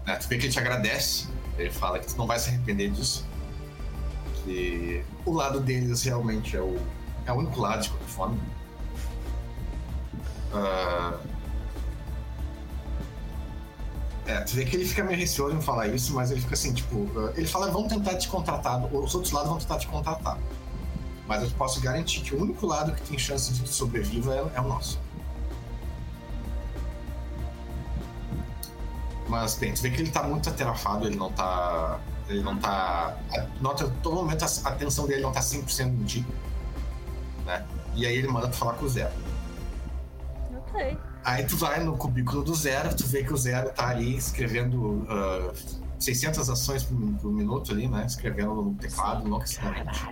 [0.06, 2.90] É, tu vê que ele te agradece, ele fala que tu não vai se arrepender
[2.90, 3.24] disso
[4.38, 6.76] porque o lado deles realmente é o,
[7.26, 8.38] é o único lado, de qualquer forma.
[10.52, 11.18] Uh,
[14.26, 16.72] é, tu vê que ele fica meio receoso em falar isso, mas ele fica assim,
[16.72, 20.38] tipo, uh, ele fala, vão tentar te contratar, os outros lados vão tentar te contratar.
[21.26, 24.56] Mas eu posso garantir que o único lado que tem chance de que sobreviva é,
[24.56, 24.98] é o nosso.
[29.28, 32.00] Mas bem, tu vê que ele tá muito aterrafado, ele não tá.
[32.28, 33.16] Ele não tá.
[33.60, 36.26] Nota todo momento a atenção dele não tá 100% em ti.
[37.46, 37.64] Né?
[37.94, 39.12] E aí ele manda tu falar com o Zero.
[40.56, 40.98] Ok.
[41.24, 45.04] Aí tu vai no cubículo do Zero, tu vê que o Zero tá ali escrevendo
[45.04, 45.52] uh,
[45.98, 48.04] 600 ações por, por, minuto ali, né?
[48.06, 50.06] Escrevendo no teclado, enlouquecidamente.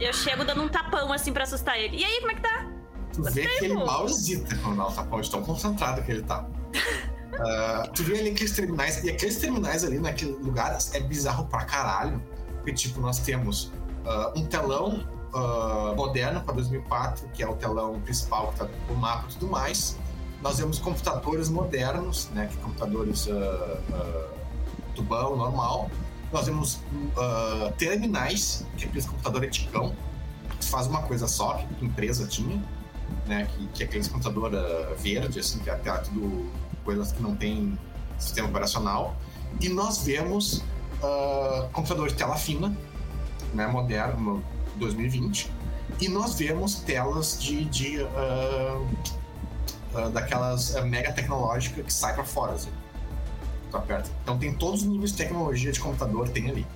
[0.00, 1.98] Eu chego dando um tapão assim pra assustar ele.
[1.98, 2.66] E aí, como é que tá?
[3.12, 6.22] Tu vê que ele mal hesita quando dá o tapão, de tão concentrado que ele
[6.22, 6.44] tá.
[7.34, 11.64] Uh, tu vê ali aqueles terminais, e aqueles terminais ali naquele lugar é bizarro pra
[11.64, 12.22] caralho.
[12.56, 13.72] Porque, tipo, nós temos
[14.04, 15.04] uh, um telão
[15.34, 19.48] uh, moderno para 2004, que é o telão principal que tá o mapa e tudo
[19.48, 19.98] mais.
[20.40, 23.28] Nós vemos computadores modernos, né, que computadores
[24.94, 25.90] tubão, normal.
[26.30, 26.80] Nós vemos
[27.78, 29.94] terminais, que é aqueles computador antigão,
[30.60, 32.62] que faz uma coisa só, que a empresa tinha,
[33.26, 34.50] né, que, que é aqueles computador
[34.98, 36.46] verde, assim, que é até tudo
[36.84, 37.78] coisas que não tem
[38.18, 39.16] sistema operacional.
[39.60, 40.58] E nós vemos
[41.02, 42.76] uh, computador de tela fina,
[43.52, 44.42] né, moderno,
[44.76, 45.50] 2020.
[46.00, 48.88] E nós vemos telas de, de uh,
[49.94, 52.70] uh, daquelas mega tecnológicas que sai para fora, assim.
[53.70, 54.10] Tá perto.
[54.22, 56.66] Então tem todos os níveis de tecnologia de computador tem ali.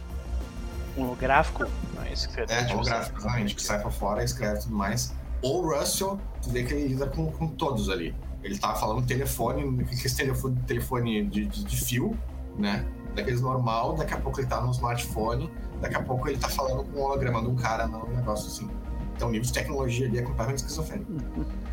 [0.96, 1.64] Um gráfico?
[1.94, 4.74] Não é isso que você É, um gráfico, exatamente, que sai para fora, escreve tudo
[4.74, 5.14] mais.
[5.40, 8.14] Ou o Russell, tu vê que ele lida com, com todos ali.
[8.42, 12.16] Ele tava falando telefone, esse telefone, telefone de, de, de, fio,
[12.56, 12.86] né?
[13.14, 15.50] Daqueles normal, daqui a pouco ele tá no smartphone,
[15.80, 18.70] daqui a pouco ele tá falando com o holograma de um cara num negócio assim.
[19.16, 21.12] Então o nível de tecnologia ali é completamente esquizofrênico.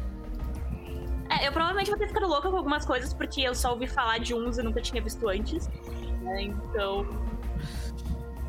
[1.27, 4.19] É, eu provavelmente vou ter ficado louca com algumas coisas, porque eu só ouvi falar
[4.19, 5.67] de uns e nunca tinha visto antes.
[6.21, 6.43] Né?
[6.43, 7.05] Então.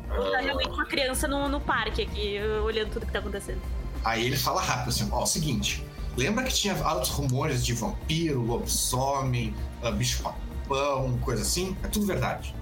[0.09, 3.61] Eu tá realmente uma criança no, no parque aqui, olhando tudo que tá acontecendo.
[4.05, 5.85] Aí ele fala rápido assim: ó, é o seguinte,
[6.17, 11.77] Lembra que tinha altos rumores de vampiro, lobisomem, uh, bicho-papão, coisa assim?
[11.83, 12.55] É tudo verdade.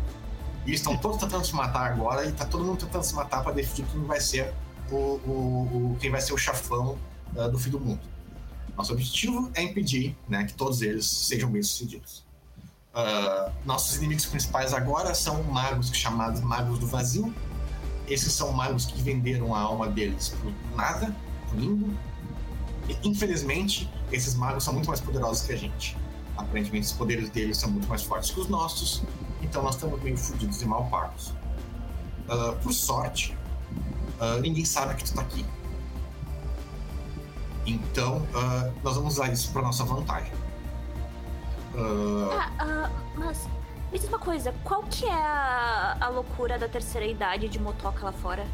[0.66, 3.54] E estão todos tentando se matar agora e tá todo mundo tentando se matar para
[3.54, 4.54] definir quem vai ser
[4.92, 6.98] o, o, o, quem vai ser o chafão
[7.34, 8.02] uh, do fim do mundo.
[8.76, 12.26] Nosso objetivo é impedir né, que todos eles sejam bem-sucedidos.
[12.94, 17.34] Uh, nossos inimigos principais agora são magos chamados magos do vazio.
[18.06, 21.16] Esses são magos que venderam a alma deles por nada,
[21.48, 21.98] por limbo,
[23.04, 25.98] Infelizmente, esses magos são muito mais poderosos que a gente.
[26.38, 29.02] Aparentemente, os poderes deles são muito mais fortes que os nossos,
[29.42, 31.34] então nós estamos meio fodidos e mal pagos.
[32.28, 33.38] Uh, por sorte,
[34.20, 35.46] uh, ninguém sabe que tu tá aqui.
[37.66, 40.32] Então, uh, nós vamos usar isso para nossa vantagem.
[42.60, 43.48] Ah, mas
[43.92, 48.06] me diz uma coisa, qual que é a, a loucura da terceira idade de motoca
[48.06, 48.46] lá fora?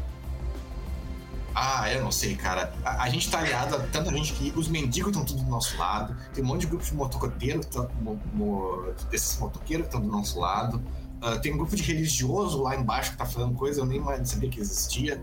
[1.54, 2.72] Ah, eu não sei, cara.
[2.84, 5.76] A, a gente tá aliado a tanta gente que os mendigos estão tudo do nosso
[5.76, 6.16] lado.
[6.32, 7.66] Tem um monte de grupos de motoqueiros,
[8.00, 10.82] mo, mo, desses motoqueiros que estão do nosso lado.
[11.22, 14.28] Uh, tem um grupo de religioso lá embaixo que tá falando coisa, eu nem mais
[14.28, 15.22] sabia que existia.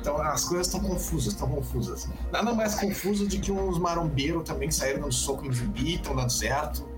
[0.00, 2.08] Então as coisas estão confusas, estão confusas.
[2.32, 6.30] Nada mais confuso do que uns marombeiros também saíram no soco em zumbi, estão dando
[6.30, 6.88] certo.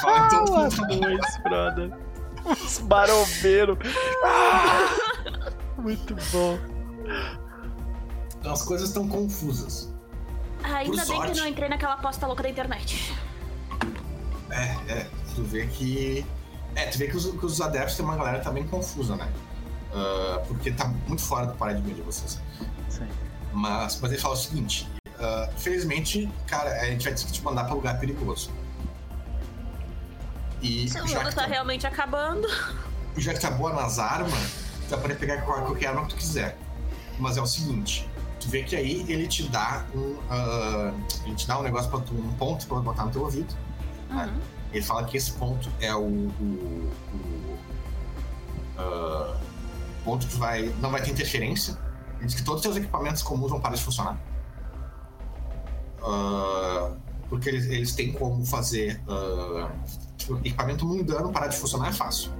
[0.00, 0.44] Fala, então,
[0.98, 1.92] dois, brother.
[2.44, 3.78] Os marombeiros.
[5.78, 6.58] Muito bom.
[8.42, 9.88] Então, as coisas estão confusas.
[10.64, 13.14] Ah, ainda Por bem sorte, que eu não entrei naquela aposta louca da internet.
[14.50, 15.10] É, é.
[15.36, 16.26] Tu vê que.
[16.74, 19.32] É, tu vê que os, que os adeptos tem uma galera também confusa, né?
[19.92, 22.40] Uh, porque tá muito fora do paradigma de vocês.
[22.88, 23.06] Sim.
[23.52, 27.44] Mas, mas ele fala o seguinte: uh, infelizmente, cara, a gente vai ter que te
[27.44, 28.50] mandar pra lugar perigoso.
[30.60, 32.48] E Se o mundo tá, tá realmente acabando.
[33.16, 34.32] Já que tá boa nas armas,
[34.88, 36.58] tu vai poder pegar qualquer arma que tu quiser.
[37.20, 38.10] Mas é o seguinte:
[38.42, 39.98] tu vê que aí ele te dá um.
[39.98, 40.94] Uh,
[41.24, 43.54] ele te dá um negócio pra tu, um ponto pra botar no teu ouvido.
[44.10, 44.16] Uhum.
[44.16, 44.40] Né?
[44.72, 46.00] Ele fala que esse ponto é o.
[46.00, 47.52] o, o
[48.78, 49.36] uh,
[50.04, 50.74] ponto que vai.
[50.80, 51.78] não vai ter interferência.
[52.18, 54.18] Ele diz que todos os teus equipamentos comuns vão parar de funcionar.
[56.00, 56.96] Uh,
[57.28, 59.00] porque eles, eles têm como fazer.
[60.16, 62.32] Tipo, equipamento mundano parar de funcionar é fácil.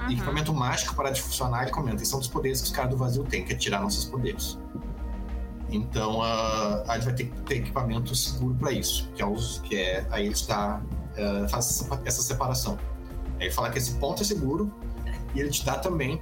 [0.00, 0.10] Uhum.
[0.10, 2.02] Equipamento mágico parar de funcionar, ele comenta.
[2.02, 4.58] E são dos poderes que os caras do vazio têm, que é tirar nossos poderes.
[5.74, 9.58] Então a, a gente vai ter que ter equipamento seguro para isso, que é, os,
[9.58, 10.80] que é aí ele está
[11.18, 12.78] uh, faz essa separação.
[13.40, 14.72] Aí ele fala que esse ponto é seguro
[15.34, 16.14] e ele te dá também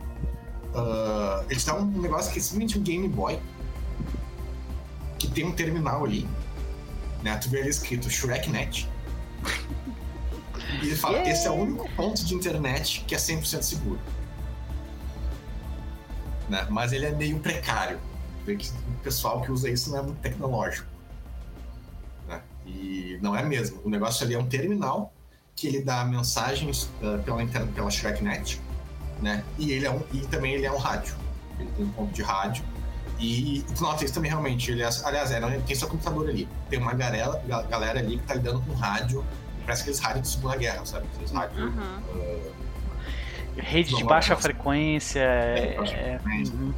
[0.73, 3.39] uh, ele te dá um negócio que é simplesmente um Game Boy
[5.19, 6.27] que tem um terminal ali,
[7.23, 7.37] né?
[7.37, 8.89] Tu vê ali escrito ShrekNet.
[10.81, 11.31] E ele fala: yeah.
[11.31, 14.01] esse é o único ponto de internet que é 100% seguro.
[16.49, 16.66] Né?
[16.70, 18.01] Mas ele é meio precário
[18.44, 20.89] vê que o pessoal que usa isso não é muito tecnológico.
[22.28, 22.43] Né?
[22.66, 23.81] E não é mesmo.
[23.85, 25.12] O negócio ali é um terminal
[25.55, 28.60] que ele dá mensagens uh, pela, pela ShrekNet,
[29.20, 29.44] né?
[29.59, 31.14] E, ele é um, e também ele é um rádio.
[31.59, 32.64] Ele tem um ponto de rádio.
[33.19, 34.70] E, e tu nota isso também realmente.
[34.70, 36.48] Ele é, aliás, é, tem seu computador ali.
[36.69, 39.24] Tem uma galera, galera ali que tá lidando com rádio.
[39.64, 41.06] Parece aqueles rádios de Segunda Guerra, sabe?
[41.12, 41.62] Aqueles rádios.
[41.62, 41.98] Uhum.
[42.16, 42.52] Uh,
[43.56, 45.20] Rede de baixa frequência.
[45.20, 46.73] É, é, uhum.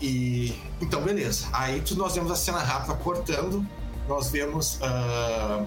[0.00, 1.46] E então, beleza.
[1.52, 3.66] Aí tu, nós vemos a cena rápida cortando.
[4.08, 5.62] Nós vemos uh,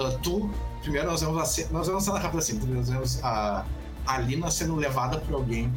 [0.00, 0.50] uh, tu.
[0.82, 1.68] Primeiro nós vemos a cena.
[1.70, 2.58] Nós vemos a cena rápida assim.
[2.58, 3.64] Nós vemos a,
[4.06, 5.72] a Lina sendo levada por alguém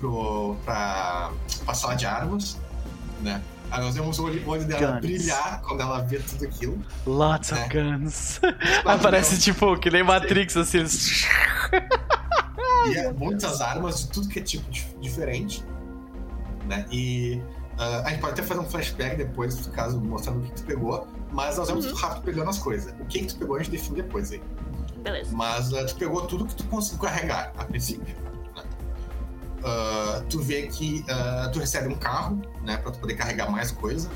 [0.00, 1.30] pro, pra,
[1.64, 2.58] pra sala de armas,
[3.20, 3.42] né?
[3.70, 5.00] Aí nós vemos o olho, olho dela guns.
[5.00, 6.78] brilhar quando ela vê tudo aquilo.
[7.04, 7.60] Lots né?
[7.60, 8.40] of guns.
[8.84, 10.78] Aparece tipo que nem Matrix, assim.
[12.88, 14.64] E é muitas armas de tudo que é tipo
[15.00, 15.64] diferente.
[16.66, 16.86] Né?
[16.90, 17.42] E
[17.78, 21.06] uh, a gente pode até fazer um flashback depois, caso mostrando o que tu pegou.
[21.32, 21.94] Mas nós vamos uhum.
[21.94, 22.92] rápido pegando as coisas.
[23.00, 24.42] O que, que tu pegou a gente define depois aí.
[24.98, 25.30] Beleza.
[25.34, 28.14] Mas uh, tu pegou tudo que tu conseguiu carregar a princípio.
[29.58, 33.72] Uh, tu vê que uh, tu recebe um carro, né, para tu poder carregar mais
[33.72, 34.08] coisa.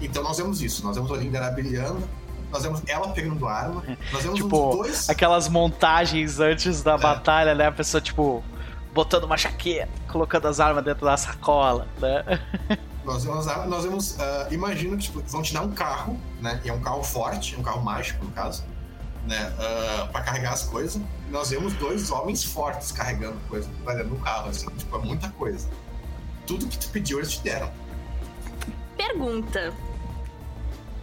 [0.00, 2.02] Então nós vemos isso, nós vemos a Linda brilhando,
[2.50, 5.08] nós vemos ela pegando arma, nós vemos tipo, dois...
[5.08, 6.98] aquelas montagens antes da é.
[6.98, 8.44] batalha, né, a pessoa tipo
[8.92, 12.40] botando uma jaqueta, colocando as armas dentro da sacola, né?
[13.04, 16.68] Nós vemos, nós vemos uh, imagino que tipo, vão te dar um carro, né, e
[16.68, 18.62] é um carro forte, um carro mágico no caso
[19.26, 21.00] né, uh, para carregar as coisas.
[21.30, 23.68] Nós vemos dois homens fortes carregando coisa
[24.04, 25.68] no carro, assim, tipo, é muita coisa.
[26.46, 27.70] Tudo que tu pediu, eles te deram.
[28.96, 29.72] Pergunta.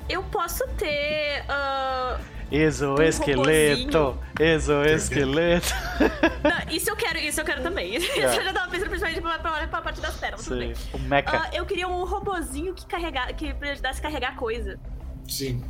[0.08, 1.44] Eu posso ter.
[1.44, 4.18] Uh, Exoesqueleto!
[4.40, 5.74] Um Exoesqueleto!
[6.72, 7.96] Isso eu quero, isso eu quero também.
[7.96, 7.98] É.
[7.98, 10.42] Isso eu já tava pensando principalmente pra, pra, pra parte das pernas.
[10.42, 11.38] Sim, o mecha.
[11.38, 14.80] Uh, eu queria um robozinho que carregar, que ajudasse a carregar coisa.
[15.28, 15.64] Sim.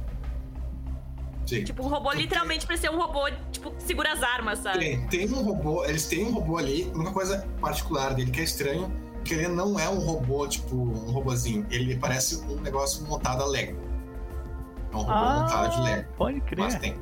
[1.45, 1.63] Sim.
[1.63, 4.79] Tipo, um robô literalmente pra ser um robô, tipo, segura as armas, sabe?
[4.79, 8.43] Tem, tem um robô, eles têm um robô ali, uma coisa particular dele que é
[8.43, 8.91] estranho,
[9.25, 11.65] que ele não é um robô, tipo, um robozinho.
[11.71, 13.88] Ele parece um negócio montado a Lego.
[14.91, 16.13] É um robô ah, montado de Lego.
[16.17, 16.59] Pode crer.
[16.59, 16.95] Mas tem.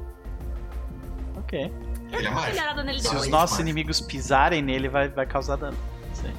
[1.37, 1.73] Ok.
[2.11, 2.83] Ele é mágico.
[2.83, 5.77] Nele Se os nossos inimigos pisarem nele, vai, vai causar dano.
[6.13, 6.33] Sim.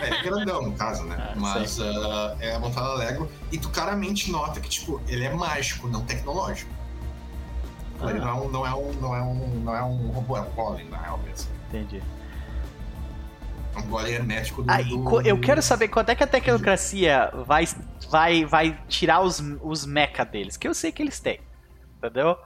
[0.00, 1.16] É, é grandão, no caso, né?
[1.18, 3.28] Ah, Mas uh, é montado a Lego.
[3.50, 6.70] E tu claramente nota que, tipo, ele é mágico, não tecnológico.
[8.00, 8.10] Ah.
[8.10, 10.40] Ele não é, um, não, é um, não, é um, não é um robô, é
[10.40, 11.50] um golem, na real mesmo.
[11.68, 12.02] Entendi.
[13.74, 17.30] É um golem hermético do, ah, do, Eu quero saber quando é que a tecnocracia
[17.46, 17.66] vai,
[18.08, 21.40] vai, vai tirar os, os mecha deles, que eu sei que eles têm.
[21.98, 22.36] Entendeu?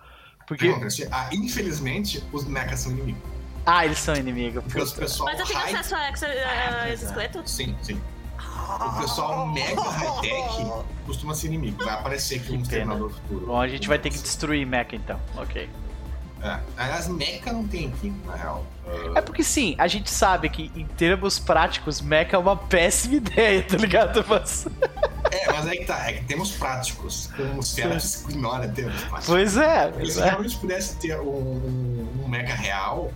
[0.47, 0.75] Porque...
[1.11, 3.23] Ah, infelizmente, os mechas são inimigos.
[3.67, 4.65] Ah, eles são inimigos.
[4.65, 7.43] Porque os pessoal Mas eu tenho acesso a, a, a esse esqueleto?
[7.47, 8.01] Sim, sim.
[8.39, 11.85] O pessoal mega high-tech costuma ser inimigo.
[11.85, 13.47] Vai aparecer aqui um Exterminador Futuro.
[13.47, 15.21] Bom, a gente vai ter que destruir Mecha então.
[15.37, 15.69] Ok.
[16.43, 16.59] É.
[16.77, 18.65] Aliás, Mecha não tem aqui, na real.
[19.15, 23.63] É porque sim, a gente sabe que em termos práticos, Mecha é uma péssima ideia,
[23.63, 24.25] tá ligado?
[24.29, 24.67] Mas...
[25.31, 27.29] É, mas aí que tá, é que temos práticos.
[27.37, 29.27] Como os Feratis ignora termos práticos.
[29.27, 29.89] Pois é.
[29.89, 33.13] Porque se realmente pudesse ter um, um Mecha real,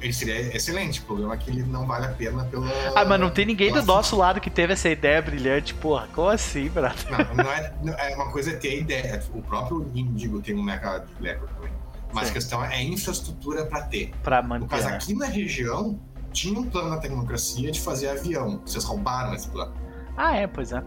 [0.00, 1.00] ele seria excelente.
[1.00, 2.68] O problema é que ele não vale a pena pela.
[2.94, 6.08] Ah, mas não tem ninguém do nosso lado que teve essa ideia brilhante, porra.
[6.14, 6.96] Como assim, brother?
[7.10, 9.22] Não, não é, não é uma coisa é ter a ideia.
[9.32, 11.77] O próprio Indigo tem um mercado de Leopard também.
[12.12, 14.10] Mas a questão é a infraestrutura para ter.
[14.22, 14.60] Pra manter.
[14.60, 16.00] No caso, aqui na região,
[16.32, 18.60] tinha um plano na tecnocracia de fazer avião.
[18.64, 19.74] Vocês roubaram esse plano.
[20.16, 20.82] Ah, é, pois é.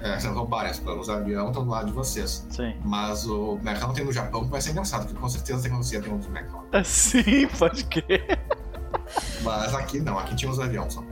[0.00, 1.00] É, vocês roubaram esse plano.
[1.00, 2.46] Os aviões estão do lado de vocês.
[2.50, 2.74] Sim.
[2.84, 5.62] Mas o mecha não tem no Japão, que vai ser engraçado, porque com certeza a
[5.62, 6.84] tecnologia tem outros mecha lá.
[6.84, 8.40] Sim, pode crer.
[9.42, 11.02] Mas aqui não, aqui tinha os aviões só.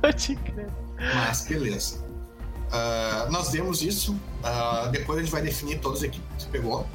[0.00, 0.68] Pode crer.
[1.14, 2.02] Mas beleza.
[2.72, 4.12] Uh, nós vemos isso.
[4.12, 6.86] Uh, depois a gente vai definir todas as equipes que pegou.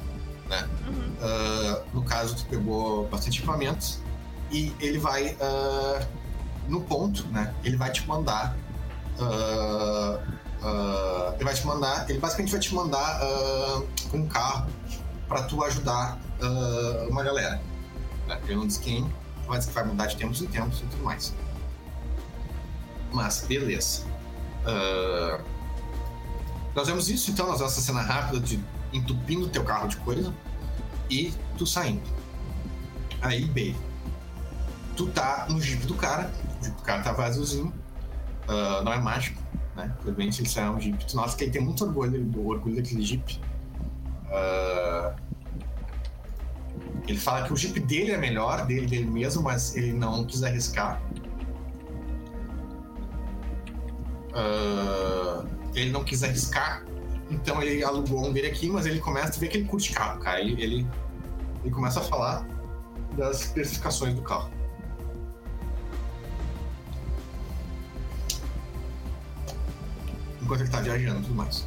[0.48, 0.68] Né?
[0.86, 1.12] Uhum.
[1.20, 4.00] Uh, no caso, tu pegou bastante equipamentos.
[4.50, 5.36] E ele vai,
[6.66, 7.54] no ponto, né?
[7.62, 8.56] Ele vai te mandar
[9.18, 10.14] Uh,
[10.62, 14.70] uh, ele vai te mandar, ele basicamente vai te mandar uh, um carro
[15.28, 16.18] para tu ajudar
[17.08, 17.60] uma galera.
[18.28, 18.40] Né?
[18.44, 19.12] Ele não diz quem,
[19.48, 21.34] mas que vai mudar de tempos em tempos e tudo mais.
[23.12, 24.04] Mas, beleza.
[26.74, 30.34] nós vemos isso então, nós essa cena rápida de entupindo teu carro de coisa
[31.10, 32.02] e tu saindo.
[33.20, 33.76] Aí, bem,
[34.96, 37.72] tu tá no jeep do cara, o jeep do cara tá vaziozinho,
[38.48, 39.42] uh, não é mágico,
[39.74, 39.94] né?
[40.00, 41.14] Infelizmente ele é um Jeep.
[41.14, 43.40] Nossa, que ele tem muito orgulho, do orgulho daquele Jeep.
[44.26, 45.14] Uh,
[47.06, 50.42] ele fala que o Jeep dele é melhor, dele, dele mesmo, mas ele não quis
[50.42, 51.00] arriscar.
[54.38, 56.84] uh, ele não quis arriscar,
[57.30, 60.18] então ele alugou um dele aqui, mas ele começa a ver que ele curte carro,
[60.20, 60.40] cara.
[60.40, 60.86] Ele, ele,
[61.62, 62.46] ele começa a falar
[63.16, 64.50] das especificações do carro.
[70.40, 71.66] Enquanto ele tá viajando e tudo mais.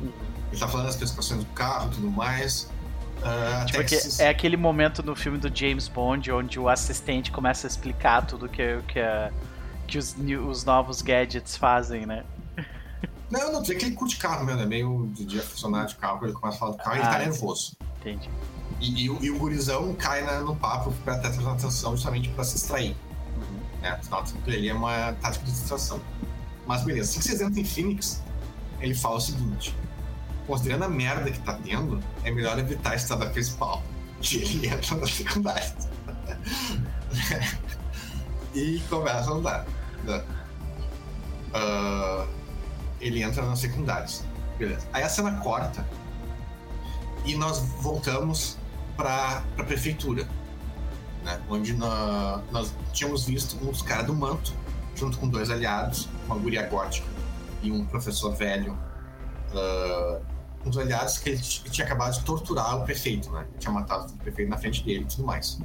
[0.00, 2.70] Ele tá falando das especificações do carro e tudo mais.
[3.18, 4.20] Uh, tipo, que esses...
[4.20, 8.48] é aquele momento no filme do James Bond onde o assistente começa a explicar tudo
[8.48, 9.00] que, que,
[9.86, 10.16] que os,
[10.48, 12.24] os novos gadgets fazem, né?
[13.30, 16.24] Não, não, dizer que ele curte carro mesmo, é meio de, de aficionado de carro,
[16.26, 17.76] ele começa a falar do carro e ele tá ah, nervoso.
[18.00, 18.30] Entendi.
[18.78, 22.54] E, e, e, o gurizão cai na, no papo pra ter atenção justamente pra se
[22.54, 22.94] distrair.
[23.36, 23.80] Uhum.
[23.80, 24.00] Né?
[24.46, 26.00] Ele é uma tática de distração.
[26.66, 28.22] Mas beleza, assim que vocês entram em Phoenix,
[28.80, 29.74] ele fala o seguinte:
[30.46, 33.82] considerando a merda que tá tendo, é melhor evitar a estrada principal.
[34.22, 35.74] E ele entra na secundária.
[38.54, 39.66] e começa a andar.
[40.04, 40.24] Né?
[41.52, 42.28] Uh,
[43.02, 44.24] ele entra nas secundárias.
[44.58, 44.86] Beleza.
[44.92, 45.84] Aí a cena corta
[47.24, 48.56] e nós voltamos
[48.96, 50.28] para a prefeitura,
[51.24, 51.40] né?
[51.48, 54.52] onde nós, nós tínhamos visto uns caras do manto,
[54.94, 57.06] junto com dois aliados, uma guria gótica
[57.62, 58.76] e um professor velho,
[59.52, 60.20] uh,
[60.64, 63.46] uns aliados que ele tinha acabado de torturar o prefeito, né?
[63.58, 65.58] Tinha matado o prefeito na frente dele e tudo mais.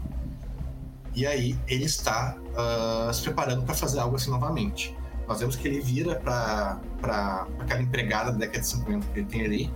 [1.16, 4.96] E aí ele está uh, se preparando para fazer algo assim novamente.
[5.28, 9.46] Nós vemos que ele vira para aquela empregada da década de 50 que ele tem
[9.46, 9.74] ali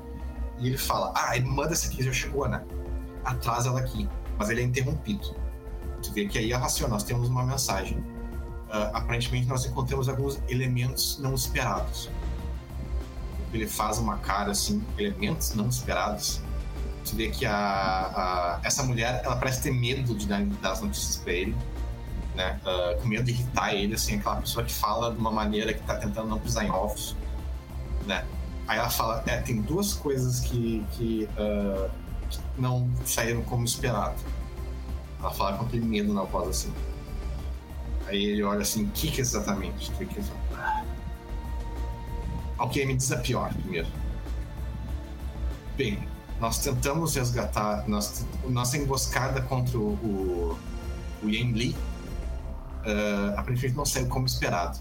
[0.60, 2.64] e ele fala: Ah, ele manda essa aqui, já chegou, né?
[3.26, 4.08] Atrás ela aqui.
[4.38, 5.36] Mas ele é interrompido.
[6.02, 7.98] Tu vê que aí é racional, nós temos uma mensagem.
[7.98, 12.10] Uh, aparentemente, nós encontramos alguns elementos não esperados.
[13.54, 16.42] Ele faz uma cara assim, elementos não esperados.
[17.04, 20.82] Tu vê que a, a essa mulher, ela parece ter medo de dar, dar as
[20.82, 21.56] notícias para ele
[22.36, 22.60] né?
[22.66, 25.82] Uh, com medo de irritar ele, assim, aquela pessoa que fala de uma maneira que
[25.84, 27.16] tá tentando não pisar em ovos,
[28.06, 28.26] né?
[28.68, 31.90] Aí ela fala, é, tem duas coisas que, que, uh,
[32.30, 34.16] que não saíram como esperado.
[35.20, 36.74] Ela fala com aquele medo na voz, assim.
[38.08, 39.92] Aí ele olha assim, o que, que exatamente?
[39.92, 40.22] Que que...
[42.58, 43.88] Ok, me diz a pior primeiro.
[45.76, 46.08] Bem,
[46.40, 50.60] nós tentamos resgatar nós, nossa emboscada contra o, o,
[51.24, 51.76] o Yen Li
[52.86, 54.80] uh, aparentemente não saiu como esperado.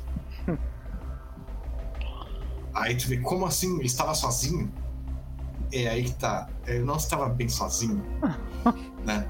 [2.74, 4.72] aí tu vê como assim ele estava sozinho.
[5.72, 6.48] É aí que tá.
[6.66, 8.04] Ele não estava bem sozinho.
[9.04, 9.28] né?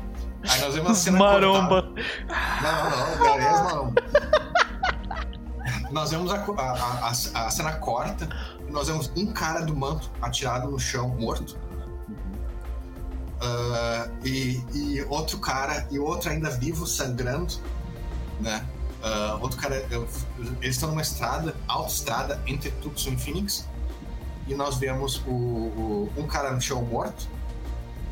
[0.49, 1.83] Aí nós vemos a cena Maromba.
[1.83, 2.01] Cortada.
[2.63, 4.03] Não, não, beleza, maromba.
[5.91, 8.29] nós vemos a, a, a, a, cena corta
[8.67, 11.59] e nós vemos um cara do manto atirado no chão, morto.
[13.43, 17.55] Uh, e, e outro cara, e outro ainda vivo, sangrando
[18.41, 18.67] né?
[19.03, 19.87] Uh, outro cara,
[20.61, 23.67] eles estão numa estrada, autoestrada entre Tucson e Phoenix,
[24.47, 27.29] e nós vemos o, o, um cara no chão morto,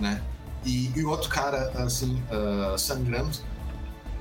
[0.01, 0.23] né?
[0.65, 3.39] E, e outro cara assim uh, sangrando.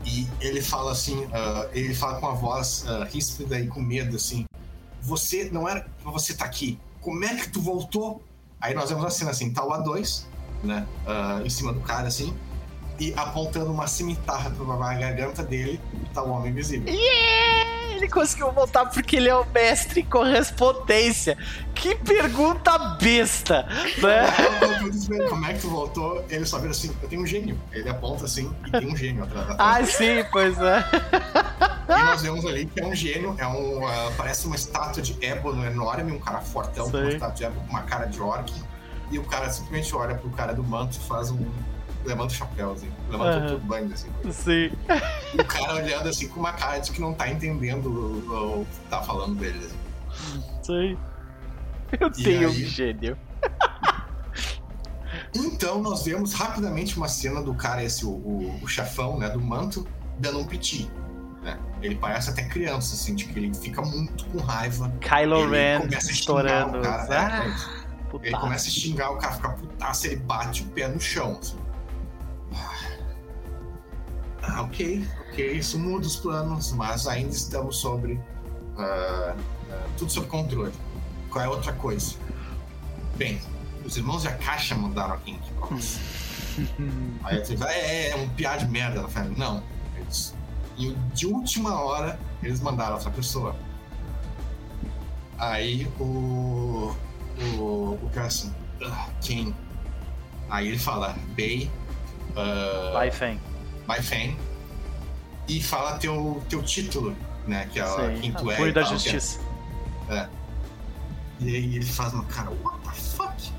[0.06, 4.46] E ele fala assim, uh, ele fala com a voz ríspida e com medo assim:
[5.02, 6.80] "Você não era pra você estar tá aqui.
[7.02, 8.22] Como é que tu voltou?"
[8.60, 10.24] Aí nós vemos a cena assim, tá o A2,
[10.64, 10.88] né?
[11.46, 12.36] em cima do cara assim
[13.00, 15.80] e apontando uma cimitarra pra garganta dele,
[16.14, 16.88] tá o Homem Invisível.
[16.88, 17.78] Yeah!
[17.98, 21.36] Ele conseguiu voltar porque ele é o mestre em correspondência.
[21.74, 23.68] Que pergunta besta,
[23.98, 24.28] né?
[25.30, 26.24] Como é que tu voltou?
[26.30, 27.60] Ele só vira assim, eu tenho um gênio.
[27.72, 30.84] Ele aponta assim e tem um gênio atrás da Ah, sim, pois é.
[31.90, 33.84] E nós vemos ali que é um gênio, é um.
[33.84, 37.62] Uh, parece uma estátua de ébano enorme, um cara fortão, com uma estátua de ébano
[37.62, 38.54] com uma cara de orc.
[39.10, 41.50] E o cara simplesmente olha pro cara do manto e faz um
[42.08, 42.90] levanta o chapéu, assim.
[43.10, 43.46] Levanta uhum.
[43.46, 44.10] o turbante, assim.
[44.32, 44.72] Sim.
[45.38, 48.80] O cara olhando assim com uma cara de que não tá entendendo o, o que
[48.90, 49.60] tá falando dele.
[49.60, 50.44] Assim.
[50.64, 50.98] Sim.
[52.00, 52.64] Eu e tenho aí...
[52.64, 53.18] um gênio.
[55.36, 59.42] Então nós vemos rapidamente uma cena do cara, esse, o, o, o chefão, né, do
[59.42, 59.88] manto,
[60.20, 60.90] dando um piti.
[61.42, 61.60] Né?
[61.82, 64.92] Ele parece até criança, assim, de que ele fica muito com raiva.
[65.02, 66.82] Kylo Ren estourando.
[66.82, 70.88] Cara, ah, é, ele começa a xingar, o cara fica putaço, ele bate o pé
[70.88, 71.38] no chão.
[71.40, 71.58] Assim.
[74.48, 78.14] Ah, ok, ok, isso muda os planos, mas ainda estamos sobre.
[78.14, 80.74] Uh, uh, tudo sob controle.
[81.30, 82.16] Qual é outra coisa?
[83.16, 83.42] Bem,
[83.84, 86.00] os irmãos de Akasha mandaram aqui pra nós.
[87.24, 89.00] Aí eu vai, é, é um piá de merda.
[89.00, 89.64] Ela fala, não.
[89.98, 90.36] Eles,
[90.78, 93.56] e de última hora, eles mandaram outra pessoa.
[95.38, 96.96] Aí o.
[97.60, 98.52] O, o cara assim,
[98.84, 99.56] ah, quem?
[100.50, 101.70] Aí ele fala, Bay.
[102.32, 103.40] Uh, Bai Feng.
[103.88, 104.38] Bai Feng.
[105.48, 107.16] E fala teu, teu título,
[107.48, 107.68] né?
[107.72, 108.22] Que é Sim.
[108.22, 108.72] quem tu é.
[108.72, 109.40] da tal, Justiça.
[110.10, 110.28] É.
[111.40, 113.52] E aí ele faz uma cara, what the fuck?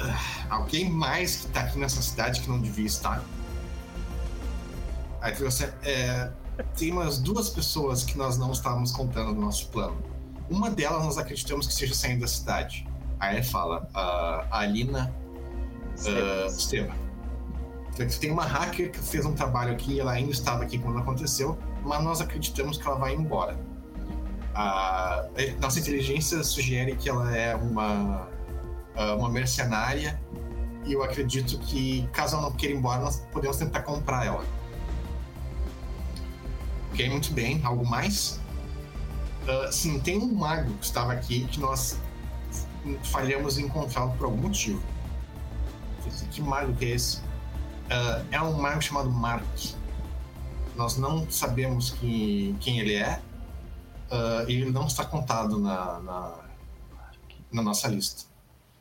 [0.00, 3.22] Ah, alguém mais que tá aqui nessa cidade que não devia estar?
[5.20, 6.30] Aí você, é,
[6.76, 10.02] tem umas duas pessoas que nós não estávamos contando no nosso plano.
[10.48, 12.86] Uma delas nós acreditamos que seja saindo da cidade.
[13.20, 15.14] Aí ele fala, uh, a Alina
[15.98, 16.50] uh,
[17.90, 18.08] Esteban.
[18.20, 22.02] Tem uma hacker que fez um trabalho aqui, ela ainda estava aqui quando aconteceu, mas
[22.02, 23.58] nós acreditamos que ela vai embora.
[24.54, 25.26] A
[25.60, 28.28] nossa inteligência sugere que ela é uma,
[29.16, 30.20] uma mercenária
[30.84, 34.44] e eu acredito que, caso ela não queira ir embora, nós podemos tentar comprar ela.
[36.92, 37.60] Ok, muito bem.
[37.62, 38.40] Algo mais?
[39.44, 41.98] Uh, sim, tem um mago que estava aqui que nós
[43.04, 44.82] falhamos em encontrá-lo por algum motivo.
[46.30, 47.20] Que mago que é esse?
[47.90, 49.44] Uh, é um mago chamado Mark.
[50.76, 53.20] Nós não sabemos que, quem ele é.
[54.10, 56.34] Uh, e ele não está contado na, na,
[57.52, 58.24] na nossa lista.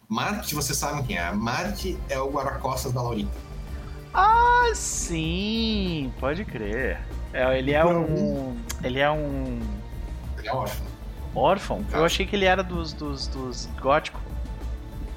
[0.08, 1.32] Mark, você sabe quem é.
[1.32, 3.32] Mark é o guarda-costas da Laurita.
[4.14, 6.12] Ah, sim!
[6.20, 7.00] Pode crer.
[7.32, 8.58] É, ele é um.
[8.84, 9.60] Ele é um.
[10.38, 10.88] Ele é órfão.
[11.36, 11.86] Órfão?
[11.92, 14.20] Eu achei que ele era dos, dos, dos góticos.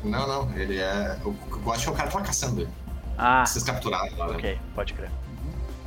[0.04, 1.18] Não, não, ele é.
[1.24, 2.70] O gótico é o cara que tava caçando ele.
[3.16, 3.44] Ah.
[3.44, 4.34] Vocês capturaram lá, né?
[4.34, 5.10] Ok, pode crer.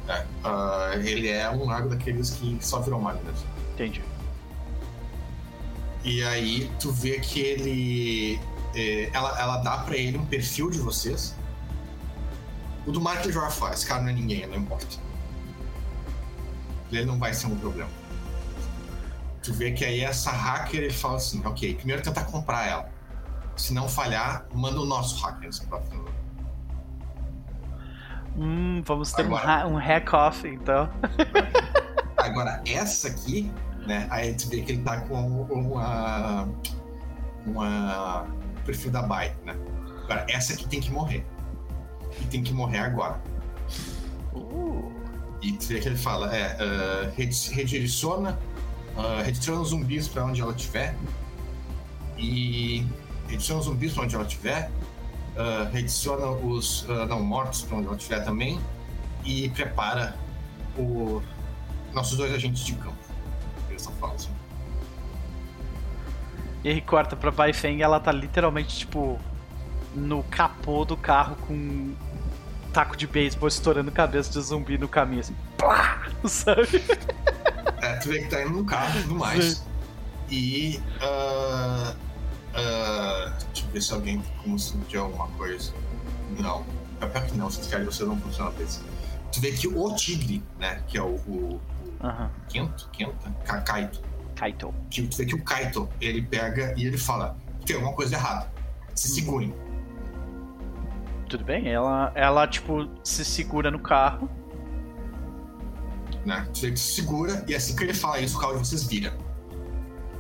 [0.07, 3.47] É, uh, ele é um mago daqueles que só virou mesmo.
[3.73, 4.03] Entendi.
[6.03, 8.39] E aí tu vê que ele.
[8.75, 11.35] Eh, ela, ela dá pra ele um perfil de vocês.
[12.85, 14.97] O do Mark ele já faz, cara não é ninguém, não importa
[16.91, 17.89] ele não vai ser um problema.
[19.41, 22.89] Tu vê que aí essa hacker ele fala assim, ok, primeiro tentar comprar ela.
[23.55, 26.05] Se não falhar, manda o nosso hacker próximo.
[28.37, 30.89] Hum, vamos ter Agora, um, hack-off, então.
[32.17, 33.51] Agora, essa aqui,
[33.87, 34.07] né?
[34.09, 36.47] Aí tu vê que ele tá com uma.
[37.45, 38.27] uma
[38.65, 39.55] perfil da Byte, né?
[40.03, 41.25] Agora, essa aqui tem que morrer.
[42.21, 43.21] E tem que morrer agora.
[44.33, 44.91] Uh.
[45.41, 48.39] E tu vê que ele fala, é, uh, redireciona,
[48.97, 50.95] uh, redireciona os zumbis para onde ela estiver.
[52.17, 52.85] E
[53.25, 54.71] redireciona os zumbis para onde ela estiver.
[55.35, 58.59] Uh, os uh, não mortos para onde ela estiver também.
[59.23, 60.15] E prepara
[60.77, 61.21] o
[61.93, 62.97] nossos dois agentes de campo.
[63.69, 64.29] Eles falam assim.
[66.63, 69.19] E aí corta pra Baifeng, ela tá literalmente, tipo,
[69.93, 71.93] no capô do carro com
[72.73, 76.83] taco de beisebol estourando cabeça de zumbi no caminho, assim, plá, sabe?
[77.81, 79.45] É, tu vê que tá indo no carro e tudo mais.
[79.45, 79.63] Sim.
[80.29, 80.81] E.
[81.01, 82.04] Uh,
[82.55, 85.73] uh, deixa eu ver se alguém conseguiu alguma coisa.
[86.39, 86.65] Não.
[87.01, 88.81] É pior que não, se querem você não funciona desse.
[89.31, 90.81] Tu vê que o tigre, né?
[90.87, 91.15] Que é o.
[91.27, 91.59] o,
[92.01, 92.29] o uhum.
[92.49, 92.89] Kento?
[92.91, 93.31] Kenta?
[93.61, 94.01] Kaito.
[94.35, 94.73] Kaito.
[94.89, 98.51] Que, tu vê que o Kaito, ele pega e ele fala: tem alguma coisa errada.
[98.93, 99.53] Se segurem
[101.35, 101.67] tudo bem.
[101.67, 104.29] Ela, ela tipo, se segura no carro.
[106.25, 106.47] Né?
[106.53, 109.15] Você se segura e assim que ele fala isso, o carro de vocês vira.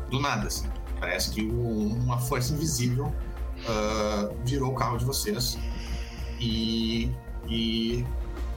[0.09, 0.69] Do nada, assim.
[0.99, 5.57] Parece que uma força invisível uh, virou o carro de vocês.
[6.39, 7.11] E.
[7.47, 8.05] e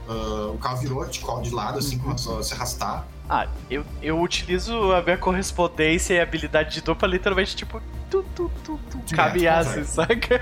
[0.07, 2.03] uh, o carro virou de, de lado, assim, uhum.
[2.03, 3.05] começou a se arrastar.
[3.29, 7.79] Ah, eu, eu utilizo a minha correspondência e a habilidade de dor pra literalmente, tipo,
[8.09, 10.41] tu, tu, tu, tu, caminhar, assim, saca?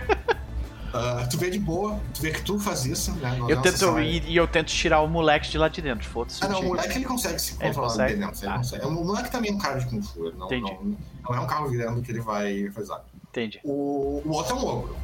[0.88, 3.38] Uh, tu vê de boa, tu vê que tu faz isso, né?
[3.50, 6.44] eu tento, e, e, eu tento tirar o moleque de lá de dentro, foda-se.
[6.44, 8.14] Ah, não, o moleque ele consegue se controlar consegue?
[8.14, 8.40] de dentro.
[8.42, 8.58] Ele ah.
[8.58, 8.86] consegue.
[8.86, 10.98] O moleque também é um cara de Kung Fu, não, não,
[11.30, 12.96] não, é um carro virando que ele vai fazer.
[13.30, 13.60] Entendi.
[13.66, 14.98] O, o outro é um ogro.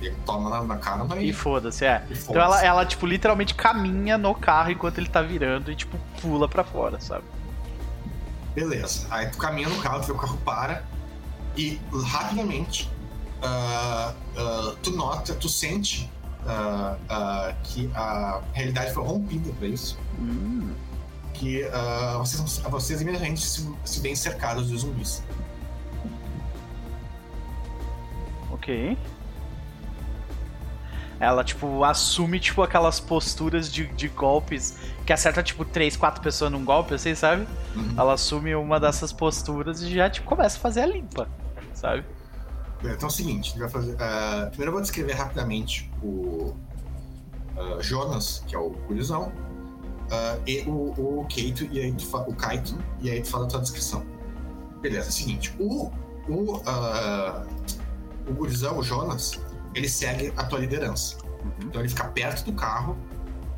[0.00, 1.28] Ele toma na, na cara também.
[1.28, 2.00] E foda-se, é.
[2.00, 5.98] Foda então ela, ela, tipo, literalmente caminha no carro enquanto ele tá virando e, tipo,
[6.22, 7.24] pula pra fora, sabe?
[8.54, 9.06] Beleza.
[9.10, 10.84] Aí tu caminha no carro, tu vê o carro para
[11.56, 12.88] e rapidamente
[13.42, 14.10] uh,
[14.40, 16.10] uh, tu nota, tu sente
[16.44, 19.98] uh, que a realidade foi rompida para isso.
[20.18, 20.72] Hum.
[21.34, 21.62] Que
[22.18, 25.22] vocês, vocês imediatamente se, se veem cercados de zumbis.
[28.50, 28.98] Ok.
[31.20, 36.50] Ela, tipo, assume, tipo, aquelas posturas de, de golpes que acerta, tipo, três, quatro pessoas
[36.50, 37.46] num golpe, assim, sabe?
[37.74, 37.94] Uhum.
[37.96, 41.28] Ela assume uma dessas posturas e já, tipo, começa a fazer a limpa,
[41.74, 42.04] sabe?
[42.80, 43.94] Então é o seguinte, vai fazer.
[43.94, 46.54] Uh, primeiro eu vou descrever rapidamente o
[47.56, 52.34] uh, Jonas, que é o gurizão, uh, e o, o Keito, e aí tu o
[52.34, 54.04] Kaito, e aí tu fala a tua descrição.
[54.80, 55.90] Beleza, é o seguinte, o,
[56.28, 56.62] o,
[58.28, 59.40] o gurizão, o Jonas,
[59.74, 61.16] ele segue a tua liderança.
[61.24, 61.50] Uhum.
[61.64, 62.96] Então ele fica perto do carro,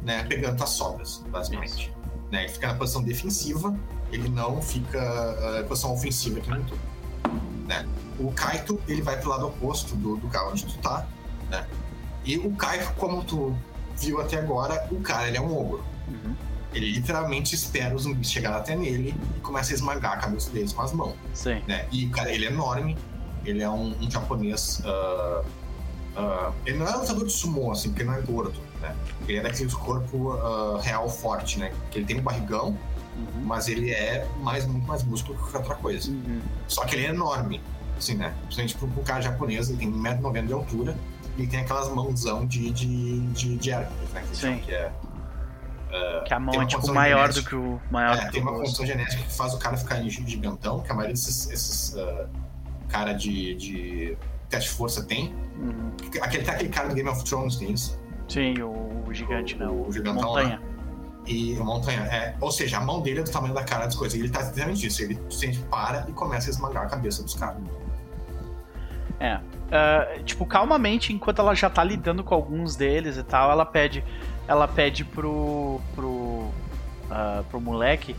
[0.02, 1.92] né, pegando as sobras, basicamente.
[2.30, 3.76] Né, ele fica na posição defensiva,
[4.10, 6.82] ele não fica em posição ofensiva aqui no turno.
[7.66, 7.86] Né?
[8.20, 11.06] O Kaito, ele vai pro lado oposto do, do lugar onde tu tá,
[11.48, 11.66] né?
[12.24, 13.56] E o Kaito, como tu
[13.96, 15.82] viu até agora, o cara, ele é um ogro.
[16.06, 16.34] Uhum.
[16.72, 20.72] Ele literalmente espera os zumbis chegar até nele e começa a esmagar a cabeça deles
[20.72, 21.62] com as mãos, Sim.
[21.66, 21.86] né?
[21.90, 22.96] E o cara, ele é enorme,
[23.44, 24.80] ele é um, um japonês...
[24.84, 25.44] uh,
[26.16, 28.94] uh, ele não é lutador de sumo, assim, porque ele não é gordo, né?
[29.26, 31.72] Ele é daquele corpo uh, real forte, né?
[31.90, 32.76] Que ele tem um barrigão,
[33.16, 33.42] Uhum.
[33.44, 36.10] mas ele é mais, muito mais músculo que qualquer outra coisa.
[36.10, 36.40] Uhum.
[36.68, 37.60] Só que ele é enorme,
[38.00, 38.34] assim, né?
[38.42, 40.96] Principalmente pro, pro cara japonês, ele tem 1,90m de altura
[41.38, 44.24] e tem aquelas mãozão de, de, de, de Hércules, né?
[44.28, 44.58] Que, Sim.
[44.58, 44.92] que é,
[46.26, 47.50] Que a mão é tipo maior do genética.
[47.50, 50.02] que o maior é, do que tem uma condição genética que faz o cara ficar
[50.02, 52.26] gigantão, que a maioria desses esses, ah,
[52.88, 54.18] cara de, de
[54.48, 55.32] teste de força tem.
[55.56, 55.92] Uhum.
[56.20, 57.98] Aquele, tem aquele cara do Game of Thrones tem isso.
[58.28, 59.72] Sim, o, o gigante, não.
[59.72, 60.60] O O gigantão, montanha.
[61.26, 63.94] E o montanha, é, ou seja, a mão dele é do tamanho da cara das
[63.94, 64.18] coisas.
[64.18, 65.02] E ele tá exatamente isso.
[65.02, 67.62] Ele simplesmente para e começa a esmagar a cabeça dos caras.
[69.20, 69.38] É.
[69.70, 74.02] Ah, tipo, calmamente, enquanto ela já tá lidando com alguns deles e tal, ela pede.
[74.48, 75.80] Ela pede pro.
[75.94, 76.50] pro.
[77.10, 78.16] ah, pro moleque.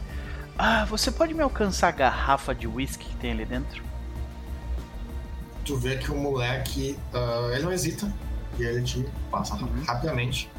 [0.57, 3.91] Ah, você pode me alcançar a garrafa de whisky que tem ali dentro?
[5.63, 8.11] tu vê que o moleque, ah, ele não hesita
[8.59, 9.83] e ele te passa Uhum.
[9.87, 10.49] rapidamente,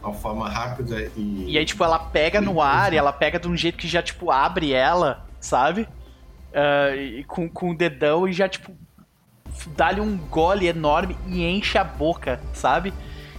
[0.00, 1.44] de uma forma rápida e...
[1.48, 4.02] E aí, tipo, ela pega no ar e ela pega de um jeito que já,
[4.02, 5.86] tipo, abre ela, sabe?
[6.54, 8.72] Ah, e com, com o dedão e já, tipo,
[9.68, 12.92] dá-lhe um gole enorme e enche a boca, sabe?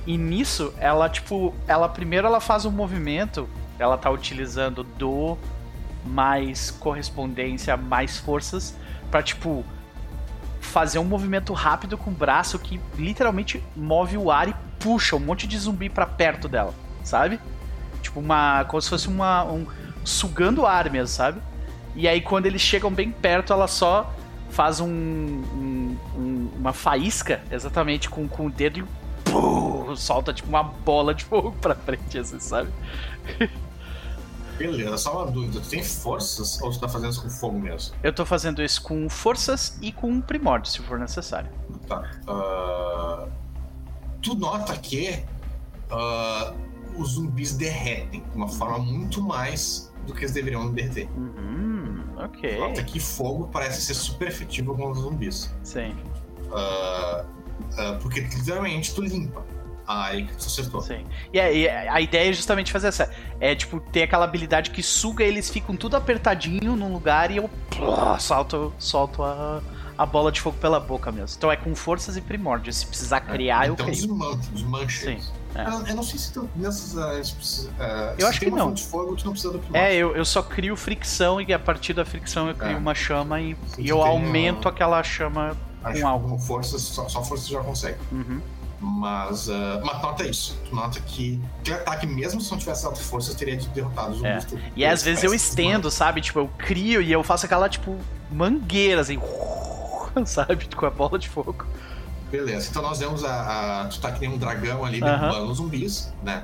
[0.06, 5.38] E nisso, ela, tipo, ela primeiro ela faz um movimento, ela tá utilizando do
[6.06, 8.76] mais correspondência, mais forças,
[9.12, 9.64] pra, tipo,
[10.60, 15.20] fazer um movimento rápido com o braço que literalmente move o ar e puxa um
[15.20, 16.74] monte de zumbi pra perto dela,
[17.04, 17.40] sabe?
[18.02, 18.64] Tipo uma.
[18.66, 19.44] como se fosse uma.
[19.44, 19.66] um.
[20.04, 21.40] sugando ar mesmo, sabe?
[21.96, 24.12] E aí quando eles chegam bem perto, ela só
[24.50, 25.81] faz um- um-
[26.62, 28.84] uma faísca exatamente com, com o dedo e
[29.30, 32.72] pum, solta tipo uma bola de fogo pra frente, assim, sabe?
[34.58, 37.96] Beleza, só uma dúvida, tu tem forças ou tu tá fazendo isso com fogo mesmo?
[38.04, 41.50] Eu tô fazendo isso com forças e com primórdio, se for necessário.
[41.88, 42.08] Tá.
[42.28, 43.28] ah,
[44.22, 45.24] tu nota que
[45.90, 46.54] ah,
[46.96, 51.10] os zumbis derretem de uma forma muito mais do que eles deveriam derreter.
[51.18, 52.60] Uhum, ok.
[52.60, 55.52] Nota que fogo parece ser super efetivo com os zumbis.
[55.64, 55.96] Sim,
[56.54, 57.26] Ah,
[57.78, 59.44] ah, porque literalmente tu limpa
[59.88, 60.82] a área que tu acertou.
[60.82, 61.06] sim.
[61.34, 63.12] E a, e a ideia é justamente fazer essa.
[63.40, 67.50] É tipo, ter aquela habilidade que suga eles ficam tudo apertadinho num lugar e eu
[67.76, 69.62] plá, solto, solto a,
[69.98, 71.36] a bola de fogo pela boca mesmo.
[71.38, 72.78] Então é com forças e primórdios.
[72.78, 73.96] Se precisar criar, eu então crio.
[74.08, 75.20] desmancha, desmancha Sim,
[75.56, 75.68] é.
[75.68, 76.98] Eu, eu não sei se tu, nessas.
[76.98, 77.12] ah,
[77.80, 78.74] ah, Eu acho que uma não.
[78.74, 79.62] de fogo, tu não precisa do.
[79.76, 82.78] É, eu, eu só crio fricção e a partir da fricção eu crio É.
[82.78, 85.58] uma chama e, e eu aumento ah, aquela chama.
[85.84, 86.30] Acho com álcool.
[86.30, 87.98] com força, só, só força já consegue.
[88.12, 88.42] Uhum.
[88.80, 90.58] Mas, ah, mas nota isso.
[90.68, 94.40] Tu nota que aquele ataque, mesmo se não tivesse alta força, teria derrotado os É.
[94.76, 96.20] E às vezes eu estendo, sabe?
[96.22, 97.96] Tipo, eu crio e eu faço aquela, tipo,
[98.32, 99.20] mangueira, assim,
[100.26, 100.68] sabe?
[100.76, 101.66] Com a bola de fogo.
[102.32, 105.58] Beleza, então nós vemos a, a- Tu tá que nem um dragão ali derrubando os
[105.58, 106.44] zumbis, né?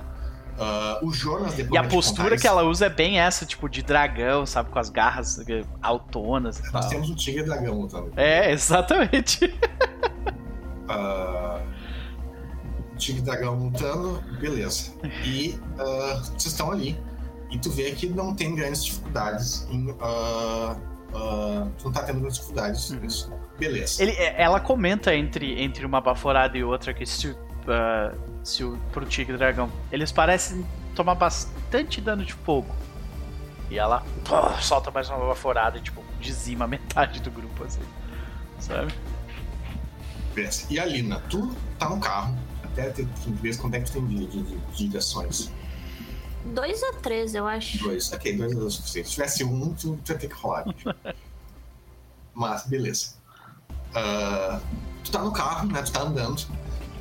[0.59, 1.73] Ah, o Jonas depois.
[1.73, 4.69] E a postura que ela usa é bem essa, tipo, de dragão, sabe?
[4.71, 6.89] Com as garras eh, autonas e Nós tal.
[6.89, 8.11] temos um tigre dragão lutando.
[8.17, 9.53] É, exatamente.
[10.89, 11.59] Ah,
[12.97, 14.91] Tigre Dragão lutando, beleza.
[15.23, 16.97] E ah, vocês estão ali.
[17.51, 19.95] E tu vê que não tem grandes dificuldades em.
[20.01, 20.75] ah,
[21.77, 22.99] tu não tá tendo grandes dificuldades Uhum.
[23.01, 23.31] nisso.
[23.59, 24.01] Beleza.
[24.01, 27.35] Ele, eh, ela comenta entre, entre uma baforada e outra que se,
[27.67, 28.13] o,
[28.47, 30.65] se o, pro tigre dragão, eles parecem
[30.95, 32.73] tomar bastante dano de fogo.
[33.69, 37.81] E ela pô, solta mais uma baforada e, tipo, dizima metade do grupo, assim.
[38.59, 38.93] Sabe?
[40.69, 42.37] E a Lina, tu tá no carro.
[42.63, 45.51] Até ter que ver quanto é que tu tem de, de, de, de ligações.
[46.45, 47.79] Dois ou três, eu acho.
[47.79, 48.13] Dois.
[48.13, 49.09] Ok, dois é o suficiente.
[49.09, 50.63] Se tivesse um, tu, tu ia ter que rolar.
[52.33, 53.15] Mas, beleza.
[53.93, 54.61] Ah,
[55.03, 55.81] tu tá no carro, né?
[55.81, 56.45] Tu tá andando.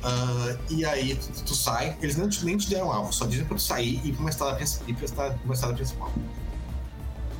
[0.09, 1.97] Ah, e aí tu, tu sai.
[2.01, 4.21] Eles não te- nem te deram alvo, só dizem pra tu sair e ir pra
[4.21, 6.09] uma estrada, ir pra estrada, uma estrada principal.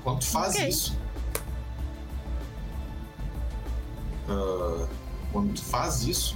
[0.03, 0.67] Quando tu faz Ok.
[0.67, 0.97] isso.
[4.29, 4.87] ah,
[5.31, 6.35] quando tu faz isso,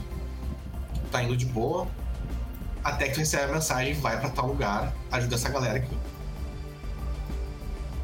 [0.94, 1.88] tu tá indo de boa.
[2.84, 5.96] Até que tu recebe a mensagem, vai pra tal lugar, ajuda essa galera aqui.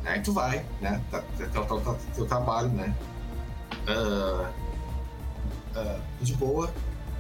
[0.06, 1.02] Aí tu vai, né?
[1.10, 2.96] Tá, tá, tá, tá, tá- teu trabalho, né?
[3.88, 4.52] Ah,
[6.22, 6.72] de boa.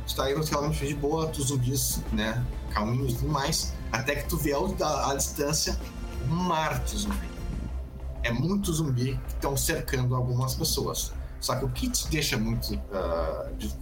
[0.07, 2.43] Tu tá indo realmente de boa, tu zumbis, né?
[2.73, 3.73] Calminhos e tudo mais.
[3.91, 5.77] Até que tu vê a, a distância
[6.29, 7.29] um mar de zumbi.
[8.23, 11.13] é muito zumbi que estão cercando algumas pessoas.
[11.39, 12.73] Só que o que te deixa muito.
[12.73, 13.73] Uh, de,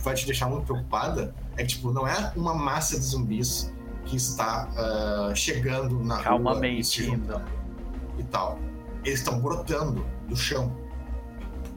[0.00, 3.72] vai te deixar muito preocupada é que, tipo, não é uma massa de zumbis
[4.04, 7.44] que está uh, chegando na Calmamente rua e, juntando
[8.18, 8.58] e tal.
[9.04, 10.74] Eles estão brotando do chão.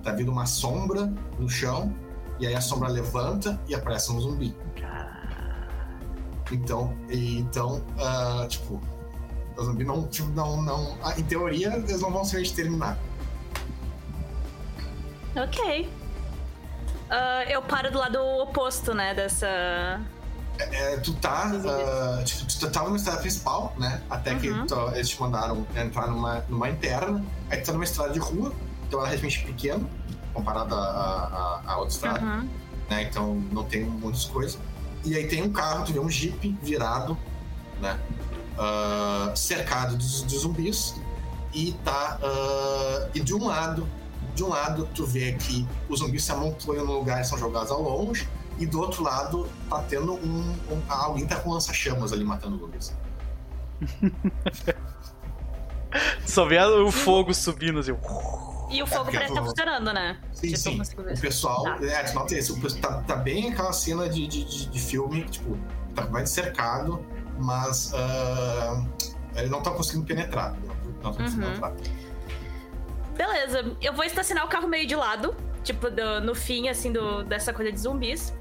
[0.04, 1.94] Tá vindo uma sombra no chão,
[2.42, 4.56] e aí a sombra levanta e aparece um zumbi.
[6.52, 8.82] Então, e, então uh, tipo,
[9.56, 10.98] o zumbi não, tipo, não, não.
[11.04, 12.98] Ah, em teoria, eles não vão se exterminar.
[15.36, 15.88] Ok.
[17.12, 20.02] Uh, eu paro do lado oposto, né, dessa.
[20.58, 21.52] É, tu tá.
[21.54, 24.02] Uh, tipo, tu tá numa estrada principal, né?
[24.10, 24.66] Até que uhum.
[24.66, 27.24] tu, eles te mandaram entrar numa, numa interna.
[27.50, 28.52] Aí tu tá numa estrada de rua,
[28.88, 29.88] então ela é relativamente pequena,
[30.34, 32.26] comparada a, a, a outra estrada.
[32.26, 32.50] Uhum.
[32.90, 33.04] Né?
[33.04, 34.60] Então não tem muitas coisas.
[35.04, 37.18] E aí tem um carro, tu vê um jeep virado,
[37.80, 38.00] né?
[38.54, 40.96] Uh, cercado de, de, zumbis.
[41.54, 42.20] E tá.
[42.22, 43.88] Uh, e de um lado,
[44.36, 47.72] de um lado, tu vê que os zumbis se amontoam no lugar e são jogados
[47.72, 48.28] ao longe.
[48.60, 50.56] E do outro lado, tá tendo um.
[50.70, 52.94] um alguém tá com lança-chamas ali matando zumbis.
[56.26, 57.92] Só vê o fogo subindo assim.
[58.72, 60.18] E o fogo é parece estar tá funcionando, né?
[60.32, 60.82] Sim, sim.
[60.82, 61.64] O pessoal.
[61.64, 61.78] Tá.
[61.82, 62.80] É, tu nota isso.
[62.80, 65.58] Tá, tá bem aquela cena de, de, de, de filme, tipo,
[65.94, 67.06] tá mais cercado,
[67.38, 67.92] mas.
[67.92, 70.56] Uh, ele não tá conseguindo penetrar.
[71.04, 71.76] Não, tá conseguindo uhum.
[73.16, 77.24] Beleza, eu vou estacionar o carro meio de lado, tipo, do, no fim, assim, do,
[77.24, 78.34] dessa coisa de zumbis.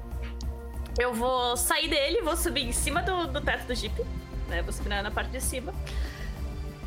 [0.97, 4.01] Eu vou sair dele, vou subir em cima do, do teto do Jeep,
[4.47, 4.61] né?
[4.61, 5.73] Vou subir na, na parte de cima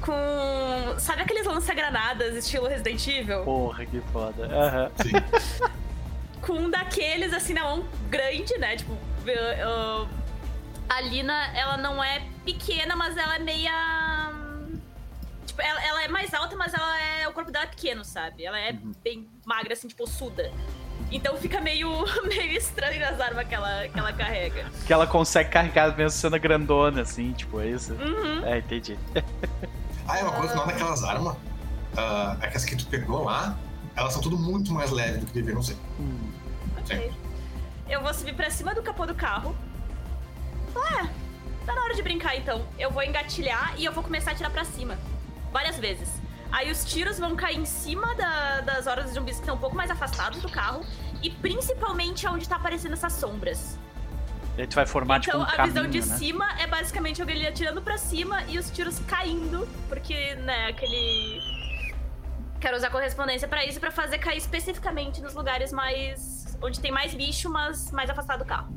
[0.05, 0.98] com.
[0.98, 3.43] Sabe aqueles lança-granadas estilo Resident Evil?
[3.43, 4.47] Porra, que foda.
[4.47, 5.20] Uhum.
[6.43, 8.76] com um daqueles assim na mão grande, né?
[8.76, 10.09] Tipo, uh,
[10.89, 14.32] a Lina, ela não é pequena, mas ela é meia.
[15.47, 17.26] Tipo, ela, ela, é mais alta, mas ela é.
[17.28, 18.44] O corpo dela é pequeno, sabe?
[18.44, 18.93] Ela é uhum.
[19.02, 20.52] bem magra, assim, tipo, suda.
[21.10, 21.89] Então fica meio,
[22.28, 24.66] meio estranho as armas que ela, que ela carrega.
[24.86, 27.94] Que ela consegue carregar mesmo sendo grandona, assim, tipo, é isso?
[27.94, 28.44] Uhum.
[28.44, 28.98] É, entendi.
[30.06, 31.35] Ah, é uma coisa, não daquelas armas.
[31.35, 33.56] Uh, aquelas que tu pegou lá,
[33.97, 35.76] elas são tudo muito mais leves do que deveriam ser.
[35.98, 36.32] Hum.
[36.78, 37.12] Ok.
[37.89, 39.55] Eu vou subir pra cima do capô do carro.
[40.76, 41.09] Ah,
[41.64, 42.66] tá na hora de brincar então.
[42.78, 44.98] Eu vou engatilhar e eu vou começar a atirar pra cima.
[45.52, 46.09] Várias vezes.
[46.51, 49.59] Aí os tiros vão cair em cima da, das horas de zumbis que estão um
[49.59, 50.85] pouco mais afastados do carro.
[51.22, 53.78] E principalmente onde tá aparecendo essas sombras.
[54.56, 56.16] A gente vai formar então, tipo um a visão de né?
[56.16, 61.40] cima é basicamente alguém atirando para cima e os tiros caindo, porque, né, aquele
[62.60, 67.12] quero usar correspondência para isso para fazer cair especificamente nos lugares mais onde tem mais
[67.12, 68.72] bicho, mas mais afastado do carro.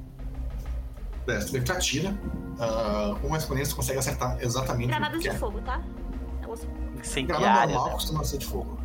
[1.27, 5.81] É, tu tu atira, uh, uma correspondência consegue acertar exatamente Granadas de fogo, tá?
[7.27, 7.91] Granada normal né?
[7.93, 8.79] costuma ser de fogo.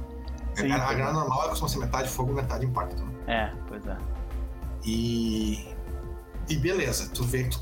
[0.54, 3.02] Sim, a, a granada normal costuma ser metade fogo, metade impacto.
[3.02, 3.12] Né?
[3.26, 3.96] É, pois é.
[4.84, 5.71] E
[6.52, 7.58] e beleza, tu vê, tu,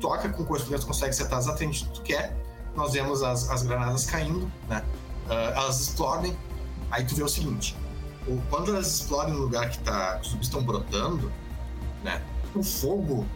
[0.00, 2.36] toca com coisa que tu consegue acertar exatamente o que tu quer.
[2.74, 4.82] Nós vemos as, as granadas caindo, né?
[5.26, 6.36] Uh, elas explodem.
[6.90, 7.76] Aí tu vê o seguinte:
[8.26, 11.30] o, quando elas explodem no lugar que, tá, que os zumbis estão brotando,
[12.02, 12.22] né?
[12.54, 13.26] O fogo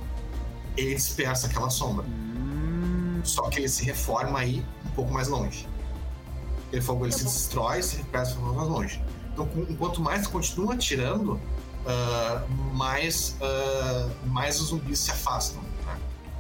[0.76, 2.05] ele dispersa aquela sombra.
[2.06, 3.20] Hum.
[3.22, 5.68] Só que ele se reforma aí um pouco mais longe.
[6.68, 9.05] Aquele fogo ele se destrói, se dispersa um pouco mais longe.
[9.32, 11.40] Então, enquanto mais tu continua atirando,
[11.85, 15.62] uh, mais, uh, mais os zumbis se afastam.
[15.62, 15.98] Né?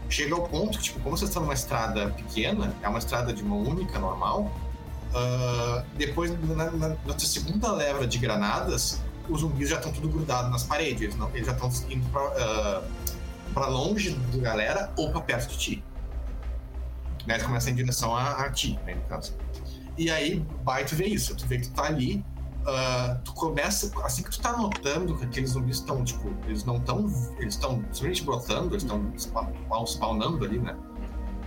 [0.08, 3.42] Chega ao ponto que, tipo, como vocês estão numa estrada pequena, é uma estrada de
[3.42, 4.52] mão única, normal,
[5.10, 10.50] uh, depois, na, na, na segunda leva de granadas, os zumbis já estão tudo grudados
[10.50, 12.06] nas paredes, eles, não, eles já estão indo
[13.54, 15.84] para longe da galera ou para perto de ti.
[17.26, 17.34] Né?
[17.34, 19.34] Eles começam em direção a, a ti, né, no caso.
[19.96, 22.24] E aí, vai tu vê isso, tu vê que tu tá ali,
[22.64, 26.78] Uh, tu começa, assim que tu tá notando que aqueles zumbis estão, tipo, eles não
[26.78, 27.00] estão,
[27.38, 29.12] eles estão simplesmente brotando, eles estão
[29.86, 30.74] spawnando ali, né?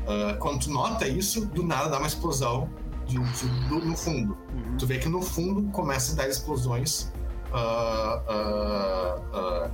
[0.03, 2.69] Uh, quando tu nota isso, do nada dá uma explosão
[3.07, 4.38] de, de, do, no fundo.
[4.53, 4.77] Uhum.
[4.77, 7.11] Tu vê que no fundo começa a dar explosões,
[7.48, 8.22] uh,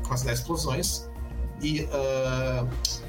[0.04, 1.10] começa a dar explosões
[1.62, 1.88] e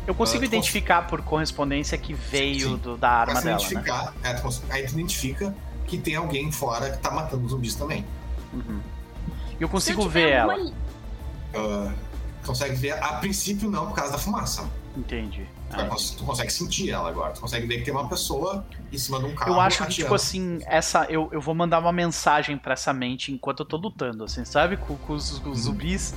[0.07, 4.13] eu consigo identificar por correspondência que veio do, da arma dela, né?
[4.23, 5.55] É, aí tu identifica
[5.87, 8.05] que tem alguém fora que tá matando zumbis também.
[8.55, 8.81] Uhum.
[9.61, 10.57] Eu consigo ver ela.
[10.57, 11.93] Uh,
[12.45, 14.69] consegue ver, a princípio não, por causa da fumaça.
[14.97, 15.47] Entendi.
[15.73, 17.33] Ah, tu consegue sentir ela agora.
[17.33, 19.53] Tu consegue ver que tem uma pessoa em cima de um carro.
[19.53, 21.05] Eu acho que, tipo assim, essa.
[21.09, 24.77] Eu, eu vou mandar uma mensagem pra essa mente enquanto eu tô lutando, assim, sabe?
[24.77, 25.73] Com, com os, com os uhum.
[25.73, 26.15] zumbis.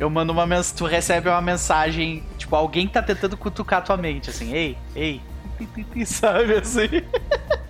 [0.00, 0.76] Eu mando uma mensagem.
[0.78, 2.24] Tu recebe uma mensagem.
[2.38, 5.20] Tipo, alguém tá tentando cutucar tua mente, assim, ei, ei.
[6.06, 6.88] Sabe assim?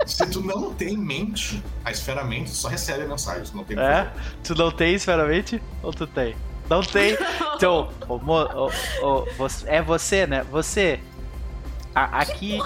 [0.06, 3.44] Se tu não tem em mente a esferamento, só recebe a mensagem.
[3.44, 4.10] Tu não tem É?
[4.44, 5.62] Tu não tem esferamente?
[5.82, 6.34] Ou tu tem?
[6.68, 7.16] Não tem?
[7.56, 7.90] Então,
[9.38, 10.44] você- é você, né?
[10.50, 11.00] Você.
[11.94, 12.58] a- aqui.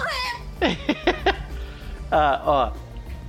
[2.13, 2.71] Ah, ó,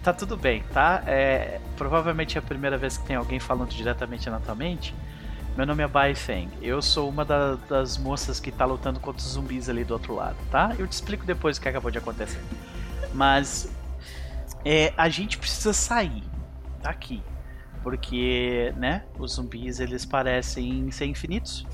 [0.02, 1.04] tá tudo bem, tá?
[1.06, 4.92] É, provavelmente é a primeira vez que tem alguém falando diretamente na tua mente.
[5.56, 6.48] Meu nome é Bai Feng.
[6.62, 10.14] Eu sou uma da- das moças que tá lutando contra os zumbis ali do outro
[10.14, 10.74] lado, tá?
[10.78, 12.40] Eu te explico depois o que acabou de acontecer.
[13.12, 13.70] Mas
[14.64, 16.22] é, a gente precisa sair
[16.82, 17.22] daqui.
[17.82, 21.66] Porque, né, os zumbis eles parecem ser infinitos.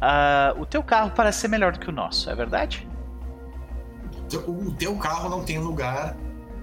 [0.00, 2.88] Ah, o teu carro parece ser melhor do que o nosso, é verdade?
[4.46, 6.16] O teu carro não tem lugar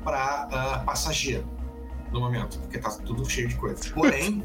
[0.04, 1.46] para passageiro
[2.12, 3.84] no momento, porque tá tudo cheio de coisa.
[3.94, 4.42] Porém,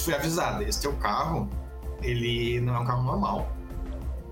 [0.00, 1.48] tu foi avisado, esse teu carro,
[2.02, 3.52] ele não é um carro normal,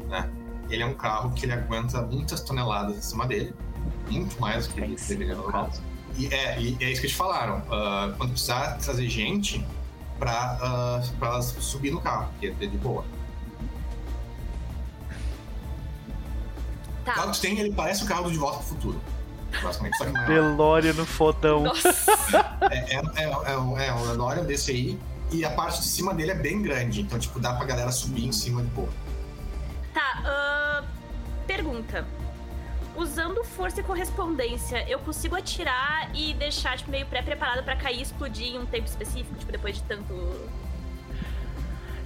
[0.08, 0.28] né?
[0.70, 3.54] Ele é um carro que ele aguenta muitas toneladas em cima dele,
[4.10, 5.70] muito mais do que É ele deveria no normal.
[6.16, 7.62] E é, e é isso que eles falaram.
[7.70, 9.64] ah, quando precisar trazer gente
[10.18, 13.04] pra, ah, pra elas subir no carro, que é de boa.
[17.00, 17.12] O Tá.
[17.14, 19.00] carro que tem, ele parece o carro do De Volta pro Futuro.
[19.62, 19.96] Basicamente,
[20.92, 21.62] no fodão.
[21.64, 21.88] Nossa.
[22.70, 23.22] É, é, é,
[23.52, 24.98] é, um- é um DeLorean desse aí.
[25.30, 27.00] E a parte de cima dele é bem grande.
[27.02, 28.88] Então, tipo, dá pra galera subir em cima de boa.
[29.92, 30.84] Tá, ahn,
[31.46, 32.06] pergunta.
[32.96, 38.02] Usando força e correspondência, eu consigo atirar e deixar tipo, meio pré-preparado pra cair e
[38.02, 40.12] explodir em um tempo específico, tipo, depois de tanto.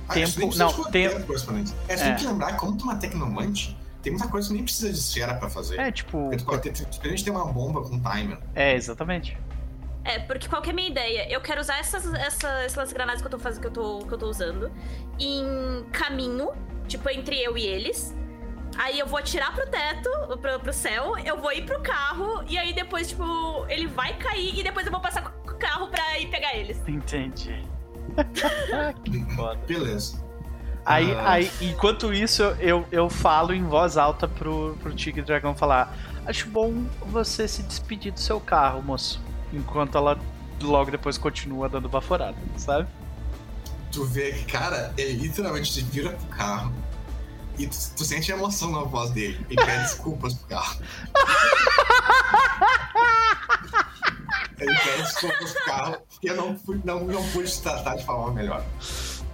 [0.09, 1.33] Ah, Tempo- não, tem- tempo.
[1.33, 1.55] É, você
[1.95, 1.97] É.
[2.09, 4.99] tem que lembrar, como tu é uma tecnomante, tem muita coisa que nem precisa de
[4.99, 5.79] esfera pra fazer.
[5.79, 6.19] É, tipo.
[6.25, 8.39] Porque tu pode ter, ter uma bomba com timer.
[8.55, 9.39] É, exatamente.
[10.05, 11.31] É, porque qual que é a minha ideia?
[11.31, 14.13] Eu quero usar essas, essas, essas granadas que eu tô fazendo, que eu tô, que
[14.13, 14.71] eu tô usando,
[15.19, 16.51] em caminho,
[16.89, 18.15] tipo, entre eu e eles.
[18.79, 20.11] Aí eu vou atirar pro teto,
[20.41, 24.59] pro, pro céu, eu vou ir pro carro, e aí depois, tipo, ele vai cair
[24.59, 26.81] e depois eu vou passar com o carro pra ir pegar eles.
[26.89, 27.63] Entendi.
[29.05, 29.57] que foda.
[29.67, 30.21] Beleza.
[30.85, 31.33] Aí, Ah.
[31.33, 35.95] aí, enquanto isso, eu, eu falo em voz alta pro, pro Tigre Dragão falar:
[36.27, 39.21] Acho bom você se despedir do seu carro, moço.
[39.53, 40.19] Enquanto ela
[40.61, 42.89] logo depois continua dando baforada, sabe?
[43.91, 46.73] Tu vê que, cara, ele literalmente se vira pro carro.
[47.59, 49.45] E tu, tu sente a emoção na voz dele.
[49.51, 50.81] Ele pede desculpas pro carro.
[54.59, 55.97] ele pede desculpas pro carro.
[56.11, 58.65] Porque eu não, fui, não, não pude tratar de forma melhor.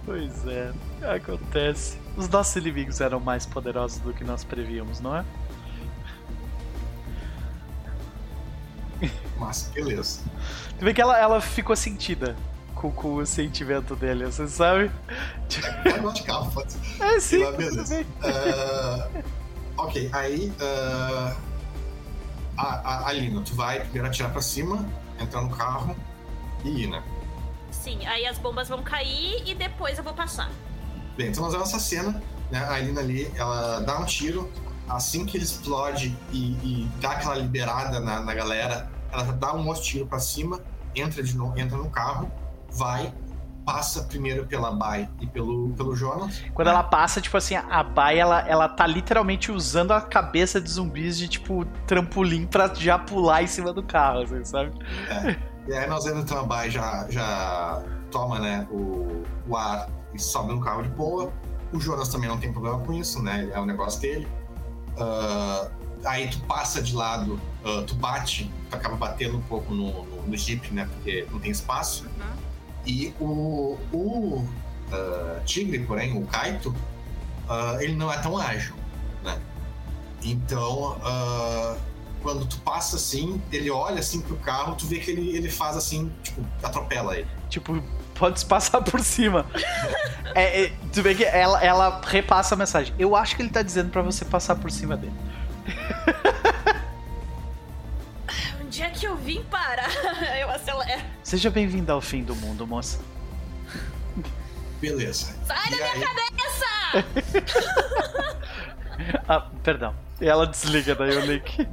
[0.05, 0.73] Pois é,
[1.15, 1.97] acontece.
[2.17, 5.23] Os nossos inimigos eram mais poderosos do que nós prevíamos, não é?
[9.37, 10.21] Mas, beleza.
[10.77, 12.35] Tu vê que ela, ela ficou sentida
[12.75, 14.91] com, com o sentimento dele, você sabe?
[15.83, 16.75] Pode gosto de carro, pode.
[16.99, 17.83] É sim, Mas beleza.
[17.83, 18.05] tudo bem.
[18.23, 19.09] Ah,
[19.77, 20.53] ok, aí.
[20.61, 21.35] ah,
[22.57, 24.85] a, a, a Lina, tu vai primeiro atirar pra cima,
[25.19, 25.95] entrar no carro
[26.63, 27.01] e ir, né?
[27.71, 30.49] Sim, aí as bombas vão cair e depois eu vou passar.
[31.15, 32.21] Bem, então nós vemos essa cena,
[32.51, 32.59] né?
[32.65, 34.51] A Lina ali, ela dá um tiro,
[34.89, 39.67] assim que ele explode e, e dá aquela liberada na, na galera, ela dá um
[39.67, 40.59] outro tiro pra cima,
[40.95, 42.31] entra de novo, entra no carro,
[42.71, 43.13] vai,
[43.65, 46.41] passa primeiro pela Bai e pelo, pelo Jonas.
[46.53, 50.69] Quando ela passa, tipo assim, a Bai, ela, ela tá literalmente usando a cabeça de
[50.69, 54.71] zumbis de, tipo, trampolim pra já pular em cima do carro, assim, sabe?
[55.67, 60.19] E aí nós vemos então a Bai já, já toma né, o, o ar e
[60.19, 61.31] sobe no carro de boa.
[61.71, 63.47] O Jonas também não tem problema com isso, né?
[63.53, 64.27] É o negócio dele.
[64.97, 65.69] Ah,
[66.05, 70.27] aí tu passa de lado, ah, tu bate, tu acaba batendo um pouco no, no,
[70.27, 70.87] no Jeep, né?
[70.91, 72.05] Porque não tem espaço.
[72.85, 74.47] E o, o
[74.91, 76.73] ah, Tigre, porém, o Kaito,
[77.79, 78.75] ele não é tão ágil,
[79.23, 79.39] né?
[80.21, 80.99] Então,
[82.21, 85.75] quando tu passa assim, ele olha assim pro carro, tu vê que ele, ele faz
[85.77, 87.27] assim, tipo, atropela ele.
[87.49, 87.81] Tipo,
[88.19, 89.45] pode se passar por cima.
[90.35, 92.93] É, é, tu vê que ela, ela repassa a mensagem.
[92.99, 95.13] Eu acho que ele tá dizendo pra você passar por cima dele.
[98.61, 99.89] Onde é que eu vim parar?
[100.39, 101.01] Eu acelero.
[101.23, 102.99] Seja bem-vindo ao fim do mundo, moça.
[104.79, 105.35] Beleza.
[105.45, 107.05] Sai E da minha aí- cabeça!
[109.29, 109.95] Ah, perdão.
[110.19, 111.65] E ela desliga daí o link.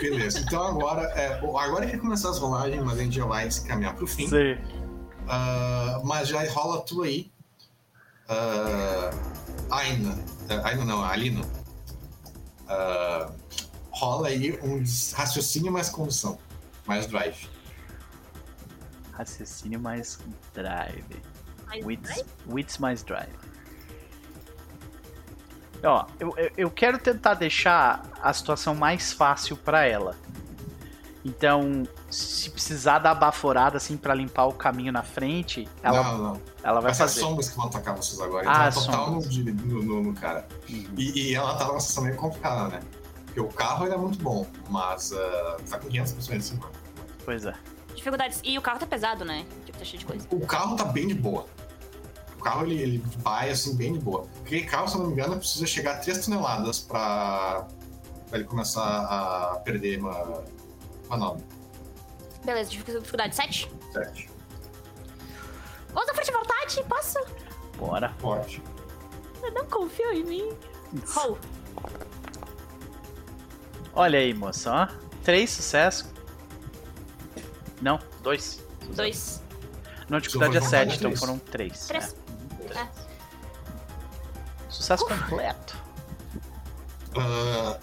[0.00, 0.40] Beleza.
[0.40, 3.94] Então agora, é, agora que começar as rolagens, mas a gente já vai se caminhar
[3.94, 4.28] pro fim.
[4.28, 4.58] Sim.
[5.28, 7.30] Ah, mas já rola tu aí.
[8.28, 10.18] Uh, Aina.
[10.48, 11.44] eh, Aina não, Alina.
[12.68, 13.30] Ah,
[13.90, 14.82] rola aí um
[15.14, 16.38] raciocínio mais condução.
[16.86, 17.48] Mais drive.
[19.12, 20.18] Raciocínio mais
[20.54, 21.22] drive.
[21.66, 23.28] Mas Wits, wits mais drive.
[25.82, 30.14] Ó, eu, eu- quero tentar deixar a situação mais fácil pra ela.
[31.24, 36.40] Então, se precisar dar baforada assim pra limpar o caminho na frente, ela, Não, não.
[36.62, 37.20] ela vai Vai ser as fazer.
[37.26, 38.46] sombras que vão atacar vocês agora.
[38.48, 40.46] Ah, Então, total no, no, no- no cara.
[40.68, 40.86] Uhum.
[40.96, 42.80] E, e ela tá numa situação meio complicada, né?
[43.26, 46.70] Porque o carro ele é muito bom, mas ah, tá com 500 pessoas em cima.
[47.24, 47.54] Pois é.
[47.94, 48.40] Dificuldades.
[48.42, 49.44] E o carro tá pesado, né?
[49.66, 50.26] Tipo, tá cheio de coisa.
[50.30, 51.46] O carro tá bem de boa
[52.40, 54.26] o carro ele, ele vai assim bem de boa.
[54.44, 57.68] Aquele carro, se eu não me engano, precisa chegar a 3 toneladas para
[58.32, 60.42] ele começar a perder uma
[61.08, 61.44] manobra.
[62.44, 63.70] Beleza, dificuldade 7?
[63.92, 64.30] 7.
[65.92, 67.18] Vamos à vontade, posso?
[67.76, 68.14] Bora.
[68.18, 68.62] Pode.
[69.42, 70.52] Eu não confio em mim.
[71.08, 71.38] Roll.
[73.92, 74.88] Olha aí, moça.
[75.22, 76.08] Três sucessos.
[77.82, 78.62] Não, dois.
[78.94, 79.42] Dois.
[80.08, 81.86] Não, a dificuldade é 7, então foram 3.
[81.86, 82.16] 3.
[82.74, 82.86] É.
[84.68, 85.04] Sucesso.
[85.04, 85.76] Sucesso completo.
[87.16, 87.78] Uh,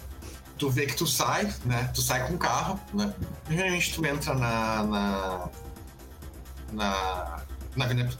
[0.56, 1.90] tu vê que tu sai, né?
[1.94, 3.12] Tu sai com o carro, né?
[3.48, 4.82] Geralmente tu entra na.
[4.84, 5.48] na.
[6.72, 7.42] na,
[7.76, 8.10] na avenida,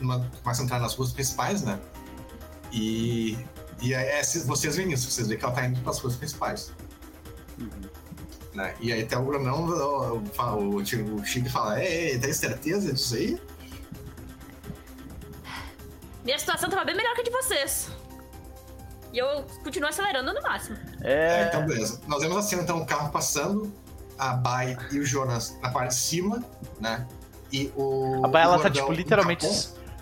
[0.42, 1.78] começa a entrar nas ruas principais, né?
[2.72, 3.38] E.
[3.80, 6.72] E é, é, vocês veem isso, vocês veem que ela tá indo pras ruas principais.
[7.58, 7.88] Uhum.
[8.54, 8.74] Né?
[8.80, 13.14] E aí até o Brunão, o, o, o, o Chico fala, ei, tem certeza disso
[13.14, 13.40] aí?
[16.28, 17.90] Minha situação tava bem melhor que a de vocês.
[19.14, 20.76] E eu continuo acelerando no máximo.
[21.00, 21.46] É, É.
[21.48, 22.02] então beleza.
[22.06, 23.72] Nós vemos assim, então, o carro passando,
[24.18, 26.44] a Bai e o Jonas na parte de cima,
[26.78, 27.06] né?
[27.50, 28.20] E o.
[28.26, 29.48] A Bai, ela tá, tipo, literalmente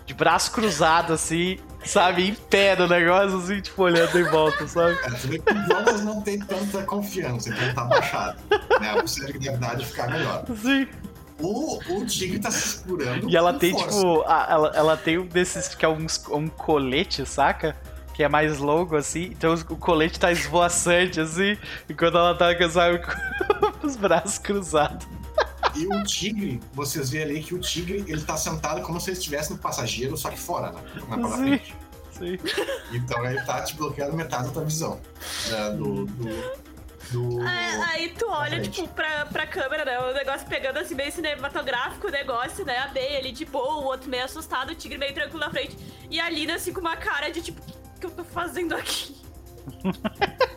[0.05, 2.29] de braço cruzado, assim, sabe?
[2.29, 4.99] Em pé no negócio, assim, tipo, olhando em volta, sabe?
[5.05, 8.43] É, tu vê que o Jonas não tem tanta confiança, então ele tá baixado.
[8.81, 9.01] Né?
[9.01, 10.45] O centro de gravidade ficar melhor.
[10.51, 10.89] Assim.
[11.39, 13.29] O, o Tigre tá se segurando.
[13.29, 13.89] E ela tem, força.
[13.99, 17.77] tipo, a- ela, ela tem um desses que é uns- um colete, saca?
[18.15, 19.25] Que é mais longo, assim.
[19.25, 21.57] Então o colete tá esvoaçante, assim.
[21.89, 23.01] Enquanto ela tá, sabe,
[23.81, 25.07] com os braços cruzados.
[25.75, 29.19] E o Tigre, vocês veem ali que o Tigre, ele tá sentado como se ele
[29.19, 30.81] estivesse no passageiro, só que fora, né?
[31.19, 31.43] Não é Sim.
[31.43, 31.75] frente.
[32.13, 32.39] Sim.
[32.93, 34.99] Então ele tá te bloqueando metade da tua visão.
[35.51, 35.71] né?
[35.77, 36.07] Do.
[36.07, 36.66] do,
[37.11, 39.99] do- Aí, aí tu olha, tipo, pra, pra câmera, né?
[39.99, 42.79] O negócio pegando assim, meio cinematográfico o negócio, né?
[42.79, 45.77] A Bey ali de boa, o outro meio assustado, o tigre meio tranquilo na frente.
[46.11, 49.17] E a Lina, assim, com uma cara de tipo, o que eu tô fazendo aqui?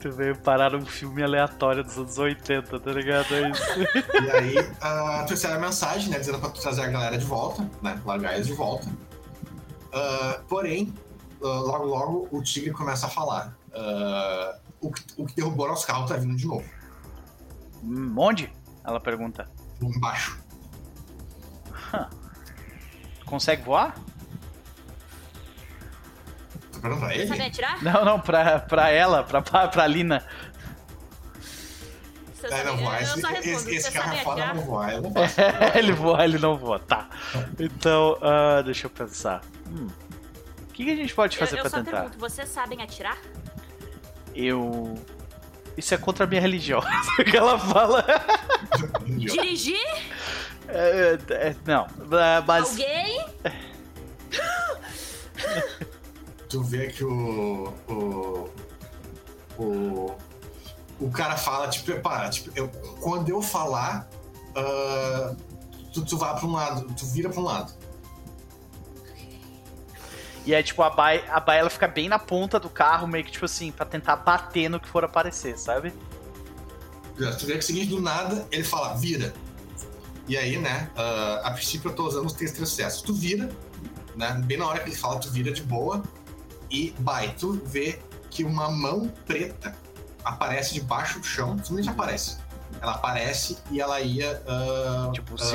[0.00, 3.34] Tu veio parar num filme aleatório dos anos 80, tá ligado?
[3.34, 3.62] É isso.
[4.24, 6.18] E aí, a mensagem, né?
[6.18, 8.00] Dizendo pra tu trazer a galera de volta, né?
[8.04, 8.88] Largar eles de volta.
[9.92, 10.92] Ah, porém,
[11.42, 13.54] ah, logo logo o Tigre começa a falar.
[13.74, 16.64] Ah, o, que, o que derrubou nosso carro tá vindo de novo.
[17.82, 18.52] Hum, Onde?
[18.84, 19.48] Ela pergunta.
[19.80, 20.38] Embaixo.
[23.26, 23.94] Consegue voar?
[26.72, 27.48] Tu pergunta pra Você sabe ele?
[27.48, 27.82] atirar?
[27.82, 30.24] Não, não, pra, pra ela, pra, pra, pra Lina.
[32.34, 32.96] Você É, não voar.
[32.96, 34.92] eu Esse, só respondo, esse, esse carro é foda, não voar.
[34.94, 35.36] Eu não faço.
[35.78, 37.08] ele voa, ele não voa, tá.
[37.58, 39.40] Então, ah, deixa eu pensar.
[39.68, 39.88] Hum,
[40.68, 42.00] O que, que a gente pode fazer eu, eu pra só tentar?
[42.02, 43.16] pergunto, vocês sabem atirar?
[44.34, 44.98] Eu.
[45.76, 46.80] Isso é contra a minha religião.
[47.30, 48.04] que ela fala.
[49.06, 49.76] Dirigir?
[50.68, 51.86] É, é, não,
[52.18, 52.70] é, mas.
[52.70, 53.26] Alguém?
[56.48, 57.72] tu vê que o.
[57.88, 58.50] O.
[59.58, 60.16] O,
[60.98, 62.30] o cara fala, te prepara.
[62.30, 62.68] Tipo, eu,
[63.00, 64.08] quando eu falar,
[64.56, 65.34] ah,
[65.92, 67.72] tu, tu vai pra um lado, tu vira pra um lado.
[70.44, 73.24] E é tipo, a Bai, a Bai ela fica bem na ponta do carro, meio
[73.24, 75.92] que tipo assim, pra tentar bater no que for aparecer, sabe?
[77.16, 79.32] Tu vê que o seguinte, do nada, ele fala, vira.
[80.26, 83.02] E aí, né, ah, a princípio eu tô usando os três sucessos.
[83.02, 83.50] Tu vira,
[84.16, 86.02] né, bem na hora que ele fala, tu vira de boa.
[86.70, 88.00] E, vai, tu vê
[88.30, 89.76] que uma mão preta
[90.24, 92.38] aparece debaixo do chão, simplesmente aparece.
[92.80, 95.54] Ela aparece e ela ia ah, Tipo, se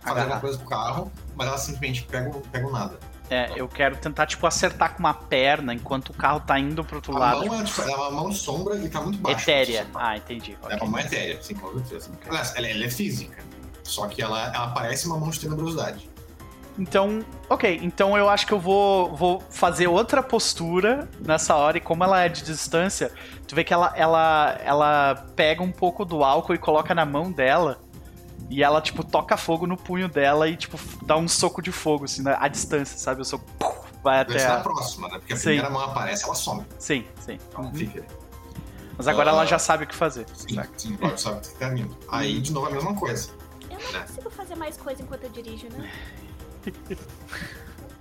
[0.00, 2.98] fazer alguma coisa pro carro, mas ela simplesmente pega, pega o nada.
[3.30, 6.96] É, eu quero tentar, tipo, acertar com uma perna enquanto o carro tá indo pro
[6.96, 7.46] outro A lado.
[7.46, 9.50] mão é, é uma mão sombra e tá muito baixa.
[9.50, 9.86] etérea.
[9.94, 10.56] Ah, entendi.
[10.62, 10.76] É ok.
[10.82, 12.10] uma mão etérea, sim, com certeza.
[12.28, 13.42] Aliás, ela, ela é física.
[13.82, 16.08] Só que ela, ela parece uma mão de tenebrosidade.
[16.78, 17.80] Então, ok.
[17.82, 21.78] Então eu acho que eu vou, vou fazer outra postura nessa hora.
[21.78, 23.12] E como ela é de distância,
[23.46, 27.30] tu vê que ela, ela, ela pega um pouco do álcool e coloca na mão
[27.30, 27.80] dela.
[28.50, 32.04] E ela, tipo, toca fogo no punho dela e, tipo, dá um soco de fogo,
[32.04, 33.22] assim, na- à distância, sabe?
[33.22, 35.18] O soco puf, vai até ser a próxima, né?
[35.18, 35.42] Porque a Sim.
[35.44, 36.62] primeira mão aparece, ela some.
[36.78, 37.38] Sim, sim.
[37.48, 37.74] Então Uhum.
[37.74, 38.04] fica.
[38.96, 39.34] Mas agora Ah.
[39.34, 40.26] ela já sabe o que fazer.
[40.36, 41.96] Sim, sim, agora sabe que tá indo.
[42.08, 43.30] Aí, de novo, a mesma coisa.
[43.70, 44.02] Eu não É.
[44.04, 45.90] consigo fazer mais coisa enquanto eu dirijo, né?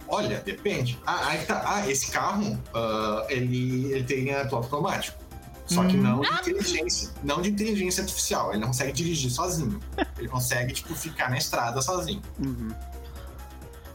[0.08, 1.00] Olha, depende.
[1.08, 1.64] Ah, aí tá.
[1.66, 5.18] Ah, esse carro, ah, ele, ele tem piloto automático.
[5.66, 6.02] Só que Hum.
[6.02, 7.10] não de inteligência.
[7.24, 8.52] Não de inteligência artificial.
[8.52, 9.80] Ele não consegue dirigir sozinho.
[10.18, 12.22] Ele consegue, tipo, ficar na estrada sozinho.
[12.40, 12.72] Uhum.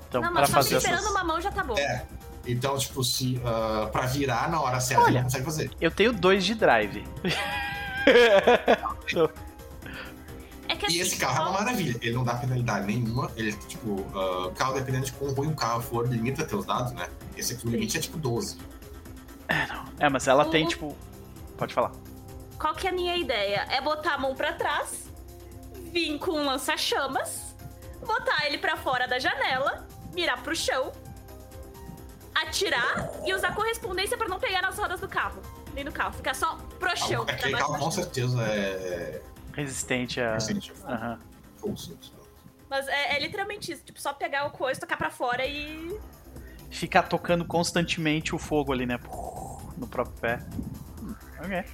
[0.08, 1.10] Então, não, pra mas só fazer esperando essas...
[1.10, 1.76] uma mão já tá bom.
[1.78, 2.04] É.
[2.46, 5.16] Então, tipo, se ah, pra virar na hora certa, Olha.
[5.18, 5.70] ele consegue fazer.
[5.80, 7.04] Eu tenho dois de drive.
[10.70, 11.96] É que E assim, esse carro é só- uma maravilha.
[12.02, 13.30] Ele não dá penalidade nenhuma.
[13.36, 17.08] Ele, tipo, ah, carro dependendo de quão ruim o carro for, limita teus dados, né?
[17.36, 18.58] Esse aqui, o limite é tipo 12.
[19.98, 20.96] É, mas ela tem, O- tipo...
[21.58, 21.92] Pode falar.
[22.58, 23.66] Qual que é a minha ideia?
[23.70, 25.10] É botar a mão pra trás,
[25.92, 27.54] vir com um lança-chamas,
[28.00, 30.92] botar ele pra fora da janela, mirar pro chão,
[32.34, 35.42] atirar e usar correspondência pra não pegar nas rodas do carro.
[35.74, 37.22] Nem no carro, ficar só pro chão.
[37.22, 37.84] Aquele pra carro baixo.
[37.84, 39.20] com certeza é.
[39.52, 40.34] Resistente a...
[40.34, 40.72] Recente.
[40.86, 41.18] Aham.
[42.70, 45.98] Mas é, é literalmente isso, tipo, só pegar o coisa, tocar pra fora e.
[46.70, 48.98] Ficar tocando constantemente o fogo ali, né?
[49.76, 50.38] No próprio pé.
[51.40, 51.64] Ok.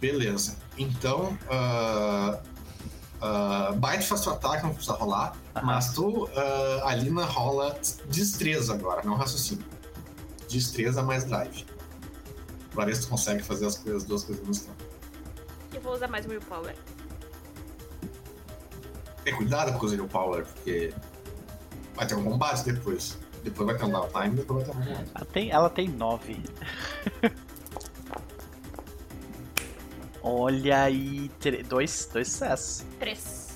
[0.00, 0.56] Beleza.
[0.76, 2.36] Então, uh,
[3.22, 5.36] uh, Bite faz seu ataque, não precisa rolar.
[5.54, 5.66] Aham.
[5.66, 7.78] Mas tu, uh, a Lina rola
[8.08, 9.64] destreza agora, não raciocínio.
[10.48, 11.64] Destreza mais drive.
[12.74, 14.84] Pra ver se tu consegue fazer as coisas, duas coisas mesmo tempo.
[15.74, 16.74] Eu vou usar mais o Willpower.
[19.24, 20.92] É, cuidado com o Zero Power, porque
[21.94, 23.18] vai ter um combate depois.
[23.44, 25.10] Depois vai ter um downtime, depois vai ter um combate.
[25.14, 26.42] Ela tem, ela tem nove.
[30.22, 31.30] Olha aí.
[31.68, 32.84] Dois, dois sucessos.
[32.98, 33.50] Três.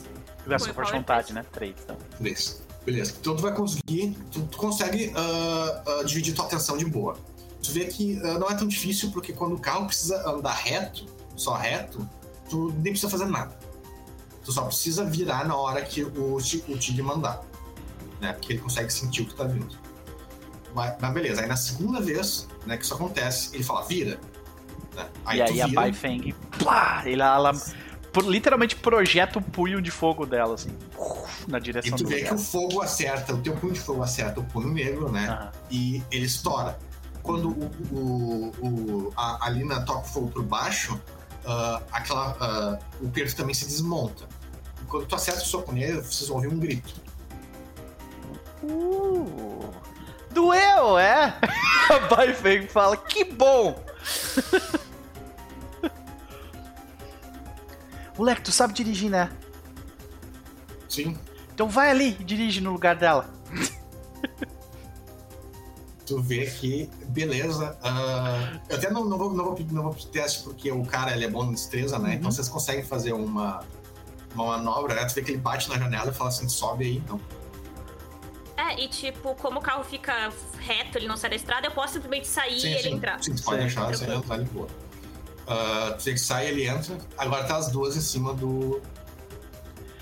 [0.48, 1.34] Essa Foi forte vontade, três.
[1.34, 1.44] né?
[1.52, 1.96] Três, então.
[2.18, 2.66] Beleza.
[2.84, 3.14] Beleza.
[3.20, 4.16] Então tu vai conseguir.
[4.30, 7.16] Tu, tu consegue ah, ah, dividir tua atenção de boa.
[7.60, 11.04] Tu vê que ah, não é tão difícil, porque quando o carro precisa andar reto,
[11.34, 12.08] só reto,
[12.48, 13.58] tu nem precisa fazer nada.
[14.44, 17.42] Tu só precisa virar na hora que o, o Tig mandar.
[18.20, 18.32] Né?
[18.32, 19.76] Porque ele consegue sentir o que tá vindo.
[20.72, 24.20] Mas, mas beleza, aí na segunda vez né, que isso acontece, ele fala, vira.
[24.96, 25.06] Né?
[25.34, 27.52] e aí tu a Bai Feng, plá, ela
[28.12, 30.70] por- literalmente projeta o punho de fogo dela, assim,
[31.46, 34.02] na E direção tu do vê que o fogo acerta, o teu punho de fogo
[34.02, 35.50] acerta o punho negro, né?
[35.70, 36.78] E ele estoura.
[37.22, 40.98] Quando o, o, o- a, a Lina toca o fogo por baixo,
[41.44, 44.24] ah, aquela, ah, o perto também se desmonta.
[44.82, 46.94] E quando tu acerta o soco nele, vocês vão ouvir um grito.
[48.62, 49.70] Uh,
[50.30, 51.34] doeu, é?
[51.90, 53.84] A Bai Feng fala, que bom!
[58.18, 59.30] Moleque, tu sabe dirigir, né?
[60.88, 61.16] Sim,
[61.52, 63.28] Então vai ali e dirige no lugar dela.
[66.06, 67.76] tu vê que, beleza.
[67.82, 70.84] ah, eu até não, não, vou, não, vou, pedir- não vou pro teste porque o
[70.84, 72.10] cara ele é bom em destreza, né?
[72.10, 72.14] Uhum.
[72.14, 73.64] Então vocês conseguem fazer uma,
[74.34, 75.04] uma manobra, né?
[75.06, 77.20] Tu vê que ele bate na janela e fala assim: sobe aí, então.
[78.56, 81.94] É, e tipo, como o carro fica reto, ele não sai da estrada, eu posso
[81.94, 83.22] simplesmente sair e ele entrar.
[83.22, 84.14] Sim, tu pode Sim, deixar tranquilo.
[84.18, 84.68] entrar de boa.
[85.46, 86.96] Ah, tu vê que sai, ele entra.
[87.16, 88.82] Agora tá as duas em cima do.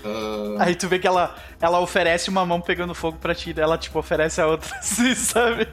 [0.03, 3.77] ah, Aí tu vê que ela, ela oferece uma mão pegando fogo pra ti, ela
[3.77, 5.67] tipo oferece a outra assim, sabe?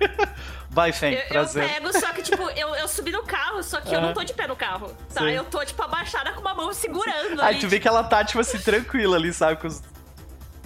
[0.70, 1.68] Vai, Feng, Eu, eu prazer.
[1.68, 4.32] pego, só que, tipo, eu, eu subi no carro, só que eu não tô de
[4.32, 5.20] pé no carro, tá?
[5.20, 5.30] Sim.
[5.32, 7.58] Eu tô, tipo, abaixada com uma mão segurando Aí ali.
[7.60, 9.60] tu vê que ela tá, tipo assim, tranquila ali, sabe?
[9.60, 9.82] Com os...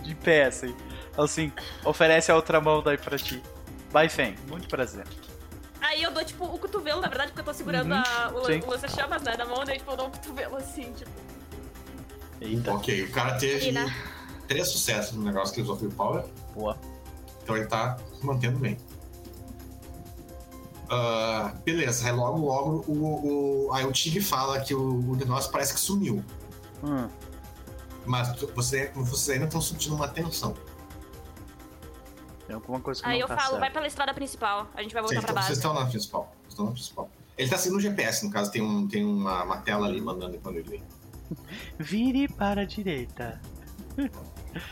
[0.02, 0.76] De pé, assim.
[1.18, 1.52] Assim,
[1.84, 3.42] oferece a outra mão daí pra ti.
[3.90, 5.04] Vai, Feng, muito prazer.
[5.86, 8.70] Aí eu dou, tipo, o cotovelo, na verdade, porque eu tô segurando Uhum, a- o,
[8.70, 11.10] lança-chamas, né, na mão, daí, tipo, eu dou um cotovelo assim, tipo.
[12.40, 13.94] Eita, Ok, o cara teve Lina.
[14.48, 16.76] três sucessos no negócio que ele usou Free Power, boa.
[17.42, 18.76] então ele tá se mantendo bem.
[20.90, 25.74] Ah, beleza, aí logo, logo o, o, aí o Tig fala que o, o parece
[25.74, 26.22] que sumiu,
[26.82, 27.08] Hum,
[28.04, 30.54] mas tu- você, vocês ainda estão sentindo uma tensão.
[32.47, 33.60] Tem alguma coisa que Aí não eu tá falo, certo.
[33.60, 35.60] vai pela estrada principal, a gente vai voltar Sim, pra então, vocês base.
[35.60, 36.23] estão na principal.
[36.43, 37.10] vocês Estão na principal.
[37.36, 40.39] Ele tá seguindo o GPS, no caso, tem, um, tem uma, uma tela ali mandando
[40.39, 40.82] quando ele vem.
[41.78, 43.40] Vire para a direita.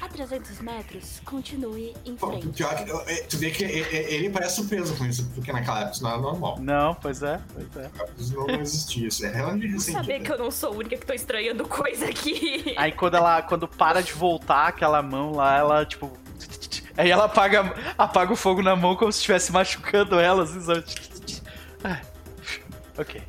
[0.01, 2.49] A 300 metros, continue em Pô, frente.
[2.49, 5.81] pior que, é, tu vê que é- é- ele parece surpreso com isso, porque naquela
[5.81, 6.59] época isso não era normal.
[6.61, 7.91] Não, pois é, pois é.
[8.19, 9.93] Isso não existia, isso é realmente recente.
[9.93, 10.25] saber né?
[10.25, 12.75] que eu não sou a única que tô estranhando coisa aqui.
[12.79, 16.11] Aí quando ela, quando para de voltar aquela mão lá, ela tipo.
[16.97, 20.85] Aí ela apaga, apaga o fogo na mão como se estivesse machucando ela, assim, sabe?
[21.85, 22.01] Ah,
[22.99, 23.23] Ok.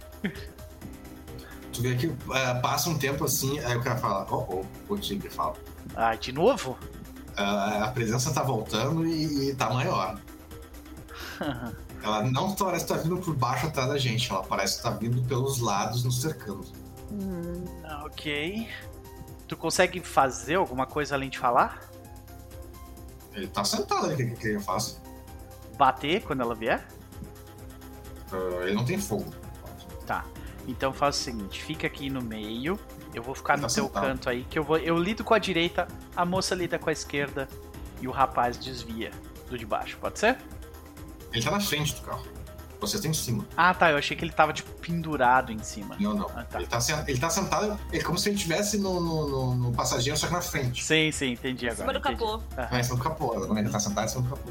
[1.74, 4.98] Tu vê que é, passa um tempo assim, aí o cara fala, oh, oh, o
[4.98, 5.56] Tigre fala.
[5.96, 6.78] Ai, de novo?
[7.36, 10.18] "Ah, a presença tá voltando e, e tá maior.
[12.02, 14.92] Ela não parece que tá vindo por baixo atrás da gente, ela parece que tá
[14.92, 16.64] vindo pelos lados nos cercando.
[17.84, 18.70] Ah, ok.
[19.48, 21.82] Tu consegue fazer alguma coisa além de falar?
[23.36, 25.00] Ele tá sentado ali, o que, que ele faz?
[25.78, 26.86] Bater quando ela vier?
[28.32, 29.32] Uh, ele não tem fogo.
[30.06, 30.26] Tá.
[30.68, 32.80] Então faz o seguinte, fica aqui no meio.
[33.14, 34.04] Eu vou ficar Tá no teu sentado.
[34.06, 34.78] canto aí, que eu vou.
[34.78, 37.48] Eu lido com a direita, a moça lida com a esquerda
[38.02, 39.12] e o rapaz desvia
[39.50, 40.38] do de baixo, pode ser?
[41.32, 42.26] Ele tá na frente do carro.
[42.88, 43.46] Você tá em cima.
[43.58, 45.96] Ah tá, eu achei que ele tava tipo pendurado em cima.
[46.00, 46.30] Não, não.
[46.36, 46.60] Ah, tá.
[46.60, 50.18] Ele, tá ele tá sentado, é como se ele estivesse no, no, no- no passageiro,
[50.18, 50.84] só que na frente.
[50.84, 51.82] Sim, sim, entendi Em agora.
[51.90, 52.20] cima do entendi.
[52.20, 52.44] capô.
[52.56, 53.28] Não é em cima do capô.
[53.30, 54.50] Quando ele tá sentado, em cima do capô.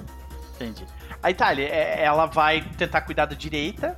[0.57, 0.87] Entendi.
[1.23, 3.97] Aí tá, ele- é- ela vai tentar cuidar da direita,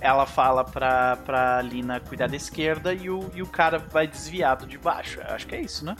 [0.00, 4.66] ela fala pra, pra Lina cuidar da esquerda e o, e o cara vai desviado
[4.66, 5.20] de baixo.
[5.20, 5.96] Eu acho que é isso, né?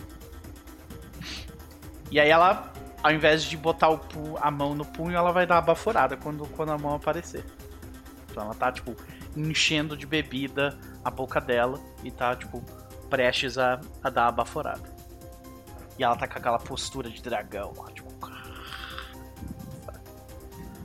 [2.11, 2.73] E aí ela,
[3.03, 4.01] ao invés de botar o
[4.41, 7.45] a mão no punho, ela vai dar uma baforada quando, quando a mão aparecer.
[8.37, 8.95] Então ela tá, tipo,
[9.35, 12.63] enchendo de bebida a boca dela e tá, tipo,
[13.09, 14.95] prestes a, a dar a baforada.
[15.99, 18.15] E ela tá com aquela postura de dragão, ó, tipo,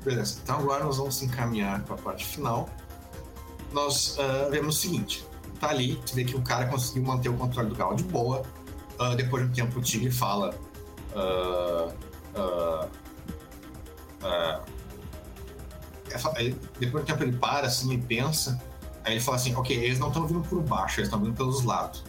[0.02, 0.40] Beleza.
[0.42, 2.70] Então agora nós vamos encaminhar para a parte final.
[3.74, 5.28] Nós ah, vemos o seguinte:
[5.60, 8.44] tá ali, tu vê que o cara conseguiu manter o controle do carro de boa.
[8.98, 10.56] Ah, depois de um tempo, o Tigre fala.
[12.34, 12.80] ah,
[16.14, 18.62] é depois de um tempo ele para assim e pensa.
[19.04, 21.64] Aí ele fala assim: ok, eles não estão vindo por baixo, eles estão vindo pelos
[21.64, 22.04] lados.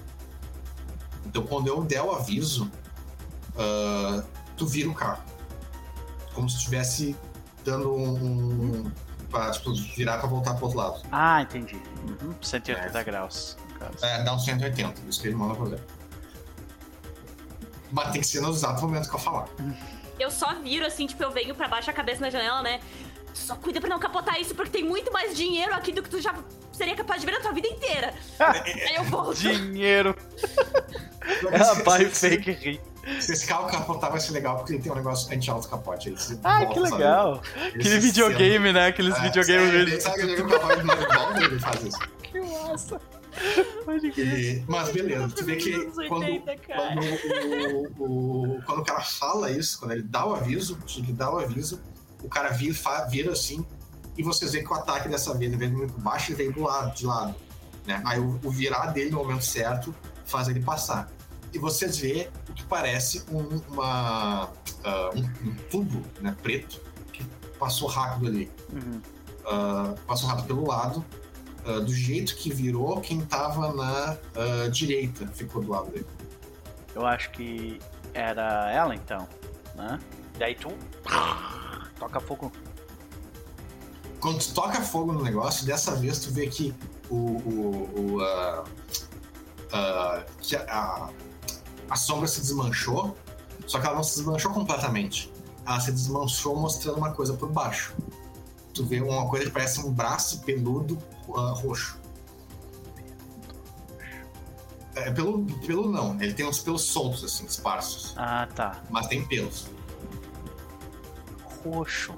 [1.26, 2.70] Então quando eu der o aviso,
[3.56, 4.22] ah,
[4.56, 5.22] tu vira o carro.
[6.34, 7.16] Como se estivesse
[7.64, 8.84] dando um.
[8.84, 8.92] um
[9.30, 11.02] pra tipo, virar pra voltar pro outro lado.
[11.10, 11.76] Ah, entendi.
[12.06, 13.04] Uhum, 180 É.
[13.04, 13.56] graus.
[14.02, 15.80] É, dá uns 180, isso que ele manda fazer.
[17.90, 19.48] Mas tem que ser no exato momento que eu falar.
[20.18, 22.80] Eu só viro assim, tipo, eu venho pra baixo a cabeça na janela, né?
[23.34, 26.20] Só cuida pra não capotar isso, porque tem muito mais dinheiro aqui do que tu
[26.20, 26.34] já
[26.72, 28.12] seria capaz de ver na tua vida inteira.
[28.38, 29.34] Aí eu volto.
[29.36, 30.14] Dinheiro!
[31.50, 32.80] Ela vai fake rir.
[33.20, 36.08] Se esse carro capotar vai ser legal, porque ele tem um negócio anti-alto capote.
[36.10, 36.92] Aí você Ah, volta, que sabe?
[37.02, 37.42] legal!
[37.56, 38.86] Esse Aquele videogame, né?
[38.86, 40.00] Aqueles É, videogames é, ele.
[40.00, 41.98] Sabe nove volta ele faz isso.
[42.22, 43.00] Que massa!
[44.16, 45.72] E- mas beleza, tu vê que
[46.06, 46.94] quando, 80, cara.
[46.94, 51.32] quando, o, o- quando o cara fala isso, quando ele dá o aviso, ele dá
[51.32, 51.80] o aviso,
[52.22, 52.76] o cara vira,
[53.08, 53.64] vira assim,
[54.16, 56.36] e vocês veem que o ataque dessa vez, em vez de vir por baixo, ele
[56.36, 57.34] veio do lado, de lado.
[57.86, 58.00] Né?
[58.04, 59.94] Aí o, o virar dele no momento certo
[60.24, 61.10] faz ele passar.
[61.52, 64.50] E vocês vê o que parece um, uma,
[64.84, 66.80] ah, um, um tubo né, preto
[67.12, 67.24] que
[67.58, 68.50] passou rápido ali.
[68.72, 69.00] Uhum.
[69.44, 71.04] Ah, passou rápido pelo lado.
[71.66, 74.16] ah, do jeito que virou, quem tava na
[74.70, 76.06] direita ficou do lado dele.
[76.94, 77.78] Eu acho que
[78.12, 79.26] era ela então,
[79.74, 79.98] né?
[80.38, 80.68] Daí tu
[82.02, 82.52] toca fogo.
[84.20, 86.74] Quando tu toca fogo no negócio, dessa vez tu vê que
[87.08, 87.16] o.
[87.16, 88.64] o, o, ah,
[89.72, 91.08] ah, que a,
[91.88, 93.16] a, sombra se desmanchou,
[93.66, 95.32] só que ela não se desmanchou completamente.
[95.64, 97.94] Ela se desmanchou mostrando uma coisa por baixo.
[98.74, 100.98] Tu vê uma coisa que parece um braço peludo
[101.34, 102.00] ah, roxo.
[104.94, 108.14] É, pelo, pelo não, ele tem uns pelos soltos, assim, esparsos.
[108.16, 108.82] Ah, tá.
[108.90, 109.68] Mas tem pelos.
[111.64, 112.14] Roxo.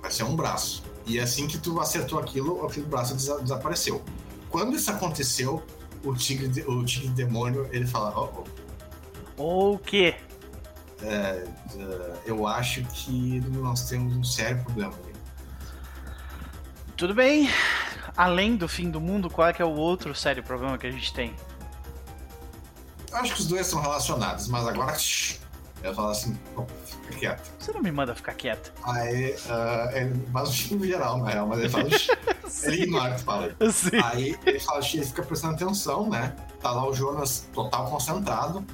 [0.00, 0.82] Vai ser um braço.
[1.06, 4.02] E assim que tu acertou aquilo, aquele braço desa- desapareceu.
[4.50, 5.62] Quando isso aconteceu,
[6.04, 8.44] o tigre, de- o tigre demônio, ele fala, oh,
[9.36, 10.14] oh, Ou o quê?
[11.02, 11.46] eh,
[12.26, 15.14] eu acho que nós temos um sério problema ali.
[16.96, 17.48] Tudo bem.
[18.16, 20.90] Além do fim do mundo, qual é que é o outro sério problema que a
[20.90, 21.34] gente tem?
[23.12, 24.96] Acho que os dois são relacionados, mas agora,
[25.82, 26.64] eu falo assim, oh,
[27.18, 27.50] quieto.
[27.58, 28.72] Você não me manda ficar quieto.
[28.84, 31.88] Aí, ah, ele faz o shh no geral, na real, mas ele fala
[32.64, 33.56] ele ignora o que fala.
[33.70, 34.00] Sim.
[34.04, 36.34] Aí ele fala, ele fica prestando atenção, né?
[36.60, 38.64] Tá lá o Jonas total concentrado.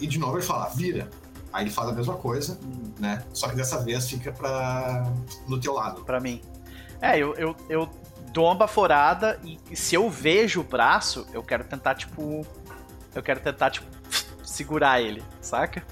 [0.00, 1.08] E de novo ele fala, vira.
[1.52, 3.24] Aí ele faz a mesma coisa, Hum, né?
[3.32, 5.04] Só que dessa vez fica pra...
[5.46, 6.04] no teu lado.
[6.04, 6.40] Pra mim.
[7.00, 7.90] É, eu, eu, eu
[8.32, 12.46] dou uma baforada e, e se eu vejo o braço, eu quero tentar, tipo.
[13.14, 13.86] Eu quero tentar, tipo,
[14.44, 15.84] segurar ele, saca?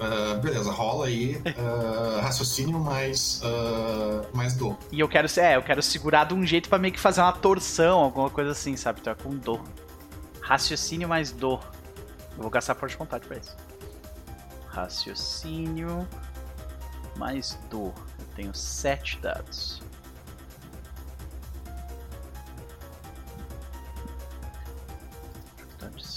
[0.00, 4.76] Ah, beleza, rola aí ah, raciocínio mais, ah, mais dor.
[4.90, 7.32] E eu quero, é, eu quero segurar de um jeito pra meio que fazer uma
[7.32, 9.00] torção, alguma coisa assim, sabe?
[9.00, 9.62] Então é com dor.
[10.40, 11.60] Raciocínio mais dor.
[12.36, 13.56] Eu vou gastar força de vontade pra isso.
[14.68, 16.08] Raciocínio
[17.16, 17.92] mais dor.
[18.18, 19.82] Eu tenho sete dados.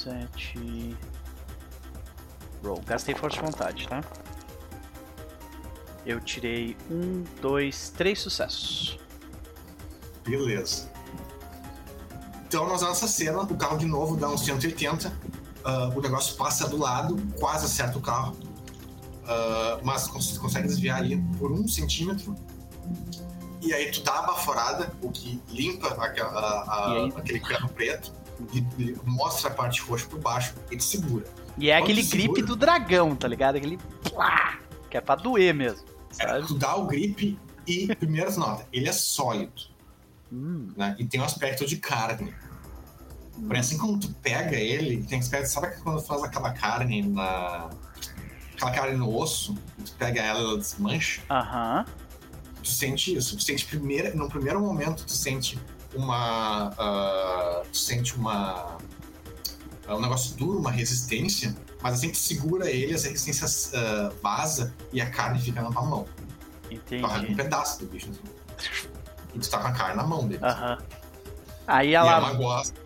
[0.06, 0.96] 7.
[2.66, 2.82] Roll.
[2.86, 4.04] Gastei força de vontade, tá?
[6.06, 9.00] Eu tirei um, dois, três sucessos.
[10.26, 10.90] Beleza.
[12.48, 15.12] Então nós nessa cena, o carro de novo dá uns 180.
[15.64, 18.36] ah, o negócio passa do lado, quase acerta o carro.
[19.28, 22.36] ah, mas cons- consegue desviar ali por um centímetro.
[23.62, 27.14] E aí tu dá a baforada, o que limpa a- a- aí?
[27.16, 28.14] aquele cano preto
[28.54, 31.26] e, e mostra a parte roxa por baixo e te segura.
[31.58, 33.56] E é aquele segura- grip do dragão, tá ligado?
[33.56, 33.78] Aquele
[34.10, 34.60] plá,
[34.90, 35.86] que é pra doer mesmo,
[36.20, 36.48] É, sabe?
[36.48, 37.38] tu dá o grip
[37.68, 39.74] e, primeira nota, ele é sólido,
[40.32, 40.96] Hum, né?
[41.00, 42.34] E tem um aspecto de carne.
[43.48, 47.70] Porém, assim como tu pega ele, tem aspecto, sabe quando faz aquela carne na.
[48.54, 49.56] aquela carne no osso,
[49.86, 51.22] tu pega ela e ela desmancha?
[51.30, 51.86] Aham.
[52.64, 53.38] Tu sente isso.
[53.38, 55.60] Tu sente primeiro, no primeiro momento, tu sente
[55.94, 56.74] uma.
[56.78, 58.78] ah, tu sente uma.
[59.88, 63.48] Ah, um negócio duro, uma resistência, mas assim que segura ele, essa resistência
[63.80, 66.06] ah, vaza e a carne fica na tua mão.
[66.88, 67.36] Tu arranca um Entendi.
[67.36, 68.10] pedaço do bicho.
[68.10, 68.88] Assim.
[69.34, 70.44] E tu tá com a carne na mão dele.
[70.44, 70.78] Aham.
[71.68, 72.20] Aí E é ela.
[72.20, 72.80] uma gosta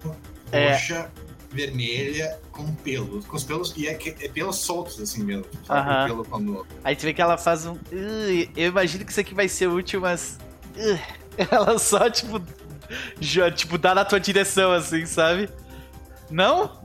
[0.52, 0.72] É.
[0.74, 1.10] roxa,
[1.52, 3.26] vermelha, com pelos.
[3.26, 3.74] Com os pelos.
[3.78, 5.46] E é, é pelos soltos, assim mesmo.
[5.68, 6.66] O pelo quando.
[6.84, 7.78] Aí tu vê que ela faz um.
[7.92, 10.38] Eu imagino que isso aqui vai ser útil, mas.
[11.52, 12.42] Ela só, tipo.
[13.20, 15.50] Já, tipo, dá na tua direção, assim, sabe?
[16.30, 16.79] Não?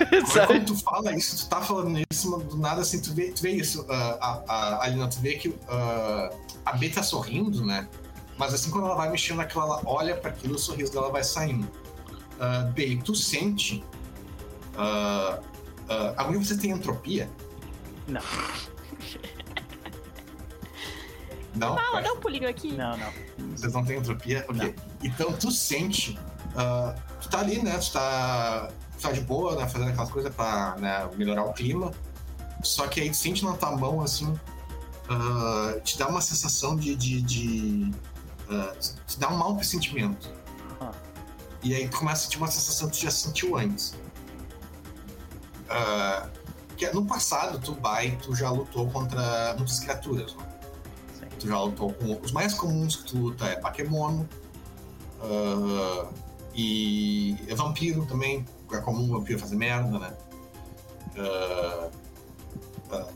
[0.00, 0.46] Agora, sabe?
[0.46, 3.42] quando tu fala isso, tu tá falando isso, mas do nada assim, tu vê, tu
[3.42, 6.30] vê isso, ah, a, a, Alina, tu vê que ah,
[6.64, 7.88] a B tá sorrindo, né?
[8.38, 11.24] Mas assim, quando ela vai mexendo naquilo, ela olha para aquilo, o sorriso dela vai
[11.24, 11.66] saindo.
[12.36, 13.82] Uh, B, tu sente.
[14.74, 15.40] Uh,
[15.90, 17.30] uh, alguém você tem entropia?
[18.06, 18.20] Não.
[21.56, 21.74] Não?
[21.74, 22.02] Não, Vai.
[22.02, 22.72] dá um pulinho aqui.
[22.72, 23.10] Não, não.
[23.56, 24.44] Vocês não têm entropia?
[24.46, 24.74] Ok.
[25.02, 26.18] Então tu sente.
[26.54, 27.78] ah, tu tá ali, né?
[27.78, 29.68] Tu tá, tu tá de boa, né?
[29.68, 31.92] Fazendo aquelas coisas pra né, melhorar o clima.
[32.62, 34.34] Só que aí tu sente na tua mão, assim.
[35.08, 36.94] ah, te dá uma sensação de.
[36.96, 37.90] de, de
[38.48, 38.74] ah,
[39.06, 40.30] te dá um mau pressentimento.
[40.80, 40.92] Ah.
[41.62, 43.94] E aí tu começa a sentir uma sensação que tu já sentiu antes.
[45.68, 46.28] Ah,
[46.76, 50.46] que é, no passado, tu vai, tu já lutou contra muitas criaturas, né?
[51.38, 54.28] Tu já lutou com os mais comuns que tu luta é Pakemono
[55.20, 56.06] ah,
[56.54, 58.44] e é vampiro também.
[58.72, 60.12] É comum o vampiro fazer merda, né?
[61.18, 61.88] Ah,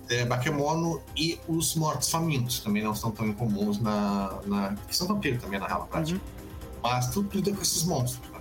[0.09, 4.41] é Bakemono e os mortos famintos também não são tão incomuns na.
[4.47, 6.19] na que são vampiro também na real prática.
[6.19, 6.81] Uhum.
[6.83, 8.29] Mas tu lida com esses monstros.
[8.31, 8.41] Né?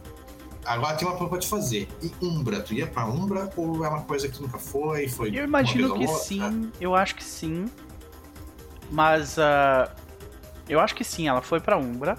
[0.66, 1.88] Agora tem uma coisa pra te fazer.
[2.02, 2.62] E Umbra?
[2.62, 5.08] Tu ia pra Umbra ou é uma coisa que nunca foi?
[5.08, 6.24] foi Eu imagino que ou outra?
[6.24, 7.66] sim, eu acho que sim.
[8.92, 9.94] Mas ah,
[10.68, 12.18] eu acho que sim, ela foi pra Umbra.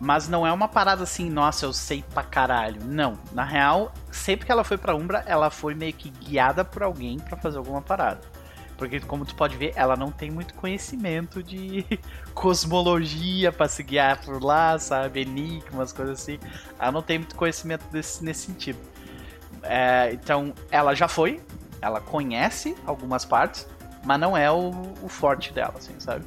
[0.00, 2.80] Mas não é uma parada assim, nossa, eu sei pra caralho.
[2.84, 3.18] Não.
[3.32, 7.18] Na real, sempre que ela foi pra Umbra, ela foi meio que guiada por alguém
[7.18, 8.20] pra fazer alguma parada.
[8.76, 11.84] Porque, como tu pode ver, ela não tem muito conhecimento de
[12.32, 15.22] cosmologia pra se guiar por lá, sabe?
[15.22, 16.38] Enigmas, coisas assim.
[16.78, 18.78] Ela não tem muito conhecimento desse, nesse sentido.
[19.64, 21.40] É, então, ela já foi,
[21.82, 23.66] ela conhece algumas partes,
[24.04, 24.70] mas não é o,
[25.02, 26.24] o forte dela, assim, sabe?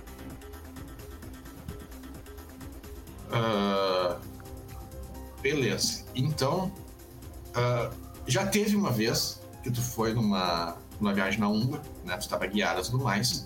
[3.32, 4.18] Ah,
[5.42, 6.06] beleza.
[6.16, 6.72] Então,
[7.56, 7.90] ah,
[8.28, 12.16] já teve uma vez que tu foi numa, numa viagem na Umbra, né?
[12.18, 13.46] Tu estava guiada e tudo mais.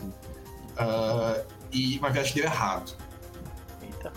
[0.77, 1.41] Ah,
[1.71, 2.93] e uma viagem deu errado.
[3.81, 4.11] Eita.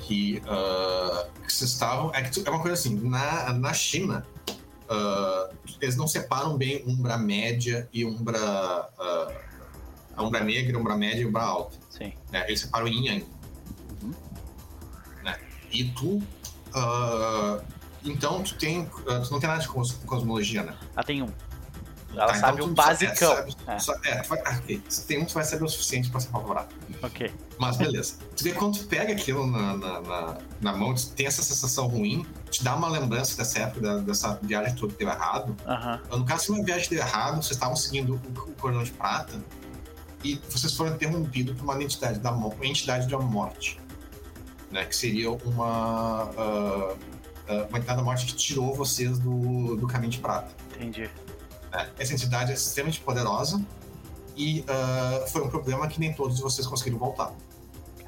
[0.00, 2.14] Que, que vocês estavam.
[2.14, 4.26] É, que tu- é uma coisa assim, na, na China,
[5.80, 8.38] eles não separam bem Umbra média e Umbra.
[10.16, 11.76] a Umbra negra, Umbra média e Umbra alta.
[11.90, 12.12] Sim.
[12.32, 12.44] né?
[12.48, 13.26] Eles separam o yin yang.
[15.72, 16.22] E tu.
[16.74, 17.60] ah,
[18.04, 18.88] então tu tem.
[19.08, 20.74] ah, tu não tem nada de cos- cosmologia, né?
[20.94, 21.28] Ela tem um.
[22.14, 23.32] Ela Tá, sabe então o só- basicão.
[23.32, 23.78] É, sabe- É.
[23.78, 24.60] só- é, tu vai, ah.
[24.88, 26.66] Se tem um, tu vai saber o suficiente pra se apavorar.
[27.02, 27.30] Ok.
[27.58, 28.14] Mas beleza.
[28.34, 32.26] tu vê quando tu pega aquilo na, na, na, na mão, tem essa sensação ruim,
[32.50, 35.54] te dá uma lembrança dessa época, dessa viagem toda que deu errado.
[35.66, 36.00] Aham.
[36.10, 39.38] No caso, se uma viagem deu errado, vocês estavam seguindo o, o cordão de prata
[40.24, 43.78] e vocês foram interrompidos por uma entidade da, uma entidade da morte,
[44.70, 44.84] né?
[44.84, 46.94] Que seria uma ah,
[47.48, 50.54] ah, uma entidade da morte que tirou vocês do, do caminho de prata.
[50.76, 51.10] Entendi.
[51.72, 51.90] né?
[51.98, 53.60] Essa entidade é extremamente poderosa
[54.36, 57.32] e ah, foi um problema que nem todos vocês conseguiram voltar.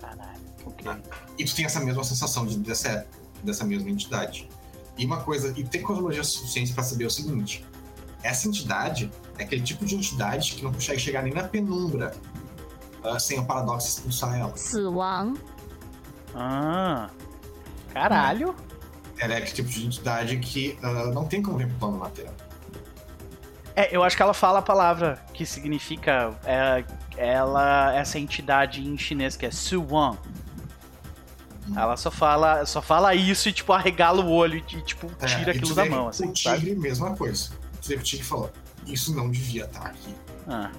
[0.01, 0.41] Caralho.
[0.67, 0.91] Ok.
[1.39, 4.49] E tu tem essa mesma sensação de, dessa época, dessa mesma entidade.
[4.99, 7.65] E uma coisa, e tem cosmologia suficiente para saber o seguinte:
[8.23, 12.13] essa entidade é aquele tipo de entidade que não consegue chegar nem na penumbra
[13.03, 14.55] ah, sem o paradoxo expulsar ela.
[14.57, 15.35] 死亡，
[16.35, 17.09] Ah.
[17.93, 18.55] Caralho.
[19.19, 22.35] Ela é aquele tipo de entidade que ah, não tem como vir pro plano material.
[23.77, 26.85] É, eu acho que ela fala a palavra que significa é,
[27.17, 30.17] ela essa entidade em chinês que é Suwan.
[31.77, 35.53] Ela só fala, só fala isso e tipo arregala o olho e tipo É, tira
[35.53, 36.59] e aquilo da mão, assim, O sabe?
[36.61, 37.51] tigre, mesma coisa.
[37.77, 38.51] O tigre falou:
[38.87, 40.15] Isso não devia estar aqui.
[40.49, 40.71] Ah,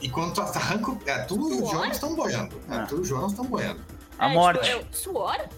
[0.00, 0.90] E quando tu arranca.
[0.92, 1.72] o- É, tu e o Suor?
[1.72, 2.60] Jonas estão boiando.
[2.70, 2.86] É, Ah.
[2.86, 3.80] tu e o Jonas estão boiando.
[4.18, 4.70] A É, morte.
[4.70, 5.48] Tipo, eu, suor?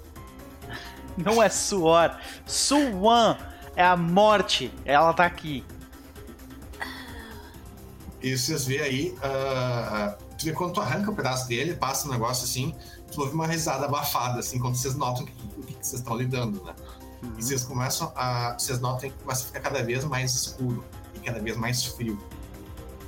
[1.17, 2.17] Não é suor.
[2.47, 3.37] Suan
[3.75, 4.73] é a morte.
[4.85, 5.65] Ela tá aqui.
[8.23, 9.15] E vocês vê aí,
[10.37, 12.75] tu vê quando tu arranca um pedaço dele, passa um negócio assim,
[13.13, 16.17] tu ouve uma risada abafada, assim, quando vocês notam o que, o que vocês estão
[16.17, 16.75] lidando, né?
[17.39, 18.55] E vocês começam a.
[18.59, 22.19] Vocês notam que começa a ficar cada vez mais escuro e cada vez mais frio.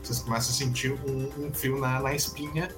[0.02, 2.68] Vocês começam a sentir um, um frio na, na espinha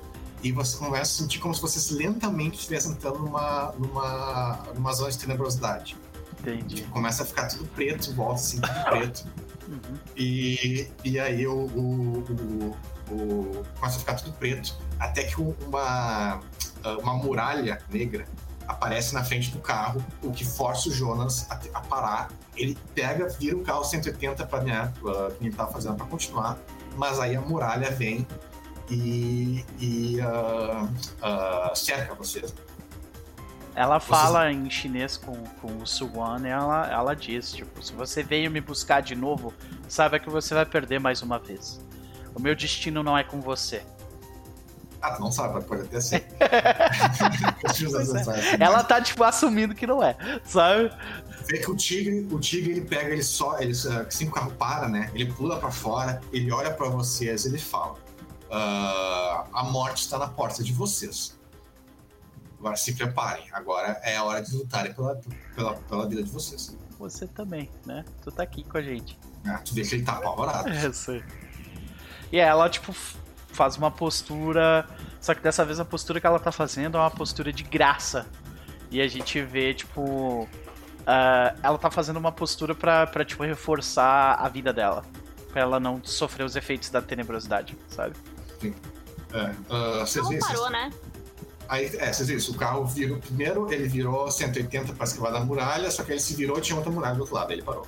[0.43, 5.11] e você começa a sentir como se vocês lentamente estivessem entrando numa, numa, numa zona
[5.11, 5.97] de tenebrosidade.
[6.41, 6.83] Entendi.
[6.85, 9.27] Começa a ficar tudo preto, volta assim, tudo preto.
[9.69, 9.95] Uhum.
[10.17, 12.25] E, e aí o, o,
[13.11, 16.41] o, o- começa a ficar tudo preto, até que um- uma,
[17.03, 18.25] uma muralha negra
[18.67, 22.31] aparece na frente do carro, o que força o Jonas a, a parar.
[22.57, 24.93] Ele pega, vira o carro 180 para né,
[25.39, 26.57] que ele tava fazendo para continuar,
[26.97, 28.27] mas aí a muralha vem
[28.91, 32.53] e, e uh, uh, cerca vocês.
[33.75, 38.23] Ela fala em chinês com, com o Suwan e ela, ela diz, tipo, se você
[38.23, 39.55] veio me buscar de novo,
[39.89, 41.81] saiba que você vai perder mais uma vez.
[42.35, 43.83] O meu destino não é com você.
[45.01, 46.27] Ah, tu não sabe, pode até ser.
[47.61, 50.91] Pois Ela tá, tipo, assumindo que não é, sabe?
[51.47, 54.53] Vê que o tigre, o tigre ele pega, ele só, ele, assim que o carro
[54.53, 55.11] para, né?
[55.15, 57.97] Ele pula pra fora, ele olha pra vocês, ele fala:
[58.51, 61.39] "Ah, a morte está na porta de vocês.
[62.59, 63.47] Agora se preparem.
[63.53, 65.19] Agora é a hora de lutarem pela,
[65.55, 66.77] pela, pela vida de vocês.
[66.99, 68.05] Você também, né?
[68.23, 69.19] Tu tá aqui com a gente.
[69.47, 70.69] Ah, tu vê que ele tá apavorado.
[70.71, 71.25] É, sei.
[72.31, 72.93] E ela, tipo,
[73.49, 74.87] faz uma postura.
[75.21, 78.27] Só que dessa vez a postura que ela tá fazendo é uma postura de graça.
[78.91, 80.47] E a gente vê, tipo.
[81.07, 85.03] ah, ela tá fazendo uma postura pra, pra, tipo, reforçar a vida dela.
[85.51, 88.15] Pra ela não sofrer os efeitos da tenebrosidade, sabe?
[89.33, 90.91] É, vocês Não veem, parou, vocês- né?
[91.69, 93.19] Aí, é, vocês viram isso, o carro virou.
[93.19, 96.77] Primeiro ele virou 180 pra esquivar da muralha, só que ele se virou e tinha
[96.77, 97.87] outra muralha do outro lado, aí ele parou.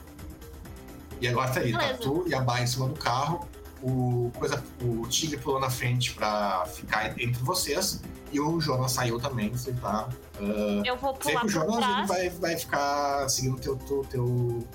[1.20, 1.98] E agora tá aí, tá Beleza.
[1.98, 3.48] tu e a Bai em cima do carro,
[3.82, 9.18] o, coisa, o Tigre pulou na frente pra ficar entre vocês, e o Jonas saiu
[9.18, 10.08] também, você tá.
[10.38, 14.66] ah, Eu vou pular que o Jonas ele vai, vai ficar seguindo teu, teu, teu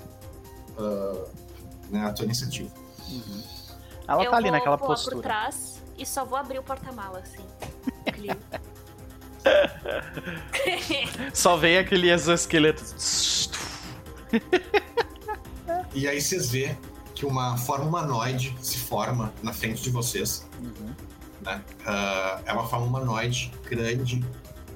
[0.78, 1.24] ah,
[1.90, 2.70] né, a tua iniciativa.
[4.06, 5.22] Ela eu tá ali naquela pular por postura.
[5.22, 7.44] trás e só vou abrir o porta-mala, assim.
[8.06, 8.36] Aquele-
[11.34, 12.84] Só vem aquele exoesqueleto.
[15.94, 16.76] E aí vocês vê
[17.14, 20.46] que uma forma humanoide se forma na frente de vocês.
[20.60, 20.94] Uhum.
[21.42, 21.62] né?
[21.86, 24.24] Ah, é uma forma humanoide grande.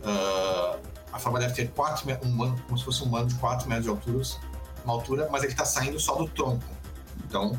[0.05, 0.76] ah,
[1.12, 3.68] a forma deve ter 4 metros, um humano, como se fosse um humano de 4
[3.68, 4.25] metros de altura,
[4.83, 6.65] uma altura, mas ele está saindo só do tronco.
[7.26, 7.52] Então,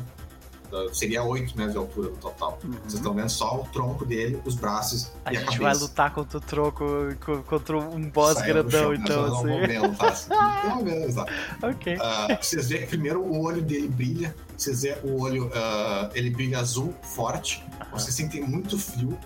[0.92, 2.58] seria 8 metros de altura no total.
[2.62, 5.62] Vocês estão vendo só o tronco dele, os braços A e a gente cabeça.
[5.62, 6.84] vai lutar contra o troco,
[7.24, 9.60] co- contra um boss do grandão, chão, então, nós vamos assim.
[9.60, 10.08] movê-lo, tá?
[10.08, 11.26] Assim, menos, tá?
[11.62, 11.96] Ok.
[12.00, 16.30] Ah, vocês veem que primeiro o olho dele brilha, vocês veem o olho, ah, ele
[16.30, 19.18] brilha azul, forte, vocês sentem muito frio,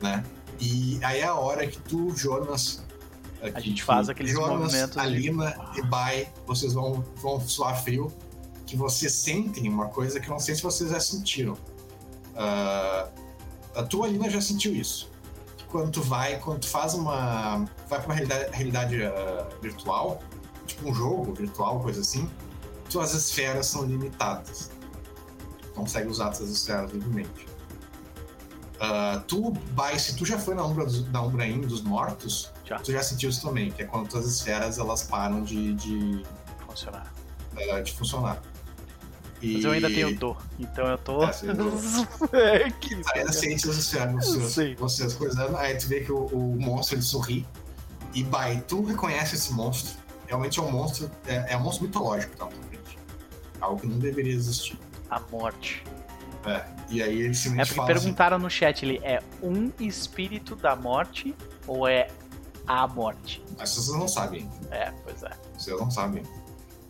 [0.00, 0.22] né?
[0.60, 2.82] E aí é a hora que tu, Jonas.
[3.54, 8.12] A gente faz aqueles Jonas, movimentos de- Alina e Bai, vocês vão, vão suar frio,
[8.72, 11.58] que vocês sentem uma coisa que eu não sei se vocês já sentiram.
[12.34, 13.06] Ah,
[13.76, 15.10] a tua Alina já sentiu isso.
[15.68, 17.66] Quando tu vai, quando tu faz uma.
[17.86, 20.22] vai pra uma realidade, realidade, ah, virtual,
[20.66, 22.26] tipo um jogo virtual, coisa assim,
[22.88, 24.70] tuas esferas são limitadas.
[25.60, 27.46] Tu consegue usar tuas esferas livremente.
[28.80, 32.78] Ah, tu, Bai, se tu já foi na Umbra, dos, na Umbra dos mortos, Já.
[32.78, 36.24] tu já sentiu isso também, que é quando tuas esferas elas param de, de,
[36.66, 37.12] Funcionar.
[37.70, 38.51] ah, de funcionar.
[39.42, 39.54] E...
[39.54, 41.24] Mas eu ainda tenho dor, então eu tô.
[41.24, 41.72] É, você dor.
[42.32, 44.74] É, que Ainda sente as esferas nos seus, Sim.
[44.76, 47.46] vocês coisando, aí tu vê que o, o monstro ele sorri.
[48.14, 49.98] E Bai, tu reconhece esse monstro.
[50.26, 52.48] Realmente é um monstro, é, é um monstro mitológico tá.
[53.60, 54.78] Algo que não deveria existir.
[55.10, 55.84] A morte.
[56.44, 56.64] É.
[56.88, 60.56] E aí ele É simplesmente porque fala assim, perguntaram no chat, ele é um espírito
[60.56, 61.34] da morte
[61.66, 62.08] ou é
[62.66, 63.42] a morte?
[63.56, 64.48] Mas vocês não sabem.
[64.70, 65.30] É, pois é.
[65.56, 66.22] Vocês não sabem.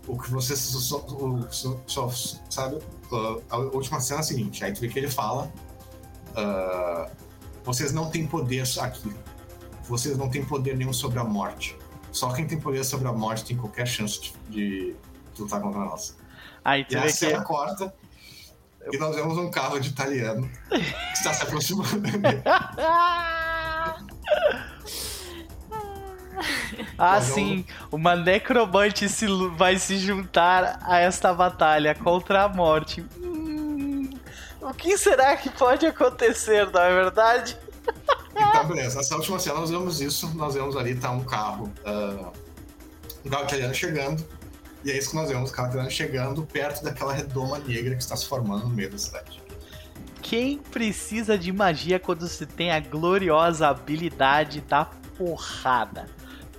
[0.07, 2.11] O que vocês só, só, só, só
[2.51, 2.79] sabe.
[3.49, 5.53] a última cena é a seguinte: aí tu vê que ele fala.
[6.37, 7.11] uh,
[7.65, 9.13] vocês não têm poder aqui.
[9.85, 11.77] Vocês não têm poder nenhum sobre a morte.
[12.11, 14.97] Só quem tem poder sobre a morte tem qualquer chance de, de,
[15.35, 16.17] de lutar contra nós.
[16.65, 17.13] Aí E tu a vê que.
[17.13, 17.95] cena corta.
[18.93, 22.03] E nós vemos um carro de italiano que está se aproximando.
[26.99, 33.05] Ah, sim, uma necromante se, vai se juntar a esta batalha contra a morte.
[33.19, 34.11] Hum,
[34.61, 37.57] O que será que pode acontecer, não é verdade?
[38.35, 38.97] Então, beleza.
[38.99, 40.35] Nessa última cena nós vemos isso.
[40.37, 41.73] Nós vemos ali tá um carro.
[41.85, 42.31] Uh,
[43.25, 44.25] um carro italiano chegando.
[44.85, 48.03] E é isso que nós vemos, o carro italiano chegando perto daquela redoma negra que
[48.03, 49.41] está se formando no meio da cidade.
[50.21, 54.85] Quem precisa de magia quando se tem a gloriosa habilidade da
[55.17, 56.09] porrada?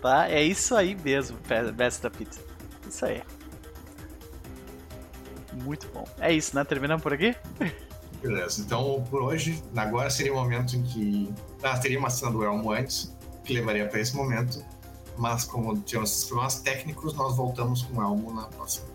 [0.03, 0.29] Tá?
[0.29, 1.37] É isso aí mesmo,
[1.77, 2.41] Mestre da Pizza.
[2.85, 3.23] Isso aí.
[5.53, 6.05] Muito bom.
[6.19, 6.65] É isso, né?
[6.65, 7.33] Terminamos por aqui?
[8.21, 8.61] Beleza.
[8.61, 11.33] Então, por hoje, agora seria o momento em que.
[11.63, 13.15] Ah, teria uma cena do Elmo antes,
[13.45, 14.61] que levaria para esse momento.
[15.17, 18.87] Mas, como tivemos esses problemas técnicos, nós voltamos com o Elmo na próxima.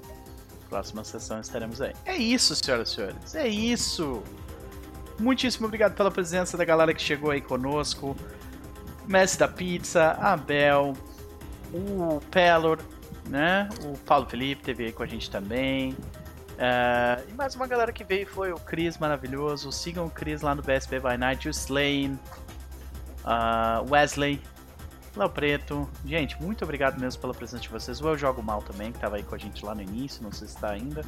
[0.69, 1.95] Próxima sessão estaremos aí.
[2.05, 3.35] É isso, senhoras e senhores.
[3.35, 4.23] É isso.
[5.19, 8.15] Muitíssimo obrigado pela presença da galera que chegou aí conosco.
[9.09, 10.93] Mestre da Pizza, Abel,
[11.73, 12.79] o Pelor,
[13.27, 13.69] né?
[13.83, 15.93] O Paulo Felipe teve aí com a gente também.
[15.93, 19.73] Uh, e mais uma galera que veio foi o Cris maravilhoso.
[19.73, 22.19] Sigam o Cris lá no BSB by Night, o Slane,
[23.25, 24.43] uh, Wesley,
[25.17, 25.89] Léo Preto.
[26.05, 28.01] Gente, muito obrigado mesmo pela presença de vocês.
[28.03, 30.33] O Eu Jogo Mal também, que estava aí com a gente lá no início, não
[30.33, 31.03] sei se está ainda.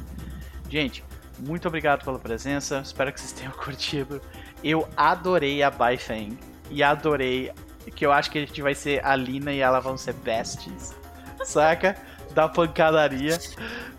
[0.69, 1.03] Gente,
[1.37, 2.79] muito obrigado pela presença.
[2.79, 4.21] Espero que vocês tenham curtido.
[4.63, 6.37] Eu adorei a Baifeng
[6.69, 7.51] e adorei
[7.95, 10.93] que eu acho que a gente vai ser a Lina e ela vão ser besties.
[11.43, 11.95] Saca?
[12.31, 13.37] da pancadaria.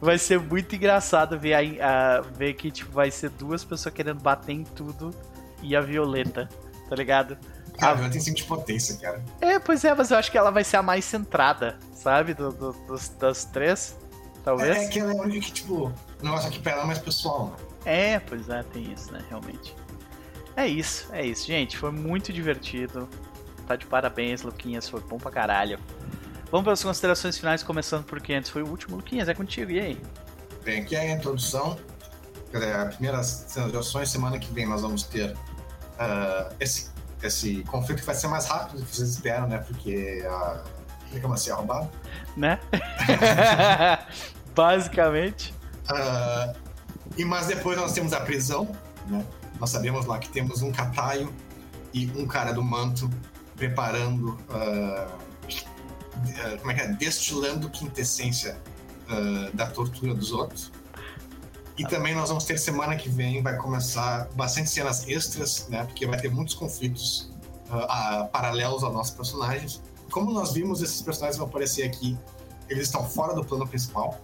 [0.01, 4.21] Vai ser muito engraçado ver, a, a, ver que tipo, vai ser duas pessoas querendo
[4.21, 5.15] bater em tudo
[5.63, 6.49] e a Violeta,
[6.89, 7.39] tá ligado?
[7.79, 9.23] Cara, a Violeta tem 5 de potência, cara.
[9.41, 12.35] É, pois é, mas eu acho que ela vai ser a mais centrada, sabe?
[12.35, 13.97] Do, do, dos, das três,
[14.45, 14.77] talvez.
[14.77, 16.99] É, é que ela é a única que, tipo, negócio aqui pra ela é mais
[16.99, 17.57] pessoal, né?
[17.85, 19.75] É, pois é, tem isso, né, realmente.
[20.57, 21.79] É isso, é isso, gente.
[21.79, 23.09] Foi muito divertido.
[23.73, 24.87] Tá de parabéns, Luquinhas.
[24.87, 25.79] Foi bom pra caralho.
[26.51, 28.97] Vamos para as considerações finais, começando por quem antes foi o último.
[28.97, 30.03] Luquinhas, é contigo, e aí?
[30.63, 31.79] Bem, aqui é a introdução.
[32.53, 36.91] A primeira cena de ações, semana que vem nós vamos ter uh, esse,
[37.23, 39.57] esse conflito que vai ser mais rápido do que vocês esperam, né?
[39.67, 40.63] Porque a
[41.11, 41.91] reclamação é roubada.
[42.37, 42.61] Né?
[44.55, 45.55] Basicamente.
[45.91, 46.55] Uh,
[47.17, 48.71] e mas depois nós temos a prisão,
[49.07, 49.25] né?
[49.59, 51.33] Nós sabemos lá que temos um cataio
[51.95, 53.09] e um cara do manto
[53.57, 55.23] preparando uh,
[56.59, 56.89] como é que é?
[56.89, 58.59] Destilando quintessência
[59.09, 60.73] uh, da tortura dos outros.
[61.77, 65.85] E também nós vamos ter semana que vem, vai começar bastante cenas extras, né?
[65.85, 67.33] Porque vai ter muitos conflitos
[67.71, 69.83] uh, paralelos aos nossos personagens.
[70.11, 72.19] Como nós vimos, esses personagens vão aparecer aqui,
[72.69, 74.21] eles estão fora do plano principal.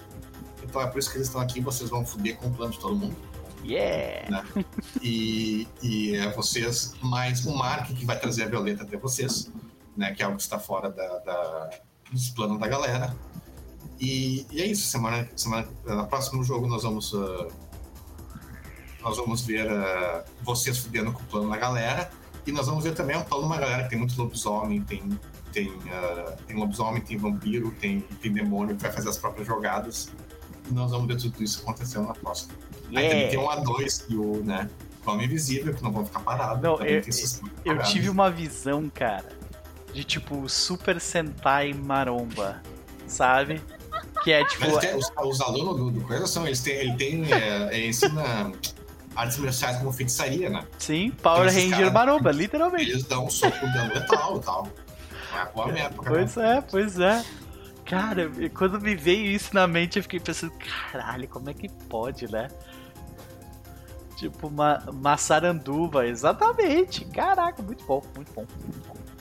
[0.62, 2.78] Então é por isso que eles estão aqui, vocês vão foder com o plano de
[2.78, 3.16] todo mundo.
[3.68, 4.30] Yeah!
[4.30, 4.64] Né?
[5.02, 9.50] E, e é vocês, mais o Mark que vai trazer a Violeta até vocês
[9.98, 10.14] né?
[10.14, 11.70] Que é algo que está fora da, da,
[12.10, 13.14] dos planos da galera.
[14.00, 14.86] E, e, é isso.
[14.86, 17.48] Semana, semana, no próximo jogo nós vamos uh,
[19.02, 22.10] nós vamos ver uh, vocês fudendo com o plano da galera.
[22.46, 25.02] E nós vamos ver também um plano de uma galera que tem muito lobisomem, tem,
[25.52, 30.10] tem, uh, tem lobisomem, tem vampiro, tem, tem demônio que vai fazer as próprias jogadas.
[30.70, 32.54] E nós vamos ver tudo isso acontecendo na próxima.
[32.94, 34.68] Aí também tem um A2 e o, né,
[35.06, 36.62] Homem Invisível, que não vão ficar parados.
[36.62, 37.02] Não, eu,
[37.64, 39.28] eu tive uma visão, cara,
[39.92, 42.62] de tipo Super Sentai Maromba,
[43.06, 43.60] sabe?
[44.22, 44.78] Que é tipo.
[44.78, 48.52] Tem, os, os, alunos do, do Coisa são, eles têm, ele tem, é, é, ensina
[49.16, 50.64] artes marciais como feitiçaria, né?
[50.78, 52.90] Sim, Power então, Ranger Maromba, literalmente.
[52.90, 54.68] Eles dão um soco dano letal e tal.
[55.34, 56.10] É boa época.
[56.10, 57.24] Pois é, pois é.
[57.84, 60.52] Cara, quando me veio isso na mente, eu fiquei pensando,
[60.92, 62.48] caralho, como é que pode, né?
[64.18, 67.04] Tipo, uma maçaranduva, exatamente.
[67.04, 68.44] Caraca, muito bom, muito bom.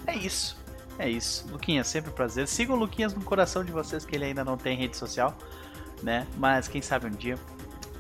[0.07, 0.57] É isso.
[0.97, 1.47] É isso.
[1.51, 2.47] Luquinhas, sempre um prazer.
[2.47, 5.37] Sigam o Luquinhas no coração de vocês, que ele ainda não tem rede social,
[6.01, 6.25] né?
[6.35, 7.37] Mas quem sabe um dia.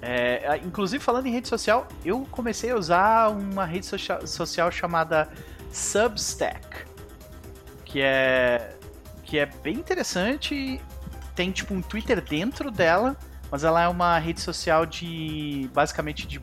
[0.01, 5.29] É, inclusive, falando em rede social, eu comecei a usar uma rede social, social chamada
[5.71, 6.65] Substack,
[7.85, 8.75] que é,
[9.23, 10.81] que é bem interessante.
[11.35, 13.15] Tem tipo um Twitter dentro dela,
[13.51, 16.41] mas ela é uma rede social de basicamente de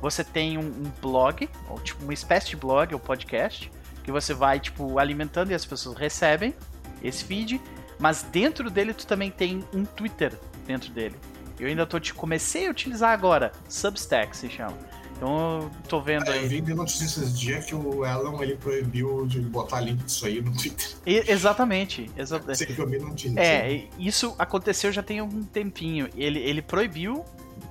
[0.00, 3.70] você tem um, um blog, ou tipo uma espécie de blog ou podcast,
[4.04, 6.54] que você vai, tipo, alimentando e as pessoas recebem
[7.02, 7.60] esse feed,
[7.98, 11.16] mas dentro dele tu também tem um Twitter dentro dele.
[11.58, 14.76] Eu ainda tô te comecei a utilizar agora, Substack se chama.
[15.16, 16.42] Então eu tô vendo aí.
[16.42, 20.26] Eu vi de notícias esses dias que o Elon ele proibiu de botar link disso
[20.26, 20.88] aí no Twitter.
[21.06, 22.10] E, exatamente.
[22.16, 23.36] Exa Você que eu vi notícias.
[23.36, 26.08] É, isso aconteceu já tem algum tempinho.
[26.14, 27.24] Ele, ele proibiu,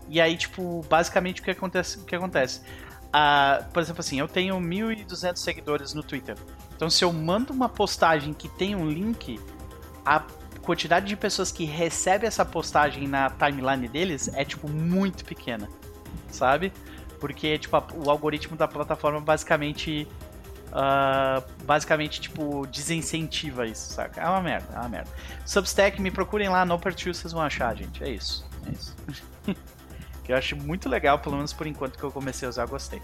[0.07, 1.97] e aí, tipo, basicamente o que acontece?
[1.99, 2.61] O que acontece?
[3.07, 6.35] Uh, por exemplo, assim, eu tenho 1.200 seguidores no Twitter.
[6.75, 9.39] Então, se eu mando uma postagem que tem um link,
[10.05, 10.21] a
[10.61, 15.69] quantidade de pessoas que recebe essa postagem na timeline deles é, tipo, muito pequena,
[16.29, 16.73] sabe?
[17.19, 20.07] Porque, tipo, a- o algoritmo da plataforma basicamente.
[20.77, 24.19] ah, basicamente, tipo, desincentiva isso, saca?
[24.19, 25.09] É uma merda, é uma merda.
[25.45, 28.03] Substack, me procurem lá, no Pertil, vocês vão achar, gente.
[28.03, 28.45] É isso.
[28.67, 28.93] É isso.
[30.25, 32.67] que eu acho muito legal, pelo menos por enquanto que eu comecei a usar, eu
[32.67, 33.01] gostei.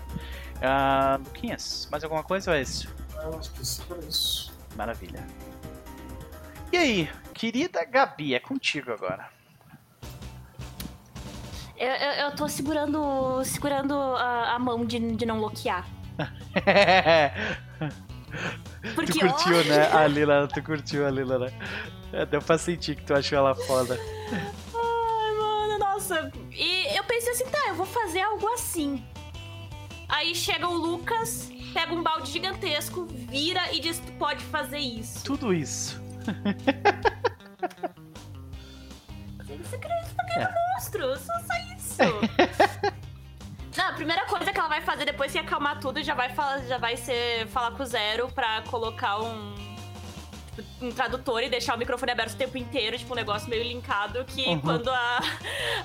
[0.61, 2.89] Ah, Luquinhas, mais alguma coisa ou é isso?
[3.21, 4.51] Eu acho que isso é isso.
[4.75, 5.23] Maravilha.
[6.71, 9.29] E aí, querida Gabi, é contigo agora.
[11.77, 15.85] Eu, eu, eu tô segurando, segurando a, a mão de, de não bloquear.
[18.95, 19.91] Porque, tu curtiu, ó, né?
[19.91, 21.51] A Lila, tu curtiu a Lila, né?
[22.13, 23.97] É, Deu pra sentir que tu achou ela foda.
[26.11, 26.31] Nossa.
[26.51, 29.03] E eu pensei assim, tá, eu vou fazer algo assim.
[30.09, 35.23] Aí chega o Lucas, pega um balde gigantesco, vira e diz tu pode fazer isso.
[35.23, 36.01] Tudo isso.
[39.47, 40.53] Você acredita que é É.
[40.73, 41.17] monstro?
[41.17, 41.97] Só, só isso.
[43.77, 46.59] Não, a primeira coisa que ela vai fazer depois que acalmar tudo já vai falar,
[46.65, 49.70] já vai ser falar com o Zero pra colocar um,
[50.81, 54.23] um tradutor e deixar o microfone aberto o tempo inteiro, tipo um negócio meio linkado
[54.25, 54.59] que Uhum.
[54.59, 55.19] quando a,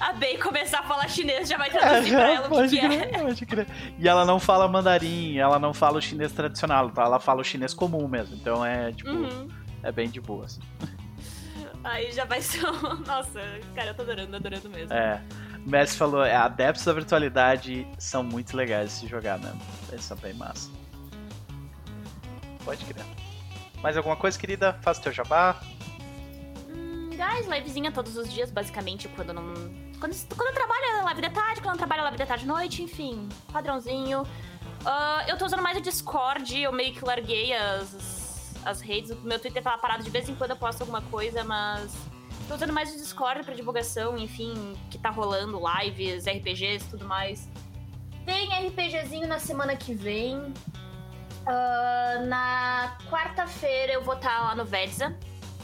[0.01, 2.89] a Bey começar a falar chinês já vai traduzir pra ela o que, é.
[2.89, 3.67] crer, pode crer.
[3.99, 7.03] E ela não fala mandarim, ela não fala o chinês tradicional, tá?
[7.05, 8.35] Ela fala o chinês comum mesmo.
[8.35, 9.49] Então é, tipo, Uhum.
[9.83, 10.45] é bem de boa.
[10.47, 10.61] assim.
[11.85, 12.67] Aí já vai ser.
[12.67, 13.41] um- Nossa,
[13.75, 14.93] cara, eu tô adorando, adorando mesmo.
[14.93, 15.23] É.
[15.65, 19.61] O Messi falou, é, adeptos da virtualidade são muito legais de se jogar mesmo.
[19.91, 20.71] Eles são bem massa.
[22.65, 23.05] Pode crer.
[23.87, 24.73] Mais alguma coisa, querida?
[24.83, 25.61] Faça teu jabá.
[26.69, 29.45] Hum, guys, livezinha todos os dias, basicamente, quando não.
[30.01, 33.29] Quando, quando eu trabalho live de tarde, quando eu trabalho live de tarde noite, enfim,
[33.53, 34.27] padrãozinho.
[34.85, 39.13] Ah, eu tô usando mais o Discord, eu meio que larguei as, as redes.
[39.13, 41.95] O meu Twitter tava parado de vez em quando eu posto alguma coisa, mas.
[42.49, 47.49] Tô usando mais o Discord pra divulgação, enfim, que tá rolando, lives, RPGs tudo mais.
[48.25, 50.53] Tem RPGzinho na semana que vem.
[51.47, 55.17] Ah, na quarta-feira eu vou estar lá no Vedza.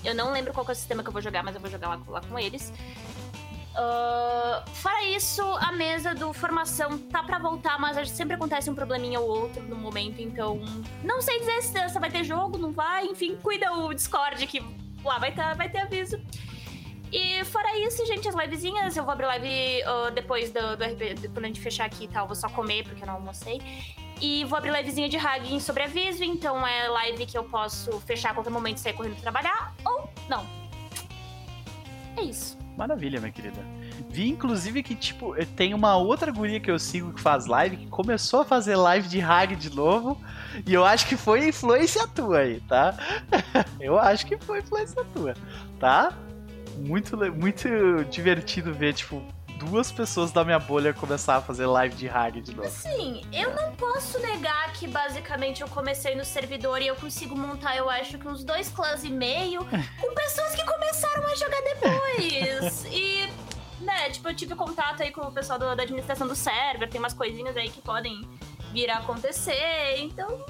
[0.04, 1.88] Eu não lembro qual é o sistema que eu vou jogar, mas eu vou jogar
[1.88, 2.72] lá, lá com eles.
[3.74, 9.18] Ah, fora isso, a mesa do formação tá pra voltar, mas sempre acontece um probleminha
[9.18, 10.60] ou outro no momento, então
[11.02, 14.62] não sei dizer se se vai ter jogo, não vai, enfim, cuida o Discord que
[15.02, 16.20] lá vai, tá, vai ter aviso.
[17.10, 21.28] E fora isso, gente, as livezinhas, eu vou abrir live ah, depois do, do RP,
[21.32, 23.60] quando a gente fechar aqui e tal, vou só comer porque eu não almocei.
[24.22, 28.30] E vou abrir livezinha de Hagging sobre aviso, então é live que eu posso fechar
[28.30, 30.46] a qualquer momento e sair correndo trabalhar, ou não.
[32.16, 32.56] É isso.
[32.76, 33.60] Maravilha, minha querida.
[34.08, 37.86] Vi, inclusive, que, tipo, tem uma outra guria que eu sigo que faz live, que
[37.88, 40.16] começou a fazer live de Hag de novo,
[40.64, 42.94] e eu acho que foi influência tua aí, tá?
[43.80, 45.34] eu acho que foi influência tua,
[45.80, 46.16] tá?
[46.76, 47.68] Muito, muito
[48.08, 49.20] divertido ver, tipo,
[49.64, 52.68] duas pessoas da minha bolha começar a fazer live de Hag de novo.
[52.68, 57.76] Sim, eu não posso negar que basicamente eu comecei no servidor e eu consigo montar,
[57.76, 59.60] eu acho que uns dois clãs e meio
[60.00, 62.84] com pessoas que começaram a jogar depois.
[62.90, 63.28] e,
[63.80, 66.98] né, tipo, eu tive contato aí com o pessoal do- da administração do server, tem
[67.00, 68.28] umas coisinhas aí que podem
[68.72, 70.44] vir a acontecer, então.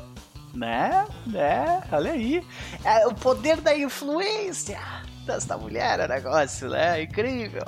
[0.55, 1.07] Né?
[1.27, 1.83] Né?
[1.91, 2.47] Olha aí.
[2.85, 4.79] É o poder da influência
[5.25, 7.03] desta mulher é negócio, né?
[7.03, 7.65] Incrível.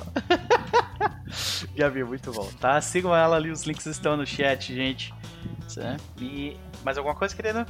[1.74, 2.80] Gabi, muito bom, tá?
[2.80, 5.12] Sigam ela ali, os links estão no chat, gente.
[5.76, 5.96] Né?
[6.18, 7.66] E mais alguma coisa, querida?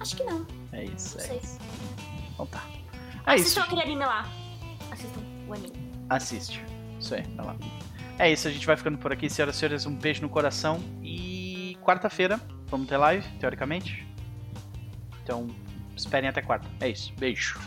[0.00, 0.46] Acho que não.
[0.72, 1.38] É isso, Não é sei.
[1.38, 1.58] isso.
[2.34, 2.62] Então tá.
[3.26, 3.44] É isso.
[3.44, 4.26] Assistam aquele anime lá.
[4.90, 5.90] Assistam o anime.
[6.10, 6.64] Assiste.
[7.00, 7.56] Isso aí, vai lá.
[8.18, 9.86] É isso, a gente vai ficando por aqui, senhoras e senhores.
[9.86, 10.80] Um beijo no coração.
[11.02, 14.06] E quarta-feira vamos ter live, teoricamente.
[15.22, 15.48] Então,
[15.96, 16.66] esperem até quarta.
[16.80, 17.12] É isso.
[17.18, 17.58] Beijo.